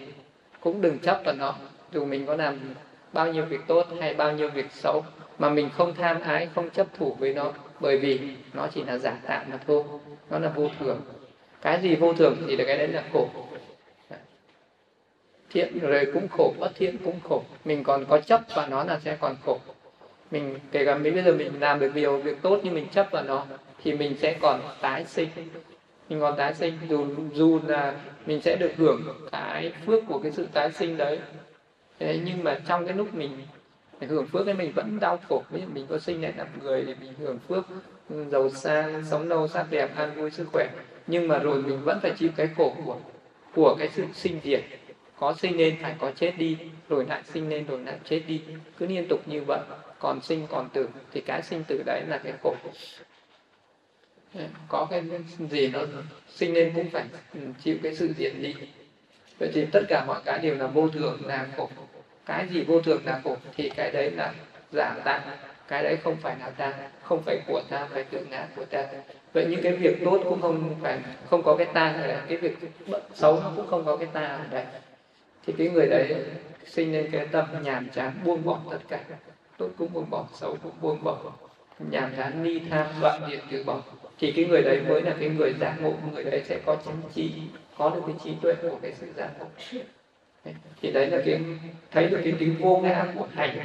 cũng 0.60 0.80
đừng 0.80 0.98
chấp 0.98 1.20
vào 1.24 1.34
nó. 1.34 1.54
Dù 1.92 2.04
mình 2.04 2.26
có 2.26 2.36
làm 2.36 2.58
bao 3.12 3.32
nhiêu 3.32 3.44
việc 3.44 3.60
tốt 3.66 3.86
hay 4.00 4.14
bao 4.14 4.32
nhiêu 4.32 4.50
việc 4.50 4.72
xấu 4.72 5.04
mà 5.38 5.48
mình 5.48 5.70
không 5.76 5.94
tham 5.94 6.20
ái, 6.20 6.48
không 6.54 6.70
chấp 6.70 6.86
thủ 6.98 7.16
với 7.18 7.34
nó 7.34 7.52
bởi 7.80 7.98
vì 7.98 8.20
nó 8.52 8.68
chỉ 8.74 8.84
là 8.84 8.98
giả 8.98 9.16
tạm 9.26 9.46
mà 9.50 9.58
thôi, 9.66 9.84
nó 10.30 10.38
là 10.38 10.48
vô 10.48 10.70
thường. 10.78 11.00
Cái 11.62 11.80
gì 11.82 11.96
vô 11.96 12.12
thường 12.12 12.36
thì 12.46 12.56
là 12.56 12.64
cái 12.66 12.78
đấy 12.78 12.88
là 12.88 13.02
khổ. 13.12 13.28
Thiện 15.50 15.78
rồi 15.78 16.06
cũng 16.14 16.28
khổ, 16.28 16.54
bất 16.58 16.72
thiện 16.74 16.96
cũng 17.04 17.20
khổ. 17.28 17.42
Mình 17.64 17.84
còn 17.84 18.04
có 18.08 18.20
chấp 18.20 18.40
và 18.54 18.66
nó 18.66 18.84
là 18.84 19.00
sẽ 19.04 19.16
còn 19.20 19.36
khổ. 19.44 19.58
Mình 20.30 20.58
kể 20.72 20.84
cả 20.84 20.94
mình 20.94 21.14
bây 21.14 21.22
giờ 21.22 21.34
mình 21.34 21.60
làm 21.60 21.78
được 21.78 21.92
nhiều 21.94 22.18
việc 22.18 22.42
tốt 22.42 22.60
nhưng 22.62 22.74
mình 22.74 22.86
chấp 22.88 23.08
vào 23.10 23.24
nó, 23.24 23.46
thì 23.84 23.92
mình 23.92 24.16
sẽ 24.18 24.36
còn 24.40 24.60
tái 24.80 25.04
sinh. 25.04 25.28
Mình 26.08 26.20
còn 26.20 26.36
tái 26.36 26.54
sinh, 26.54 26.78
dù 26.88 27.06
dù 27.34 27.60
là 27.66 27.94
mình 28.26 28.40
sẽ 28.42 28.56
được 28.56 28.72
hưởng 28.76 29.28
cái 29.32 29.72
phước 29.86 30.04
của 30.08 30.18
cái 30.18 30.32
sự 30.32 30.46
tái 30.52 30.72
sinh 30.72 30.96
đấy. 30.96 31.18
Thế 31.98 32.20
nhưng 32.24 32.44
mà 32.44 32.60
trong 32.68 32.86
cái 32.86 32.96
lúc 32.96 33.14
mình 33.14 33.30
hưởng 34.06 34.26
phước 34.26 34.46
thì 34.46 34.52
mình 34.52 34.72
vẫn 34.72 35.00
đau 35.00 35.20
khổ. 35.28 35.42
Ví 35.50 35.60
dụ 35.60 35.66
mình 35.74 35.86
có 35.88 35.98
sinh 35.98 36.22
lại 36.22 36.32
làm 36.36 36.46
người 36.62 36.84
thì 36.86 36.94
mình 37.00 37.12
hưởng 37.18 37.38
phước 37.38 37.66
ừ, 38.08 38.24
giàu 38.30 38.50
sang, 38.50 39.04
sống 39.04 39.28
lâu, 39.28 39.48
sắc 39.48 39.66
đẹp, 39.70 39.96
an 39.96 40.14
vui, 40.16 40.30
sức 40.30 40.46
khỏe. 40.52 40.68
Nhưng 41.06 41.28
mà 41.28 41.38
rồi 41.38 41.62
mình 41.62 41.84
vẫn 41.84 41.98
phải 42.02 42.12
chịu 42.18 42.30
cái 42.36 42.48
khổ 42.56 42.76
của 42.84 42.96
của 43.54 43.76
cái 43.78 43.88
sự 43.94 44.04
sinh 44.14 44.40
diệt. 44.44 44.60
Có 45.18 45.34
sinh 45.38 45.56
lên 45.56 45.76
phải 45.82 45.94
có 45.98 46.10
chết 46.16 46.34
đi, 46.38 46.56
rồi 46.88 47.06
lại 47.08 47.22
sinh 47.24 47.48
lên 47.48 47.66
rồi 47.66 47.78
lại 47.78 47.98
chết 48.04 48.22
đi. 48.26 48.42
Cứ 48.78 48.86
liên 48.86 49.08
tục 49.08 49.20
như 49.26 49.42
vậy, 49.46 49.60
còn 49.98 50.20
sinh, 50.20 50.46
còn 50.50 50.68
tử, 50.68 50.88
thì 51.12 51.20
cái 51.20 51.42
sinh 51.42 51.64
tử 51.64 51.82
đấy 51.86 52.02
là 52.08 52.18
cái 52.24 52.32
khổ. 52.42 52.54
Có 54.68 54.86
cái 54.90 55.02
gì 55.50 55.68
nó 55.68 55.80
sinh 56.28 56.54
lên 56.54 56.72
cũng 56.74 56.90
phải 56.90 57.04
ừ, 57.34 57.40
chịu 57.62 57.76
cái 57.82 57.94
sự 57.94 58.12
diệt 58.18 58.32
đi. 58.40 58.54
Vậy 59.38 59.50
thì 59.54 59.66
tất 59.72 59.80
cả 59.88 60.04
mọi 60.06 60.20
cái 60.24 60.38
đều 60.38 60.54
là 60.54 60.66
vô 60.66 60.88
thường, 60.88 61.26
là 61.26 61.48
khổ 61.56 61.68
cái 62.28 62.46
gì 62.48 62.64
vô 62.64 62.80
thường 62.80 63.02
là 63.04 63.20
khổ, 63.24 63.36
thì 63.56 63.70
cái 63.76 63.90
đấy 63.90 64.10
là 64.10 64.32
giả 64.72 64.94
tạm 65.04 65.20
cái 65.68 65.82
đấy 65.82 65.96
không 66.04 66.16
phải 66.16 66.36
là 66.40 66.50
ta 66.50 66.72
không 67.02 67.22
phải 67.22 67.40
của 67.46 67.62
ta 67.68 67.88
phải 67.92 68.04
tự 68.04 68.26
ngã 68.30 68.46
của 68.56 68.64
ta. 68.64 68.84
Vậy 69.32 69.46
những 69.50 69.62
cái 69.62 69.72
việc 69.72 70.04
tốt 70.04 70.20
cũng 70.24 70.42
không 70.42 70.74
phải, 70.82 70.98
không 71.30 71.42
có 71.42 71.56
cái 71.56 71.66
ta 71.66 71.88
ở 71.88 72.20
cái 72.28 72.36
việc 72.36 72.58
xấu 73.14 73.40
nó 73.40 73.52
cũng 73.56 73.66
không 73.66 73.84
có 73.84 73.96
cái 73.96 74.08
ta 74.12 74.40
ở 74.52 74.64
thì 75.46 75.54
cái 75.58 75.68
người 75.68 75.86
đấy 75.86 76.14
sinh 76.66 76.92
lên 76.92 77.10
cái 77.12 77.26
tâm 77.26 77.44
nhàm 77.62 77.88
chán, 77.88 78.12
buông 78.24 78.44
bỏ 78.44 78.60
tất 78.70 78.78
cả. 78.88 79.00
Tốt 79.56 79.68
cũng 79.78 79.92
buông 79.92 80.10
bỏ, 80.10 80.26
xấu 80.34 80.56
cũng 80.62 80.72
buông 80.80 81.04
bỏ. 81.04 81.18
Nhàm 81.78 82.12
chán, 82.16 82.42
ni 82.42 82.60
tham 82.70 82.86
đoạn 83.00 83.22
điện 83.30 83.40
từ 83.50 83.64
bỏ. 83.64 83.82
Thì 84.18 84.32
cái 84.32 84.44
người 84.44 84.62
đấy 84.62 84.80
mới 84.88 85.02
là 85.02 85.14
cái 85.20 85.28
người 85.28 85.54
giác 85.60 85.74
ngộ. 85.80 85.92
Người 86.12 86.24
đấy 86.24 86.42
sẽ 86.44 86.58
có 86.66 86.76
chính 86.84 86.94
trí, 87.14 87.32
có 87.78 87.90
được 87.90 88.00
cái 88.06 88.16
trí 88.24 88.34
tuệ 88.42 88.54
của 88.62 88.78
cái 88.82 88.92
sự 89.00 89.06
giác 89.16 89.30
ngộ 89.38 89.46
thì 90.82 90.90
đấy 90.92 91.06
là 91.06 91.18
cái 91.26 91.40
thấy 91.90 92.06
được 92.06 92.20
cái 92.24 92.32
tính 92.38 92.56
vô 92.60 92.76
ngã 92.76 93.06
của 93.18 93.26
hành. 93.34 93.58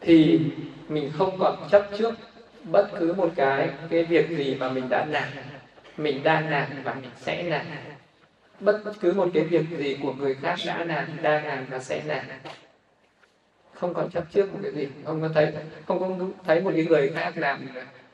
Thì 0.00 0.40
mình 0.88 1.10
không 1.18 1.38
còn 1.38 1.68
chấp 1.70 1.88
trước 1.98 2.14
bất 2.64 2.88
cứ 2.98 3.12
một 3.12 3.30
cái 3.36 3.70
cái 3.90 4.04
việc 4.04 4.28
gì 4.28 4.54
mà 4.54 4.68
mình 4.68 4.88
đã 4.90 5.06
làm. 5.10 5.28
Mình 5.96 6.22
đang 6.22 6.50
làm 6.50 6.66
và 6.84 6.94
mình 6.94 7.10
sẽ 7.16 7.42
làm. 7.42 7.66
Bất 8.60 8.82
cứ 9.00 9.12
một 9.12 9.28
cái 9.34 9.44
việc 9.44 9.64
gì 9.78 9.98
của 10.02 10.12
người 10.12 10.34
khác 10.34 10.56
đã 10.66 10.84
làm, 10.84 11.22
đang 11.22 11.46
làm 11.46 11.66
và 11.70 11.78
sẽ 11.78 12.02
làm. 12.06 12.24
Không 13.72 13.94
còn 13.94 14.10
chấp 14.10 14.24
trước 14.32 14.52
một 14.52 14.58
cái 14.62 14.72
gì. 14.72 14.88
Không 15.04 15.20
có 15.20 15.28
thấy 15.34 15.52
không 15.86 15.98
có 15.98 16.26
thấy 16.44 16.60
một 16.60 16.70
cái 16.74 16.84
người 16.84 17.08
khác 17.08 17.32
làm 17.36 17.68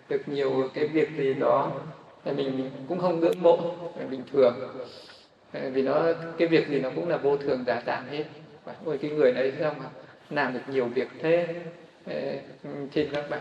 được 0.08 0.28
nhiều 0.28 0.70
cái 0.74 0.86
việc 0.86 1.08
gì 1.16 1.34
đó. 1.34 1.72
Thì 2.24 2.32
mình 2.32 2.70
cũng 2.88 2.98
không 2.98 3.20
ngưỡng 3.20 3.42
mộ 3.42 3.74
bình 4.10 4.22
thường. 4.32 4.54
Ờ, 5.52 5.70
vì 5.70 5.82
nó 5.82 6.06
cái 6.38 6.48
việc 6.48 6.68
gì 6.68 6.80
nó 6.80 6.90
cũng 6.94 7.08
là 7.08 7.16
vô 7.16 7.36
thường 7.36 7.64
giả 7.66 7.82
tạm 7.84 8.08
hết. 8.10 8.24
Ôi 8.84 8.98
cái 9.02 9.10
người 9.10 9.32
đấy 9.32 9.52
sao 9.60 9.74
mà 9.78 9.84
làm 10.30 10.52
được 10.54 10.60
nhiều 10.68 10.86
việc 10.86 11.08
thế? 11.18 11.46
Ờ, 12.06 12.14
Thì 12.92 13.08
các 13.12 13.30
bạn 13.30 13.40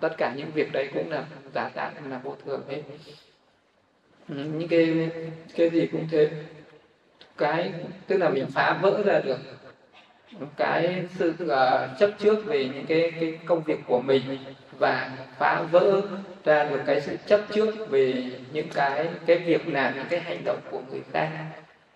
tất 0.00 0.14
cả 0.18 0.34
những 0.36 0.50
việc 0.54 0.72
đấy 0.72 0.90
cũng 0.94 1.10
là 1.10 1.24
giả 1.54 1.70
tạm 1.74 2.10
là 2.10 2.18
vô 2.18 2.36
thường 2.44 2.62
hết. 2.68 2.82
Những 4.28 4.68
cái 4.68 5.10
cái 5.56 5.70
gì 5.70 5.86
cũng 5.86 6.06
thế. 6.10 6.28
Cái 7.38 7.72
tức 8.06 8.16
là 8.16 8.28
mình 8.28 8.46
phá 8.54 8.78
vỡ 8.82 9.02
ra 9.04 9.20
được 9.20 9.38
cái 10.56 11.04
sự 11.18 11.34
uh, 11.44 11.98
chấp 11.98 12.10
trước 12.18 12.44
về 12.46 12.68
những 12.74 12.86
cái 12.86 13.12
cái 13.20 13.38
công 13.46 13.62
việc 13.62 13.78
của 13.86 14.00
mình 14.00 14.22
và 14.78 15.10
phá 15.38 15.62
vỡ 15.62 16.02
ra 16.44 16.64
được 16.64 16.80
cái 16.86 17.00
sự 17.00 17.16
chấp 17.26 17.40
trước 17.52 17.90
về 17.90 18.30
những 18.52 18.68
cái 18.74 19.08
cái 19.26 19.38
việc 19.38 19.68
làm, 19.68 19.94
những 19.94 20.06
cái 20.10 20.20
hành 20.20 20.44
động 20.44 20.60
của 20.70 20.80
người 20.90 21.02
khác, 21.12 21.28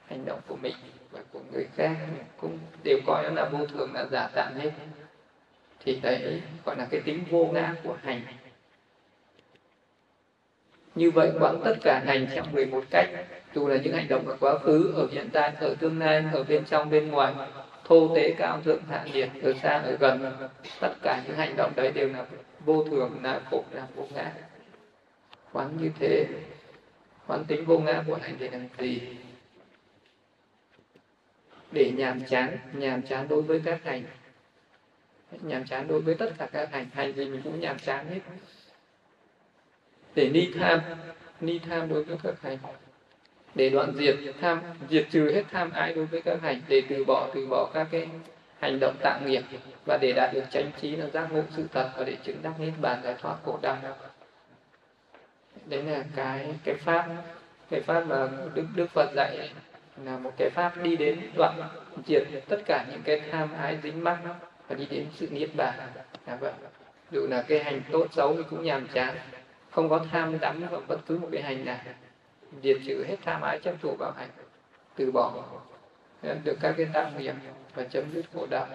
hành 0.09 0.24
động 0.24 0.40
của 0.47 0.57
mình 0.57 0.74
và 1.11 1.20
của 1.32 1.40
người 1.53 1.66
khác 1.77 1.97
cũng 2.40 2.59
đều 2.82 2.98
coi 3.07 3.23
nó 3.23 3.31
là 3.31 3.44
vô 3.44 3.66
thường, 3.66 3.94
là 3.94 4.07
giả 4.11 4.28
tạm 4.35 4.55
hết. 4.59 4.70
Thì 5.85 6.01
đấy 6.03 6.43
gọi 6.65 6.77
là 6.77 6.86
cái 6.90 7.01
tính 7.01 7.24
vô 7.31 7.47
ngã 7.53 7.74
của 7.82 7.97
hành. 8.03 8.20
Như 10.94 11.11
vậy 11.11 11.31
quán 11.40 11.61
tất 11.65 11.74
cả 11.82 12.03
hành 12.07 12.27
theo 12.35 12.44
11 12.53 12.85
cách, 12.90 13.09
dù 13.55 13.69
là 13.69 13.77
những 13.77 13.94
hành 13.94 14.09
động 14.09 14.28
ở 14.28 14.36
quá 14.40 14.59
khứ, 14.59 14.93
ở 14.97 15.07
hiện 15.12 15.28
tại, 15.32 15.53
ở 15.61 15.74
tương 15.81 15.98
lai, 15.98 16.24
ở 16.32 16.44
bên 16.44 16.65
trong, 16.65 16.90
bên 16.90 17.11
ngoài 17.11 17.32
thô 17.87 18.15
tế 18.17 18.35
cao 18.39 18.63
thượng 18.63 18.83
hạ 18.89 19.05
nhiệt 19.13 19.29
ở 19.43 19.53
xa 19.63 19.79
ở 19.79 19.97
gần. 20.01 20.33
Tất 20.81 20.95
cả 21.03 21.23
những 21.27 21.37
hành 21.37 21.57
động 21.57 21.73
đấy 21.77 21.93
đều 21.93 22.09
là 22.09 22.27
vô 22.65 22.85
thường, 22.85 23.19
là 23.23 23.41
khổ, 23.51 23.65
là 23.73 23.87
vô 23.95 24.07
ngã. 24.15 24.33
Quán 25.53 25.77
như 25.81 25.91
thế, 25.99 26.27
quán 27.27 27.45
tính 27.45 27.65
vô 27.65 27.79
ngã 27.79 28.05
của 28.07 28.19
hành 28.23 28.37
để 28.39 28.51
làm 28.51 28.69
gì? 28.79 29.01
Để 31.73 31.93
nhàm 31.97 32.25
chán 32.25 32.59
nhàm 32.73 33.03
chán 33.03 33.29
đối 33.29 33.43
với 33.43 33.63
các 33.65 33.81
hành. 33.85 34.03
Nhàm 35.43 35.65
chán 35.65 35.89
đối 35.89 36.01
với 36.01 36.15
tất 36.15 36.33
cả 36.39 36.49
các 36.53 36.71
hành 36.73 36.87
hành 36.93 37.13
gì 37.13 37.25
mình 37.25 37.41
cũng 37.45 37.61
nhàm 37.61 37.79
chán 37.79 38.07
hết. 38.11 38.21
Để 40.15 40.29
ni 40.29 40.53
tham 40.59 40.81
ni 41.41 41.59
tham 41.59 41.89
đối 41.89 42.05
với 42.05 42.17
các 42.23 42.43
hành 42.43 42.59
để 43.57 43.70
đoạn 43.70 43.93
diệt 43.97 44.16
tham, 44.41 44.61
diệt 44.91 45.07
trừ 45.11 45.33
hết 45.35 45.43
tham 45.53 45.70
ái 45.70 45.95
đối 45.95 46.07
với 46.07 46.23
các 46.23 46.39
hành, 46.43 46.61
để 46.69 46.83
từ 46.89 47.05
bỏ 47.05 47.28
từ 47.35 47.47
bỏ 47.47 47.70
các 47.74 47.87
cái 47.91 48.09
hành 48.61 48.78
động 48.81 48.95
tạo 49.01 49.20
nghiệp. 49.27 49.43
Và 49.87 49.99
để 50.01 50.12
đạt 50.12 50.35
được 50.35 50.45
chánh 50.51 50.70
trí 50.81 50.97
là 50.97 51.07
giác 51.07 51.33
ngộ 51.33 51.43
sự 51.57 51.65
thật 51.73 51.91
và 51.97 52.05
để 52.05 52.16
chứng 52.23 52.43
đắc 52.43 52.53
niết 52.61 52.73
bàn 52.81 53.01
giải 53.05 53.15
thoát 53.20 53.37
khổ 53.45 53.59
đau 53.62 53.77
đấy 55.66 55.83
là 55.83 56.05
cái 56.16 56.55
cái 56.65 56.74
pháp 56.74 57.07
cái 57.70 57.81
pháp 57.81 58.01
mà 58.07 58.28
đức 58.55 58.66
đức 58.74 58.91
phật 58.91 59.11
dạy 59.16 59.51
là 60.05 60.19
một 60.19 60.33
cái 60.39 60.51
pháp 60.51 60.83
đi 60.83 60.97
đến 60.97 61.20
đoạn 61.37 61.61
diệt 62.07 62.23
tất 62.49 62.61
cả 62.66 62.85
những 62.91 63.03
cái 63.05 63.23
tham 63.31 63.49
ái 63.53 63.78
dính 63.83 64.05
mắc 64.05 64.19
và 64.69 64.74
đi 64.74 64.87
đến 64.91 65.07
sự 65.15 65.28
niết 65.31 65.51
bàn. 65.57 65.78
Là 66.27 66.37
vậy 66.37 66.53
dù 67.11 67.27
là 67.31 67.43
cái 67.43 67.65
hành 67.65 67.81
tốt 67.93 68.07
xấu 68.12 68.37
thì 68.37 68.43
cũng 68.51 68.65
nhàm 68.65 68.89
chán. 68.89 69.16
Không 69.70 69.89
có 69.89 70.01
tham 70.12 70.39
đắm 70.41 70.66
vào 70.70 70.83
bất 70.89 70.99
cứ 71.07 71.19
một 71.19 71.28
cái 71.33 71.43
hành 71.43 71.65
nào 71.65 71.78
diệt 72.62 72.77
trừ 72.86 73.05
hết 73.09 73.16
tham 73.24 73.43
ái 73.43 73.59
chấp 73.59 73.74
thủ 73.82 73.97
bảo 73.98 74.12
hành 74.16 74.31
từ 74.97 75.10
bỏ 75.12 75.44
được 76.44 76.56
các 76.60 76.74
cái 76.77 76.86
tạo 76.93 77.10
nghiệp 77.18 77.35
và 77.74 77.85
chấm 77.85 78.05
dứt 78.12 78.24
khổ 78.35 78.47
đau 78.51 78.66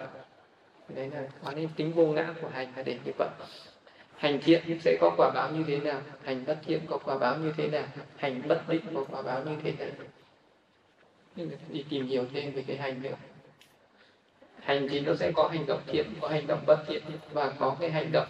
đấy 0.88 1.10
là 1.10 1.28
có 1.44 1.52
nên 1.52 1.68
tính 1.76 1.92
vô 1.92 2.06
ngã 2.06 2.34
của 2.42 2.48
hành 2.48 2.72
là 2.76 2.82
để 2.82 2.98
như 3.04 3.12
vậy. 3.18 3.28
Hành 4.16 4.40
thiện 4.42 4.78
sẽ 4.80 4.96
có 5.00 5.14
quả 5.16 5.30
báo 5.34 5.50
như 5.50 5.64
thế 5.66 5.78
nào? 5.78 6.00
Hành 6.24 6.44
bất 6.46 6.58
thiện 6.66 6.80
có 6.86 6.98
quả 6.98 7.18
báo 7.18 7.38
như 7.38 7.52
thế 7.56 7.68
nào? 7.68 7.84
Hành 8.16 8.48
bất 8.48 8.68
định 8.68 8.82
có 8.94 9.04
quả 9.10 9.22
báo 9.22 9.44
như 9.44 9.56
thế 9.62 9.72
nào? 9.78 9.88
Đi 11.68 11.84
tìm 11.90 12.06
hiểu 12.06 12.24
thêm 12.34 12.52
về 12.52 12.64
cái 12.66 12.76
hành 12.76 13.02
nữa. 13.02 13.14
Hành 14.60 14.88
thì 14.88 15.00
nó 15.00 15.14
sẽ 15.14 15.32
có 15.32 15.48
hành 15.48 15.66
động 15.66 15.80
thiện 15.86 16.14
có 16.20 16.28
hành 16.28 16.46
động 16.46 16.64
bất 16.66 16.84
thiện. 16.86 17.02
Và 17.32 17.52
có 17.58 17.76
cái 17.80 17.90
hành 17.90 18.12
động 18.12 18.26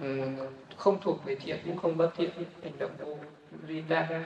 um, 0.00 0.36
không 0.76 1.00
thuộc 1.00 1.24
về 1.24 1.34
thiện 1.34 1.58
cũng 1.64 1.76
không 1.76 1.96
bất 1.96 2.10
thiện. 2.16 2.30
Hành 2.62 2.78
động 2.78 2.90
vô 2.98 3.18
duy 3.68 3.82
đa 3.88 4.24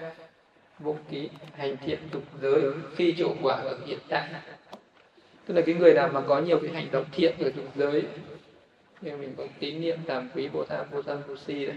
vô 0.79 0.97
ký 1.11 1.29
hành 1.57 1.77
thiện 1.77 1.99
tục 2.11 2.23
giới 2.43 2.63
khi 2.97 3.15
chỗ 3.19 3.35
quả 3.43 3.55
ở 3.55 3.79
hiện 3.87 3.99
tại. 4.09 4.29
Tức 5.47 5.55
là 5.55 5.63
cái 5.67 5.75
người 5.75 5.95
nào 5.95 6.11
mà 6.13 6.21
có 6.21 6.41
nhiều 6.41 6.59
cái 6.63 6.71
hành 6.71 6.89
động 6.93 7.05
thiện 7.13 7.35
ở 7.39 7.51
tục 7.51 7.65
giới 7.77 8.03
như 9.01 9.17
mình 9.17 9.35
có 9.37 9.47
tín 9.59 9.81
niệm 9.81 9.99
làm 10.07 10.29
quý 10.35 10.49
bồ 10.49 10.65
tát 10.65 10.91
vô 10.91 11.03
tâm 11.03 11.19
vô 11.29 11.37
si 11.37 11.67
đấy. 11.67 11.77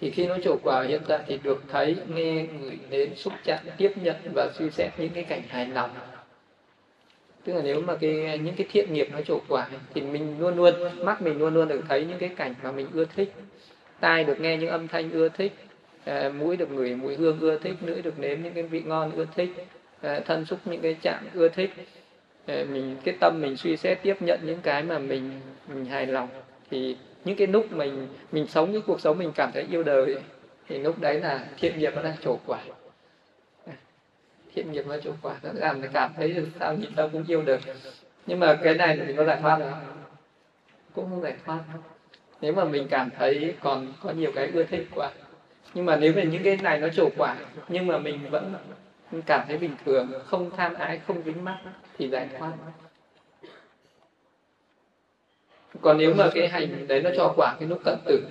Thì 0.00 0.10
khi 0.10 0.26
nó 0.26 0.36
trổ 0.44 0.56
quả 0.62 0.84
hiện 0.88 1.02
tại 1.08 1.20
thì 1.26 1.38
được 1.42 1.62
thấy 1.68 1.96
nghe 2.08 2.46
người 2.60 2.78
đến 2.90 3.14
xúc 3.16 3.32
chạm, 3.44 3.58
tiếp 3.76 3.92
nhận 4.02 4.16
và 4.34 4.50
suy 4.58 4.70
xét 4.70 4.90
những 4.98 5.10
cái 5.10 5.24
cảnh 5.24 5.42
hài 5.48 5.66
lòng. 5.66 5.90
Tức 7.44 7.52
là 7.52 7.62
nếu 7.62 7.80
mà 7.80 7.96
cái, 7.96 8.38
những 8.42 8.54
cái 8.54 8.66
thiện 8.70 8.92
nghiệp 8.92 9.08
nó 9.12 9.20
trổ 9.20 9.40
quả 9.48 9.68
thì 9.94 10.00
mình 10.00 10.38
luôn 10.38 10.56
luôn, 10.56 10.74
mắt 11.04 11.22
mình 11.22 11.38
luôn 11.38 11.54
luôn 11.54 11.68
được 11.68 11.82
thấy 11.88 12.04
những 12.04 12.18
cái 12.18 12.28
cảnh 12.28 12.54
mà 12.62 12.72
mình 12.72 12.86
ưa 12.92 13.04
thích. 13.04 13.32
Tai 14.00 14.24
được 14.24 14.40
nghe 14.40 14.56
những 14.56 14.70
âm 14.70 14.88
thanh 14.88 15.10
ưa 15.10 15.28
thích 15.28 15.52
à, 16.04 16.28
mũi 16.28 16.56
được 16.56 16.70
ngửi 16.70 16.94
mùi 16.94 17.16
hương 17.16 17.40
ưa 17.40 17.58
thích 17.58 17.74
lưỡi 17.80 18.02
được 18.02 18.18
nếm 18.18 18.42
những 18.42 18.54
cái 18.54 18.62
vị 18.62 18.82
ngon 18.82 19.12
ưa 19.12 19.26
thích 19.34 19.50
à, 20.00 20.20
thân 20.24 20.44
xúc 20.44 20.58
những 20.64 20.80
cái 20.80 20.96
chạm 21.02 21.24
ưa 21.34 21.48
thích. 21.48 21.70
À, 22.46 22.64
mình 22.70 22.96
cái 23.04 23.16
tâm 23.20 23.40
mình 23.40 23.56
suy 23.56 23.76
xét 23.76 23.98
tiếp 24.02 24.16
nhận 24.20 24.40
những 24.42 24.60
cái 24.62 24.82
mà 24.82 24.98
mình 24.98 25.40
mình 25.68 25.84
hài 25.84 26.06
lòng. 26.06 26.28
Thì 26.70 26.96
những 27.24 27.36
cái 27.36 27.46
lúc 27.46 27.72
mình 27.72 28.08
mình 28.32 28.46
sống 28.46 28.72
cái 28.72 28.82
cuộc 28.86 29.00
sống 29.00 29.18
mình 29.18 29.32
cảm 29.34 29.50
thấy 29.52 29.66
yêu 29.70 29.82
đời 29.82 30.16
thì 30.68 30.78
lúc 30.78 31.00
đấy 31.00 31.20
là 31.20 31.46
thiện 31.58 31.78
nghiệp 31.78 31.92
nó 31.96 32.02
đang 32.02 32.16
trổ 32.16 32.38
quả. 32.46 32.60
Thiện 34.54 34.72
nghiệp 34.72 34.86
nó 34.86 34.98
trổ 34.98 35.12
quả 35.22 35.34
nó 35.42 35.50
làm 35.54 35.80
mình 35.80 35.90
cảm 35.94 36.12
thấy 36.16 36.32
được 36.32 36.46
sao 36.60 36.74
nhìn 36.74 36.94
đâu 36.96 37.08
cũng 37.12 37.24
yêu 37.28 37.42
được 37.42 37.60
nhưng 38.26 38.40
mà 38.40 38.58
cái 38.62 38.74
này 38.74 38.96
mình 38.96 39.16
có 39.16 39.24
giải 39.24 39.38
thoát 39.42 39.58
không? 39.58 39.72
Cũng 40.94 41.10
không 41.10 41.22
giải 41.22 41.34
thoát. 41.44 41.60
Nếu 42.40 42.52
mà 42.52 42.64
mình 42.64 42.86
cảm 42.90 43.10
thấy 43.18 43.54
còn 43.60 43.92
có 44.02 44.10
nhiều 44.10 44.32
cái 44.34 44.50
ưa 44.54 44.64
thích 44.64 44.86
quá 44.94 45.10
nhưng 45.74 45.84
mà 45.84 45.96
nếu 45.96 46.12
mà 46.16 46.22
những 46.22 46.42
cái 46.42 46.56
này 46.56 46.80
nó 46.80 46.88
trổ 46.88 47.08
quả 47.16 47.36
nhưng 47.68 47.86
mà 47.86 47.98
mình 47.98 48.20
vẫn 48.30 48.54
cảm 49.26 49.44
thấy 49.48 49.58
bình 49.58 49.76
thường 49.84 50.12
không 50.26 50.50
tham 50.56 50.74
ái 50.74 50.98
không 51.06 51.22
dính 51.24 51.44
mắc 51.44 51.58
thì 51.98 52.08
giải 52.08 52.28
thoát. 52.38 52.52
Còn 55.80 55.98
nếu 55.98 56.14
mà 56.14 56.30
cái 56.34 56.48
hành 56.48 56.86
đấy 56.86 57.02
nó 57.02 57.10
cho 57.16 57.34
quả 57.36 57.56
cái 57.60 57.68
lúc 57.68 57.80
cận 57.84 57.98
tử 58.04 58.22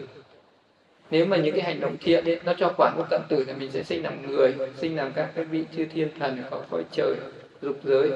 nếu 1.12 1.26
mà 1.26 1.38
những 1.38 1.56
cái 1.56 1.64
hành 1.64 1.80
động 1.80 1.98
thiện 2.00 2.26
ấy, 2.26 2.40
nó 2.46 2.54
cho 2.58 2.74
quả 2.78 2.94
lúc 2.98 3.08
cận 3.10 3.22
tử 3.30 3.44
thì 3.48 3.54
mình 3.54 3.72
sẽ 3.72 3.84
sinh 3.84 4.04
làm 4.04 4.28
người 4.28 4.56
sinh 4.78 4.96
làm 4.96 5.12
các 5.14 5.32
cái 5.36 5.46
vị 5.46 5.66
chư 5.76 5.86
thiên 5.86 6.10
thần 6.20 6.44
ở 6.52 6.64
cõi 6.70 6.84
trời 6.92 7.16
dục 7.62 7.78
giới. 7.84 8.12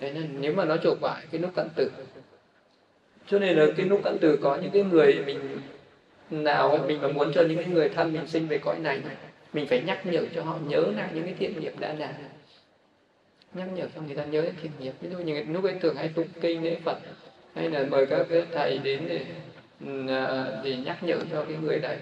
Đấy 0.00 0.12
nên 0.14 0.40
nếu 0.40 0.54
mà 0.54 0.64
nó 0.64 0.76
trổ 0.76 0.94
quả 1.00 1.22
cái 1.30 1.40
lúc 1.40 1.50
cận 1.56 1.68
tử. 1.76 1.90
Cho 3.26 3.38
nên 3.38 3.56
là 3.56 3.66
cái 3.76 3.86
lúc 3.86 4.00
cận 4.04 4.18
tử 4.18 4.38
có 4.42 4.56
những 4.56 4.70
cái 4.70 4.82
người 4.82 5.22
mình 5.26 5.58
nào, 6.30 6.78
mình 6.86 7.00
mà 7.02 7.08
muốn 7.08 7.32
cho 7.34 7.42
những 7.42 7.74
người 7.74 7.88
thân 7.88 8.12
mình 8.12 8.26
sinh 8.26 8.48
về 8.48 8.58
cõi 8.58 8.78
này 8.78 9.00
mình 9.52 9.66
phải 9.66 9.82
nhắc 9.86 10.06
nhở 10.06 10.22
cho 10.34 10.42
họ 10.42 10.58
nhớ 10.66 10.84
lại 10.96 11.08
những 11.14 11.24
cái 11.24 11.34
thiện 11.38 11.60
nghiệp 11.60 11.72
đã 11.78 11.94
làm. 11.98 12.10
Nhắc 13.54 13.68
nhở 13.74 13.86
cho 13.94 14.00
người 14.00 14.16
ta 14.16 14.24
nhớ 14.24 14.44
thiện 14.62 14.72
nghiệp. 14.78 14.92
Ví 15.00 15.08
dụ 15.10 15.18
như 15.18 15.44
lúc 15.48 15.64
ấy 15.64 15.74
thường 15.80 15.94
hay 15.96 16.08
tụng 16.08 16.28
kinh, 16.40 16.64
lễ 16.64 16.76
phật, 16.84 16.98
hay 17.54 17.70
là 17.70 17.84
mời 17.90 18.06
các 18.06 18.26
cái 18.30 18.42
thầy 18.52 18.78
đến 18.78 19.02
để 19.08 19.24
ừ, 19.86 20.08
à, 20.08 20.46
để 20.64 20.76
nhắc 20.76 21.02
nhở 21.02 21.16
cho 21.32 21.44
cái 21.44 21.56
người 21.62 21.78
đấy. 21.78 21.96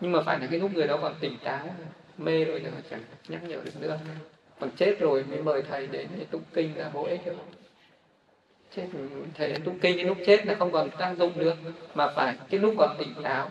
Nhưng 0.00 0.12
mà 0.12 0.22
phải 0.26 0.38
là 0.40 0.46
cái 0.50 0.60
lúc 0.60 0.74
người 0.74 0.86
đó 0.86 0.98
còn 1.02 1.14
tỉnh 1.20 1.36
táo, 1.44 1.74
mê 2.18 2.44
rồi 2.44 2.60
nữa 2.60 2.70
chẳng 2.90 3.00
nhắc 3.28 3.44
nhở 3.48 3.56
được 3.64 3.80
nữa. 3.80 3.98
Còn 4.60 4.70
chết 4.76 5.00
rồi 5.00 5.24
mới 5.24 5.42
mời 5.42 5.62
thầy 5.62 5.86
đến 5.86 6.08
để 6.18 6.24
tụng 6.30 6.42
kinh, 6.54 6.76
là 6.76 6.88
vô 6.88 7.02
ích 7.02 7.20
cho 7.26 7.32
chết 8.76 8.86
ừ, 8.92 8.98
thể 9.34 9.54
lúc 9.64 9.74
kinh, 9.80 9.96
cái 9.96 10.04
lúc 10.04 10.18
chết 10.26 10.46
là 10.46 10.54
không 10.54 10.72
còn 10.72 10.90
tác 10.90 11.14
dụng 11.18 11.32
được 11.36 11.54
mà 11.94 12.08
phải 12.16 12.34
cái 12.50 12.60
lúc 12.60 12.74
còn 12.78 12.96
tỉnh 12.98 13.14
táo. 13.22 13.50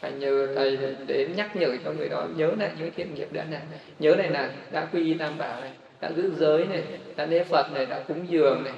Phải 0.00 0.12
nhờ 0.12 0.54
thầy 0.56 0.78
đến 1.06 1.32
nhắc 1.36 1.56
nhở 1.56 1.76
cho 1.84 1.92
người 1.92 2.08
đó, 2.08 2.26
nhớ 2.36 2.52
lại 2.58 2.70
những 2.78 2.90
thiện 2.96 3.14
nghiệp 3.14 3.28
đã 3.32 3.44
làm 3.50 3.62
nhớ 3.98 4.14
này 4.18 4.30
là 4.30 4.50
đã 4.72 4.88
quy 4.92 5.04
y 5.04 5.14
tam 5.14 5.38
bảo 5.38 5.60
này, 5.60 5.70
đã 6.00 6.12
giữ 6.16 6.32
giới 6.36 6.66
này, 6.66 6.82
đã 7.16 7.26
lễ 7.26 7.44
phật 7.44 7.66
này, 7.74 7.86
đã 7.86 8.00
cúng 8.08 8.26
dường 8.28 8.64
này. 8.64 8.74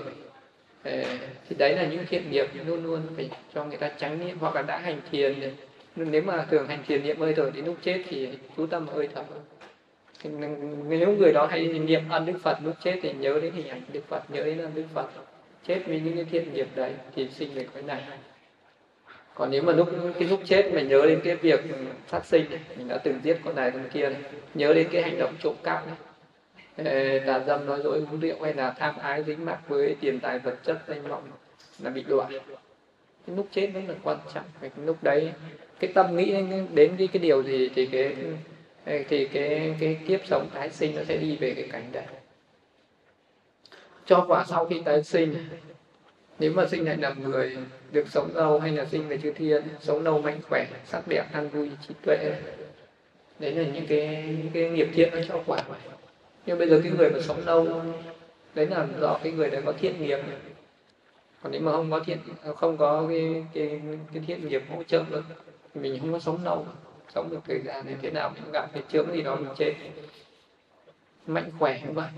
Thì 1.48 1.56
đấy 1.58 1.76
là 1.76 1.86
những 1.86 2.06
thiện 2.08 2.30
nghiệp 2.30 2.46
luôn 2.66 2.84
luôn 2.84 3.00
phải 3.16 3.30
cho 3.54 3.64
người 3.64 3.76
ta 3.76 3.88
tránh 3.88 4.26
niệm 4.26 4.38
hoặc 4.38 4.54
là 4.54 4.62
đã 4.62 4.78
hành 4.78 5.00
thiền 5.10 5.40
này. 5.40 5.52
nếu 5.96 6.22
mà 6.22 6.46
thường 6.50 6.66
hành 6.66 6.82
thiền 6.86 7.02
niệm 7.02 7.20
hơi 7.20 7.34
thở 7.34 7.50
đến 7.54 7.64
lúc 7.64 7.76
chết 7.82 8.02
thì 8.08 8.28
chú 8.56 8.66
tâm 8.66 8.88
hơi 8.88 9.08
thở 9.14 9.22
nếu 10.88 11.16
người 11.18 11.32
đó 11.32 11.46
hay 11.46 11.66
niệm 11.66 12.00
ăn 12.10 12.26
đức 12.26 12.38
phật 12.42 12.58
lúc 12.64 12.74
chết 12.84 12.98
thì 13.02 13.12
nhớ 13.12 13.40
đến 13.42 13.52
hình 13.52 13.68
ảnh 13.68 13.80
đức 13.92 14.00
phật, 14.08 14.30
nhớ 14.30 14.42
đến 14.44 14.58
ăn 14.58 14.70
đức 14.74 14.84
phật 14.94 15.06
chết 15.68 15.80
với 15.86 16.00
những 16.00 16.14
cái 16.14 16.24
thiện 16.24 16.54
nghiệp 16.54 16.68
đấy 16.74 16.92
thì 17.16 17.28
sinh 17.28 17.54
về 17.54 17.66
cái 17.74 17.82
này. 17.82 18.02
Còn 19.34 19.50
nếu 19.50 19.62
mà 19.62 19.72
lúc 19.72 19.88
cái 20.18 20.28
lúc 20.28 20.40
chết 20.44 20.70
mình 20.72 20.88
nhớ 20.88 21.06
đến 21.06 21.20
cái 21.24 21.36
việc 21.36 21.60
phát 22.06 22.26
sinh 22.26 22.44
mình 22.78 22.88
đã 22.88 22.98
từng 22.98 23.20
giết 23.22 23.36
con 23.44 23.54
này 23.54 23.70
con 23.70 23.88
kia 23.92 24.08
này, 24.08 24.22
nhớ 24.54 24.74
đến 24.74 24.88
cái 24.92 25.02
hành 25.02 25.18
động 25.18 25.34
trộm 25.42 25.54
cắp 25.62 25.86
này 25.86 27.20
tà 27.26 27.40
dâm 27.46 27.66
nói 27.66 27.80
dối 27.84 27.98
uống 27.98 28.20
rượu 28.20 28.36
hay 28.42 28.54
là 28.54 28.70
tham 28.70 28.96
ái 28.98 29.22
dính 29.22 29.44
mắc 29.44 29.68
với 29.68 29.96
tiền 30.00 30.20
tài 30.20 30.38
vật 30.38 30.56
chất 30.64 30.78
danh 30.88 31.02
vọng 31.02 31.22
là 31.82 31.90
bị 31.90 32.04
đọa 32.08 32.28
cái 33.26 33.36
lúc 33.36 33.48
chết 33.50 33.70
rất 33.74 33.80
là 33.88 33.94
quan 34.02 34.18
trọng. 34.34 34.44
Cái 34.60 34.70
lúc 34.84 34.96
đấy 35.02 35.32
cái 35.80 35.92
tâm 35.94 36.16
nghĩ 36.16 36.34
đến 36.74 36.94
cái 36.98 37.08
cái 37.12 37.22
điều 37.22 37.42
gì 37.42 37.70
thì 37.74 37.86
cái 37.86 38.16
thì 39.08 39.28
cái 39.28 39.74
cái 39.80 39.98
kiếp 40.06 40.26
sống 40.26 40.48
tái 40.54 40.70
sinh 40.70 40.96
nó 40.96 41.02
sẽ 41.04 41.16
đi 41.16 41.36
về 41.36 41.54
cái 41.54 41.68
cảnh 41.72 41.84
đấy 41.92 42.04
cho 44.08 44.24
quả 44.28 44.44
sau 44.48 44.66
khi 44.66 44.82
tái 44.84 45.02
sinh. 45.02 45.34
Nếu 46.38 46.52
mà 46.52 46.66
sinh 46.66 46.84
lại 46.84 46.96
làm 46.96 47.30
người, 47.30 47.58
được 47.92 48.08
sống 48.08 48.30
lâu 48.34 48.60
hay 48.60 48.72
là 48.72 48.84
sinh 48.84 49.08
về 49.08 49.18
chư 49.18 49.32
thiên, 49.32 49.62
sống 49.80 50.02
lâu 50.02 50.22
mạnh 50.22 50.40
khỏe, 50.48 50.66
sắc 50.84 51.02
đẹp, 51.08 51.24
an 51.32 51.48
vui, 51.48 51.70
trí 51.88 51.94
tuệ. 52.02 52.16
Đấy 53.38 53.52
là 53.52 53.62
những 53.72 53.86
cái 53.86 54.24
những 54.38 54.50
cái 54.54 54.70
nghiệp 54.70 54.88
thiện 54.94 55.10
nó 55.14 55.20
cho 55.28 55.42
quả. 55.46 55.62
Nhưng 56.46 56.58
bây 56.58 56.68
giờ 56.68 56.80
cái 56.82 56.92
người 56.92 57.10
mà 57.10 57.20
sống 57.20 57.46
lâu, 57.46 57.82
đấy 58.54 58.66
là 58.66 58.86
do 59.00 59.18
cái 59.22 59.32
người 59.32 59.50
đấy 59.50 59.62
có 59.66 59.72
thiện 59.72 60.02
nghiệp. 60.02 60.18
Còn 61.42 61.52
nếu 61.52 61.60
mà 61.60 61.72
không 61.72 61.90
có 61.90 62.00
thiện, 62.00 62.18
không 62.56 62.76
có 62.76 63.06
cái 63.08 63.44
cái 63.54 63.80
cái 64.12 64.22
thiện 64.26 64.48
nghiệp 64.48 64.62
hỗ 64.70 64.82
trợ 64.82 65.04
nữa, 65.10 65.22
thì 65.74 65.80
mình 65.80 66.00
không 66.00 66.12
có 66.12 66.18
sống 66.18 66.44
lâu. 66.44 66.66
Sống 67.14 67.30
được 67.30 67.40
thời 67.48 67.60
gian 67.64 67.84
thì 67.88 67.94
thế 68.02 68.10
nào 68.10 68.30
mình 68.34 68.52
gặp 68.52 68.70
cái 68.72 68.82
chướng 68.92 69.12
gì 69.12 69.22
đó 69.22 69.36
mình 69.36 69.54
chết. 69.58 69.74
Mạnh 71.26 71.50
khỏe 71.58 71.80
như 71.86 71.92
vậy 71.92 72.08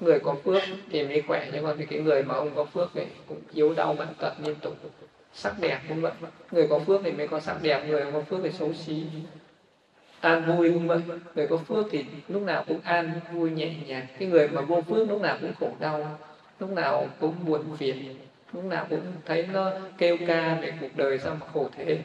người 0.00 0.20
có 0.20 0.36
phước 0.44 0.62
thì 0.90 1.04
mới 1.04 1.22
khỏe, 1.22 1.48
nhưng 1.52 1.64
còn 1.64 1.78
thì 1.78 1.86
cái 1.86 1.98
người 1.98 2.22
mà 2.22 2.34
ông 2.34 2.50
có 2.54 2.64
phước 2.64 2.90
thì 2.94 3.02
cũng 3.28 3.40
yếu 3.54 3.74
đau 3.74 3.94
bệnh 3.94 4.08
tật 4.18 4.32
liên 4.44 4.54
tục. 4.54 4.76
Sắc 5.32 5.54
đẹp 5.60 5.80
cũng 5.88 6.00
vậy. 6.00 6.12
Người 6.50 6.66
có 6.70 6.78
phước 6.78 7.00
thì 7.04 7.12
mới 7.12 7.28
có 7.28 7.40
sắc 7.40 7.62
đẹp, 7.62 7.84
người 7.88 8.02
không 8.02 8.12
có 8.12 8.20
phước 8.20 8.40
thì 8.42 8.50
xấu 8.50 8.72
xí. 8.72 9.02
An 10.20 10.56
vui 10.56 10.72
cũng 10.72 10.88
vậy. 10.88 11.00
Người 11.34 11.46
có 11.46 11.56
phước 11.56 11.86
thì 11.90 12.04
lúc 12.28 12.42
nào 12.42 12.64
cũng 12.68 12.80
an 12.84 13.20
vui 13.32 13.50
nhẹ 13.50 13.74
nhàng. 13.86 14.06
Cái 14.18 14.28
người 14.28 14.48
mà 14.48 14.60
vô 14.60 14.82
phước 14.82 15.08
lúc 15.08 15.20
nào 15.20 15.38
cũng 15.40 15.52
khổ 15.60 15.70
đau, 15.80 16.18
lúc 16.60 16.70
nào 16.70 17.08
cũng 17.20 17.34
buồn 17.46 17.76
phiền, 17.76 18.16
lúc 18.52 18.64
nào 18.64 18.86
cũng 18.90 19.00
thấy 19.26 19.46
nó 19.52 19.72
kêu 19.98 20.16
ca 20.26 20.58
về 20.62 20.72
cuộc 20.80 20.96
đời 20.96 21.18
sao 21.18 21.36
mà 21.40 21.46
khổ 21.52 21.68
thế. 21.76 21.98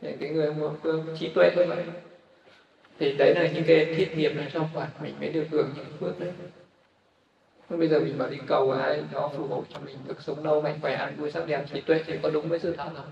Để 0.00 0.16
cái 0.20 0.28
người 0.28 0.50
vô 0.50 0.70
phước, 0.82 1.00
trí 1.18 1.28
tuệ 1.34 1.50
như 1.56 1.64
vậy. 1.68 1.84
Thì 2.98 3.16
đấy 3.16 3.34
là 3.34 3.48
những 3.54 3.64
cái 3.64 3.84
thiết 3.84 4.16
nghiệp 4.16 4.32
là 4.34 4.50
trong 4.52 4.68
quả 4.74 4.88
mình 5.02 5.14
mới 5.20 5.28
được 5.28 5.44
hưởng 5.50 5.70
những 5.76 5.86
phước 6.00 6.20
đấy 6.20 6.32
bây 7.78 7.88
giờ 7.88 8.00
mình 8.00 8.18
bảo 8.18 8.30
đi 8.30 8.38
cầu 8.46 8.70
ai 8.70 9.02
đó 9.12 9.30
phù 9.36 9.46
hộ 9.46 9.64
cho 9.70 9.80
mình, 9.80 9.96
được 10.04 10.22
sống 10.22 10.44
lâu, 10.44 10.60
mạnh 10.60 10.78
khỏe, 10.80 10.94
ăn 10.94 11.16
vui, 11.16 11.30
sắc 11.30 11.46
đẹp, 11.46 11.64
trí 11.72 11.80
tuệ, 11.80 12.02
thì 12.06 12.18
có 12.22 12.30
đúng 12.30 12.48
với 12.48 12.58
sự 12.58 12.76
thật 12.76 12.90
không? 12.96 13.10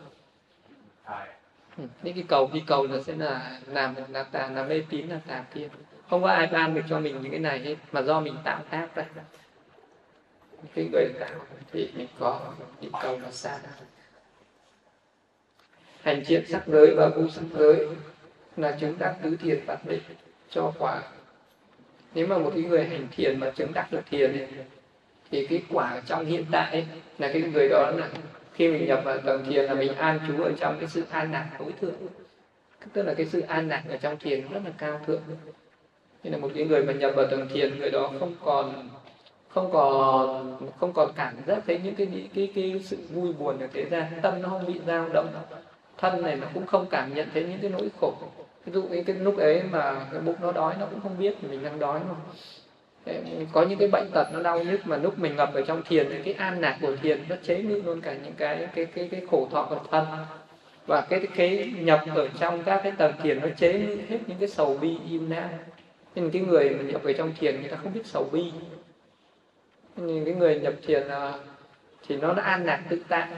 Ừ. 1.78 1.84
những 2.02 2.14
cái 2.14 2.24
cầu 2.28 2.50
đi 2.52 2.62
cầu 2.66 2.86
là 2.86 3.02
sẽ 3.02 3.14
là 3.16 3.60
làm 3.66 3.94
là 4.08 4.22
tà 4.22 4.48
là 4.48 4.64
mê 4.64 4.82
tín, 4.90 5.08
là 5.08 5.20
tà 5.26 5.44
tiên. 5.54 5.68
Không 6.10 6.22
có 6.22 6.28
ai 6.28 6.46
ban 6.46 6.74
được 6.74 6.82
cho 6.88 7.00
mình 7.00 7.22
những 7.22 7.30
cái 7.30 7.40
này 7.40 7.58
hết, 7.58 7.76
mà 7.92 8.02
do 8.02 8.20
mình 8.20 8.34
tạo 8.44 8.60
tác 8.70 8.88
ra. 8.94 9.04
Cái 10.74 10.88
người 10.92 11.08
tạo 11.20 11.38
thì 11.72 11.90
mình 11.96 12.08
có 12.18 12.40
đi 12.80 12.88
cầu 13.02 13.18
nó 13.18 13.30
xa 13.30 13.58
hành 16.02 16.22
thiện 16.26 16.46
sắc 16.46 16.62
giới 16.66 16.94
và 16.96 17.08
vô 17.08 17.28
sắc 17.28 17.42
giới 17.54 17.88
là 18.56 18.76
chứng 18.80 18.98
đắc 18.98 19.16
tứ 19.22 19.36
thiền 19.36 19.66
bát 19.66 19.86
định 19.86 20.02
cho 20.50 20.72
quả 20.78 21.02
nếu 22.14 22.26
mà 22.26 22.38
một 22.38 22.50
cái 22.54 22.62
người 22.62 22.84
hành 22.84 23.06
thiền 23.16 23.40
mà 23.40 23.50
chứng 23.50 23.72
đắc 23.74 23.92
được 23.92 24.00
thiền 24.10 24.32
ấy, 24.32 24.46
thì 25.30 25.46
cái 25.46 25.62
quả 25.70 26.02
trong 26.06 26.24
hiện 26.24 26.44
tại 26.50 26.70
ấy, 26.72 26.86
là 27.18 27.32
cái 27.32 27.42
người 27.42 27.68
đó 27.68 27.90
là 27.96 28.08
khi 28.52 28.68
mình 28.68 28.86
nhập 28.86 29.02
vào 29.04 29.18
tầng 29.18 29.44
thiền 29.48 29.64
là 29.64 29.74
mình 29.74 29.94
an 29.94 30.20
trú 30.28 30.42
ở 30.42 30.52
trong 30.60 30.76
cái 30.78 30.88
sự 30.88 31.04
an 31.10 31.32
lạc 31.32 31.48
tối 31.58 31.72
thượng. 31.80 31.94
Tức 32.92 33.02
là 33.02 33.14
cái 33.14 33.26
sự 33.26 33.40
an 33.40 33.68
lạc 33.68 33.82
ở 33.88 33.96
trong 33.96 34.18
thiền 34.18 34.48
rất 34.48 34.60
là 34.64 34.70
cao 34.78 35.00
thượng. 35.06 35.22
Nên 36.22 36.32
là 36.32 36.38
một 36.38 36.50
cái 36.54 36.64
người 36.64 36.84
mà 36.84 36.92
nhập 36.92 37.12
vào 37.16 37.26
tầng 37.26 37.48
thiền 37.52 37.78
người 37.78 37.90
đó 37.90 38.12
không 38.20 38.34
còn 38.44 38.88
không 39.48 39.70
còn 39.72 40.56
không 40.80 40.92
còn 40.92 41.12
cảm 41.16 41.34
giác 41.46 41.62
thấy 41.66 41.80
những 41.84 41.94
cái 41.94 42.06
cái 42.12 42.28
cái, 42.34 42.50
cái 42.54 42.80
sự 42.84 42.96
vui 43.12 43.32
buồn 43.32 43.58
ở 43.58 43.66
thế 43.72 43.86
gian. 43.90 44.04
Tâm 44.22 44.42
nó 44.42 44.48
không 44.48 44.66
bị 44.66 44.80
dao 44.86 45.08
động. 45.08 45.28
Thân 45.98 46.22
này 46.22 46.36
nó 46.36 46.46
cũng 46.54 46.66
không 46.66 46.86
cảm 46.90 47.14
nhận 47.14 47.28
thấy 47.34 47.44
những 47.44 47.58
cái 47.62 47.70
nỗi 47.70 47.88
khổ 48.00 48.12
ví 48.64 48.72
dụ 48.72 48.88
cái, 48.92 49.04
cái 49.06 49.16
lúc 49.16 49.38
ấy 49.38 49.62
mà 49.62 50.06
cái 50.12 50.20
bụng 50.20 50.36
nó 50.42 50.52
đói 50.52 50.74
nó 50.80 50.86
cũng 50.86 51.00
không 51.00 51.18
biết 51.18 51.44
mình 51.44 51.62
đang 51.62 51.78
đói 51.78 52.00
mà. 52.08 52.14
Có 53.52 53.62
những 53.62 53.78
cái 53.78 53.88
bệnh 53.88 54.10
tật 54.10 54.26
nó 54.32 54.42
đau 54.42 54.64
nhức 54.64 54.86
mà 54.86 54.96
lúc 54.96 55.18
mình 55.18 55.36
ngập 55.36 55.54
ở 55.54 55.62
trong 55.62 55.82
thiền 55.82 56.06
thì 56.08 56.18
cái 56.24 56.34
an 56.34 56.60
lạc 56.60 56.78
của 56.80 56.96
thiền 56.96 57.20
nó 57.28 57.36
chế 57.42 57.62
ngự 57.62 57.82
luôn 57.84 58.00
cả 58.00 58.14
những 58.24 58.34
cái 58.36 58.68
cái 58.74 58.84
cái 58.84 59.08
cái 59.08 59.22
khổ 59.30 59.48
thọ 59.50 59.66
của 59.70 59.80
thân. 59.90 60.06
Và 60.86 61.00
cái 61.00 61.26
cái 61.36 61.72
nhập 61.78 62.04
ở 62.14 62.28
trong 62.40 62.62
các 62.64 62.80
cái 62.82 62.92
tầng 62.98 63.12
thiền 63.22 63.40
nó 63.40 63.48
chế 63.56 63.72
ngự 63.72 63.96
hết 64.08 64.18
những 64.26 64.38
cái 64.38 64.48
sầu 64.48 64.78
bi 64.80 64.98
im 65.10 65.28
não 65.28 65.48
nên 66.14 66.30
cái 66.30 66.42
người 66.42 66.70
mà 66.70 66.82
nhập 66.82 67.02
về 67.02 67.12
trong 67.12 67.32
thiền 67.38 67.60
người 67.60 67.70
ta 67.70 67.76
không 67.76 67.92
biết 67.92 68.06
sầu 68.06 68.28
bi. 68.32 68.52
Nên 69.96 70.24
cái 70.24 70.34
người 70.34 70.60
nhập 70.60 70.74
thiền 70.86 71.08
à, 71.08 71.32
thì 72.08 72.16
nó 72.16 72.34
đã 72.34 72.42
an 72.42 72.64
lạc 72.64 72.82
tự 72.88 73.02
tại 73.08 73.28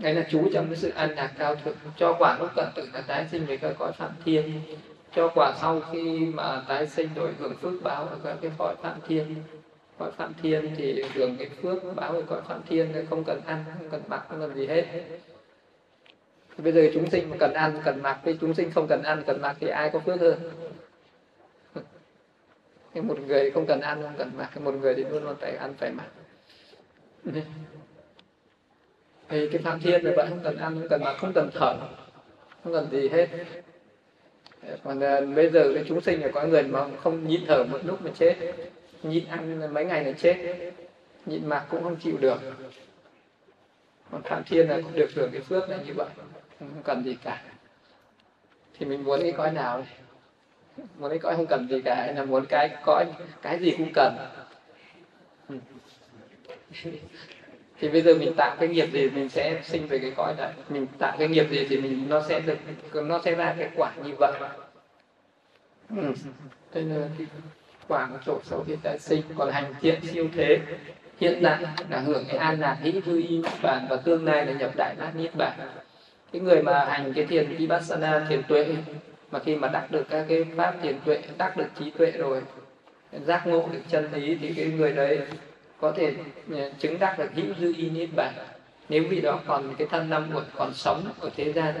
đấy 0.00 0.14
là 0.14 0.26
chú 0.30 0.48
trong 0.54 0.66
cái 0.66 0.76
sự 0.76 0.90
an 0.94 1.10
lạc 1.16 1.32
cao 1.38 1.54
thượng. 1.54 1.76
Cho 1.96 2.16
quả 2.18 2.38
lúc 2.38 2.48
cận 2.56 2.66
tử 2.74 2.88
là 2.92 3.00
tái 3.00 3.26
sinh 3.30 3.46
về 3.46 3.56
các 3.56 3.72
cõi 3.78 3.92
phạm 3.92 4.10
thiên. 4.24 4.60
Cho 5.14 5.32
quả 5.34 5.52
sau 5.60 5.80
khi 5.92 6.18
mà 6.34 6.62
tái 6.68 6.86
sinh 6.86 7.08
đổi 7.14 7.30
hưởng 7.38 7.56
phước 7.56 7.82
báo 7.82 8.04
ở 8.06 8.18
các 8.24 8.36
cái 8.42 8.50
cõi 8.58 8.74
phạm 8.82 8.98
thiên. 9.08 9.34
Cõi 9.98 10.10
phạm 10.10 10.32
thiên 10.42 10.74
thì 10.76 11.04
hưởng 11.14 11.36
cái 11.36 11.48
phước 11.62 11.96
báo 11.96 12.12
ở 12.12 12.22
cõi 12.22 12.40
phạm 12.48 12.60
thiên 12.68 13.06
không 13.10 13.24
cần 13.24 13.40
ăn, 13.46 13.64
không 13.78 13.90
cần 13.90 14.02
mặc, 14.08 14.24
không 14.28 14.40
cần 14.40 14.54
gì 14.54 14.66
hết. 14.66 14.84
Thì 16.56 16.64
bây 16.64 16.72
giờ 16.72 16.90
chúng 16.94 17.10
sinh 17.10 17.30
mà 17.30 17.36
cần 17.40 17.52
ăn, 17.52 17.80
cần 17.84 18.02
mặc 18.02 18.18
với 18.24 18.38
chúng 18.40 18.54
sinh 18.54 18.70
không 18.70 18.86
cần 18.88 19.02
ăn, 19.02 19.22
cần 19.26 19.40
mặc 19.40 19.56
thì 19.60 19.68
ai 19.68 19.90
có 19.90 19.98
phước 19.98 20.20
hơn? 20.20 20.50
Một 22.94 23.20
người 23.20 23.50
không 23.50 23.66
cần 23.66 23.80
ăn, 23.80 24.02
không 24.02 24.14
cần 24.18 24.30
mặc 24.36 24.60
một 24.60 24.74
người 24.74 24.94
thì 24.94 25.04
luôn 25.04 25.24
luôn 25.24 25.36
phải 25.40 25.56
ăn, 25.56 25.74
phải 25.78 25.90
mặc 25.90 26.06
thì 29.30 29.48
cái 29.52 29.62
phạm 29.62 29.80
thiên 29.80 30.04
là 30.04 30.12
vậy 30.16 30.26
không 30.28 30.40
cần 30.44 30.56
ăn 30.56 30.74
không 30.74 30.88
cần 30.90 31.04
mặc 31.04 31.16
không 31.18 31.32
cần 31.32 31.50
thở. 31.54 31.74
Không 32.64 32.72
cần 32.72 32.88
gì 32.90 33.08
hết. 33.08 33.28
Còn 34.84 34.98
uh, 34.98 35.36
bây 35.36 35.50
giờ 35.50 35.72
cái 35.74 35.84
chúng 35.88 36.00
sinh 36.00 36.20
là 36.20 36.28
có 36.28 36.46
người 36.46 36.62
mà 36.62 36.86
không 37.02 37.28
nhịn 37.28 37.40
thở 37.46 37.64
một 37.64 37.78
lúc 37.84 38.02
mà 38.02 38.10
chết. 38.14 38.36
Nhịn 39.02 39.24
ăn 39.28 39.74
mấy 39.74 39.84
ngày 39.84 40.04
là 40.04 40.12
chết. 40.12 40.36
Nhịn 41.26 41.48
mặc 41.48 41.66
cũng 41.70 41.82
không 41.82 41.96
chịu 41.96 42.16
được. 42.20 42.40
Còn 44.10 44.22
phạm 44.22 44.44
thiên 44.44 44.68
là 44.68 44.80
cũng 44.82 44.94
được 44.94 45.10
hưởng 45.14 45.30
cái 45.32 45.40
phước 45.40 45.68
là 45.68 45.76
như 45.76 45.92
vậy 45.96 46.08
không 46.58 46.82
cần 46.84 47.04
gì 47.04 47.16
cả. 47.24 47.42
Thì 48.78 48.86
mình 48.86 49.04
muốn 49.04 49.20
cái 49.22 49.32
cõi 49.32 49.52
nào 49.52 49.78
này 49.78 49.88
muốn 50.98 51.10
cái 51.10 51.18
cõi 51.18 51.36
không 51.36 51.46
cần 51.46 51.68
gì 51.70 51.82
cả 51.82 51.94
hay 51.94 52.14
là 52.14 52.24
muốn 52.24 52.46
cái 52.46 52.76
cõi 52.84 53.04
cái 53.42 53.58
gì 53.58 53.74
cũng 53.78 53.92
cần 53.94 54.16
thì 57.80 57.88
bây 57.88 58.02
giờ 58.02 58.14
mình 58.14 58.34
tạo 58.36 58.56
cái 58.60 58.68
nghiệp 58.68 58.86
gì 58.92 59.10
mình 59.10 59.28
sẽ 59.28 59.60
sinh 59.64 59.86
về 59.86 59.98
cái 59.98 60.12
cõi 60.16 60.34
đấy. 60.36 60.52
Mình 60.68 60.86
tạo 60.98 61.16
cái 61.18 61.28
nghiệp 61.28 61.46
gì 61.50 61.66
thì 61.70 61.76
mình, 61.76 62.06
nó 62.08 62.22
sẽ 62.28 62.40
được, 62.40 62.58
nó 62.94 63.20
sẽ 63.24 63.34
ra 63.34 63.54
cái 63.58 63.70
quả 63.76 63.92
như 64.04 64.12
vậy. 64.18 64.32
Ừ. 65.96 66.12
đây 66.74 66.84
là 66.84 67.08
cái 67.18 67.26
quả 67.88 68.08
của 68.12 68.18
chỗ 68.26 68.40
xấu 68.44 68.64
hiện 68.66 68.78
tại 68.82 68.98
sinh, 68.98 69.22
còn 69.36 69.52
hành 69.52 69.74
thiện 69.80 70.00
siêu 70.00 70.28
thế. 70.34 70.58
Hiện 71.20 71.40
tại 71.42 71.64
là 71.88 72.00
hưởng 72.00 72.24
cái 72.28 72.36
an 72.36 72.60
lạc 72.60 72.78
hỷ 72.80 72.92
vui 72.92 73.26
y 73.28 73.42
bản 73.62 73.86
và 73.90 73.96
tương 73.96 74.24
lai 74.24 74.46
là 74.46 74.52
nhập 74.52 74.70
đại 74.76 74.94
bát 74.98 75.16
niết 75.16 75.34
bàn. 75.34 75.58
Cái 76.32 76.42
người 76.42 76.62
mà 76.62 76.84
hành 76.84 77.12
cái 77.12 77.26
thiền 77.26 77.56
vipassana, 77.56 78.26
thiền 78.28 78.42
tuệ, 78.42 78.66
mà 79.30 79.38
khi 79.38 79.56
mà 79.56 79.68
đắc 79.68 79.86
được 79.90 80.04
các 80.10 80.26
cái 80.28 80.44
pháp 80.56 80.74
thiền 80.82 80.96
tuệ, 81.04 81.22
đắc 81.38 81.56
được 81.56 81.66
trí 81.78 81.90
tuệ 81.90 82.10
rồi, 82.10 82.42
giác 83.12 83.46
ngộ 83.46 83.68
được 83.72 83.82
chân 83.88 84.08
lý 84.12 84.38
thì 84.40 84.52
cái 84.56 84.66
người 84.66 84.92
đấy 84.92 85.18
có 85.80 85.92
thể 85.92 86.14
ừ, 86.48 86.70
chứng 86.78 86.98
đắc 86.98 87.18
được 87.18 87.34
hữu 87.34 87.54
dư 87.60 87.74
y 87.76 87.90
niết 87.90 88.08
bàn. 88.16 88.34
Nếu 88.88 89.04
vị 89.10 89.20
đó 89.20 89.40
còn 89.46 89.74
cái 89.78 89.86
thân 89.90 90.10
năm 90.10 90.30
uẩn 90.34 90.44
còn 90.54 90.74
sống 90.74 91.04
ở 91.20 91.30
thế 91.36 91.52
gian, 91.52 91.74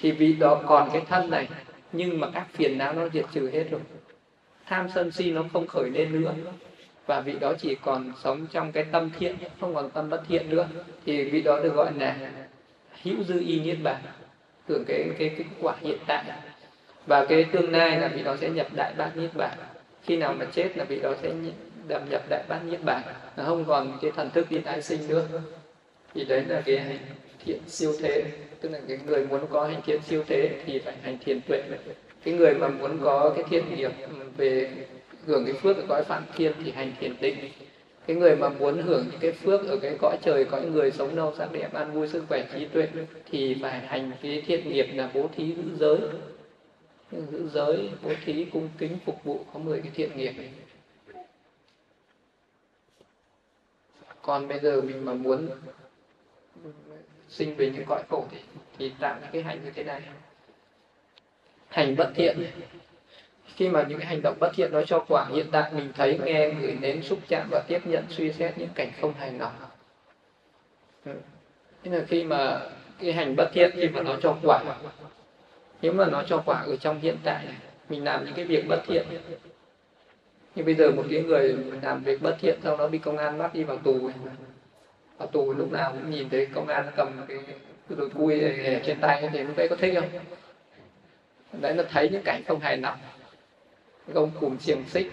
thì 0.00 0.10
vị 0.12 0.32
đó 0.32 0.62
còn 0.66 0.90
cái 0.92 1.02
thân 1.08 1.30
này, 1.30 1.48
nhưng 1.92 2.20
mà 2.20 2.30
các 2.34 2.46
phiền 2.52 2.78
não 2.78 2.92
nó 2.92 3.08
diệt 3.08 3.24
trừ 3.32 3.50
hết 3.52 3.64
rồi. 3.70 3.80
Tham 4.66 4.88
sân 4.94 5.10
si 5.10 5.30
nó 5.30 5.44
không 5.52 5.66
khởi 5.66 5.90
lên 5.90 6.22
nữa. 6.22 6.34
Và 7.06 7.20
vị 7.20 7.34
đó 7.40 7.52
chỉ 7.58 7.74
còn 7.74 8.12
sống 8.22 8.46
trong 8.52 8.72
cái 8.72 8.84
tâm 8.92 9.10
thiện, 9.18 9.36
không 9.60 9.74
còn 9.74 9.90
tâm 9.90 10.10
bất 10.10 10.22
thiện 10.28 10.50
nữa, 10.50 10.68
thì 11.06 11.24
vị 11.24 11.40
đó 11.40 11.60
được 11.62 11.74
gọi 11.74 11.92
là 11.98 12.16
hữu 13.02 13.24
dư 13.24 13.40
y 13.40 13.60
niết 13.60 13.76
bàn. 13.82 14.02
Hưởng 14.68 14.84
cái 14.88 15.10
cái 15.18 15.28
cái 15.28 15.46
quả 15.60 15.74
hiện 15.80 15.98
tại. 16.06 16.24
Và 17.06 17.24
cái 17.24 17.44
tương 17.44 17.72
lai 17.72 18.00
là 18.00 18.08
vị 18.08 18.22
đó 18.22 18.36
sẽ 18.40 18.50
nhập 18.50 18.66
đại 18.76 18.94
bát 18.98 19.16
niết 19.16 19.30
bàn. 19.34 19.58
Khi 20.02 20.16
nào 20.16 20.34
mà 20.38 20.44
chết 20.44 20.76
là 20.76 20.84
vị 20.84 21.00
đó 21.00 21.14
sẽ 21.22 21.32
đậm 21.88 22.02
nhập 22.10 22.22
đại 22.28 22.44
bát 22.48 22.60
niết 22.64 22.80
bàn 22.84 23.02
nó 23.36 23.44
không 23.44 23.64
còn 23.64 23.98
cái 24.02 24.10
thần 24.10 24.30
thức 24.30 24.46
đi 24.50 24.58
tái 24.58 24.82
sinh 24.82 25.08
nữa. 25.08 25.28
Thì 26.14 26.24
đấy 26.24 26.44
là 26.48 26.62
cái 26.66 26.78
hành 26.78 26.98
thiện 27.44 27.58
siêu 27.66 27.92
thế. 27.98 28.22
Tức 28.60 28.68
là 28.68 28.80
cái 28.88 28.98
người 29.06 29.26
muốn 29.26 29.46
có 29.50 29.66
hành 29.66 29.82
thiện 29.86 30.02
siêu 30.02 30.24
thế 30.26 30.62
thì 30.66 30.78
phải 30.78 30.94
hành 31.02 31.18
thiền 31.24 31.40
tuệ. 31.40 31.62
Cái 32.24 32.34
người 32.34 32.54
mà 32.54 32.68
muốn 32.68 32.98
có 33.02 33.32
cái 33.36 33.44
thiện 33.50 33.76
nghiệp 33.76 33.90
về 34.36 34.70
hưởng 35.26 35.44
cái 35.44 35.54
phước 35.54 35.76
ở 35.76 35.82
cõi 35.88 36.02
phạm 36.04 36.24
thiên 36.36 36.52
thì 36.64 36.70
hành 36.70 36.92
thiền 37.00 37.14
định. 37.20 37.36
Cái 38.06 38.16
người 38.16 38.36
mà 38.36 38.48
muốn 38.48 38.82
hưởng 38.82 39.06
những 39.10 39.20
cái 39.20 39.32
phước 39.32 39.68
ở 39.68 39.76
cái 39.82 39.96
cõi 40.00 40.16
trời, 40.22 40.44
cõi 40.44 40.66
người 40.66 40.90
sống 40.90 41.16
lâu, 41.16 41.34
sắc 41.38 41.52
đẹp, 41.52 41.72
an 41.72 41.92
vui, 41.92 42.08
sức 42.08 42.24
khỏe, 42.28 42.46
trí 42.54 42.64
tuệ 42.64 42.88
thì 43.30 43.56
phải 43.62 43.80
hành 43.80 44.12
cái 44.22 44.42
thiện 44.46 44.68
nghiệp 44.68 44.86
là 44.94 45.10
bố 45.14 45.28
thí 45.36 45.54
giữ 45.54 45.62
giới. 45.78 45.98
Giữ 47.12 47.48
giới, 47.48 47.90
bố 48.02 48.10
thí, 48.24 48.46
cung 48.52 48.68
kính, 48.78 48.98
phục 49.04 49.24
vụ, 49.24 49.40
có 49.52 49.58
10 49.58 49.80
cái 49.80 49.92
thiện 49.94 50.16
nghiệp 50.16 50.32
ấy 50.38 50.48
còn 54.22 54.48
bây 54.48 54.58
giờ 54.58 54.80
mình 54.80 55.04
mà 55.04 55.14
muốn 55.14 55.48
sinh 57.28 57.54
về 57.56 57.70
những 57.70 57.84
cõi 57.86 58.02
khổ 58.08 58.24
thì 58.30 58.38
thì 58.78 58.92
tạo 59.00 59.16
những 59.20 59.30
cái 59.32 59.42
hành 59.42 59.64
như 59.64 59.70
thế 59.70 59.84
này. 59.84 60.02
Hành 61.68 61.96
bất 61.96 62.10
thiện. 62.14 62.46
Khi 63.54 63.68
mà 63.68 63.84
những 63.88 63.98
cái 63.98 64.06
hành 64.06 64.22
động 64.22 64.36
bất 64.40 64.50
thiện 64.54 64.72
nó 64.72 64.82
cho 64.82 65.04
quả, 65.08 65.26
hiện 65.34 65.46
tại 65.52 65.72
mình 65.72 65.92
thấy 65.96 66.20
nghe 66.24 66.50
gửi 66.50 66.76
đến 66.80 67.02
xúc 67.02 67.18
chạm 67.28 67.48
và 67.50 67.62
tiếp 67.68 67.86
nhận, 67.86 68.04
suy 68.10 68.32
xét 68.32 68.58
những 68.58 68.68
cảnh 68.74 68.90
không 69.00 69.14
hài 69.14 69.32
lòng. 69.32 69.52
Thế 71.04 71.90
là 71.90 72.04
khi 72.08 72.24
mà 72.24 72.60
cái 72.98 73.12
hành 73.12 73.36
bất 73.36 73.48
thiện, 73.52 73.70
khi 73.74 73.88
mà 73.88 74.02
nó 74.02 74.16
cho 74.22 74.36
quả, 74.42 74.64
nếu 75.82 75.92
mà 75.92 76.06
nó 76.06 76.22
cho 76.22 76.42
quả 76.46 76.60
ở 76.66 76.76
trong 76.76 77.00
hiện 77.00 77.16
tại, 77.24 77.46
mình 77.88 78.04
làm 78.04 78.24
những 78.24 78.34
cái 78.34 78.44
việc 78.44 78.64
bất 78.68 78.82
thiện 78.86 79.06
nhưng 80.58 80.66
bây 80.66 80.74
giờ 80.74 80.90
một 80.90 81.04
cái 81.10 81.22
người 81.22 81.56
làm 81.82 82.02
việc 82.02 82.22
bất 82.22 82.36
thiện 82.40 82.58
sau 82.62 82.76
đó 82.76 82.88
bị 82.88 82.98
công 82.98 83.18
an 83.18 83.38
bắt 83.38 83.54
đi 83.54 83.64
vào 83.64 83.76
tù 83.76 84.10
vào 85.18 85.28
tù 85.28 85.52
lúc 85.52 85.72
nào 85.72 85.92
cũng 85.92 86.10
nhìn 86.10 86.28
thấy 86.28 86.46
công 86.46 86.68
an 86.68 86.86
cầm 86.96 87.24
cái 87.28 87.38
rồi 87.88 88.10
cui 88.10 88.40
trên 88.84 89.00
tay 89.00 89.28
thì 89.32 89.38
lúc 89.38 89.56
đấy 89.56 89.68
có 89.68 89.76
thích 89.76 89.94
không? 89.94 90.08
Đấy 91.60 91.74
là 91.74 91.84
thấy 91.90 92.08
những 92.08 92.22
cảnh 92.22 92.42
không 92.46 92.60
hài 92.60 92.76
lòng. 92.76 92.98
Gông 94.08 94.30
cùm 94.40 94.58
xiềng 94.58 94.84
xích, 94.88 95.12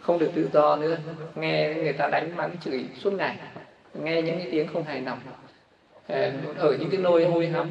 không 0.00 0.18
được 0.18 0.30
tự 0.34 0.48
do 0.52 0.76
nữa. 0.76 0.96
Nghe 1.34 1.74
người 1.74 1.92
ta 1.92 2.08
đánh 2.08 2.36
mắng 2.36 2.56
chửi 2.64 2.84
suốt 2.98 3.12
ngày, 3.12 3.38
nghe 3.94 4.22
những 4.22 4.38
cái 4.38 4.48
tiếng 4.50 4.66
không 4.72 4.84
hài 4.84 5.00
lòng. 5.00 5.18
Ờ, 6.08 6.32
ở 6.56 6.76
những 6.80 6.90
cái 6.90 7.00
nôi 7.00 7.24
hôi 7.24 7.46
hắm, 7.46 7.70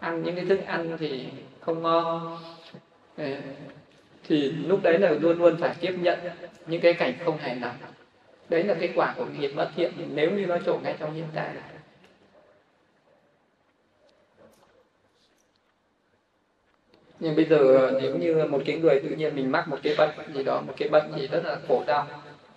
ăn 0.00 0.22
những 0.22 0.36
cái 0.36 0.44
thức 0.44 0.60
ăn 0.66 0.96
thì 1.00 1.26
không 1.60 1.82
ngon. 1.82 2.38
Ờ, 3.16 3.24
thì 4.28 4.50
lúc 4.50 4.80
đấy 4.82 4.98
là 4.98 5.10
luôn 5.10 5.38
luôn 5.38 5.56
phải 5.60 5.74
tiếp 5.80 5.94
nhận 5.98 6.18
những 6.66 6.80
cái 6.80 6.94
cảnh 6.94 7.14
không 7.24 7.36
hài 7.38 7.56
lòng. 7.56 7.74
Đấy 8.48 8.64
là 8.64 8.74
cái 8.80 8.92
quả 8.94 9.14
của 9.16 9.26
nghiệp 9.26 9.52
bất 9.56 9.70
thiện 9.76 9.92
nếu 10.14 10.30
như 10.30 10.46
nó 10.46 10.58
trổ 10.58 10.78
ngay 10.82 10.96
trong 11.00 11.14
hiện 11.14 11.26
tại. 11.34 11.50
Nhưng 17.20 17.36
bây 17.36 17.44
giờ 17.44 17.56
ờ, 17.56 18.00
nếu 18.02 18.16
như 18.16 18.44
một 18.50 18.62
cái 18.66 18.78
người 18.78 19.00
tự 19.00 19.08
nhiên 19.08 19.34
mình 19.36 19.52
mắc 19.52 19.68
một 19.68 19.78
cái 19.82 19.94
bệnh 19.98 20.10
gì 20.34 20.42
đó 20.42 20.60
một 20.66 20.74
cái 20.76 20.88
bệnh 20.88 21.12
gì 21.16 21.26
rất 21.26 21.44
là 21.44 21.56
khổ 21.68 21.84
đau 21.86 22.06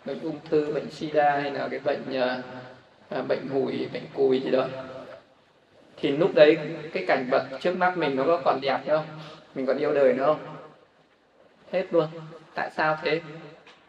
bệnh 0.06 0.20
ung 0.22 0.40
thư 0.50 0.74
bệnh 0.74 0.92
sida 0.92 1.40
hay 1.40 1.52
là 1.52 1.68
cái 1.68 1.80
bệnh 1.80 2.04
uh, 3.20 3.28
bệnh 3.28 3.48
hủi 3.48 3.88
bệnh 3.94 4.04
cùi 4.14 4.40
gì 4.40 4.52
đó 4.52 4.68
thì 5.98 6.12
lúc 6.12 6.32
đấy 6.36 6.58
cái 6.94 7.06
cảnh 7.08 7.28
vật 7.32 7.44
trước 7.60 7.76
mắt 7.78 7.98
mình 7.98 8.16
nó 8.16 8.24
có 8.24 8.42
còn 8.46 8.62
đẹp 8.62 8.80
không? 8.88 9.06
Mình 9.56 9.66
còn 9.66 9.78
yêu 9.78 9.94
đời 9.94 10.14
nữa 10.14 10.26
không? 10.26 10.59
Hết 11.72 11.86
luôn. 11.92 12.08
Tại 12.56 12.70
sao 12.76 12.98
thế? 13.04 13.22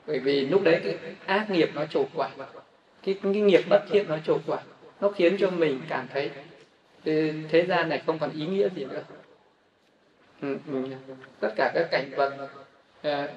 Bởi 0.07 0.19
vì 0.19 0.47
lúc 0.47 0.63
đấy 0.65 0.81
cái 0.85 0.99
ác 1.27 1.51
nghiệp 1.51 1.71
nó 1.75 1.87
trổ 1.87 2.05
quả. 2.15 2.29
Cái, 3.03 3.19
cái 3.23 3.33
nghiệp 3.33 3.61
bất 3.69 3.83
thiện 3.91 4.09
nó 4.09 4.19
trổ 4.27 4.39
quả. 4.47 4.59
Nó 5.01 5.11
khiến 5.11 5.37
cho 5.39 5.51
mình 5.51 5.81
cảm 5.89 6.07
thấy 6.13 6.31
thế 7.49 7.67
gian 7.69 7.89
này 7.89 8.03
không 8.07 8.19
còn 8.19 8.31
ý 8.33 8.47
nghĩa 8.47 8.69
gì 8.77 8.85
nữa. 8.85 9.03
Ừ, 10.41 10.59
ừ. 10.73 10.85
tất 11.41 11.53
cả 11.57 11.73
các 11.75 11.89
cảnh 11.91 12.11
vật 12.17 12.49
ờ, 13.03 13.29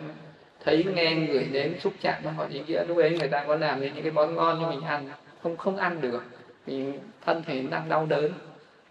thấy 0.63 0.85
nghe 0.95 1.15
người 1.15 1.47
đến 1.51 1.79
xúc 1.79 1.93
chạm 2.01 2.15
nó 2.23 2.31
còn 2.37 2.49
ý 2.49 2.61
nghĩa. 2.67 2.85
Lúc 2.85 2.97
ấy 2.97 3.17
người 3.19 3.27
ta 3.27 3.43
có 3.47 3.55
làm 3.55 3.81
nên 3.81 3.93
những 3.93 4.03
cái 4.03 4.11
món 4.11 4.35
ngon 4.35 4.59
cho 4.61 4.69
mình 4.69 4.81
ăn 4.81 5.09
không 5.43 5.57
không 5.57 5.77
ăn 5.77 6.01
được. 6.01 6.23
Vì 6.65 6.85
thân 7.25 7.43
thể 7.43 7.63
đang 7.71 7.89
đau 7.89 8.05
đớn 8.05 8.31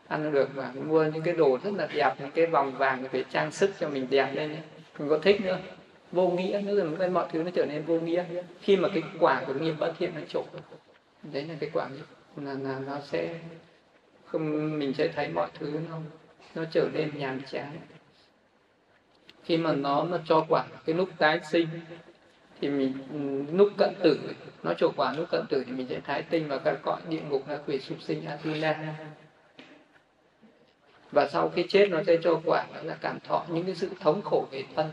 ăn 0.09 0.33
được 0.33 0.49
và 0.55 0.73
mua 0.89 1.05
những 1.05 1.23
cái 1.23 1.35
đồ 1.35 1.59
rất 1.65 1.71
là 1.77 1.89
đẹp 1.95 2.15
những 2.19 2.31
cái 2.31 2.47
vòng 2.47 2.79
vàng 2.79 3.05
để 3.13 3.25
trang 3.31 3.51
sức 3.51 3.71
cho 3.81 3.89
mình 3.89 4.07
đẹp 4.11 4.29
lên 4.35 4.57
mình 4.99 5.09
có 5.09 5.19
thích 5.19 5.41
nữa. 5.41 5.59
Vô 6.13 6.29
nghĩa 6.29 6.61
nữa 6.65 6.95
rồi 6.99 7.11
mọi 7.11 7.29
thứ 7.33 7.43
nó 7.43 7.51
trở 7.55 7.67
nên 7.67 7.83
vô 7.85 8.01
nghĩa 8.01 8.25
khi 8.61 8.77
mà 8.77 8.89
cái 8.89 9.03
quả 9.21 9.45
của 9.47 9.55
nghiệp 9.55 9.75
bất 9.79 9.93
thiện 9.99 10.13
nó 10.15 10.21
trổ 10.29 10.45
đấy 11.23 11.45
là 11.45 11.55
cái 11.61 11.71
quả 11.73 11.89
nghiệp 11.89 12.05
là, 12.37 12.55
là 12.55 12.79
nó 12.79 13.01
sẽ 13.01 13.39
không 14.25 14.79
mình 14.79 14.95
sẽ 14.95 15.09
thấy 15.09 15.29
mọi 15.29 15.51
thứ 15.59 15.81
nó 15.91 15.99
nó 16.55 16.65
trở 16.73 16.89
nên 16.93 17.11
nhàm 17.19 17.43
chán. 17.51 17.79
Khi 19.45 19.57
mà 19.57 19.73
nó 19.73 20.05
nó 20.05 20.19
cho 20.25 20.47
quả 20.49 20.65
cái 20.87 20.95
lúc 20.95 21.09
tái 21.19 21.41
sinh 21.51 21.69
thì 22.61 22.69
mình 22.69 22.95
lúc 23.53 23.69
cận 23.79 23.95
tử 24.03 24.19
nó 24.63 24.75
trổ 24.75 24.93
quả 24.97 25.15
lúc 25.17 25.29
cận 25.31 25.47
tử 25.49 25.65
thì 25.67 25.73
mình 25.73 25.87
sẽ 25.89 26.01
thái 26.01 26.23
tinh 26.23 26.49
vào 26.49 26.59
các 26.59 26.79
cõi 26.83 27.01
địa 27.09 27.21
ngục 27.31 27.49
là 27.49 27.59
quỷ 27.67 27.81
súc 27.81 28.03
sinh 28.03 28.25
atula 28.25 28.95
và 31.13 31.29
sau 31.29 31.49
khi 31.49 31.65
chết 31.69 31.89
nó 31.91 32.03
sẽ 32.07 32.17
cho 32.23 32.41
quả 32.45 32.67
là 32.83 32.97
cảm 33.01 33.19
thọ 33.21 33.45
những 33.49 33.67
cái 33.67 33.75
sự 33.75 33.91
thống 34.01 34.23
khổ 34.23 34.47
về 34.51 34.65
thân 34.77 34.91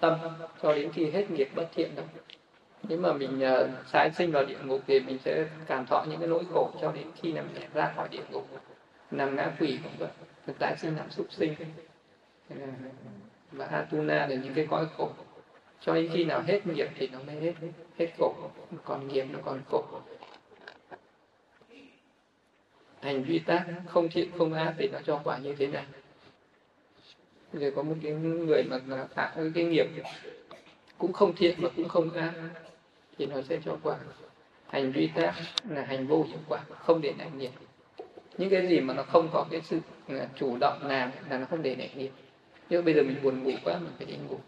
tâm 0.00 0.18
cho 0.62 0.74
đến 0.74 0.92
khi 0.92 1.10
hết 1.10 1.30
nghiệp 1.30 1.48
bất 1.54 1.68
thiện 1.74 1.94
đâu 1.94 2.06
nếu 2.88 2.98
mà 2.98 3.12
mình 3.12 3.40
ờ, 3.40 3.64
uh, 3.64 3.86
sái 3.86 4.10
sinh 4.10 4.32
vào 4.32 4.44
địa 4.44 4.58
ngục 4.64 4.80
thì 4.86 5.00
mình 5.00 5.18
sẽ 5.24 5.44
cảm 5.66 5.86
thọ 5.86 6.04
những 6.08 6.18
cái 6.18 6.28
nỗi 6.28 6.44
khổ 6.50 6.70
cho 6.80 6.92
đến 6.92 7.06
khi 7.22 7.32
là 7.32 7.42
mình 7.42 7.62
ra 7.74 7.92
khỏi 7.96 8.08
địa 8.08 8.22
ngục. 8.30 8.48
Nằm 9.10 9.36
ngã 9.36 9.52
quỷ 9.60 9.78
cũng 9.82 9.92
vậy 9.98 10.08
thực 10.46 10.58
tái 10.58 10.76
sinh 10.76 10.96
làm 10.96 11.10
súc 11.10 11.26
sinh. 11.32 11.54
Ờ, 12.50 12.56
và 13.52 13.66
atuna 13.66 14.26
là 14.26 14.36
những 14.36 14.54
cái 14.54 14.66
cõi 14.70 14.86
khổ. 14.96 15.10
Cho 15.80 15.94
đến 15.94 16.10
khi 16.12 16.24
nào 16.24 16.42
hết 16.46 16.66
nghiệp 16.66 16.88
thì 16.98 17.08
nó 17.08 17.18
mới 17.26 17.36
hết 17.36 17.52
hết 17.98 18.06
khổ. 18.18 18.34
Còn 18.84 19.08
nghiệp 19.08 19.26
nó 19.30 19.38
còn 19.44 19.60
khổ 19.70 19.84
hành 23.02 23.22
vi 23.22 23.38
tác 23.38 23.64
không 23.86 24.08
thiện, 24.08 24.28
không 24.38 24.54
ác 24.54 24.74
thì 24.78 24.88
nó 24.88 24.98
cho 25.06 25.20
quả 25.24 25.38
như 25.38 25.54
thế 25.54 25.66
này. 25.66 25.84
Rồi 27.52 27.72
có 27.76 27.82
một 27.82 27.94
cái 28.02 28.12
người 28.12 28.62
mà 28.62 29.04
tạo 29.14 29.30
cái 29.54 29.64
nghiệp 29.64 29.86
cũng 30.98 31.12
không 31.12 31.34
thiện 31.36 31.54
mà 31.58 31.68
cũng 31.76 31.88
không 31.88 32.10
ác 32.10 32.32
thì 33.18 33.26
nó 33.26 33.42
sẽ 33.48 33.58
cho 33.64 33.78
quả. 33.82 33.96
Hành 34.68 34.92
vi 34.92 35.08
tác 35.14 35.34
là 35.68 35.84
hành 35.84 36.06
vô 36.06 36.24
hiệu 36.28 36.38
quả, 36.48 36.60
không 36.78 37.00
để 37.00 37.12
lại 37.18 37.28
nghiệp 37.36 37.50
những 38.38 38.50
cái 38.50 38.66
gì 38.66 38.80
mà 38.80 38.94
nó 38.94 39.02
không 39.02 39.28
có 39.32 39.46
cái 39.50 39.60
sự 39.64 39.80
à, 40.08 40.28
chủ 40.36 40.56
động 40.60 40.78
làm 40.82 41.10
là 41.30 41.38
nó 41.38 41.46
không 41.50 41.62
để 41.62 41.76
lại 41.76 41.90
nghiệp 41.96 42.10
nếu 42.70 42.82
bây 42.82 42.94
giờ 42.94 43.02
mình 43.02 43.16
buồn 43.22 43.42
ngủ 43.42 43.50
quá 43.64 43.78
mình 43.78 43.92
phải 43.98 44.06
đi 44.06 44.14
ngủ. 44.28 44.38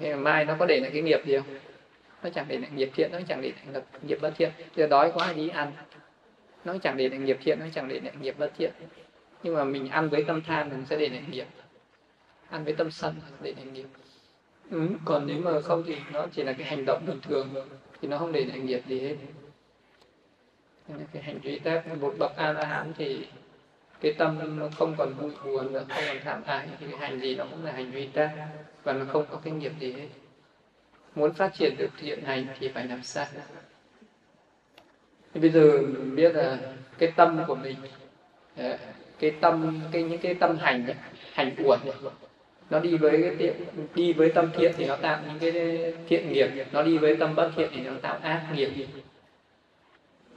Hay 0.00 0.10
là 0.10 0.16
mai 0.16 0.44
nó 0.44 0.56
có 0.58 0.66
để 0.66 0.80
lại 0.80 0.90
cái 0.92 1.02
nghiệp 1.02 1.20
gì 1.26 1.36
không? 1.36 1.58
Nó 2.22 2.30
chẳng 2.30 2.46
để 2.48 2.58
lại 2.58 2.70
nghiệp 2.74 2.90
thiện, 2.94 3.10
nó 3.12 3.18
chẳng 3.28 3.42
để 3.42 3.52
lại 3.72 3.82
nghiệp 4.06 4.18
bất 4.22 4.32
thiện. 4.36 4.50
Giờ 4.76 4.86
đói 4.86 5.12
quá 5.14 5.32
đi 5.32 5.48
ăn 5.48 5.72
nó 6.64 6.78
chẳng 6.82 6.96
để 6.96 7.08
lại 7.08 7.18
nghiệp 7.18 7.38
thiện 7.42 7.60
nó 7.60 7.66
chẳng 7.74 7.88
để 7.88 8.00
lại 8.00 8.12
nghiệp 8.20 8.34
bất 8.38 8.52
thiện. 8.58 8.72
Nhưng 9.42 9.54
mà 9.54 9.64
mình 9.64 9.88
ăn 9.88 10.08
với 10.08 10.24
tâm 10.24 10.42
tham 10.46 10.68
mình 10.68 10.84
sẽ 10.86 10.96
để 10.96 11.08
lại 11.08 11.22
nghiệp. 11.30 11.46
Ăn 12.50 12.64
với 12.64 12.72
tâm 12.72 12.90
sân 12.90 13.14
để 13.42 13.54
lại 13.56 13.64
nghiệp. 13.64 13.86
Ừ, 14.70 14.88
còn 15.04 15.26
nếu 15.26 15.38
mà 15.40 15.60
không 15.60 15.82
thì 15.86 15.96
nó 16.12 16.26
chỉ 16.32 16.42
là 16.42 16.52
cái 16.52 16.66
hành 16.66 16.84
động 16.86 17.02
bình 17.06 17.20
thường 17.22 17.54
thì 18.00 18.08
nó 18.08 18.18
không 18.18 18.32
để 18.32 18.44
lại 18.44 18.58
nghiệp 18.58 18.82
gì 18.86 19.00
hết. 19.00 19.16
Nên 20.88 21.06
cái 21.12 21.22
hành 21.22 21.38
vi 21.38 21.58
tác 21.58 21.98
một 22.00 22.14
bậc 22.18 22.36
a 22.36 22.52
la 22.52 22.64
hán 22.64 22.92
thì 22.98 23.26
cái 24.00 24.12
tâm 24.12 24.58
nó 24.58 24.68
không 24.76 24.94
còn 24.98 25.14
vui 25.14 25.30
buồn 25.44 25.72
nữa 25.72 25.84
không 25.88 26.04
còn 26.06 26.16
tham 26.24 26.42
ái. 26.42 26.68
Thì 26.80 26.86
cái 26.90 26.98
hành 26.98 27.20
gì 27.20 27.36
nó 27.36 27.44
cũng 27.50 27.64
là 27.64 27.72
hành 27.72 27.90
vi 27.90 28.06
tác 28.06 28.48
và 28.82 28.92
nó 28.92 29.04
không 29.12 29.24
có 29.30 29.40
cái 29.44 29.52
nghiệp 29.52 29.72
gì 29.80 29.92
hết. 29.92 30.08
Muốn 31.14 31.32
phát 31.32 31.54
triển 31.54 31.74
được 31.78 31.90
thiện 31.98 32.24
hành 32.24 32.46
thì 32.58 32.68
phải 32.68 32.86
làm 32.86 33.02
sao? 33.02 33.26
Thì 35.34 35.40
bây 35.40 35.50
giờ 35.50 35.78
mình 35.82 36.16
biết 36.16 36.34
là 36.34 36.58
cái 36.98 37.12
tâm 37.16 37.40
của 37.46 37.54
mình 37.54 37.76
ờ, 38.56 38.78
cái 39.18 39.30
tâm, 39.40 39.80
cái 39.92 40.02
những 40.02 40.18
cái 40.18 40.34
tâm 40.34 40.56
hành 40.58 40.86
hành 41.32 41.54
uẩn 41.64 41.78
nó 42.70 42.80
đi 42.80 42.96
với 42.96 43.22
cái 43.22 43.36
tiện, 43.38 43.54
đi 43.94 44.12
với 44.12 44.28
tâm 44.28 44.50
thiện 44.56 44.72
thì 44.76 44.86
nó 44.86 44.96
tạo 44.96 45.20
những 45.28 45.38
cái 45.52 45.78
thiện 46.08 46.32
nghiệp, 46.32 46.48
nó 46.72 46.82
đi 46.82 46.98
với 46.98 47.16
tâm 47.16 47.34
bất 47.34 47.50
thiện 47.56 47.70
thì 47.74 47.80
nó 47.80 47.92
tạo 48.02 48.18
ác 48.22 48.46
nghiệp. 48.54 48.70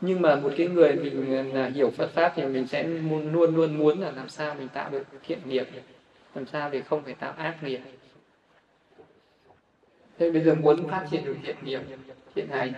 Nhưng 0.02 0.22
mà 0.22 0.36
một 0.36 0.54
cái 0.58 0.68
người 0.68 0.94
mình 0.94 1.38
ờ, 1.54 1.60
là 1.60 1.70
hiểu 1.70 1.90
Phật 1.90 2.10
pháp 2.10 2.34
thì 2.36 2.46
mình 2.46 2.68
sẽ 2.68 2.84
luôn 2.84 3.32
luôn 3.34 3.56
luôn 3.56 3.78
muốn 3.78 4.02
là 4.02 4.12
làm 4.12 4.30
sao 4.30 4.56
mình 4.56 4.68
tạo 4.68 4.90
được 4.90 5.04
thiện 5.24 5.40
nghiệp, 5.46 5.68
làm 6.36 6.46
sao 6.46 6.70
để 6.70 6.82
không 6.82 7.04
phải 7.04 7.14
tạo 7.14 7.34
ác 7.38 7.64
nghiệp. 7.64 7.80
Thế 10.20 10.32
bây 10.32 10.42
giờ 10.42 10.56
muốn 10.56 10.88
phát 10.88 11.08
triển 11.12 11.26
được 11.26 11.36
thiện 11.44 11.56
nghiệp, 11.64 11.82
thiện 12.36 12.48
hành 12.48 12.74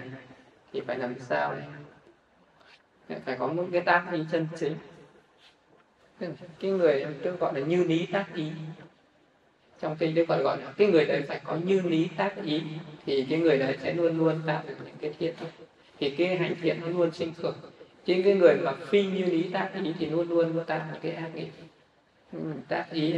thì 0.73 0.81
phải 0.87 0.97
làm 0.97 1.15
sao? 1.19 1.51
đấy 1.51 1.84
phải 3.25 3.35
có 3.39 3.47
một 3.47 3.65
cái 3.71 3.81
tác 3.81 4.07
ý 4.13 4.19
chân 4.31 4.47
chính. 4.59 4.75
Cái 6.59 6.71
người 6.71 7.05
tôi 7.23 7.33
gọi 7.33 7.59
là 7.59 7.65
như 7.67 7.83
lý 7.83 8.05
tác 8.05 8.25
ý. 8.35 8.51
Trong 9.79 9.95
kinh 9.95 10.15
đức 10.15 10.25
phật 10.27 10.41
gọi 10.43 10.57
là 10.61 10.73
cái 10.77 10.87
người 10.87 11.05
đấy 11.05 11.23
phải 11.27 11.41
có 11.43 11.55
như 11.55 11.81
lý 11.81 12.07
tác 12.17 12.35
ý, 12.43 12.61
thì 13.05 13.25
cái 13.29 13.39
người 13.39 13.57
đấy 13.57 13.77
sẽ 13.83 13.93
luôn 13.93 14.17
luôn 14.17 14.41
tạo 14.45 14.63
được 14.67 14.75
những 14.85 14.95
cái 15.01 15.13
thiện 15.19 15.35
thì 15.99 16.09
cái 16.09 16.37
hạnh 16.37 16.55
thiện 16.61 16.81
nó 16.81 16.87
luôn 16.87 17.11
sinh 17.11 17.33
khởi. 17.33 17.51
Chứ 18.05 18.21
cái 18.25 18.33
người 18.33 18.55
mà 18.55 18.73
phi 18.87 19.03
như 19.03 19.25
lý 19.25 19.49
tác 19.53 19.71
ý 19.83 19.93
thì 19.99 20.05
luôn 20.05 20.29
luôn 20.29 20.63
tạo 20.67 20.87
những 20.91 21.01
cái 21.01 21.11
ác 21.11 21.35
nghiệp 21.35 21.49
ừ, 22.33 22.39
tác 22.67 22.85
ý, 22.91 23.13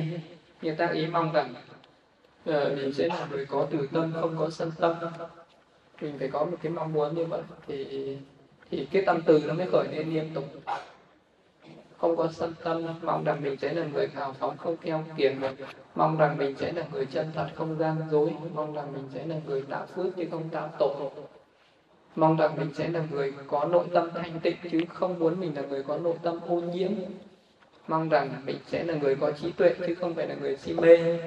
như 0.61 0.76
tác 0.76 0.91
ý 0.93 1.07
mong 1.07 1.34
rằng 1.34 1.53
ờ, 2.45 2.76
mình 2.76 2.93
sẽ 2.93 3.07
là 3.07 3.27
người 3.31 3.45
có 3.45 3.68
từ 3.72 3.88
tâm, 3.93 4.14
không 4.22 4.35
có 4.39 4.49
sân 4.49 4.72
tâm. 4.80 4.95
Mình 6.01 6.15
phải 6.19 6.27
có 6.27 6.45
một 6.45 6.57
cái 6.61 6.72
mong 6.72 6.93
muốn 6.93 7.15
như 7.15 7.26
vậy, 7.26 7.41
thì 7.68 8.18
thì 8.72 8.88
cái 8.91 9.03
tâm 9.06 9.22
từ 9.26 9.41
nó 9.48 9.53
mới 9.53 9.68
khởi 9.72 9.88
lên 9.91 10.10
liên 10.10 10.30
tục. 10.34 10.45
Không 11.98 12.15
có 12.15 12.27
sân 12.34 12.53
tâm, 12.64 12.84
mong 13.02 13.23
rằng 13.23 13.41
mình 13.44 13.57
sẽ 13.57 13.73
là 13.73 13.85
người 13.94 14.07
hào 14.15 14.34
phóng, 14.39 14.57
không 14.57 14.77
keo 14.77 15.03
kiệt 15.18 15.34
mong 15.95 16.18
rằng 16.18 16.38
mình 16.38 16.56
sẽ 16.60 16.72
là 16.72 16.84
người 16.91 17.06
chân 17.06 17.31
thật, 17.35 17.48
không 17.56 17.77
gian 17.80 17.95
dối. 18.11 18.34
Mong 18.53 18.73
rằng 18.73 18.94
mình 18.94 19.10
sẽ 19.14 19.26
là 19.26 19.35
người 19.45 19.61
tạo 19.61 19.85
phước 19.95 20.15
chứ 20.15 20.23
không 20.31 20.49
tạo 20.49 20.69
tội. 20.80 21.10
Mong 22.15 22.38
rằng 22.38 22.56
mình 22.57 22.69
sẽ 22.76 22.89
là 22.89 23.03
người 23.11 23.34
có 23.48 23.65
nội 23.65 23.85
tâm 23.94 24.10
thanh 24.15 24.39
tịnh 24.39 24.56
chứ 24.72 24.81
không 24.94 25.19
muốn 25.19 25.39
mình 25.39 25.56
là 25.56 25.61
người 25.61 25.84
có 25.84 25.98
nội 25.98 26.15
tâm 26.23 26.39
ô 26.48 26.56
nhiễm. 26.61 26.91
Mong 27.88 28.10
rằng 28.10 28.30
mình 28.45 28.57
sẽ 28.68 28.84
là 28.84 28.94
người 28.94 29.15
có 29.15 29.31
trí 29.31 29.52
tuệ 29.52 29.76
chứ 29.88 29.95
không 29.95 30.14
phải 30.14 30.27
là 30.27 30.35
người 30.35 30.57
si 30.57 30.73
mê. 30.73 31.19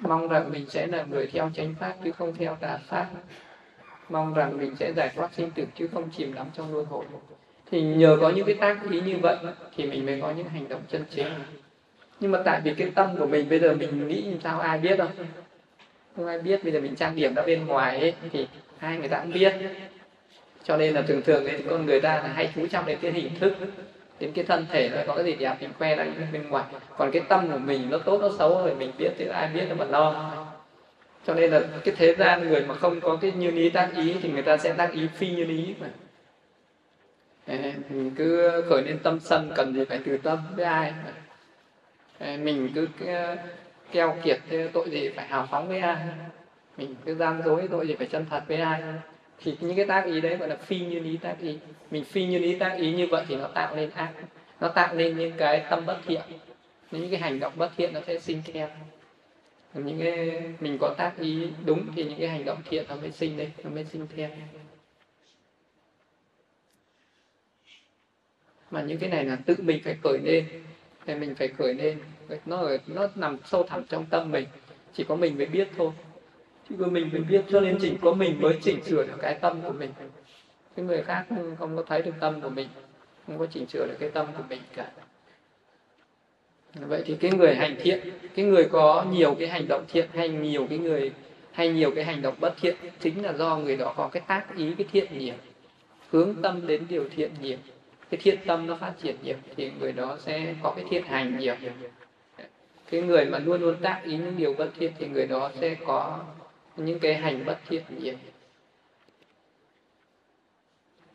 Mong 0.00 0.28
rằng 0.28 0.52
mình 0.52 0.66
sẽ 0.68 0.86
là 0.86 1.04
người 1.04 1.26
theo 1.26 1.50
chánh 1.54 1.74
pháp 1.80 1.94
chứ 2.04 2.12
không 2.12 2.34
theo 2.34 2.56
tà 2.60 2.78
pháp 2.86 3.10
mong 4.08 4.34
rằng 4.34 4.58
mình 4.58 4.76
sẽ 4.76 4.92
giải 4.92 5.10
thoát 5.16 5.34
sinh 5.34 5.50
tử 5.50 5.64
chứ 5.74 5.88
không 5.92 6.10
chìm 6.16 6.34
đắm 6.34 6.46
trong 6.54 6.74
luân 6.74 6.86
hồi. 6.86 7.04
Thì 7.70 7.82
nhờ 7.82 8.18
có 8.20 8.30
những 8.30 8.46
cái 8.46 8.54
tác 8.54 8.78
ý 8.90 9.00
như 9.00 9.16
vậy 9.22 9.36
thì 9.76 9.86
mình 9.86 10.06
mới 10.06 10.20
có 10.20 10.30
những 10.30 10.48
hành 10.48 10.68
động 10.68 10.80
chân 10.88 11.04
chính. 11.10 11.26
Nhưng 12.20 12.30
mà 12.30 12.42
tại 12.44 12.60
vì 12.64 12.74
cái 12.74 12.90
tâm 12.94 13.16
của 13.18 13.26
mình 13.26 13.48
bây 13.48 13.58
giờ 13.58 13.74
mình 13.74 14.08
nghĩ 14.08 14.22
như 14.22 14.36
sao 14.42 14.60
ai 14.60 14.78
biết 14.78 14.96
đâu. 14.96 15.08
Không 16.16 16.26
ai 16.26 16.38
biết 16.38 16.64
bây 16.64 16.72
giờ 16.72 16.80
mình 16.80 16.96
trang 16.96 17.16
điểm 17.16 17.34
ra 17.34 17.42
bên 17.42 17.66
ngoài 17.66 18.00
ấy, 18.00 18.14
thì 18.32 18.46
hai 18.78 18.98
người 18.98 19.08
ta 19.08 19.18
cũng 19.18 19.32
biết. 19.32 19.54
Cho 20.64 20.76
nên 20.76 20.94
là 20.94 21.02
thường 21.02 21.22
thường 21.22 21.46
ấy, 21.46 21.62
con 21.70 21.86
người 21.86 22.00
ta 22.00 22.16
là 22.16 22.28
hay 22.28 22.50
chú 22.54 22.66
trọng 22.66 22.86
đến 22.86 22.98
cái 23.02 23.12
hình 23.12 23.30
thức 23.40 23.54
đến 24.20 24.32
cái 24.32 24.44
thân 24.44 24.66
thể 24.70 24.88
nó 24.88 24.96
có 25.06 25.14
cái 25.14 25.24
gì 25.24 25.34
đẹp 25.34 25.56
mình 25.60 25.70
khoe 25.78 25.96
ra 25.96 26.06
bên 26.32 26.48
ngoài. 26.48 26.64
Còn 26.96 27.10
cái 27.10 27.22
tâm 27.28 27.48
của 27.52 27.58
mình 27.58 27.90
nó 27.90 27.98
tốt 27.98 28.18
nó 28.20 28.28
xấu 28.38 28.62
rồi 28.64 28.74
mình 28.74 28.92
biết 28.98 29.10
thì 29.18 29.26
ai 29.26 29.48
biết 29.54 29.64
nó 29.68 29.74
mà 29.74 29.84
lo 29.84 30.45
cho 31.26 31.34
nên 31.34 31.50
là 31.50 31.60
cái 31.84 31.94
thế 31.98 32.14
gian 32.14 32.48
người 32.48 32.64
mà 32.64 32.74
không 32.74 33.00
có 33.00 33.18
cái 33.22 33.32
như 33.32 33.50
lý 33.50 33.70
tác 33.70 33.90
ý 33.96 34.16
thì 34.22 34.28
người 34.28 34.42
ta 34.42 34.56
sẽ 34.56 34.72
tác 34.72 34.92
ý 34.92 35.08
phi 35.14 35.30
như 35.30 35.44
lý 35.44 35.74
mà. 35.80 35.88
Mình 37.88 38.14
cứ 38.16 38.50
khởi 38.68 38.82
lên 38.82 38.98
tâm 38.98 39.20
sân 39.20 39.52
cần 39.54 39.74
gì 39.74 39.84
phải 39.84 40.00
từ 40.04 40.18
tâm 40.18 40.38
với 40.56 40.64
ai 40.64 40.92
mình 42.18 42.70
cứ 42.74 42.88
keo 43.92 44.16
kiệt 44.22 44.40
tội 44.72 44.90
gì 44.90 45.08
phải 45.08 45.26
hào 45.26 45.48
phóng 45.50 45.68
với 45.68 45.78
ai? 45.78 45.96
Mình 46.76 46.94
cứ 47.04 47.14
gian 47.14 47.42
dối 47.44 47.68
tội 47.70 47.88
gì 47.88 47.94
phải 47.94 48.06
chân 48.06 48.26
thật 48.30 48.42
với 48.48 48.56
ai? 48.56 48.82
Thì 49.42 49.56
những 49.60 49.76
cái 49.76 49.86
tác 49.86 50.04
ý 50.04 50.20
đấy 50.20 50.36
gọi 50.36 50.48
là 50.48 50.56
phi 50.56 50.78
như 50.78 51.00
lý 51.00 51.16
tác 51.16 51.34
ý. 51.40 51.58
Mình 51.90 52.04
phi 52.04 52.24
như 52.24 52.38
lý 52.38 52.58
tác 52.58 52.76
ý 52.76 52.92
như 52.92 53.06
vậy 53.10 53.24
thì 53.28 53.36
nó 53.36 53.48
tạo 53.48 53.76
nên 53.76 53.90
ác. 53.90 54.12
Nó 54.60 54.68
tạo 54.68 54.94
nên 54.94 55.18
những 55.18 55.32
cái 55.36 55.64
tâm 55.70 55.86
bất 55.86 55.96
thiện. 56.06 56.22
Những 56.90 57.10
cái 57.10 57.20
hành 57.20 57.40
động 57.40 57.52
bất 57.56 57.70
thiện 57.76 57.92
nó 57.92 58.00
sẽ 58.06 58.18
sinh 58.18 58.42
theo 58.52 58.68
những 59.80 59.98
cái 59.98 60.42
mình 60.60 60.78
có 60.80 60.94
tác 60.98 61.12
ý 61.18 61.48
đúng 61.64 61.86
thì 61.96 62.04
những 62.04 62.18
cái 62.18 62.28
hành 62.28 62.44
động 62.44 62.58
thiện 62.64 62.84
nó 62.88 62.96
mới 62.96 63.12
sinh 63.12 63.36
đấy 63.36 63.50
nó 63.64 63.70
mới 63.70 63.84
sinh 63.84 64.06
theo. 64.16 64.30
Mà 68.70 68.82
những 68.82 68.98
cái 68.98 69.10
này 69.10 69.24
là 69.24 69.36
tự 69.46 69.54
mình 69.58 69.80
phải 69.84 69.96
khởi 70.02 70.18
lên 70.18 70.46
thì 71.06 71.14
mình 71.14 71.34
phải 71.34 71.48
khởi 71.48 71.74
lên. 71.74 71.98
Nó 72.46 72.56
ở 72.56 72.78
nó 72.86 73.08
nằm 73.14 73.38
sâu 73.44 73.62
thẳm 73.62 73.84
trong 73.88 74.06
tâm 74.06 74.30
mình 74.30 74.46
chỉ 74.92 75.04
có 75.04 75.16
mình 75.16 75.36
mới 75.36 75.46
biết 75.46 75.68
thôi. 75.76 75.92
Chỉ 76.68 76.74
có 76.80 76.86
mình 76.86 77.08
mới 77.12 77.20
biết 77.20 77.44
cho 77.50 77.60
nên 77.60 77.78
chỉ 77.80 77.92
có 78.02 78.12
mình 78.12 78.40
mới 78.40 78.58
chỉnh 78.62 78.84
sửa 78.84 79.06
được 79.06 79.18
cái 79.22 79.38
tâm 79.40 79.62
của 79.62 79.72
mình. 79.72 79.90
Cái 80.76 80.84
người 80.84 81.02
khác 81.02 81.26
không, 81.28 81.56
không 81.58 81.76
có 81.76 81.82
thấy 81.82 82.02
được 82.02 82.14
tâm 82.20 82.40
của 82.40 82.48
mình 82.48 82.68
không 83.26 83.38
có 83.38 83.46
chỉnh 83.46 83.66
sửa 83.66 83.86
được 83.86 83.96
cái 84.00 84.10
tâm 84.10 84.26
của 84.36 84.44
mình 84.48 84.60
cả 84.76 84.92
vậy 86.80 87.02
thì 87.06 87.16
cái 87.20 87.30
người 87.30 87.54
hành 87.54 87.76
thiện, 87.82 88.00
cái 88.34 88.44
người 88.44 88.64
có 88.64 89.06
nhiều 89.10 89.34
cái 89.38 89.48
hành 89.48 89.68
động 89.68 89.84
thiện 89.88 90.08
hay 90.14 90.28
nhiều 90.28 90.66
cái 90.70 90.78
người 90.78 91.12
hay 91.52 91.68
nhiều 91.68 91.90
cái 91.90 92.04
hành 92.04 92.22
động 92.22 92.34
bất 92.40 92.54
thiện 92.60 92.76
chính 93.00 93.24
là 93.24 93.32
do 93.32 93.56
người 93.56 93.76
đó 93.76 93.94
có 93.96 94.08
cái 94.08 94.22
tác 94.26 94.56
ý, 94.56 94.74
cái 94.78 94.86
thiện 94.92 95.18
nhiều 95.18 95.34
hướng 96.10 96.34
tâm 96.42 96.66
đến 96.66 96.86
điều 96.88 97.08
thiện 97.16 97.30
nhiều 97.40 97.56
cái 98.10 98.20
thiện 98.22 98.38
tâm 98.46 98.66
nó 98.66 98.76
phát 98.76 98.92
triển 99.02 99.16
nhiều 99.22 99.36
thì 99.56 99.72
người 99.80 99.92
đó 99.92 100.18
sẽ 100.20 100.54
có 100.62 100.72
cái 100.76 100.84
thiện 100.90 101.02
hành 101.02 101.38
nhiều. 101.38 101.54
Cái 102.90 103.02
người 103.02 103.24
mà 103.24 103.38
luôn 103.38 103.60
luôn 103.60 103.76
tác 103.82 104.02
ý 104.04 104.16
những 104.16 104.36
điều 104.36 104.54
bất 104.54 104.70
thiện 104.78 104.92
thì 104.98 105.08
người 105.08 105.26
đó 105.26 105.50
sẽ 105.60 105.76
có 105.86 106.24
những 106.76 106.98
cái 106.98 107.14
hành 107.14 107.44
bất 107.44 107.58
thiện 107.68 107.82
nhiều 107.98 108.14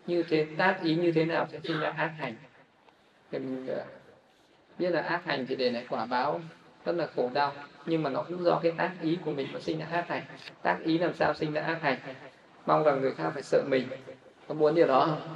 như 0.08 0.24
thế, 0.24 0.48
tác 0.58 0.80
ý 0.84 0.96
như 0.96 1.12
thế 1.12 1.26
nào 1.26 1.48
sẽ 1.52 1.60
sinh 1.64 1.80
ra 1.80 1.90
ác 1.90 2.14
hành. 2.18 2.36
Thì 3.32 3.40
mình 3.40 3.68
ờ, 3.68 3.86
biết 4.80 4.89
là 4.89 5.02
ác 5.02 5.22
hành 5.26 5.45
thì 5.48 5.56
để 5.56 5.72
lại 5.72 5.85
quả 5.89 6.06
báo 6.06 6.41
rất 6.85 6.95
là 6.95 7.07
khổ 7.15 7.30
đau, 7.34 7.53
nhưng 7.85 8.03
mà 8.03 8.10
nó 8.10 8.23
cũng 8.23 8.43
do 8.43 8.60
cái 8.64 8.72
tác 8.77 8.91
ý 9.02 9.18
của 9.26 9.31
mình 9.31 9.48
mà 9.53 9.60
sinh 9.60 9.80
ra 9.80 9.85
ác 9.91 10.06
hành. 10.07 10.23
Tác 10.61 10.77
ý 10.84 10.98
làm 10.98 11.14
sao 11.14 11.34
sinh 11.34 11.53
ra 11.53 11.61
ác 11.61 11.81
hành? 11.81 11.98
Mong 12.65 12.84
rằng 12.84 13.02
người 13.02 13.11
khác 13.11 13.30
phải 13.34 13.43
sợ 13.43 13.64
mình. 13.68 13.88
Có 14.48 14.53
muốn 14.53 14.76
điều 14.76 14.88
đó 14.88 15.06
không? 15.06 15.35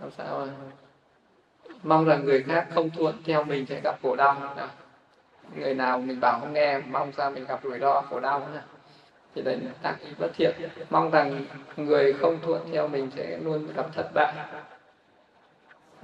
Làm 0.00 0.10
sao? 0.10 0.48
Mong 1.82 2.04
rằng 2.04 2.24
người 2.24 2.42
khác 2.42 2.66
không 2.74 2.90
thuận 2.90 3.22
theo 3.24 3.44
mình 3.44 3.66
sẽ 3.66 3.80
gặp 3.84 3.98
khổ 4.02 4.16
đau. 4.16 4.56
Người 5.56 5.74
nào 5.74 5.98
mình 5.98 6.20
bảo 6.20 6.40
không 6.40 6.52
nghe, 6.52 6.78
mong 6.78 7.12
sao 7.12 7.30
mình 7.30 7.44
gặp 7.44 7.60
rủi 7.62 7.78
ro, 7.78 8.02
khổ 8.10 8.20
đau 8.20 8.38
nữa. 8.38 8.62
Thì 9.34 9.42
đấy 9.42 9.56
là 9.56 9.70
tác 9.82 9.96
ý 10.00 10.08
bất 10.18 10.30
thiện. 10.34 10.54
Mong 10.90 11.10
rằng 11.10 11.44
người 11.76 12.12
không 12.12 12.38
thuận 12.42 12.68
theo 12.72 12.88
mình 12.88 13.10
sẽ 13.16 13.38
luôn 13.38 13.68
gặp 13.76 13.86
thất 13.94 14.10
bại 14.14 14.34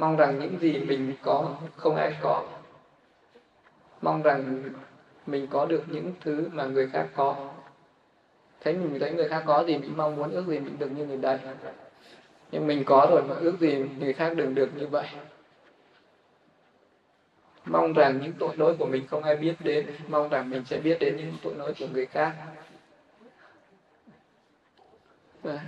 mong 0.01 0.17
rằng 0.17 0.39
những 0.39 0.59
gì 0.59 0.79
mình 0.79 1.15
có 1.23 1.57
không 1.77 1.97
ai 1.97 2.15
có. 2.21 2.45
Mong 4.03 4.23
rằng 4.23 4.63
mình 5.27 5.47
có 5.47 5.67
được 5.67 5.85
những 5.87 6.13
thứ 6.21 6.49
mà 6.53 6.65
người 6.65 6.89
khác 6.93 7.07
có. 7.15 7.51
Thấy 8.61 8.75
mình 8.75 9.01
thấy 9.01 9.13
người 9.13 9.29
khác 9.29 9.43
có 9.47 9.65
gì 9.65 9.79
mình 9.79 9.97
mong 9.97 10.17
muốn 10.17 10.31
ước 10.31 10.47
gì 10.47 10.59
mình 10.59 10.79
được 10.79 10.91
như 10.91 11.07
người 11.07 11.17
đấy. 11.17 11.39
Nhưng 12.53 12.67
mình 12.67 12.85
có 12.85 13.07
rồi 13.11 13.23
mà 13.23 13.35
ước 13.35 13.61
gì 13.61 13.85
người 13.99 14.13
khác 14.13 14.33
đừng 14.37 14.55
được 14.55 14.71
như 14.77 14.87
vậy. 14.87 15.07
Mong 17.65 17.93
rằng 17.93 18.21
những 18.23 18.33
tội 18.33 18.57
lỗi 18.57 18.77
của 18.79 18.87
mình 18.87 19.07
không 19.07 19.23
ai 19.23 19.37
biết 19.37 19.55
đến. 19.61 19.87
Mong 20.09 20.29
rằng 20.29 20.51
mình 20.51 20.65
sẽ 20.65 20.79
biết 20.79 20.99
đến 21.01 21.17
những 21.17 21.33
tội 21.43 21.55
lỗi 21.55 21.75
của 21.79 21.87
người 21.93 22.07
khác. 22.07 22.35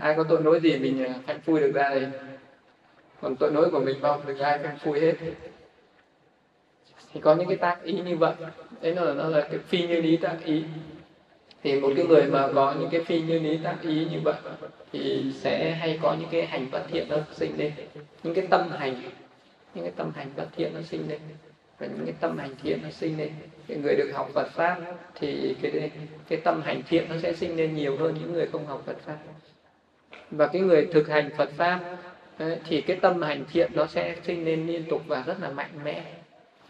Ai 0.01 0.15
có 0.17 0.25
tội 0.29 0.43
lỗi 0.43 0.61
gì 0.61 0.79
mình 0.79 1.05
à, 1.05 1.15
hạnh 1.27 1.41
vui 1.45 1.61
phui 1.61 1.61
được 1.61 1.73
ra 1.75 1.89
đây? 1.89 2.09
Còn 3.23 3.37
tội 3.37 3.53
lỗi 3.53 3.71
của 3.71 3.81
mình 3.81 3.97
mong 4.01 4.27
được 4.27 4.39
ai 4.39 4.59
phanh 4.59 4.79
phui 4.79 5.01
hết. 5.01 5.15
Thì 7.13 7.21
có 7.21 7.35
những 7.35 7.49
cái 7.49 7.57
tác 7.57 7.83
ý 7.83 7.93
như 7.93 8.17
vậy. 8.17 8.35
Đấy 8.81 8.95
là, 8.95 9.15
nó 9.15 9.29
là 9.29 9.41
cái 9.41 9.59
phi 9.59 9.87
như 9.87 10.01
lý 10.01 10.17
tác 10.17 10.37
ý. 10.45 10.65
Thì 11.63 11.81
một 11.81 11.93
cái 11.97 12.07
người 12.07 12.23
mà 12.23 12.49
có 12.55 12.75
những 12.81 12.89
cái 12.91 13.05
phi 13.05 13.21
như 13.21 13.39
lý 13.39 13.59
tác 13.65 13.77
ý 13.83 14.07
như 14.13 14.21
vậy 14.25 14.35
thì 14.93 15.33
sẽ 15.35 15.71
hay 15.71 15.99
có 16.03 16.17
những 16.21 16.29
cái 16.31 16.47
hành 16.47 16.71
bất 16.71 16.83
thiện 16.91 17.09
nó 17.09 17.17
sinh 17.33 17.59
lên. 17.59 17.73
Những 18.23 18.35
cái 18.35 18.47
tâm 18.51 18.71
hành. 18.71 19.03
Những 19.75 19.85
cái 19.85 19.93
tâm 19.97 20.13
hành 20.15 20.31
bất 20.37 20.47
thiện 20.57 20.75
nó 20.75 20.81
sinh 20.83 21.09
lên. 21.09 21.21
Và 21.79 21.87
những 21.87 22.05
cái 22.05 22.15
tâm 22.21 22.39
hành 22.39 22.55
thiện 22.63 22.79
nó 22.83 22.91
sinh 22.91 23.19
lên. 23.19 23.31
Cái 23.69 23.77
người 23.77 23.95
được 23.97 24.11
học 24.15 24.31
Phật 24.35 24.51
pháp 24.51 24.81
thì 25.15 25.57
cái 25.63 25.91
cái 26.29 26.41
tâm 26.45 26.63
hành 26.63 26.83
thiện 26.89 27.09
nó 27.09 27.15
sẽ 27.23 27.33
sinh 27.33 27.57
lên 27.57 27.75
nhiều 27.75 27.97
hơn 27.97 28.15
những 28.21 28.33
người 28.33 28.47
không 28.53 28.67
học 28.67 28.83
Phật 28.87 28.97
pháp. 29.07 29.19
Và 30.31 30.47
cái 30.47 30.63
người 30.63 30.87
thực 30.93 31.09
hành 31.09 31.31
Phật 31.37 31.51
pháp 31.57 31.81
thì 32.65 32.81
cái 32.81 32.97
tâm 33.03 33.23
hành 33.23 33.45
thiện 33.53 33.71
nó 33.75 33.87
sẽ 33.87 34.17
sinh 34.23 34.45
lên 34.45 34.67
liên 34.67 34.85
tục 34.91 35.03
và 35.07 35.23
rất 35.27 35.41
là 35.41 35.51
mạnh 35.51 35.71
mẽ. 35.85 36.15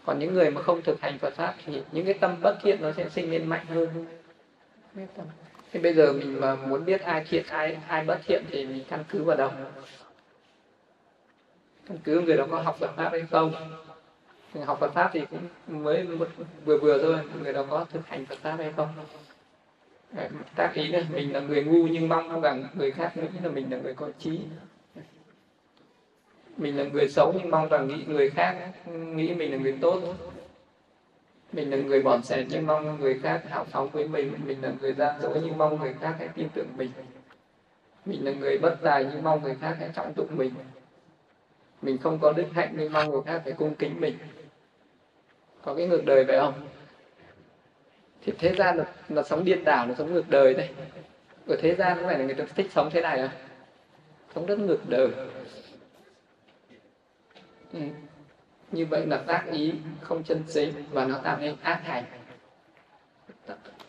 Còn 0.05 0.19
những 0.19 0.33
người 0.33 0.51
mà 0.51 0.61
không 0.61 0.81
thực 0.81 1.01
hành 1.01 1.17
Phật 1.19 1.33
pháp 1.33 1.55
thì 1.65 1.81
những 1.91 2.05
cái 2.05 2.13
tâm 2.13 2.35
bất 2.41 2.57
thiện 2.61 2.81
nó 2.81 2.91
sẽ 2.91 3.09
sinh 3.09 3.31
lên 3.31 3.45
mạnh 3.45 3.65
hơn. 3.65 4.05
Thế 5.71 5.79
bây 5.79 5.93
giờ 5.93 6.13
mình 6.13 6.39
mà 6.39 6.55
muốn 6.55 6.85
biết 6.85 7.01
ai 7.01 7.25
thiện, 7.29 7.45
ai 7.47 7.77
ai 7.87 8.05
bất 8.05 8.19
thiện 8.25 8.43
thì 8.49 8.65
mình 8.65 8.83
căn 8.89 9.03
cứ 9.09 9.23
vào 9.23 9.37
đâu? 9.37 9.51
Căn 11.87 11.97
cứ 12.03 12.21
người 12.21 12.37
đó 12.37 12.47
có 12.51 12.61
học 12.61 12.77
Phật 12.79 12.91
pháp 12.95 13.09
hay 13.11 13.21
không? 13.31 13.53
Học 14.65 14.77
Phật 14.79 14.93
pháp 14.93 15.09
thì 15.13 15.21
cũng 15.31 15.41
mới 15.67 16.07
vừa 16.65 16.77
vừa 16.77 17.01
thôi, 17.01 17.19
người 17.41 17.53
đó 17.53 17.65
có 17.69 17.85
thực 17.91 18.07
hành 18.07 18.25
Phật 18.25 18.37
pháp 18.37 18.55
hay 18.57 18.73
không? 18.75 18.87
Tác 20.55 20.71
ý 20.73 20.87
là 20.87 21.03
mình 21.13 21.33
là 21.33 21.39
người 21.39 21.63
ngu 21.63 21.87
nhưng 21.87 22.09
mong 22.09 22.41
rằng 22.41 22.67
người 22.73 22.91
khác 22.91 23.17
nghĩ 23.17 23.27
là 23.43 23.49
mình 23.49 23.71
là 23.71 23.77
người 23.77 23.93
có 23.93 24.09
trí 24.19 24.39
mình 26.57 26.77
là 26.77 26.83
người 26.83 27.07
xấu 27.07 27.33
nhưng 27.37 27.51
mong 27.51 27.69
rằng 27.69 27.87
nghĩ 27.87 28.03
người 28.07 28.29
khác 28.29 28.71
nghĩ 28.85 29.33
mình 29.33 29.51
là 29.51 29.57
người 29.57 29.77
tốt. 29.81 30.01
Mình 31.51 31.71
là 31.71 31.77
người 31.77 32.01
bọn 32.01 32.23
sẻ 32.23 32.45
nhưng 32.49 32.67
mong 32.67 32.99
người 32.99 33.19
khác 33.23 33.41
hào 33.49 33.65
phóng 33.65 33.89
với 33.89 34.07
mình. 34.07 34.33
Mình 34.45 34.61
là 34.61 34.71
người 34.81 34.93
gian 34.93 35.21
dối 35.21 35.41
nhưng 35.43 35.57
mong 35.57 35.79
người 35.79 35.95
khác 36.01 36.15
hãy 36.19 36.27
tin 36.35 36.47
tưởng 36.53 36.67
mình. 36.77 36.91
Mình 38.05 38.25
là 38.25 38.31
người 38.31 38.57
bất 38.57 38.77
tài 38.81 39.05
nhưng 39.11 39.23
mong 39.23 39.41
người 39.43 39.55
khác 39.61 39.75
hãy 39.79 39.89
trọng 39.95 40.13
dụng 40.17 40.37
mình. 40.37 40.53
Mình 41.81 41.97
không 41.97 42.19
có 42.19 42.33
đức 42.33 42.45
hạnh 42.53 42.73
nhưng 42.77 42.93
mong 42.93 43.09
người 43.09 43.21
khác 43.25 43.41
phải 43.43 43.53
cung 43.53 43.75
kính 43.75 44.01
mình. 44.01 44.17
Có 45.61 45.73
cái 45.73 45.87
ngược 45.87 46.05
đời 46.05 46.25
phải 46.25 46.39
không? 46.39 46.53
Thì 48.25 48.33
thế 48.39 48.55
gian 48.57 48.77
là, 48.77 48.85
là 49.09 49.23
sống 49.23 49.43
điên 49.43 49.63
đảo 49.63 49.87
là 49.87 49.95
sống 49.95 50.13
ngược 50.13 50.29
đời 50.29 50.53
đây. 50.53 50.69
Ở 51.47 51.55
thế 51.61 51.75
gian 51.75 51.97
có 52.01 52.07
phải 52.07 52.19
là 52.19 52.25
người 52.25 52.35
ta 52.35 52.43
thích 52.55 52.71
sống 52.71 52.89
thế 52.93 53.01
này 53.01 53.17
không 53.19 53.29
sống 54.35 54.45
rất 54.45 54.59
ngược 54.59 54.89
đời 54.89 55.09
ừ. 57.73 57.79
như 58.71 58.85
vậy 58.85 59.05
là 59.05 59.17
tác 59.17 59.45
ý 59.51 59.73
không 60.01 60.23
chân 60.23 60.43
chính 60.53 60.73
và 60.91 61.05
nó 61.05 61.17
tạo 61.17 61.37
nên 61.39 61.55
ác 61.61 61.81
hành. 61.83 62.03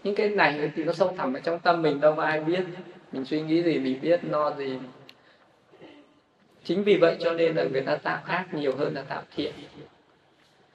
Những 0.05 0.15
cái 0.15 0.29
này 0.29 0.73
thì 0.77 0.85
nó 0.85 0.93
sâu 0.93 1.15
thẳm 1.17 1.35
ở 1.35 1.41
trong 1.41 1.61
tâm 1.61 1.83
mình 1.83 2.01
đâu 2.01 2.15
có 2.17 2.23
ai 2.23 2.41
biết. 2.41 2.65
Mình 3.13 3.25
suy 3.25 3.41
nghĩ 3.41 3.63
gì, 3.63 3.79
mình 3.79 4.01
biết 4.01 4.25
no 4.25 4.55
gì. 4.55 4.79
Chính 6.65 6.85
vì 6.85 6.97
vậy 6.97 7.17
cho 7.21 7.33
nên 7.33 7.55
là 7.57 7.65
người 7.65 7.81
ta 7.81 7.97
tạo 7.97 8.23
ác 8.27 8.55
nhiều 8.55 8.77
hơn 8.77 8.95
là 8.95 9.03
tạo 9.03 9.23
thiện. 9.37 9.55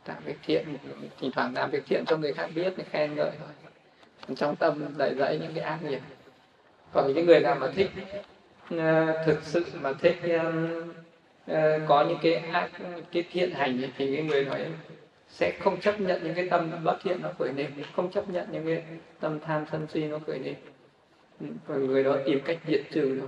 Tạo 0.05 0.17
việc 0.25 0.37
thiện, 0.45 0.77
thỉnh 1.19 1.31
thoảng 1.31 1.53
làm 1.53 1.71
việc 1.71 1.83
thiện 1.85 2.03
cho 2.05 2.17
người 2.17 2.33
khác 2.33 2.49
biết 2.55 2.73
thì 2.77 2.83
khen 2.91 3.15
ngợi 3.15 3.31
thôi. 3.39 3.71
Trong 4.35 4.55
tâm 4.55 4.85
đầy 4.97 5.15
dẫy 5.15 5.39
những 5.39 5.53
cái 5.55 5.63
ác 5.63 5.79
nghiệp. 5.83 5.99
Còn 6.93 7.13
những 7.13 7.25
người 7.25 7.39
nào 7.39 7.55
mà 7.55 7.67
thích 7.75 7.89
ờ, 8.69 9.23
thực 9.25 9.43
sự 9.43 9.65
mà 9.81 9.93
thích 9.93 10.17
ờ, 10.21 10.53
Ờ, 11.49 11.79
có 11.87 12.05
những 12.09 12.17
cái 12.21 12.33
ác 12.33 12.69
cái 13.11 13.23
thiện 13.31 13.51
hành 13.51 13.81
thì 13.97 14.15
cái 14.15 14.25
người 14.25 14.45
nói 14.45 14.65
sẽ 15.29 15.57
không 15.59 15.81
chấp 15.81 16.01
nhận 16.01 16.23
những 16.23 16.33
cái 16.35 16.47
tâm 16.49 16.83
bất 16.83 16.97
thiện 17.03 17.21
nó 17.21 17.29
khởi 17.39 17.53
lên, 17.53 17.71
không 17.95 18.11
chấp 18.11 18.29
nhận 18.29 18.47
những 18.51 18.65
cái 18.65 18.83
tâm 19.19 19.39
tham 19.39 19.65
sân 19.71 19.87
si 19.93 20.03
nó 20.03 20.19
khởi 20.27 20.39
lên. 20.39 20.55
Ừ, 21.39 21.45
và 21.67 21.75
người 21.75 22.03
đó 22.03 22.17
tìm 22.25 22.39
cách 22.45 22.57
diệt 22.67 22.81
trừ 22.91 23.17
nó, 23.21 23.25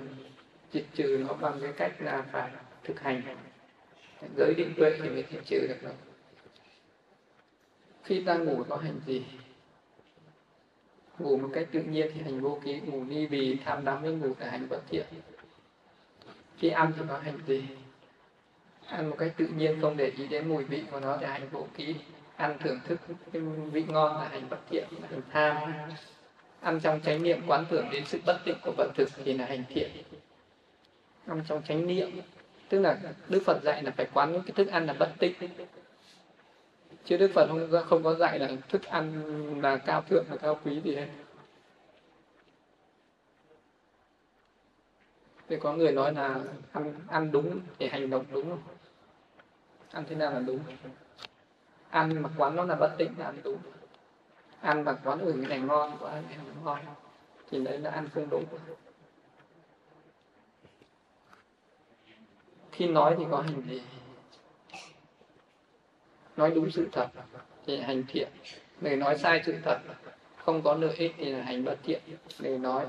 diệt 0.74 0.86
trừ 0.94 1.26
nó 1.28 1.34
bằng 1.34 1.60
cái 1.62 1.72
cách 1.78 1.92
là 2.00 2.26
phải 2.32 2.52
thực 2.84 3.00
hành. 3.00 3.22
Giới 4.38 4.54
định 4.58 4.74
tuệ 4.78 4.98
thì 5.04 5.10
mới 5.10 5.24
diệt 5.32 5.42
trừ 5.46 5.68
được 5.68 5.84
nó. 5.84 5.90
Khi 8.04 8.24
ta 8.26 8.36
ngủ 8.36 8.64
có 8.70 8.76
hành 8.76 9.00
gì? 9.06 9.26
Ngủ 11.20 11.38
một 11.38 11.50
cách 11.54 11.68
tự 11.72 11.82
nhiên 11.82 12.12
thì 12.14 12.22
hành 12.22 12.42
vô 12.42 12.60
ký, 12.66 12.80
ngủ 12.86 13.04
ni 13.04 13.26
vì 13.26 13.58
tham 13.66 13.86
đắm 13.86 14.02
với 14.02 14.12
ngủ 14.12 14.34
là 14.40 14.50
hành 14.50 14.70
bất 14.70 14.82
thiện. 14.90 15.06
Khi 16.58 16.70
ăn 16.70 16.92
thì 16.98 17.04
có 17.10 17.18
hành 17.18 17.40
gì? 17.48 17.64
Ăn 18.92 19.10
một 19.10 19.16
cách 19.20 19.34
tự 19.38 19.48
nhiên, 19.48 19.82
không 19.82 19.98
để 19.98 20.12
ý 20.18 20.28
đến 20.28 20.50
mùi 20.50 20.64
vị 20.64 20.84
của 20.92 21.00
nó 21.00 21.18
thì 21.18 21.26
hành 21.26 21.50
vô 21.52 21.68
ký 21.78 21.96
ăn 22.36 22.58
thưởng 22.60 22.80
thức 22.88 23.00
cái 23.34 23.42
vị 23.72 23.84
ngon 23.88 24.16
là 24.16 24.28
hành 24.28 24.50
bất 24.50 24.60
thiện, 24.70 24.88
là 25.02 25.08
hành 25.12 25.22
tham. 25.32 25.74
Ăn 26.62 26.80
trong 26.80 27.02
chánh 27.02 27.24
niệm, 27.24 27.42
quán 27.48 27.66
tưởng 27.70 27.90
đến 27.92 28.04
sự 28.06 28.20
bất 28.26 28.40
tịnh 28.46 28.58
của 28.64 28.74
vật 28.78 28.92
thực 28.96 29.10
thì 29.26 29.34
là 29.34 29.46
hành 29.46 29.64
thiện. 29.70 29.90
Ăn 31.28 31.42
trong 31.48 31.62
chánh 31.68 31.88
niệm, 31.88 32.22
tức 32.70 32.80
là 32.80 32.98
đức 33.30 33.44
phật 33.46 33.64
dạy 33.64 33.84
là 33.84 33.92
phải 33.92 34.08
quán 34.14 34.32
những 34.32 34.42
cái 34.42 34.52
thức 34.52 34.68
ăn 34.68 34.86
là 34.86 34.94
bất 34.94 35.10
tịnh. 35.20 35.34
Chứ 37.06 37.18
đức 37.18 37.32
phật 37.34 37.48
không 37.48 37.84
không 37.90 38.04
có 38.04 38.16
dạy 38.16 38.40
là 38.40 38.50
thức 38.70 38.84
ăn 38.84 39.62
là 39.62 39.78
cao 39.78 40.02
thượng 40.02 40.26
là 40.30 40.38
cao 40.38 40.60
quý 40.66 40.82
gì 40.84 40.96
hết. 40.96 41.08
Thì 45.50 45.58
có 45.60 45.74
người 45.74 45.92
nói 45.92 46.14
là 46.14 46.40
ăn 46.72 46.94
ăn 47.08 47.32
đúng 47.32 47.60
để 47.80 47.88
hành 47.88 48.10
động 48.10 48.26
đúng 48.32 48.58
ăn 49.92 50.04
thế 50.10 50.16
nào 50.16 50.32
là 50.32 50.40
đúng? 50.40 50.60
Ăn 51.90 52.22
mà 52.22 52.30
quán 52.38 52.56
nó 52.56 52.64
là 52.64 52.76
bất 52.76 52.96
tịnh 52.98 53.20
là 53.20 53.26
ăn 53.26 53.42
đúng. 53.44 53.58
Ăn 54.62 54.84
mà 54.84 54.94
quán 55.04 55.20
ở 55.20 55.32
cái 55.32 55.50
này 55.50 55.60
ngon 55.60 55.98
quá, 56.00 56.12
cái 56.12 56.38
này 56.38 56.56
ngon. 56.64 56.80
Thì 57.50 57.64
đấy 57.64 57.80
là 57.80 57.90
ăn 57.92 58.10
không 58.14 58.30
đúng. 58.30 58.46
Khi 62.72 62.88
nói 62.88 63.16
thì 63.20 63.26
có 63.32 63.42
hành 63.42 63.62
gì 63.62 63.82
nói 66.38 66.52
đúng 66.56 66.72
sự 66.72 66.90
thật 66.92 67.08
thì 67.66 67.82
hành 67.82 68.04
thiện. 68.08 68.30
Người 68.82 68.96
nói 68.96 69.18
sai 69.18 69.42
sự 69.46 69.56
thật, 69.64 69.78
không 70.38 70.62
có 70.62 70.74
lợi 70.74 70.96
ích 70.98 71.16
thì 71.18 71.32
là 71.32 71.44
hành 71.44 71.66
bất 71.66 71.78
thiện. 71.84 72.02
Người 72.40 72.58
nói 72.58 72.86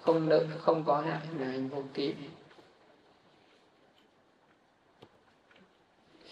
không 0.00 0.28
lợi 0.28 0.46
không 0.58 0.84
có 0.84 1.00
hại 1.00 1.20
là 1.38 1.46
hành 1.46 1.68
vô 1.68 1.82
ký 1.94 2.14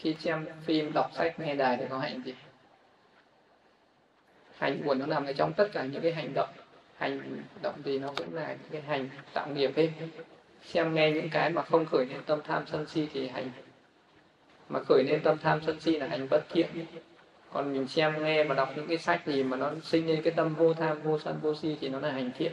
khi 0.01 0.15
xem 0.19 0.47
phim, 0.63 0.93
đọc 0.93 1.11
sách, 1.15 1.41
nghe 1.41 1.55
đài 1.55 1.77
thì 1.77 1.85
có 1.91 1.99
hạnh 1.99 2.23
gì? 2.25 2.35
Hành 4.59 4.83
của 4.85 4.95
nó 4.95 5.07
nằm 5.07 5.27
ở 5.27 5.33
trong 5.33 5.53
tất 5.53 5.69
cả 5.73 5.85
những 5.85 6.03
cái 6.03 6.13
hành 6.13 6.35
động. 6.35 6.49
Hành 6.97 7.43
động 7.63 7.75
gì 7.85 7.99
nó 7.99 8.13
cũng 8.17 8.35
là 8.35 8.49
những 8.49 8.71
cái 8.73 8.81
hành 8.81 9.09
tạo 9.33 9.49
nghiệp 9.49 9.71
hết 9.77 9.89
xem 10.65 10.95
nghe 10.95 11.11
những 11.11 11.29
cái 11.31 11.51
mà 11.51 11.63
không 11.63 11.87
khởi 11.87 12.07
lên 12.07 12.21
tâm 12.27 12.41
tham 12.45 12.65
sân 12.67 12.87
si 12.87 13.09
thì 13.13 13.29
hành. 13.29 13.51
Mà 14.69 14.81
khởi 14.89 15.05
lên 15.05 15.21
tâm 15.25 15.39
tham 15.39 15.61
sân 15.67 15.81
si 15.81 15.99
là 15.99 16.07
hành 16.07 16.29
bất 16.31 16.45
thiện. 16.51 16.67
Còn 17.53 17.73
mình 17.73 17.89
xem 17.89 18.25
nghe 18.25 18.45
và 18.45 18.55
đọc 18.55 18.73
những 18.77 18.87
cái 18.87 18.99
sách 18.99 19.27
gì 19.27 19.43
mà 19.43 19.57
nó 19.57 19.73
sinh 19.83 20.07
lên 20.07 20.23
cái 20.23 20.33
tâm 20.37 20.55
vô 20.55 20.75
tham, 20.75 21.03
vô 21.03 21.19
sân, 21.19 21.39
vô 21.43 21.55
si 21.55 21.77
thì 21.81 21.89
nó 21.89 22.01
là 22.01 22.13
hành 22.13 22.31
thiện. 22.39 22.53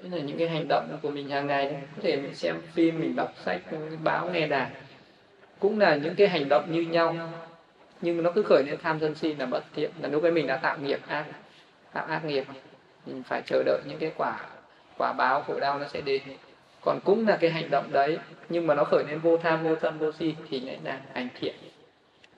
Đấy 0.00 0.10
là 0.10 0.18
những 0.18 0.38
cái 0.38 0.48
hành 0.48 0.66
động 0.68 0.98
của 1.02 1.10
mình 1.10 1.28
hàng 1.28 1.46
ngày. 1.46 1.82
Có 1.96 2.02
thể 2.02 2.16
mình 2.16 2.34
xem 2.34 2.60
phim, 2.74 3.00
mình 3.00 3.16
đọc 3.16 3.32
sách 3.44 3.60
báo 4.02 4.30
nghe 4.30 4.46
đài 4.46 4.70
cũng 5.64 5.78
là 5.78 5.96
những 5.96 6.14
cái 6.14 6.28
hành 6.28 6.48
động 6.48 6.72
như 6.72 6.80
nhau. 6.80 7.16
Nhưng 8.00 8.22
nó 8.22 8.30
cứ 8.34 8.42
khởi 8.42 8.62
lên 8.66 8.76
tham 8.82 9.00
sân 9.00 9.14
si 9.14 9.34
là 9.34 9.46
bất 9.46 9.64
thiện. 9.74 9.90
Là 10.00 10.08
lúc 10.08 10.22
ấy 10.22 10.32
mình 10.32 10.46
đã 10.46 10.56
tạo 10.56 10.78
nghiệp 10.78 11.00
ác 11.08 11.24
tạo 11.92 12.06
ác 12.06 12.24
nghiệp 12.24 12.44
mình 13.06 13.22
phải 13.22 13.42
chờ 13.46 13.62
đợi 13.66 13.80
những 13.88 13.98
cái 13.98 14.12
quả 14.16 14.40
quả 14.98 15.12
báo 15.12 15.42
khổ 15.42 15.60
đau 15.60 15.78
nó 15.78 15.86
sẽ 15.88 16.00
đến. 16.00 16.22
Còn 16.80 17.00
cũng 17.04 17.28
là 17.28 17.36
cái 17.36 17.50
hành 17.50 17.70
động 17.70 17.92
đấy, 17.92 18.18
nhưng 18.48 18.66
mà 18.66 18.74
nó 18.74 18.84
khởi 18.84 19.04
lên 19.08 19.18
vô 19.18 19.36
tham, 19.36 19.64
vô 19.64 19.76
sân, 19.82 19.98
vô 19.98 20.12
si 20.12 20.34
thì 20.50 20.60
lại 20.60 20.78
là 20.84 21.00
hành 21.14 21.28
thiện. 21.40 21.54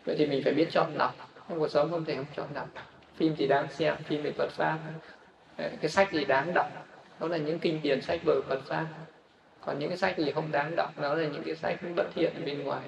Vậy 0.04 0.16
thì 0.18 0.26
mình 0.26 0.40
phải 0.44 0.52
biết 0.52 0.66
chọn 0.70 0.92
lọc. 0.94 1.14
Trong 1.48 1.58
cuộc 1.58 1.68
sống 1.68 1.90
không 1.90 2.04
thể 2.04 2.14
không 2.14 2.26
chọn 2.36 2.46
lọc. 2.54 2.68
Phim 3.16 3.36
gì 3.36 3.46
đáng 3.46 3.66
xem, 3.70 3.96
phim 3.96 4.22
về 4.22 4.32
Phật 4.38 4.50
pháp. 4.50 4.78
Cái 5.56 5.90
sách 5.90 6.12
gì 6.12 6.24
đáng 6.24 6.54
đọc? 6.54 6.66
Đó 7.20 7.28
là 7.28 7.36
những 7.36 7.58
kinh 7.58 7.82
điển 7.82 8.00
sách 8.00 8.20
vở 8.24 8.40
Phật 8.48 8.60
pháp. 8.66 8.86
Còn 9.60 9.78
những 9.78 9.88
cái 9.88 9.98
sách 9.98 10.18
gì 10.18 10.32
không 10.32 10.52
đáng 10.52 10.76
đọc? 10.76 11.00
Đó 11.00 11.14
là 11.14 11.28
những 11.28 11.42
cái 11.42 11.54
sách 11.54 11.76
bất 11.96 12.06
thiện 12.14 12.32
ở 12.34 12.40
bên 12.46 12.62
ngoài 12.64 12.82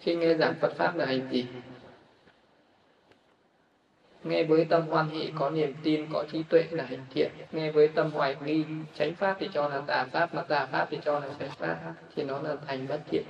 khi 0.00 0.14
nghe 0.14 0.34
giảng 0.34 0.54
Phật 0.60 0.72
pháp 0.76 0.96
là 0.96 1.06
hành 1.06 1.28
gì 1.30 1.46
nghe 4.24 4.44
với 4.44 4.64
tâm 4.64 4.86
hoan 4.88 5.08
hỷ, 5.08 5.32
có 5.38 5.50
niềm 5.50 5.74
tin, 5.82 6.06
có 6.12 6.24
trí 6.32 6.42
tuệ 6.42 6.66
là 6.70 6.84
hành 6.84 7.04
thiện. 7.10 7.30
Nghe 7.52 7.70
với 7.70 7.88
tâm 7.88 8.10
hoài 8.10 8.36
nghi 8.44 8.64
tránh 8.94 9.14
pháp 9.14 9.36
thì 9.40 9.48
cho 9.52 9.68
là 9.68 9.80
tà 9.86 10.04
pháp, 10.04 10.34
mà 10.34 10.42
tà 10.42 10.66
pháp 10.66 10.88
thì 10.90 10.98
cho 11.04 11.20
là 11.20 11.28
tránh 11.38 11.50
pháp, 11.50 11.94
thì 12.16 12.22
nó 12.24 12.42
là 12.42 12.56
thành 12.66 12.88
bất 12.88 13.00
thiện. 13.10 13.24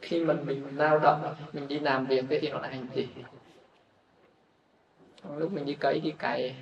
Khi 0.00 0.24
mà 0.24 0.34
mình 0.34 0.76
lao 0.76 0.98
động, 0.98 1.34
mình 1.52 1.68
đi 1.68 1.78
làm 1.78 2.06
việc 2.06 2.24
thì 2.28 2.50
nó 2.50 2.60
là 2.60 2.68
hành 2.68 2.86
gì 2.94 3.08
lúc 5.36 5.52
mình 5.52 5.64
đi 5.64 5.74
cấy 5.74 6.00
đi 6.00 6.10
cày, 6.18 6.54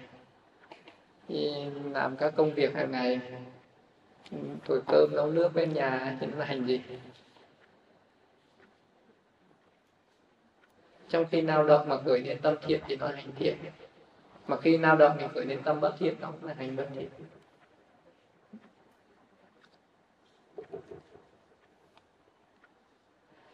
đi 1.29 1.53
làm 1.93 2.17
các 2.17 2.33
công 2.37 2.55
việc 2.55 2.75
hàng 2.75 2.91
ngày 2.91 3.21
thổi 4.65 4.81
cơm 4.87 5.11
nấu 5.17 5.31
nước 5.31 5.55
bên 5.55 5.75
nhà 5.75 6.17
thì 6.21 6.27
nó 6.27 6.39
là 6.39 6.45
hành 6.45 6.67
gì? 6.67 6.81
Trong 11.09 11.25
khi 11.31 11.41
lao 11.41 11.65
động 11.65 11.89
mà 11.89 11.97
gửi 12.05 12.21
đến 12.21 12.39
tâm 12.43 12.55
thiện 12.63 12.81
thì 12.87 12.97
nó 12.97 13.07
là 13.07 13.17
hành 13.17 13.33
thiện. 13.37 13.57
Mà 14.47 14.57
khi 14.61 14.79
lao 14.79 14.97
động 14.97 15.17
mình 15.17 15.29
gửi 15.35 15.45
đến 15.45 15.63
tâm 15.65 15.81
bất 15.81 15.95
thiện, 15.99 16.15
nó 16.21 16.31
cũng 16.31 16.45
là 16.45 16.55
hành 16.55 16.77
bất 16.77 16.89
thiện. 16.95 17.09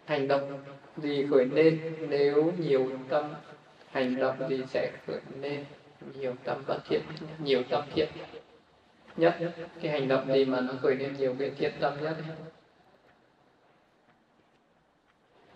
Hành 0.04 0.28
động 0.28 0.64
gì 0.96 1.26
khởi 1.30 1.44
lên 1.44 1.96
nếu 2.08 2.52
nhiều 2.58 2.90
tâm? 3.08 3.34
Hành 3.90 4.16
động 4.16 4.48
gì 4.48 4.64
sẽ 4.68 4.92
khởi 5.06 5.20
lên 5.40 5.64
nhiều 6.14 6.34
tâm 6.44 6.62
bất 6.66 6.78
thiện? 6.88 7.00
Nhiều 7.38 7.62
tâm 7.70 7.84
thiện 7.94 8.08
nhất 9.16 9.38
cái 9.82 9.92
hành 9.92 10.08
động 10.08 10.32
gì 10.32 10.44
mà 10.44 10.60
nó 10.60 10.72
khởi 10.82 10.96
lên 10.96 11.16
nhiều 11.18 11.36
cái 11.38 11.50
thiện 11.58 11.72
tâm 11.80 11.94
nhất 12.02 12.16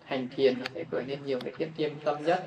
hành 0.05 0.27
thiền 0.35 0.59
nó 0.59 0.65
sẽ 0.75 0.83
khởi 0.91 1.03
lên 1.07 1.19
nhiều 1.25 1.39
cái 1.39 1.53
thiện 1.57 1.71
tiêm 1.77 1.91
tâm 2.03 2.25
nhất. 2.25 2.43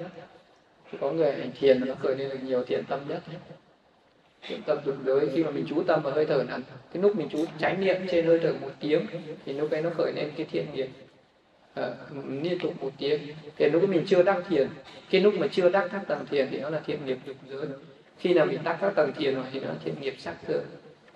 Có 1.01 1.13
người 1.13 1.33
hành 1.33 1.53
thiền 1.61 1.87
nó 1.87 1.95
khởi 2.03 2.17
lên 2.17 2.29
được 2.29 2.39
nhiều 2.43 2.65
thiện 2.65 2.85
tâm 2.89 3.01
nhất 3.09 3.23
thiện 4.43 4.63
tâm 4.63 4.79
tuyệt 4.85 4.95
đối 5.05 5.31
khi 5.35 5.45
mà 5.45 5.51
mình 5.51 5.67
chú 5.69 5.83
tâm 5.83 6.03
vào 6.03 6.13
hơi 6.15 6.27
thở 6.27 6.43
là 6.49 6.59
cái 6.93 7.03
lúc 7.03 7.17
mình 7.17 7.29
chú 7.31 7.45
tránh 7.59 7.81
niệm 7.81 7.97
trên 8.11 8.27
hơi 8.27 8.39
thở 8.43 8.53
một 8.61 8.71
tiếng 8.81 9.07
thì 9.45 9.53
lúc 9.53 9.71
ấy 9.71 9.83
nó 9.83 9.91
khởi 9.97 10.13
lên 10.17 10.31
cái 10.37 10.47
thiện 10.51 10.67
nghiệp. 10.75 10.89
À, 11.75 11.91
liên 12.43 12.59
tục 12.59 12.83
một 12.83 12.91
tiếng. 12.99 13.35
Thì 13.57 13.71
lúc 13.71 13.89
mình 13.89 14.05
chưa 14.07 14.23
đắc 14.23 14.43
thiền 14.49 14.69
cái 15.11 15.21
lúc 15.21 15.35
mà 15.35 15.47
chưa 15.51 15.69
đắc 15.69 15.89
các 15.93 16.03
tầng 16.09 16.27
thiền 16.27 16.49
thì 16.51 16.61
nó 16.61 16.71
là 16.71 16.81
thiện 16.87 17.07
nghiệp 17.07 17.19
dục 17.27 17.37
giới. 17.49 17.67
Khi 18.19 18.35
nào 18.35 18.47
mình 18.47 18.61
đắc 18.65 18.79
các 18.81 18.93
tầng 18.95 19.13
thiền 19.17 19.35
rồi 19.35 19.45
thì 19.53 19.61
nó 19.61 19.69
là 19.69 19.75
thiện 19.85 19.95
nghiệp 20.01 20.15
sắc 20.19 20.37
giới 20.49 20.61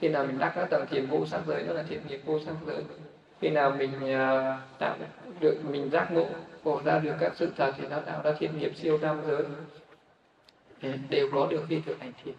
khi 0.03 0.09
nào 0.09 0.27
mình 0.27 0.39
đắc 0.39 0.53
các 0.55 0.71
tầng 0.71 0.87
thiền 0.91 1.07
vô 1.07 1.27
sắc 1.27 1.41
giới 1.47 1.63
đó 1.63 1.73
là 1.73 1.83
thiện 1.83 2.01
nghiệp 2.09 2.21
vô 2.25 2.41
sắc 2.47 2.55
giới. 2.67 2.83
Khi 3.41 3.51
nào 3.51 3.77
mình 3.79 3.91
uh, 3.97 4.79
tạo 4.79 4.97
được 5.41 5.57
mình 5.71 5.91
giác 5.91 6.13
ngộ 6.13 6.27
ngộ 6.65 6.81
ra 6.85 6.99
được 6.99 7.15
các 7.21 7.33
sự 7.37 7.53
thật 7.57 7.73
thì 7.79 7.89
nó 7.89 8.01
tạo 8.01 8.23
ra 8.25 8.33
thiện 8.39 8.59
nghiệp 8.59 8.73
siêu 8.77 8.99
tam 8.99 9.21
giới. 9.27 9.43
Ừ, 10.83 10.89
đều 11.11 11.29
có 11.33 11.47
được 11.51 11.65
khi 11.69 11.81
thực 11.87 12.01
hành 12.01 12.13
thiền. 12.25 12.35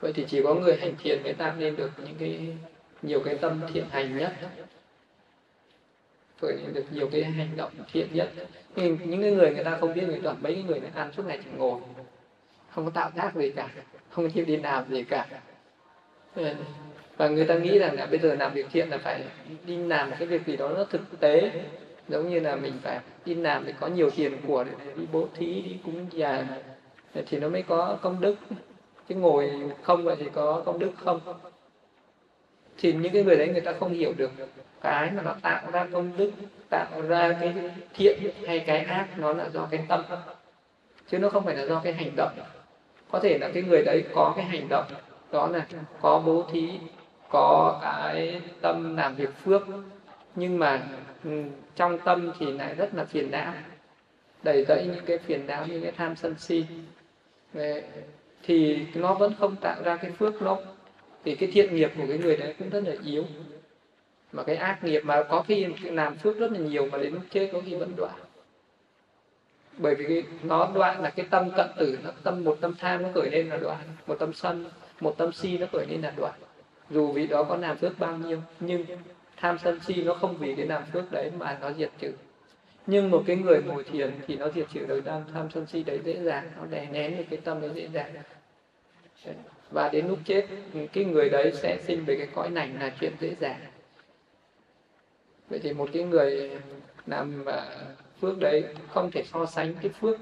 Vậy 0.00 0.12
thì 0.12 0.24
chỉ 0.28 0.42
có 0.42 0.54
người 0.54 0.76
hành 0.76 0.96
thiền 0.96 1.22
mới 1.22 1.32
tạo 1.32 1.54
nên 1.58 1.76
được 1.76 1.90
những 2.04 2.16
cái 2.18 2.56
nhiều 3.02 3.20
cái 3.24 3.36
tâm 3.36 3.60
thiện 3.72 3.88
hành 3.90 4.18
nhất. 4.18 4.32
Khởi 6.40 6.56
được 6.72 6.84
nhiều 6.90 7.08
cái 7.12 7.24
hành 7.24 7.56
động 7.56 7.72
thiện 7.92 8.08
nhất. 8.12 8.30
Nhưng 8.76 8.98
những 9.04 9.22
cái 9.22 9.30
người 9.30 9.54
người 9.54 9.64
ta 9.64 9.76
không 9.80 9.94
biết 9.94 10.02
người 10.06 10.20
toàn 10.22 10.36
mấy 10.40 10.54
cái 10.54 10.62
người 10.62 10.80
này 10.80 10.90
ăn 10.94 11.12
suốt 11.12 11.26
ngày 11.26 11.38
chỉ 11.44 11.50
ngồi 11.56 11.80
không 12.70 12.84
có 12.84 12.90
tạo 12.90 13.10
tác 13.10 13.34
gì 13.34 13.50
cả 13.50 13.68
không 14.10 14.30
chịu 14.30 14.44
đi 14.44 14.56
làm 14.56 14.88
gì 14.88 15.04
cả 15.04 15.26
và 17.18 17.28
người 17.28 17.44
ta 17.44 17.54
nghĩ 17.54 17.78
rằng 17.78 17.96
là 17.96 18.06
bây 18.06 18.18
giờ 18.18 18.34
làm 18.34 18.52
việc 18.52 18.66
thiện 18.72 18.88
là 18.88 18.98
phải 18.98 19.22
đi 19.66 19.76
làm 19.76 20.10
cái 20.18 20.28
việc 20.28 20.46
gì 20.46 20.56
đó 20.56 20.68
nó 20.68 20.84
thực 20.84 21.20
tế. 21.20 21.50
Giống 22.08 22.30
như 22.30 22.40
là 22.40 22.56
mình 22.56 22.72
phải 22.82 23.00
đi 23.24 23.34
làm 23.34 23.66
để 23.66 23.74
có 23.80 23.86
nhiều 23.86 24.10
tiền 24.10 24.32
của 24.46 24.64
để 24.64 24.72
đi 24.96 25.06
bố 25.12 25.28
thí, 25.36 25.46
đi 25.46 25.76
cúng 25.84 26.06
dường. 26.10 26.46
Thì 27.26 27.38
nó 27.38 27.48
mới 27.48 27.62
có 27.62 27.98
công 28.02 28.20
đức. 28.20 28.34
Chứ 29.08 29.14
ngồi 29.14 29.50
không 29.82 30.04
vậy 30.04 30.16
thì 30.18 30.26
có 30.32 30.62
công 30.64 30.78
đức 30.78 30.90
không? 31.04 31.20
Thì 32.78 32.92
những 32.92 33.12
cái 33.12 33.24
người 33.24 33.36
đấy 33.36 33.48
người 33.48 33.60
ta 33.60 33.72
không 33.80 33.92
hiểu 33.92 34.12
được 34.16 34.30
cái 34.80 35.10
mà 35.10 35.22
nó 35.22 35.34
tạo 35.42 35.70
ra 35.72 35.86
công 35.92 36.16
đức, 36.16 36.30
tạo 36.70 37.02
ra 37.08 37.36
cái 37.40 37.54
thiện 37.94 38.18
hay 38.46 38.58
cái 38.58 38.78
ác, 38.78 39.06
nó 39.16 39.32
là 39.32 39.48
do 39.48 39.68
cái 39.70 39.84
tâm. 39.88 40.04
Chứ 41.10 41.18
nó 41.18 41.28
không 41.30 41.44
phải 41.44 41.56
là 41.56 41.66
do 41.66 41.80
cái 41.84 41.92
hành 41.92 42.10
động. 42.16 42.32
Có 43.10 43.18
thể 43.18 43.38
là 43.40 43.50
cái 43.54 43.62
người 43.62 43.82
đấy 43.84 44.04
có 44.14 44.32
cái 44.36 44.44
hành 44.44 44.68
động, 44.68 44.84
đó 45.32 45.48
là 45.48 45.66
có 46.00 46.22
bố 46.26 46.44
thí 46.52 46.70
có 47.30 47.78
cái 47.82 48.40
tâm 48.60 48.96
làm 48.96 49.14
việc 49.16 49.30
phước, 49.44 49.62
nhưng 50.34 50.58
mà 50.58 50.82
ừ, 51.24 51.42
trong 51.76 51.98
tâm 51.98 52.32
thì 52.38 52.52
lại 52.52 52.74
rất 52.74 52.94
là 52.94 53.04
phiền 53.04 53.30
não, 53.30 53.52
đầy 54.42 54.64
dẫy 54.68 54.86
những 54.86 55.04
cái 55.06 55.18
phiền 55.18 55.46
não 55.46 55.66
như 55.66 55.80
cái 55.80 55.92
tham 55.92 56.16
sân 56.16 56.34
si. 56.38 56.64
Thì 58.42 58.86
nó 58.94 59.14
vẫn 59.14 59.34
không 59.38 59.56
tạo 59.56 59.82
ra 59.84 59.96
cái 59.96 60.10
phước 60.10 60.42
nó 60.42 60.58
thì 61.24 61.34
cái 61.34 61.50
thiện 61.52 61.76
nghiệp 61.76 61.92
của 61.98 62.04
cái 62.08 62.18
người 62.18 62.36
đấy 62.36 62.54
cũng 62.58 62.70
rất 62.70 62.84
là 62.84 62.94
yếu. 63.04 63.24
Mà 64.32 64.42
cái 64.42 64.56
ác 64.56 64.84
nghiệp 64.84 65.00
mà 65.04 65.22
có 65.22 65.42
khi 65.42 65.66
làm 65.82 66.16
phước 66.16 66.38
rất 66.38 66.52
là 66.52 66.58
nhiều 66.58 66.88
mà 66.92 66.98
đến 66.98 67.14
lúc 67.14 67.22
chết 67.30 67.50
có 67.52 67.60
khi 67.66 67.74
vẫn 67.74 67.92
đoạn 67.96 68.20
bởi 69.78 69.94
vì 69.94 70.24
nó 70.42 70.70
đoạn 70.74 71.02
là 71.02 71.10
cái 71.10 71.26
tâm 71.30 71.50
cận 71.56 71.66
tử, 71.76 71.98
nó 72.04 72.10
tâm 72.22 72.44
một 72.44 72.58
tâm 72.60 72.74
tham 72.78 73.02
nó 73.02 73.08
khởi 73.14 73.30
lên 73.30 73.48
là 73.48 73.56
đoạn 73.56 73.80
một 74.06 74.16
tâm 74.18 74.32
sân, 74.32 74.66
một 75.00 75.14
tâm 75.18 75.32
si 75.32 75.58
nó 75.58 75.66
khởi 75.72 75.86
lên 75.88 76.02
là 76.02 76.12
đoạn 76.16 76.34
dù 76.90 77.12
vì 77.12 77.26
đó 77.26 77.44
có 77.44 77.56
làm 77.56 77.76
phước 77.76 77.98
bao 77.98 78.16
nhiêu, 78.16 78.40
nhưng 78.60 78.84
tham 79.36 79.58
sân 79.58 79.80
si 79.80 80.02
nó 80.02 80.14
không 80.14 80.36
vì 80.36 80.54
cái 80.54 80.66
làm 80.66 80.82
phước 80.92 81.12
đấy 81.12 81.30
mà 81.38 81.58
nó 81.60 81.72
diệt 81.72 81.90
trừ. 81.98 82.12
Nhưng 82.86 83.10
một 83.10 83.22
cái 83.26 83.36
người 83.36 83.62
ngồi 83.62 83.84
thiền 83.84 84.10
thì 84.26 84.36
nó 84.36 84.48
diệt 84.54 84.66
trừ 84.72 84.86
được 84.86 85.00
tham 85.06 85.24
tham 85.34 85.48
sân 85.54 85.66
si 85.66 85.82
đấy 85.82 86.00
dễ 86.04 86.22
dàng, 86.22 86.50
nó 86.56 86.66
đè 86.66 86.88
nén 86.92 87.16
được 87.16 87.24
cái 87.30 87.40
tâm 87.44 87.60
đấy 87.60 87.70
dễ 87.74 87.88
dàng. 87.92 88.14
Và 89.70 89.88
đến 89.88 90.08
lúc 90.08 90.18
chết, 90.24 90.46
cái 90.92 91.04
người 91.04 91.28
đấy 91.28 91.52
sẽ 91.54 91.78
sinh 91.86 92.04
về 92.04 92.16
cái 92.16 92.28
cõi 92.34 92.50
lành 92.50 92.80
là 92.80 92.92
chuyện 93.00 93.12
dễ 93.20 93.34
dàng. 93.40 93.60
Vậy 95.48 95.60
thì 95.62 95.72
một 95.72 95.88
cái 95.92 96.02
người 96.02 96.50
làm 97.06 97.44
à, 97.46 97.66
phước 98.20 98.38
đấy 98.38 98.64
không 98.88 99.10
thể 99.10 99.22
so 99.32 99.46
sánh 99.46 99.74
cái 99.82 99.90
phước 100.00 100.18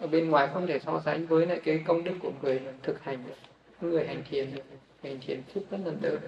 ở 0.00 0.06
bên 0.06 0.30
ngoài, 0.30 0.48
không 0.52 0.66
thể 0.66 0.78
so 0.78 1.02
sánh 1.04 1.26
với 1.26 1.46
lại 1.46 1.60
cái 1.64 1.82
công 1.86 2.04
đức 2.04 2.12
của 2.22 2.32
người 2.42 2.60
thực 2.82 3.02
hành, 3.02 3.18
người 3.80 4.06
hành 4.06 4.22
thiền 4.30 4.50
hành 5.04 5.18
thiền 5.26 5.42
phúc 5.54 5.64
rất 5.70 5.78
là 5.84 5.92
lớn 6.02 6.20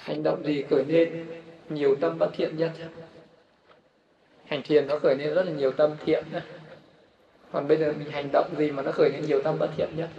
hành 0.00 0.22
động 0.22 0.44
gì 0.44 0.62
khởi 0.70 0.84
lên, 0.84 1.26
nhiều 1.68 1.96
tâm 2.00 2.18
bất 2.18 2.30
thiện 2.32 2.56
nhất. 2.56 2.72
Hành 4.44 4.62
thiền 4.62 4.86
nó 4.86 4.98
khởi 4.98 5.16
lên 5.16 5.34
rất 5.34 5.46
là 5.46 5.52
nhiều 5.52 5.72
tâm 5.72 5.96
thiện 6.04 6.24
còn 7.52 7.68
bây 7.68 7.76
giờ 7.76 7.92
mình 7.98 8.10
hành 8.10 8.28
động 8.32 8.54
gì 8.58 8.70
mà 8.70 8.82
nó 8.82 8.92
khởi 8.92 9.10
lên 9.10 9.26
nhiều 9.26 9.42
tâm 9.42 9.58
bất 9.58 9.70
thiện 9.76 9.88
nhất? 9.96 10.10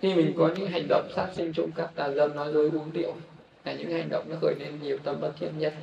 Khi 0.00 0.14
mình 0.14 0.34
có 0.38 0.50
những 0.56 0.66
hành 0.66 0.86
động 0.88 1.08
sát 1.16 1.30
sinh 1.34 1.52
trộm 1.52 1.70
cắp 1.76 1.94
tà 1.94 2.10
dâm, 2.10 2.36
nói 2.36 2.52
dối 2.52 2.70
uống 2.72 2.90
rượu, 2.90 3.14
là 3.64 3.74
những 3.74 3.90
hành 3.90 4.08
động 4.08 4.26
nó 4.28 4.36
khởi 4.40 4.54
lên 4.58 4.78
nhiều 4.82 4.98
tâm 5.04 5.20
bất 5.20 5.32
thiện 5.40 5.58
nhất 5.58 5.74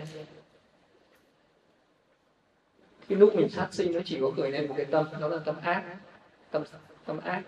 cái 3.14 3.19
lúc 3.19 3.35
mình 3.35 3.49
sát 3.49 3.68
sinh 3.72 3.94
nó 3.94 3.99
chỉ 4.06 4.18
có 4.22 4.31
khởi 4.38 4.52
lên 4.52 4.68
một 4.68 4.73
cái 4.77 4.85
tâm 4.85 5.06
đó 5.22 5.27
là 5.27 5.38
tâm 5.45 5.56
ác. 5.61 5.84
Tâm 6.52 6.64
tâm 7.06 7.19
ác. 7.19 7.44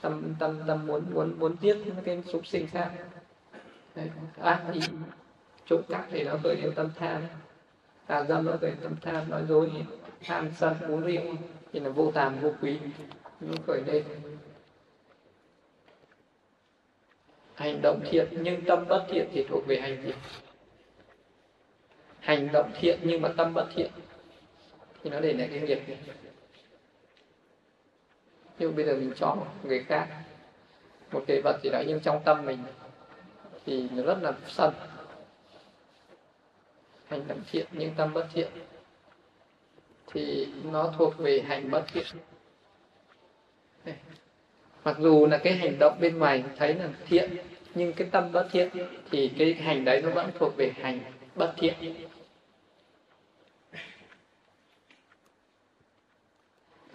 Tâm 0.00 0.34
tâm 0.38 0.60
tâm 0.66 0.86
muốn 0.86 1.04
muốn 1.14 1.38
muốn 1.38 1.56
giết 1.60 1.76
cái 2.04 2.22
súc 2.32 2.46
sinh 2.46 2.66
khác. 2.66 2.90
Đấy, 3.94 4.10
ác 4.40 4.62
thì 4.72 4.80
trộm 5.66 5.82
cắp 5.88 6.06
thì 6.10 6.24
nó 6.24 6.36
khởi 6.42 6.56
lên 6.56 6.72
tâm 6.74 6.90
tham. 6.98 7.22
Tà 8.06 8.24
dâm 8.24 8.44
nó 8.44 8.52
khởi 8.60 8.72
tâm 8.82 8.96
tham 9.02 9.30
nói 9.30 9.42
dối 9.48 9.70
tham 10.22 10.50
sân 10.56 10.74
uống 10.88 11.00
rượu. 11.00 11.22
Thì 11.72 11.80
là 11.80 11.90
vô 11.90 12.10
tàm 12.14 12.40
vô 12.40 12.52
quý 12.62 12.78
nó 13.40 13.54
khởi 13.66 13.82
lên. 13.86 14.04
Hành 17.54 17.80
động 17.82 18.00
thiện 18.10 18.28
nhưng 18.30 18.64
tâm 18.64 18.88
bất 18.88 19.06
thiện 19.08 19.28
thì 19.32 19.46
thuộc 19.48 19.66
về 19.66 19.80
hành 19.80 20.02
gì 20.02 20.12
hành 22.20 22.52
động 22.52 22.70
thiện 22.80 22.98
nhưng 23.02 23.22
mà 23.22 23.28
tâm 23.36 23.54
bất 23.54 23.66
thiện 23.74 23.90
thì 25.02 25.10
nó 25.10 25.20
để 25.20 25.32
lại 25.32 25.48
cái 25.52 25.60
nghiệp 25.60 25.80
nhưng 28.60 28.76
bây 28.76 28.84
giờ 28.84 28.94
mình 28.94 29.12
cho 29.16 29.36
người 29.62 29.84
khác, 29.84 30.08
một 31.12 31.24
cái 31.26 31.40
vật 31.44 31.60
gì 31.62 31.70
đó, 31.70 31.82
nhưng 31.86 32.00
trong 32.00 32.22
tâm 32.24 32.46
mình 32.46 32.58
thì 33.66 33.88
nó 33.94 34.02
rất 34.02 34.18
là 34.22 34.32
sân. 34.46 34.74
Hành 37.06 37.28
động 37.28 37.40
thiện, 37.50 37.66
nhưng 37.72 37.94
tâm 37.94 38.12
bất 38.12 38.26
thiện, 38.32 38.48
thì 40.06 40.48
nó 40.64 40.92
thuộc 40.98 41.18
về 41.18 41.40
hành 41.40 41.70
bất 41.70 41.84
thiện. 41.92 42.06
Mặc 44.84 44.96
dù 44.98 45.26
là 45.26 45.38
cái 45.38 45.52
hành 45.52 45.78
động 45.78 45.96
bên 46.00 46.18
ngoài 46.18 46.44
thấy 46.56 46.74
là 46.74 46.88
thiện, 47.06 47.36
nhưng 47.74 47.92
cái 47.92 48.08
tâm 48.10 48.32
bất 48.32 48.48
thiện 48.52 48.68
thì 49.10 49.30
cái 49.38 49.54
hành 49.54 49.84
đấy 49.84 50.02
nó 50.02 50.10
vẫn 50.10 50.30
thuộc 50.38 50.56
về 50.56 50.72
hành 50.76 51.00
bất 51.34 51.54
thiện. 51.56 51.74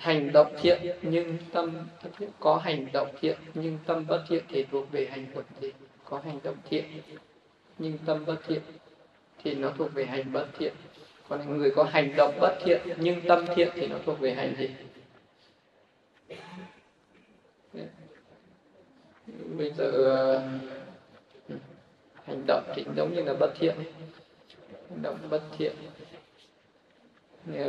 Hành 0.06 0.32
động 0.32 0.54
thiện 0.62 0.82
nhưng 1.02 1.38
tâm 1.52 1.88
thiện. 2.20 2.30
Có 2.40 2.58
hành 2.58 2.88
động 2.94 3.10
thiện 3.22 3.38
nhưng 3.54 3.78
tâm 3.86 4.08
bất 4.08 4.24
thiện 4.30 4.44
thì 4.50 4.66
thuộc 4.72 4.92
về 4.92 5.08
hành 5.12 5.26
quẩn 5.34 5.46
gì 5.62 5.72
có 6.04 6.22
hành 6.26 6.40
động 6.44 6.56
thiện 6.70 6.86
nhưng 7.78 7.98
tâm 8.06 8.26
bất 8.26 8.36
thiện 8.48 8.62
thì 9.44 9.56
nó 9.56 9.72
thuộc 9.78 9.94
về 9.94 10.06
hành 10.06 10.34
bất 10.34 10.48
thiện. 10.58 10.74
Còn 11.30 11.58
người 11.58 11.72
có 11.76 11.84
hành 11.84 12.16
động 12.16 12.38
bất 12.42 12.58
thiện 12.66 12.82
nhưng 12.98 13.22
tâm 13.28 13.46
thiện 13.56 13.70
thì 13.74 13.88
nó 13.88 13.98
thuộc 14.06 14.20
về 14.20 14.34
hành 14.34 14.56
gì? 14.58 14.70
Bây 19.58 19.72
giờ 19.72 19.92
ờ, 19.92 20.44
hành 22.26 22.44
động 22.48 22.64
thì 22.76 22.86
giống 22.96 23.14
như 23.14 23.24
là 23.24 23.34
bất 23.40 23.54
thiện. 23.60 23.76
Hành 24.90 25.02
động 25.02 25.18
bất 25.30 25.42
thiện 25.58 25.74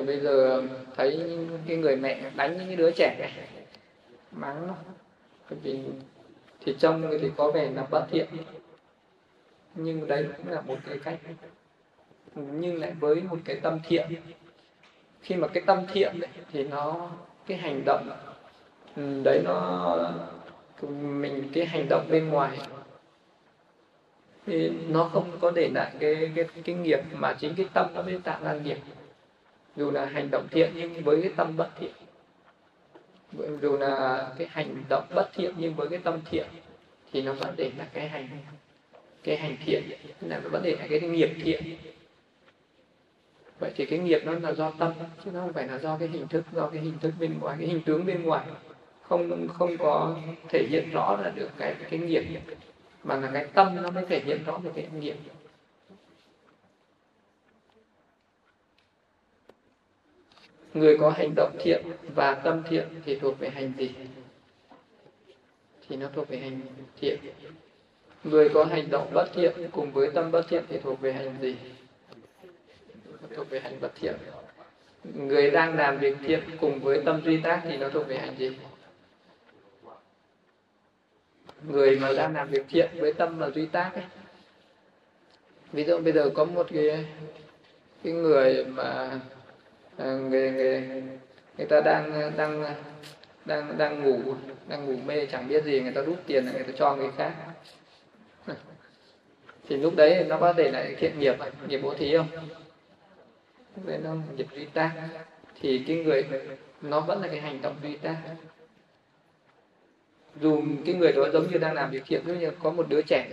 bây 0.07 0.21
giờ 0.21 0.57
um, 0.57 0.69
thấy 0.97 1.17
những 1.17 1.59
cái 1.67 1.77
người 1.77 1.97
mẹ 1.97 2.31
đánh 2.37 2.59
những 2.59 2.77
đứa 2.77 2.91
trẻ 2.91 3.31
mắng 4.33 4.67
nó. 4.67 4.75
Bởi 5.51 5.59
vì 5.63 5.81
thì 6.61 6.77
trong 6.79 7.19
thì 7.21 7.31
có 7.37 7.51
vẻ 7.51 7.71
là 7.71 7.87
bất 7.91 8.07
thiện. 8.11 8.27
Nhưng 9.75 10.07
đấy 10.07 10.27
cũng 10.37 10.49
là 10.49 10.61
một 10.61 10.79
cái 10.87 10.99
cách. 11.05 11.19
Nhưng 12.35 12.81
lại 12.81 12.93
với 13.01 13.23
một 13.23 13.39
cái 13.45 13.57
tâm 13.57 13.79
thiện. 13.85 14.07
Khi 15.23 15.35
mà 15.35 15.49
cái 15.49 15.63
tâm 15.67 15.87
thiện 15.93 16.21
ấy, 16.21 16.31
thì 16.53 16.65
nó 16.65 17.11
cái 17.47 17.59
hành 17.59 17.83
động 17.87 18.11
đấy 18.97 19.41
nó 19.45 20.15
mình 20.89 21.51
cái 21.55 21.67
hành 21.67 21.87
động 21.89 22.07
bên 22.11 22.29
ngoài 22.29 22.59
thì 24.47 24.71
nó 24.89 25.11
không 25.13 25.31
có 25.41 25.51
để 25.51 25.71
lại 25.75 25.93
cái 25.99 26.31
cái 26.35 26.45
cái 26.65 26.75
nghiệp 26.75 27.01
mà 27.13 27.37
chính 27.41 27.55
cái 27.55 27.67
tâm 27.75 27.87
nó 27.95 28.03
mới 28.03 28.21
tạo 28.25 28.41
ra 28.43 28.53
nghiệp 28.53 28.79
dù 29.77 29.91
là 29.91 30.07
hành 30.07 30.31
động 30.31 30.49
thiện 30.51 30.71
nhưng 30.75 31.05
với 31.05 31.23
cái 31.23 31.31
tâm 31.37 31.57
bất 31.57 31.69
thiện. 31.79 31.93
Dù 33.63 33.77
là 33.77 34.29
cái 34.39 34.49
hành 34.51 34.85
động 34.89 35.05
bất 35.15 35.31
thiện 35.35 35.55
nhưng 35.59 35.75
với 35.75 35.89
cái 35.89 35.99
tâm 35.99 36.21
thiện, 36.31 36.47
thì 37.13 37.23
nó 37.23 37.33
vẫn 37.33 37.55
để 37.57 37.71
là 37.79 37.87
cái 37.93 38.09
hành 38.09 38.29
cái 39.23 39.37
hành 39.37 39.57
thiện 39.67 39.83
là 40.21 40.41
nó 40.45 40.49
vẫn 40.49 40.63
để 40.65 40.77
là 40.81 40.87
cái 40.91 41.01
nghiệp 41.01 41.31
thiện. 41.43 41.77
Vậy 43.61 43.73
thì 43.77 43.87
cái 43.87 43.99
nghiệp 43.99 44.23
nó 44.25 44.33
là 44.33 44.53
do 44.53 44.73
tâm, 44.79 44.93
chứ 45.25 45.31
nó 45.35 45.41
không 45.41 45.53
phải 45.53 45.69
là 45.69 45.79
do 45.79 45.97
cái 45.99 46.09
hình 46.09 46.29
thức, 46.29 46.45
do 46.53 46.69
cái 46.69 46.83
hình 46.83 46.99
thức 46.99 47.13
bên 47.21 47.39
ngoài, 47.41 47.57
cái 47.59 47.69
hình 47.69 47.83
tướng 47.83 48.07
bên 48.07 48.23
ngoài. 48.23 48.47
Không 49.03 49.49
không 49.49 49.77
có 49.79 50.17
thể 50.49 50.67
hiện 50.71 50.91
rõ 50.93 51.17
là 51.23 51.31
được 51.31 51.49
cái 51.59 51.75
cái 51.91 52.01
nghiệp, 52.01 52.25
mà 53.05 53.17
là 53.17 53.31
cái 53.33 53.47
tâm 53.55 53.83
nó 53.83 53.91
mới 53.91 54.07
thể 54.07 54.21
hiện 54.21 54.45
rõ 54.47 54.61
được 54.65 54.71
cái 54.75 54.87
nghiệp. 55.01 55.17
Người 60.77 60.99
có 60.99 61.11
hành 61.11 61.35
động 61.37 61.57
thiện 61.59 61.85
và 62.15 62.35
tâm 62.35 62.63
thiện 62.69 62.89
thì 63.05 63.19
thuộc 63.19 63.39
về 63.39 63.51
hành 63.51 63.73
gì? 63.79 63.91
Thì 65.89 65.97
nó 65.97 66.09
thuộc 66.15 66.29
về 66.29 66.39
hành 66.39 66.61
thiện. 67.01 67.19
Người 68.25 68.49
có 68.49 68.65
hành 68.65 68.91
động 68.91 69.11
bất 69.15 69.27
thiện 69.35 69.53
cùng 69.73 69.93
với 69.93 70.11
tâm 70.15 70.31
bất 70.31 70.43
thiện 70.49 70.65
thì 70.69 70.79
thuộc 70.79 71.01
về 71.01 71.13
hành 71.13 71.37
gì? 71.41 71.57
Thuộc 73.37 73.51
về 73.51 73.61
hành 73.61 73.81
bất 73.81 73.93
thiện. 74.01 74.15
Người 75.15 75.51
đang 75.51 75.77
làm 75.77 75.99
việc 75.99 76.17
thiện 76.27 76.41
cùng 76.61 76.81
với 76.81 77.03
tâm 77.05 77.23
duy 77.25 77.41
tác 77.43 77.61
thì 77.65 77.77
nó 77.77 77.89
thuộc 77.89 78.09
về 78.09 78.19
hành 78.19 78.37
gì? 78.39 78.57
Người 81.69 81.99
mà 81.99 82.13
đang 82.13 82.35
làm 82.35 82.49
việc 82.49 82.67
thiện 82.69 82.91
với 82.99 83.13
tâm 83.13 83.39
là 83.39 83.51
duy 83.51 83.67
tác 83.67 83.91
ấy. 83.95 84.05
ví 85.73 85.85
dụ 85.85 85.99
bây 85.99 86.13
giờ 86.13 86.31
có 86.35 86.45
một 86.45 86.67
cái 86.73 87.07
cái 88.03 88.13
người 88.13 88.65
mà 88.65 89.21
Ờ, 89.97 90.19
người, 90.19 90.51
người 90.51 91.03
người 91.59 91.67
ta 91.67 91.81
đang 91.81 92.33
đang 92.37 92.65
đang 93.45 93.79
đang 93.79 94.03
ngủ 94.03 94.35
đang 94.69 94.87
ngủ 94.87 94.97
mê 95.07 95.27
chẳng 95.27 95.49
biết 95.49 95.65
gì 95.65 95.81
người 95.81 95.93
ta 95.93 96.03
rút 96.03 96.19
tiền 96.27 96.45
người 96.45 96.63
ta 96.63 96.73
cho 96.77 96.97
người 96.97 97.11
khác. 97.17 97.33
Thì 99.69 99.77
lúc 99.77 99.97
đấy 99.97 100.25
nó 100.29 100.39
có 100.39 100.53
thể 100.53 100.71
lại 100.71 100.95
thiện 100.99 101.19
nghiệp 101.19 101.37
nghiệp 101.69 101.81
bố 101.83 101.95
thí 101.95 102.17
không? 102.17 102.29
Lúc 103.77 103.87
đấy 103.87 103.99
nó 104.05 104.15
nghiệp 104.37 104.47
duy 104.55 104.65
tác. 104.65 104.93
Thì 105.61 105.85
cái 105.87 105.97
người 105.97 106.25
nó 106.83 107.01
vẫn 107.01 107.23
là 107.23 107.29
cái 107.29 107.41
hành 107.41 107.63
động 107.63 107.77
duy 107.83 107.97
tác. 107.97 108.17
Dù 110.41 110.63
cái 110.87 110.95
người 110.95 111.13
đó 111.13 111.23
giống 111.33 111.51
như 111.51 111.59
đang 111.59 111.75
làm 111.75 111.91
việc 111.91 112.03
thiện 112.07 112.39
như 112.41 112.51
có 112.63 112.71
một 112.71 112.87
đứa 112.89 113.03
trẻ 113.03 113.29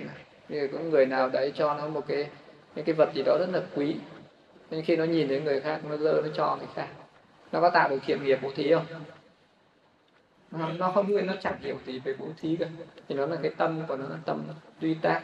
như 0.50 0.68
có 0.74 0.80
người 0.80 1.06
nào 1.06 1.30
đấy 1.30 1.52
cho 1.56 1.74
nó 1.74 1.88
một 1.88 2.08
cái 2.08 2.28
những 2.76 2.86
cái 2.86 2.96
vật 2.96 3.10
gì 3.14 3.24
đó 3.26 3.38
rất 3.40 3.50
là 3.54 3.62
quý 3.76 3.96
nên 4.74 4.86
khi 4.86 4.96
nó 4.96 5.04
nhìn 5.04 5.28
thấy 5.28 5.42
người 5.42 5.62
khác 5.62 5.80
nó 5.90 5.98
dơ 5.98 6.22
nó 6.22 6.30
cho 6.36 6.56
người 6.56 6.68
khác 6.76 6.88
nó 7.52 7.62
có 7.62 7.70
tạo 7.70 7.90
được 7.90 8.00
thiện 8.06 8.24
nghiệp 8.24 8.40
bố 8.42 8.52
thí 8.56 8.74
không? 8.74 8.86
Nó, 10.52 10.72
nó 10.72 10.92
không 10.92 11.12
nguyên 11.12 11.28
nó 11.28 11.34
chẳng 11.42 11.58
hiểu 11.62 11.78
gì 11.86 12.00
về 12.00 12.16
bố 12.20 12.28
thí 12.38 12.56
cả. 12.60 12.66
Thì 13.08 13.16
nó 13.16 13.26
là 13.26 13.38
cái 13.44 13.52
tâm 13.58 13.82
của 13.88 13.96
nó 13.96 14.08
là 14.08 14.18
tâm 14.26 14.44
duy 14.82 14.96
tác. 15.02 15.22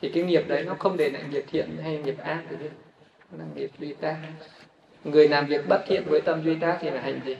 Thì 0.00 0.10
cái 0.14 0.22
nghiệp 0.22 0.44
đấy 0.48 0.64
nó 0.64 0.74
không 0.78 0.96
để 0.96 1.10
lại 1.10 1.22
nghiệp 1.30 1.44
thiện 1.50 1.76
hay 1.82 1.98
nghiệp 1.98 2.18
ác 2.18 2.42
gì 2.50 2.56
hết. 2.56 2.70
Nó 3.32 3.38
là 3.38 3.44
nghiệp 3.54 3.70
duy 3.78 3.94
tác. 4.00 4.16
Người 5.04 5.28
làm 5.28 5.46
việc 5.46 5.68
bất 5.68 5.82
thiện 5.86 6.02
với 6.06 6.20
tâm 6.20 6.44
duy 6.44 6.54
tác 6.60 6.78
thì 6.80 6.90
là 6.90 7.00
hành 7.00 7.20
gì? 7.24 7.36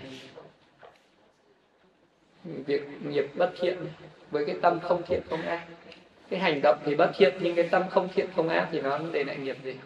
Việc 2.44 2.82
nghiệp 3.02 3.26
bất 3.34 3.52
thiện 3.60 3.78
với 4.30 4.44
cái 4.46 4.56
tâm 4.62 4.80
không 4.80 5.02
thiện 5.06 5.20
không 5.30 5.42
ác. 5.42 5.66
Cái 6.30 6.40
hành 6.40 6.60
động 6.62 6.78
thì 6.84 6.94
bất 6.94 7.10
thiện 7.14 7.34
nhưng 7.40 7.54
cái 7.54 7.68
tâm 7.68 7.82
không 7.90 8.08
thiện 8.14 8.26
không 8.36 8.48
ác 8.48 8.68
thì 8.72 8.80
nó 8.80 8.98
để 9.12 9.24
lại 9.24 9.36
nghiệp 9.36 9.56
gì? 9.64 9.76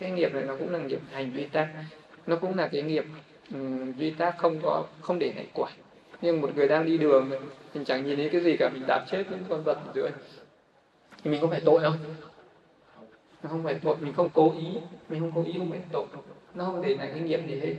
Cái 0.00 0.10
nghiệp 0.10 0.34
này 0.34 0.42
nó 0.42 0.56
cũng 0.56 0.72
là 0.72 0.78
nghiệp 0.78 1.00
hành 1.12 1.32
duy 1.34 1.44
tác. 1.44 1.68
Nó 2.26 2.36
cũng 2.36 2.56
là 2.56 2.68
cái 2.68 2.82
nghiệp 2.82 3.04
ừ, 3.52 3.56
um, 3.58 3.92
duy 3.92 4.10
tác 4.10 4.38
không 4.38 4.60
có 4.62 4.84
không 5.00 5.18
để 5.18 5.32
lại 5.36 5.46
quả. 5.54 5.70
Nhưng 6.22 6.40
một 6.40 6.56
người 6.56 6.68
đang 6.68 6.86
đi 6.86 6.98
đường 6.98 7.30
mình 7.74 7.84
chẳng 7.84 8.06
nhìn 8.06 8.16
thấy 8.16 8.28
cái 8.32 8.40
gì 8.40 8.56
cả 8.58 8.70
mình 8.72 8.82
đạp 8.86 9.04
chết 9.10 9.24
những 9.30 9.44
con 9.48 9.62
vật 9.62 9.78
ở 9.86 9.92
dưới. 9.94 10.10
Thì 11.22 11.30
mình 11.30 11.40
có 11.40 11.46
phải 11.46 11.60
tội 11.64 11.80
không? 11.82 11.96
Nó 13.42 13.50
không 13.50 13.62
phải 13.64 13.74
tội 13.82 13.96
mình 14.00 14.12
không 14.12 14.28
cố 14.34 14.52
ý 14.58 14.66
mình 15.08 15.20
không 15.20 15.32
cố 15.34 15.44
ý 15.44 15.52
không 15.58 15.70
phải 15.70 15.80
tội. 15.92 16.06
Nó 16.54 16.64
không 16.64 16.82
để 16.82 16.94
lại 16.94 17.10
cái 17.14 17.20
nghiệp 17.20 17.40
gì 17.48 17.60
hết. 17.60 17.74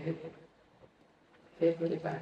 Hết 1.60 1.76
cái 1.80 2.00
bài 2.04 2.20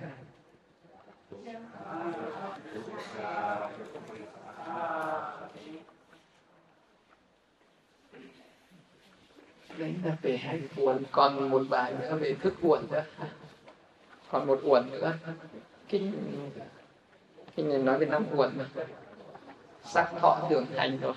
đấy 9.79 9.95
là 10.05 10.17
về 10.21 10.37
hành 10.37 10.61
uẩn 10.77 11.03
còn 11.11 11.49
một 11.49 11.61
bài 11.69 11.93
nữa 12.01 12.17
về 12.21 12.35
thức 12.41 12.53
uẩn 12.61 12.81
nữa 12.91 13.03
còn 14.31 14.47
một 14.47 14.59
uẩn 14.63 14.91
nữa. 14.91 15.13
Kinh 15.87 16.13
kinh 17.55 17.69
này 17.69 17.77
nói 17.77 17.97
về 17.97 18.05
năm 18.05 18.25
uẩn 18.35 18.57
mà. 18.57 18.65
Sắc 19.83 20.11
thọ 20.21 20.47
tưởng 20.49 20.65
hành 20.75 20.99
rồi. 21.01 21.13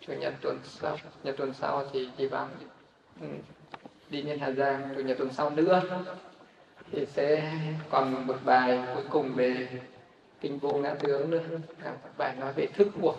Chủ 0.00 0.12
nhật 0.12 0.34
tuần 0.42 0.58
sau 0.64 0.96
nhật 1.22 1.36
tuần 1.36 1.52
sau 1.54 1.84
thì 1.92 2.08
đi 2.18 2.26
vào 2.26 2.48
ừ, 3.20 3.26
đi 4.10 4.22
lên 4.22 4.38
hà 4.38 4.50
giang 4.50 4.94
chủ 4.96 5.02
nhật 5.02 5.18
tuần 5.18 5.32
sau 5.32 5.50
nữa. 5.50 5.82
Thì 6.92 7.06
sẽ 7.06 7.52
còn 7.90 8.26
một 8.26 8.36
bài 8.44 8.82
cuối 8.94 9.04
cùng 9.10 9.34
về 9.34 9.68
kinh 10.40 10.58
vô 10.58 10.72
ngã 10.72 10.94
tướng 10.94 11.30
nữa. 11.30 11.42
Bài 12.18 12.36
nói 12.40 12.52
về 12.52 12.66
thức 12.66 12.88
uẩn 13.00 13.16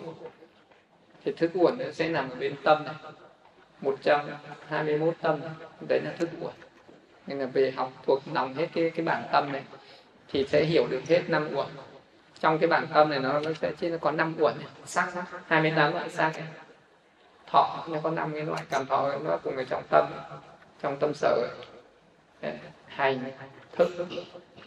thì 1.28 1.34
thức 1.36 1.50
uẩn 1.54 1.78
nó 1.78 1.84
sẽ 1.92 2.08
nằm 2.08 2.30
ở 2.30 2.36
bên 2.36 2.54
tâm 2.64 2.84
này. 2.84 2.94
121 3.80 5.14
tâm 5.22 5.40
đấy 5.88 6.00
là 6.04 6.12
thức 6.18 6.28
uẩn. 6.40 6.54
Nên 7.26 7.38
là 7.38 7.46
về 7.46 7.70
học 7.76 7.92
thuộc 8.06 8.22
lòng 8.32 8.54
hết 8.54 8.68
cái 8.74 8.90
cái 8.90 9.06
bản 9.06 9.22
tâm 9.32 9.52
này 9.52 9.62
thì 10.28 10.44
sẽ 10.44 10.64
hiểu 10.64 10.86
được 10.90 11.00
hết 11.08 11.22
năm 11.28 11.48
uẩn. 11.54 11.66
Trong 12.40 12.58
cái 12.58 12.68
bản 12.68 12.86
tâm 12.94 13.10
này 13.10 13.20
nó, 13.20 13.40
nó 13.40 13.50
sẽ 13.60 13.72
chỉ 13.80 13.90
có 14.00 14.10
năm 14.10 14.34
uẩn 14.38 14.54
sắc 14.86 15.12
28 15.46 15.92
loại 15.92 16.10
sắc 16.10 16.32
này. 16.36 16.46
thọ 17.46 17.84
nó 17.88 17.98
có 18.02 18.10
năm 18.10 18.32
cái 18.34 18.44
loại 18.44 18.62
cảm 18.70 18.86
thọ 18.86 19.18
nó 19.18 19.36
cùng 19.42 19.56
ở 19.56 19.64
trong 19.64 19.82
tâm 19.90 20.06
trong 20.82 20.96
tâm 21.00 21.14
sở 21.14 21.48
hành 22.86 23.30
thức 23.72 23.88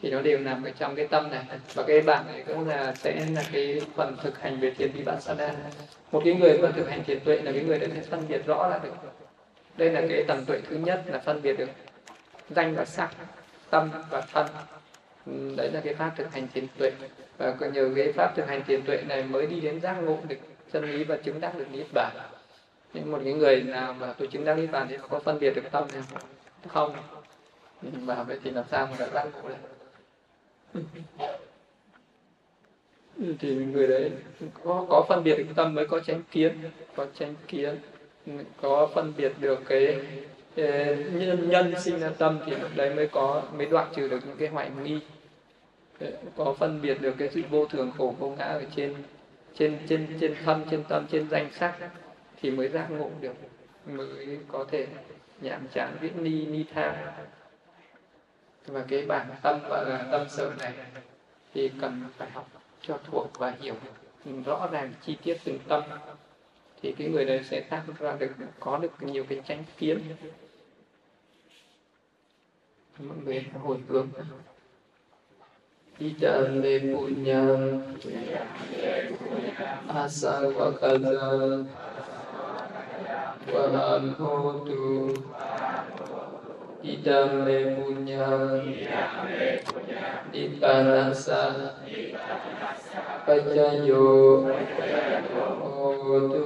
thì 0.02 0.10
nó 0.10 0.22
đều 0.22 0.40
nằm 0.40 0.64
ở 0.64 0.72
trong 0.80 0.96
cái 0.96 1.08
tâm 1.08 1.32
này. 1.32 1.46
Và 1.74 1.84
cái 1.84 2.02
bản 2.02 2.26
này 2.28 2.44
cũng 2.48 2.68
là, 2.68 2.94
sẽ 2.96 3.26
là 3.36 3.44
cái 3.52 3.82
phần 3.96 4.18
thực 4.24 4.40
hành 4.40 4.60
về 4.60 4.72
thiền 4.72 4.92
vipassana. 4.92 5.54
Một 6.12 6.22
cái 6.26 6.34
người 6.34 6.58
mà 6.58 6.72
thực 6.76 6.90
hành 6.90 7.04
thiền 7.04 7.20
tuệ 7.20 7.42
là 7.42 7.52
cái 7.52 7.64
người 7.64 7.80
đã 7.80 7.88
phân 8.10 8.28
biệt 8.28 8.46
rõ 8.46 8.68
là 8.68 8.80
được. 8.84 8.94
Đây 9.78 9.90
là 9.90 10.02
cái 10.10 10.24
tầm 10.28 10.46
tuệ 10.46 10.62
thứ 10.70 10.76
nhất 10.76 11.04
là 11.06 11.20
phân 11.20 11.42
biệt 11.42 11.54
được 11.54 11.70
danh 12.50 12.76
và 12.76 12.86
sắc, 12.86 13.10
tâm 13.70 13.90
và 14.10 14.22
thân. 14.34 14.48
Ừ, 15.26 15.54
đấy 15.58 15.72
là 15.72 15.82
cái 15.84 15.94
pháp 15.94 16.12
thực 16.18 16.34
hành 16.34 16.48
thiền 16.54 16.68
tuệ. 16.78 16.92
Và 17.38 17.52
có 17.52 17.66
nhờ 17.66 17.92
cái 17.96 18.12
pháp 18.12 18.36
thực 18.36 18.48
hành 18.48 18.64
thiền 18.64 18.82
tuệ 18.82 19.04
này 19.08 19.24
mới 19.24 19.48
đi 19.48 19.60
đến 19.60 19.82
giác 19.82 19.94
ngộ 19.94 20.18
được 20.28 20.36
chân 20.74 20.92
lý 20.92 21.04
và 21.04 21.18
chứng 21.18 21.42
đắc 21.42 21.58
được 21.58 21.68
niết 21.72 21.86
bàn. 21.94 22.12
Nhưng 22.94 23.12
một 23.12 23.20
cái 23.24 23.34
người 23.34 23.62
nào 23.62 23.94
mà 23.94 24.14
tôi 24.14 24.28
chứng 24.28 24.46
đắc 24.46 24.56
niết 24.56 24.72
bàn 24.72 24.88
thì 24.90 24.98
có 25.10 25.20
phân 25.20 25.40
biệt 25.40 25.56
được 25.56 25.72
tâm 25.72 25.88
này 25.94 26.02
không? 26.68 26.96
Và 27.82 28.16
ừ, 28.16 28.24
vậy 28.28 28.40
thì 28.44 28.52
làm 28.52 28.66
sao 28.72 28.88
mà 28.92 28.96
đã 29.00 29.08
giác 29.14 29.28
ngộ 29.34 29.50
được? 29.50 29.56
Ừ, 33.18 33.36
thì 33.40 33.56
người 33.56 33.88
đấy 33.88 34.12
có 34.64 34.86
có 34.90 35.06
phân 35.10 35.24
biệt 35.24 35.36
được 35.38 35.46
tâm 35.56 35.76
mới 35.76 35.88
có 35.88 36.00
tránh 36.00 36.22
kiến 36.32 36.58
có 36.96 37.08
tránh 37.20 37.36
kiến 37.48 37.76
có 38.62 38.90
phân 38.96 39.14
biệt 39.18 39.32
được 39.40 39.60
cái 39.66 40.00
nhân, 41.12 41.50
nhân 41.50 41.74
sinh 41.80 42.00
ra 42.00 42.10
tâm 42.18 42.40
thì 42.46 42.54
đấy 42.76 42.96
mới 42.96 43.08
có 43.08 43.44
mới 43.58 43.66
đoạn 43.66 43.92
trừ 43.96 44.08
được 44.08 44.20
những 44.26 44.38
cái 44.38 44.48
hoại 44.48 44.72
nghi. 44.84 45.00
Có 46.36 46.56
phân 46.60 46.82
biệt 46.82 47.02
được 47.02 47.16
cái 47.18 47.30
sự 47.30 47.42
vô 47.50 47.66
thường 47.66 47.92
khổ 47.98 48.16
vô 48.20 48.30
ngã 48.30 48.46
ở 48.46 48.64
trên 48.76 48.96
trên 49.56 49.78
trên 49.88 50.18
trên 50.20 50.36
thân 50.46 50.66
trên 50.72 50.84
tâm 50.84 51.06
trên 51.12 51.30
danh 51.30 51.50
sắc 51.54 51.78
thì 52.42 52.52
mới 52.52 52.70
giác 52.70 52.92
ngộ 52.92 53.10
được 53.22 53.34
mới 53.86 54.38
có 54.48 54.66
thể 54.72 54.88
nhảm 55.42 55.68
chán 55.74 55.98
viết 56.02 56.16
ni 56.16 56.46
ni 56.46 56.66
tham 56.74 56.96
và 58.66 58.86
cái 58.88 59.06
bản 59.06 59.28
tâm, 59.42 59.60
gọi 59.70 59.90
là 59.90 60.08
tâm 60.12 60.30
sở 60.30 60.52
này 60.60 60.74
thì 61.54 61.72
cần 61.82 62.04
phải 62.18 62.30
học 62.30 62.50
cho 62.82 63.00
thuộc 63.04 63.32
và 63.40 63.54
hiểu 63.60 63.76
rõ 64.46 64.68
ràng 64.72 64.94
chi 65.06 65.18
tiết 65.24 65.38
từng 65.44 65.60
tâm. 65.68 65.84
Thì 66.82 66.92
cái 66.92 67.08
người 67.08 67.26
đấy 67.26 67.44
sẽ 67.44 67.62
tác 67.62 67.84
ra 68.00 68.16
được, 68.20 68.32
có 68.60 68.78
được 68.78 68.92
nhiều 69.00 69.26
cái 69.30 69.42
tranh 69.48 69.64
kiến. 69.78 70.00
Mọi 73.00 73.18
người 73.26 73.46
hồi 73.64 73.78
hướng. 73.88 74.10
Idame 76.00 76.80
punyam 76.80 77.82
asavakada 79.88 81.22
Vaham 83.48 84.14
hotu 84.14 85.14
idam 86.82 87.46
le 87.46 87.78
punya 87.78 88.58
dipanasa 90.34 91.78
pacayo 93.22 94.50
otu 95.78 96.46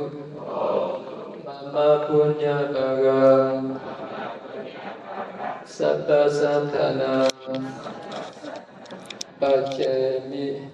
mama 1.45 1.89
punya 2.07 2.67
barang. 2.71 3.79
Sabda 5.65 6.29
santana 6.29 7.27
pacemi 9.39 10.67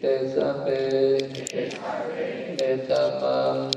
tesape 0.00 0.84
tetama 2.56 3.68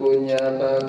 punya 0.00 0.42
barang. 0.56 0.88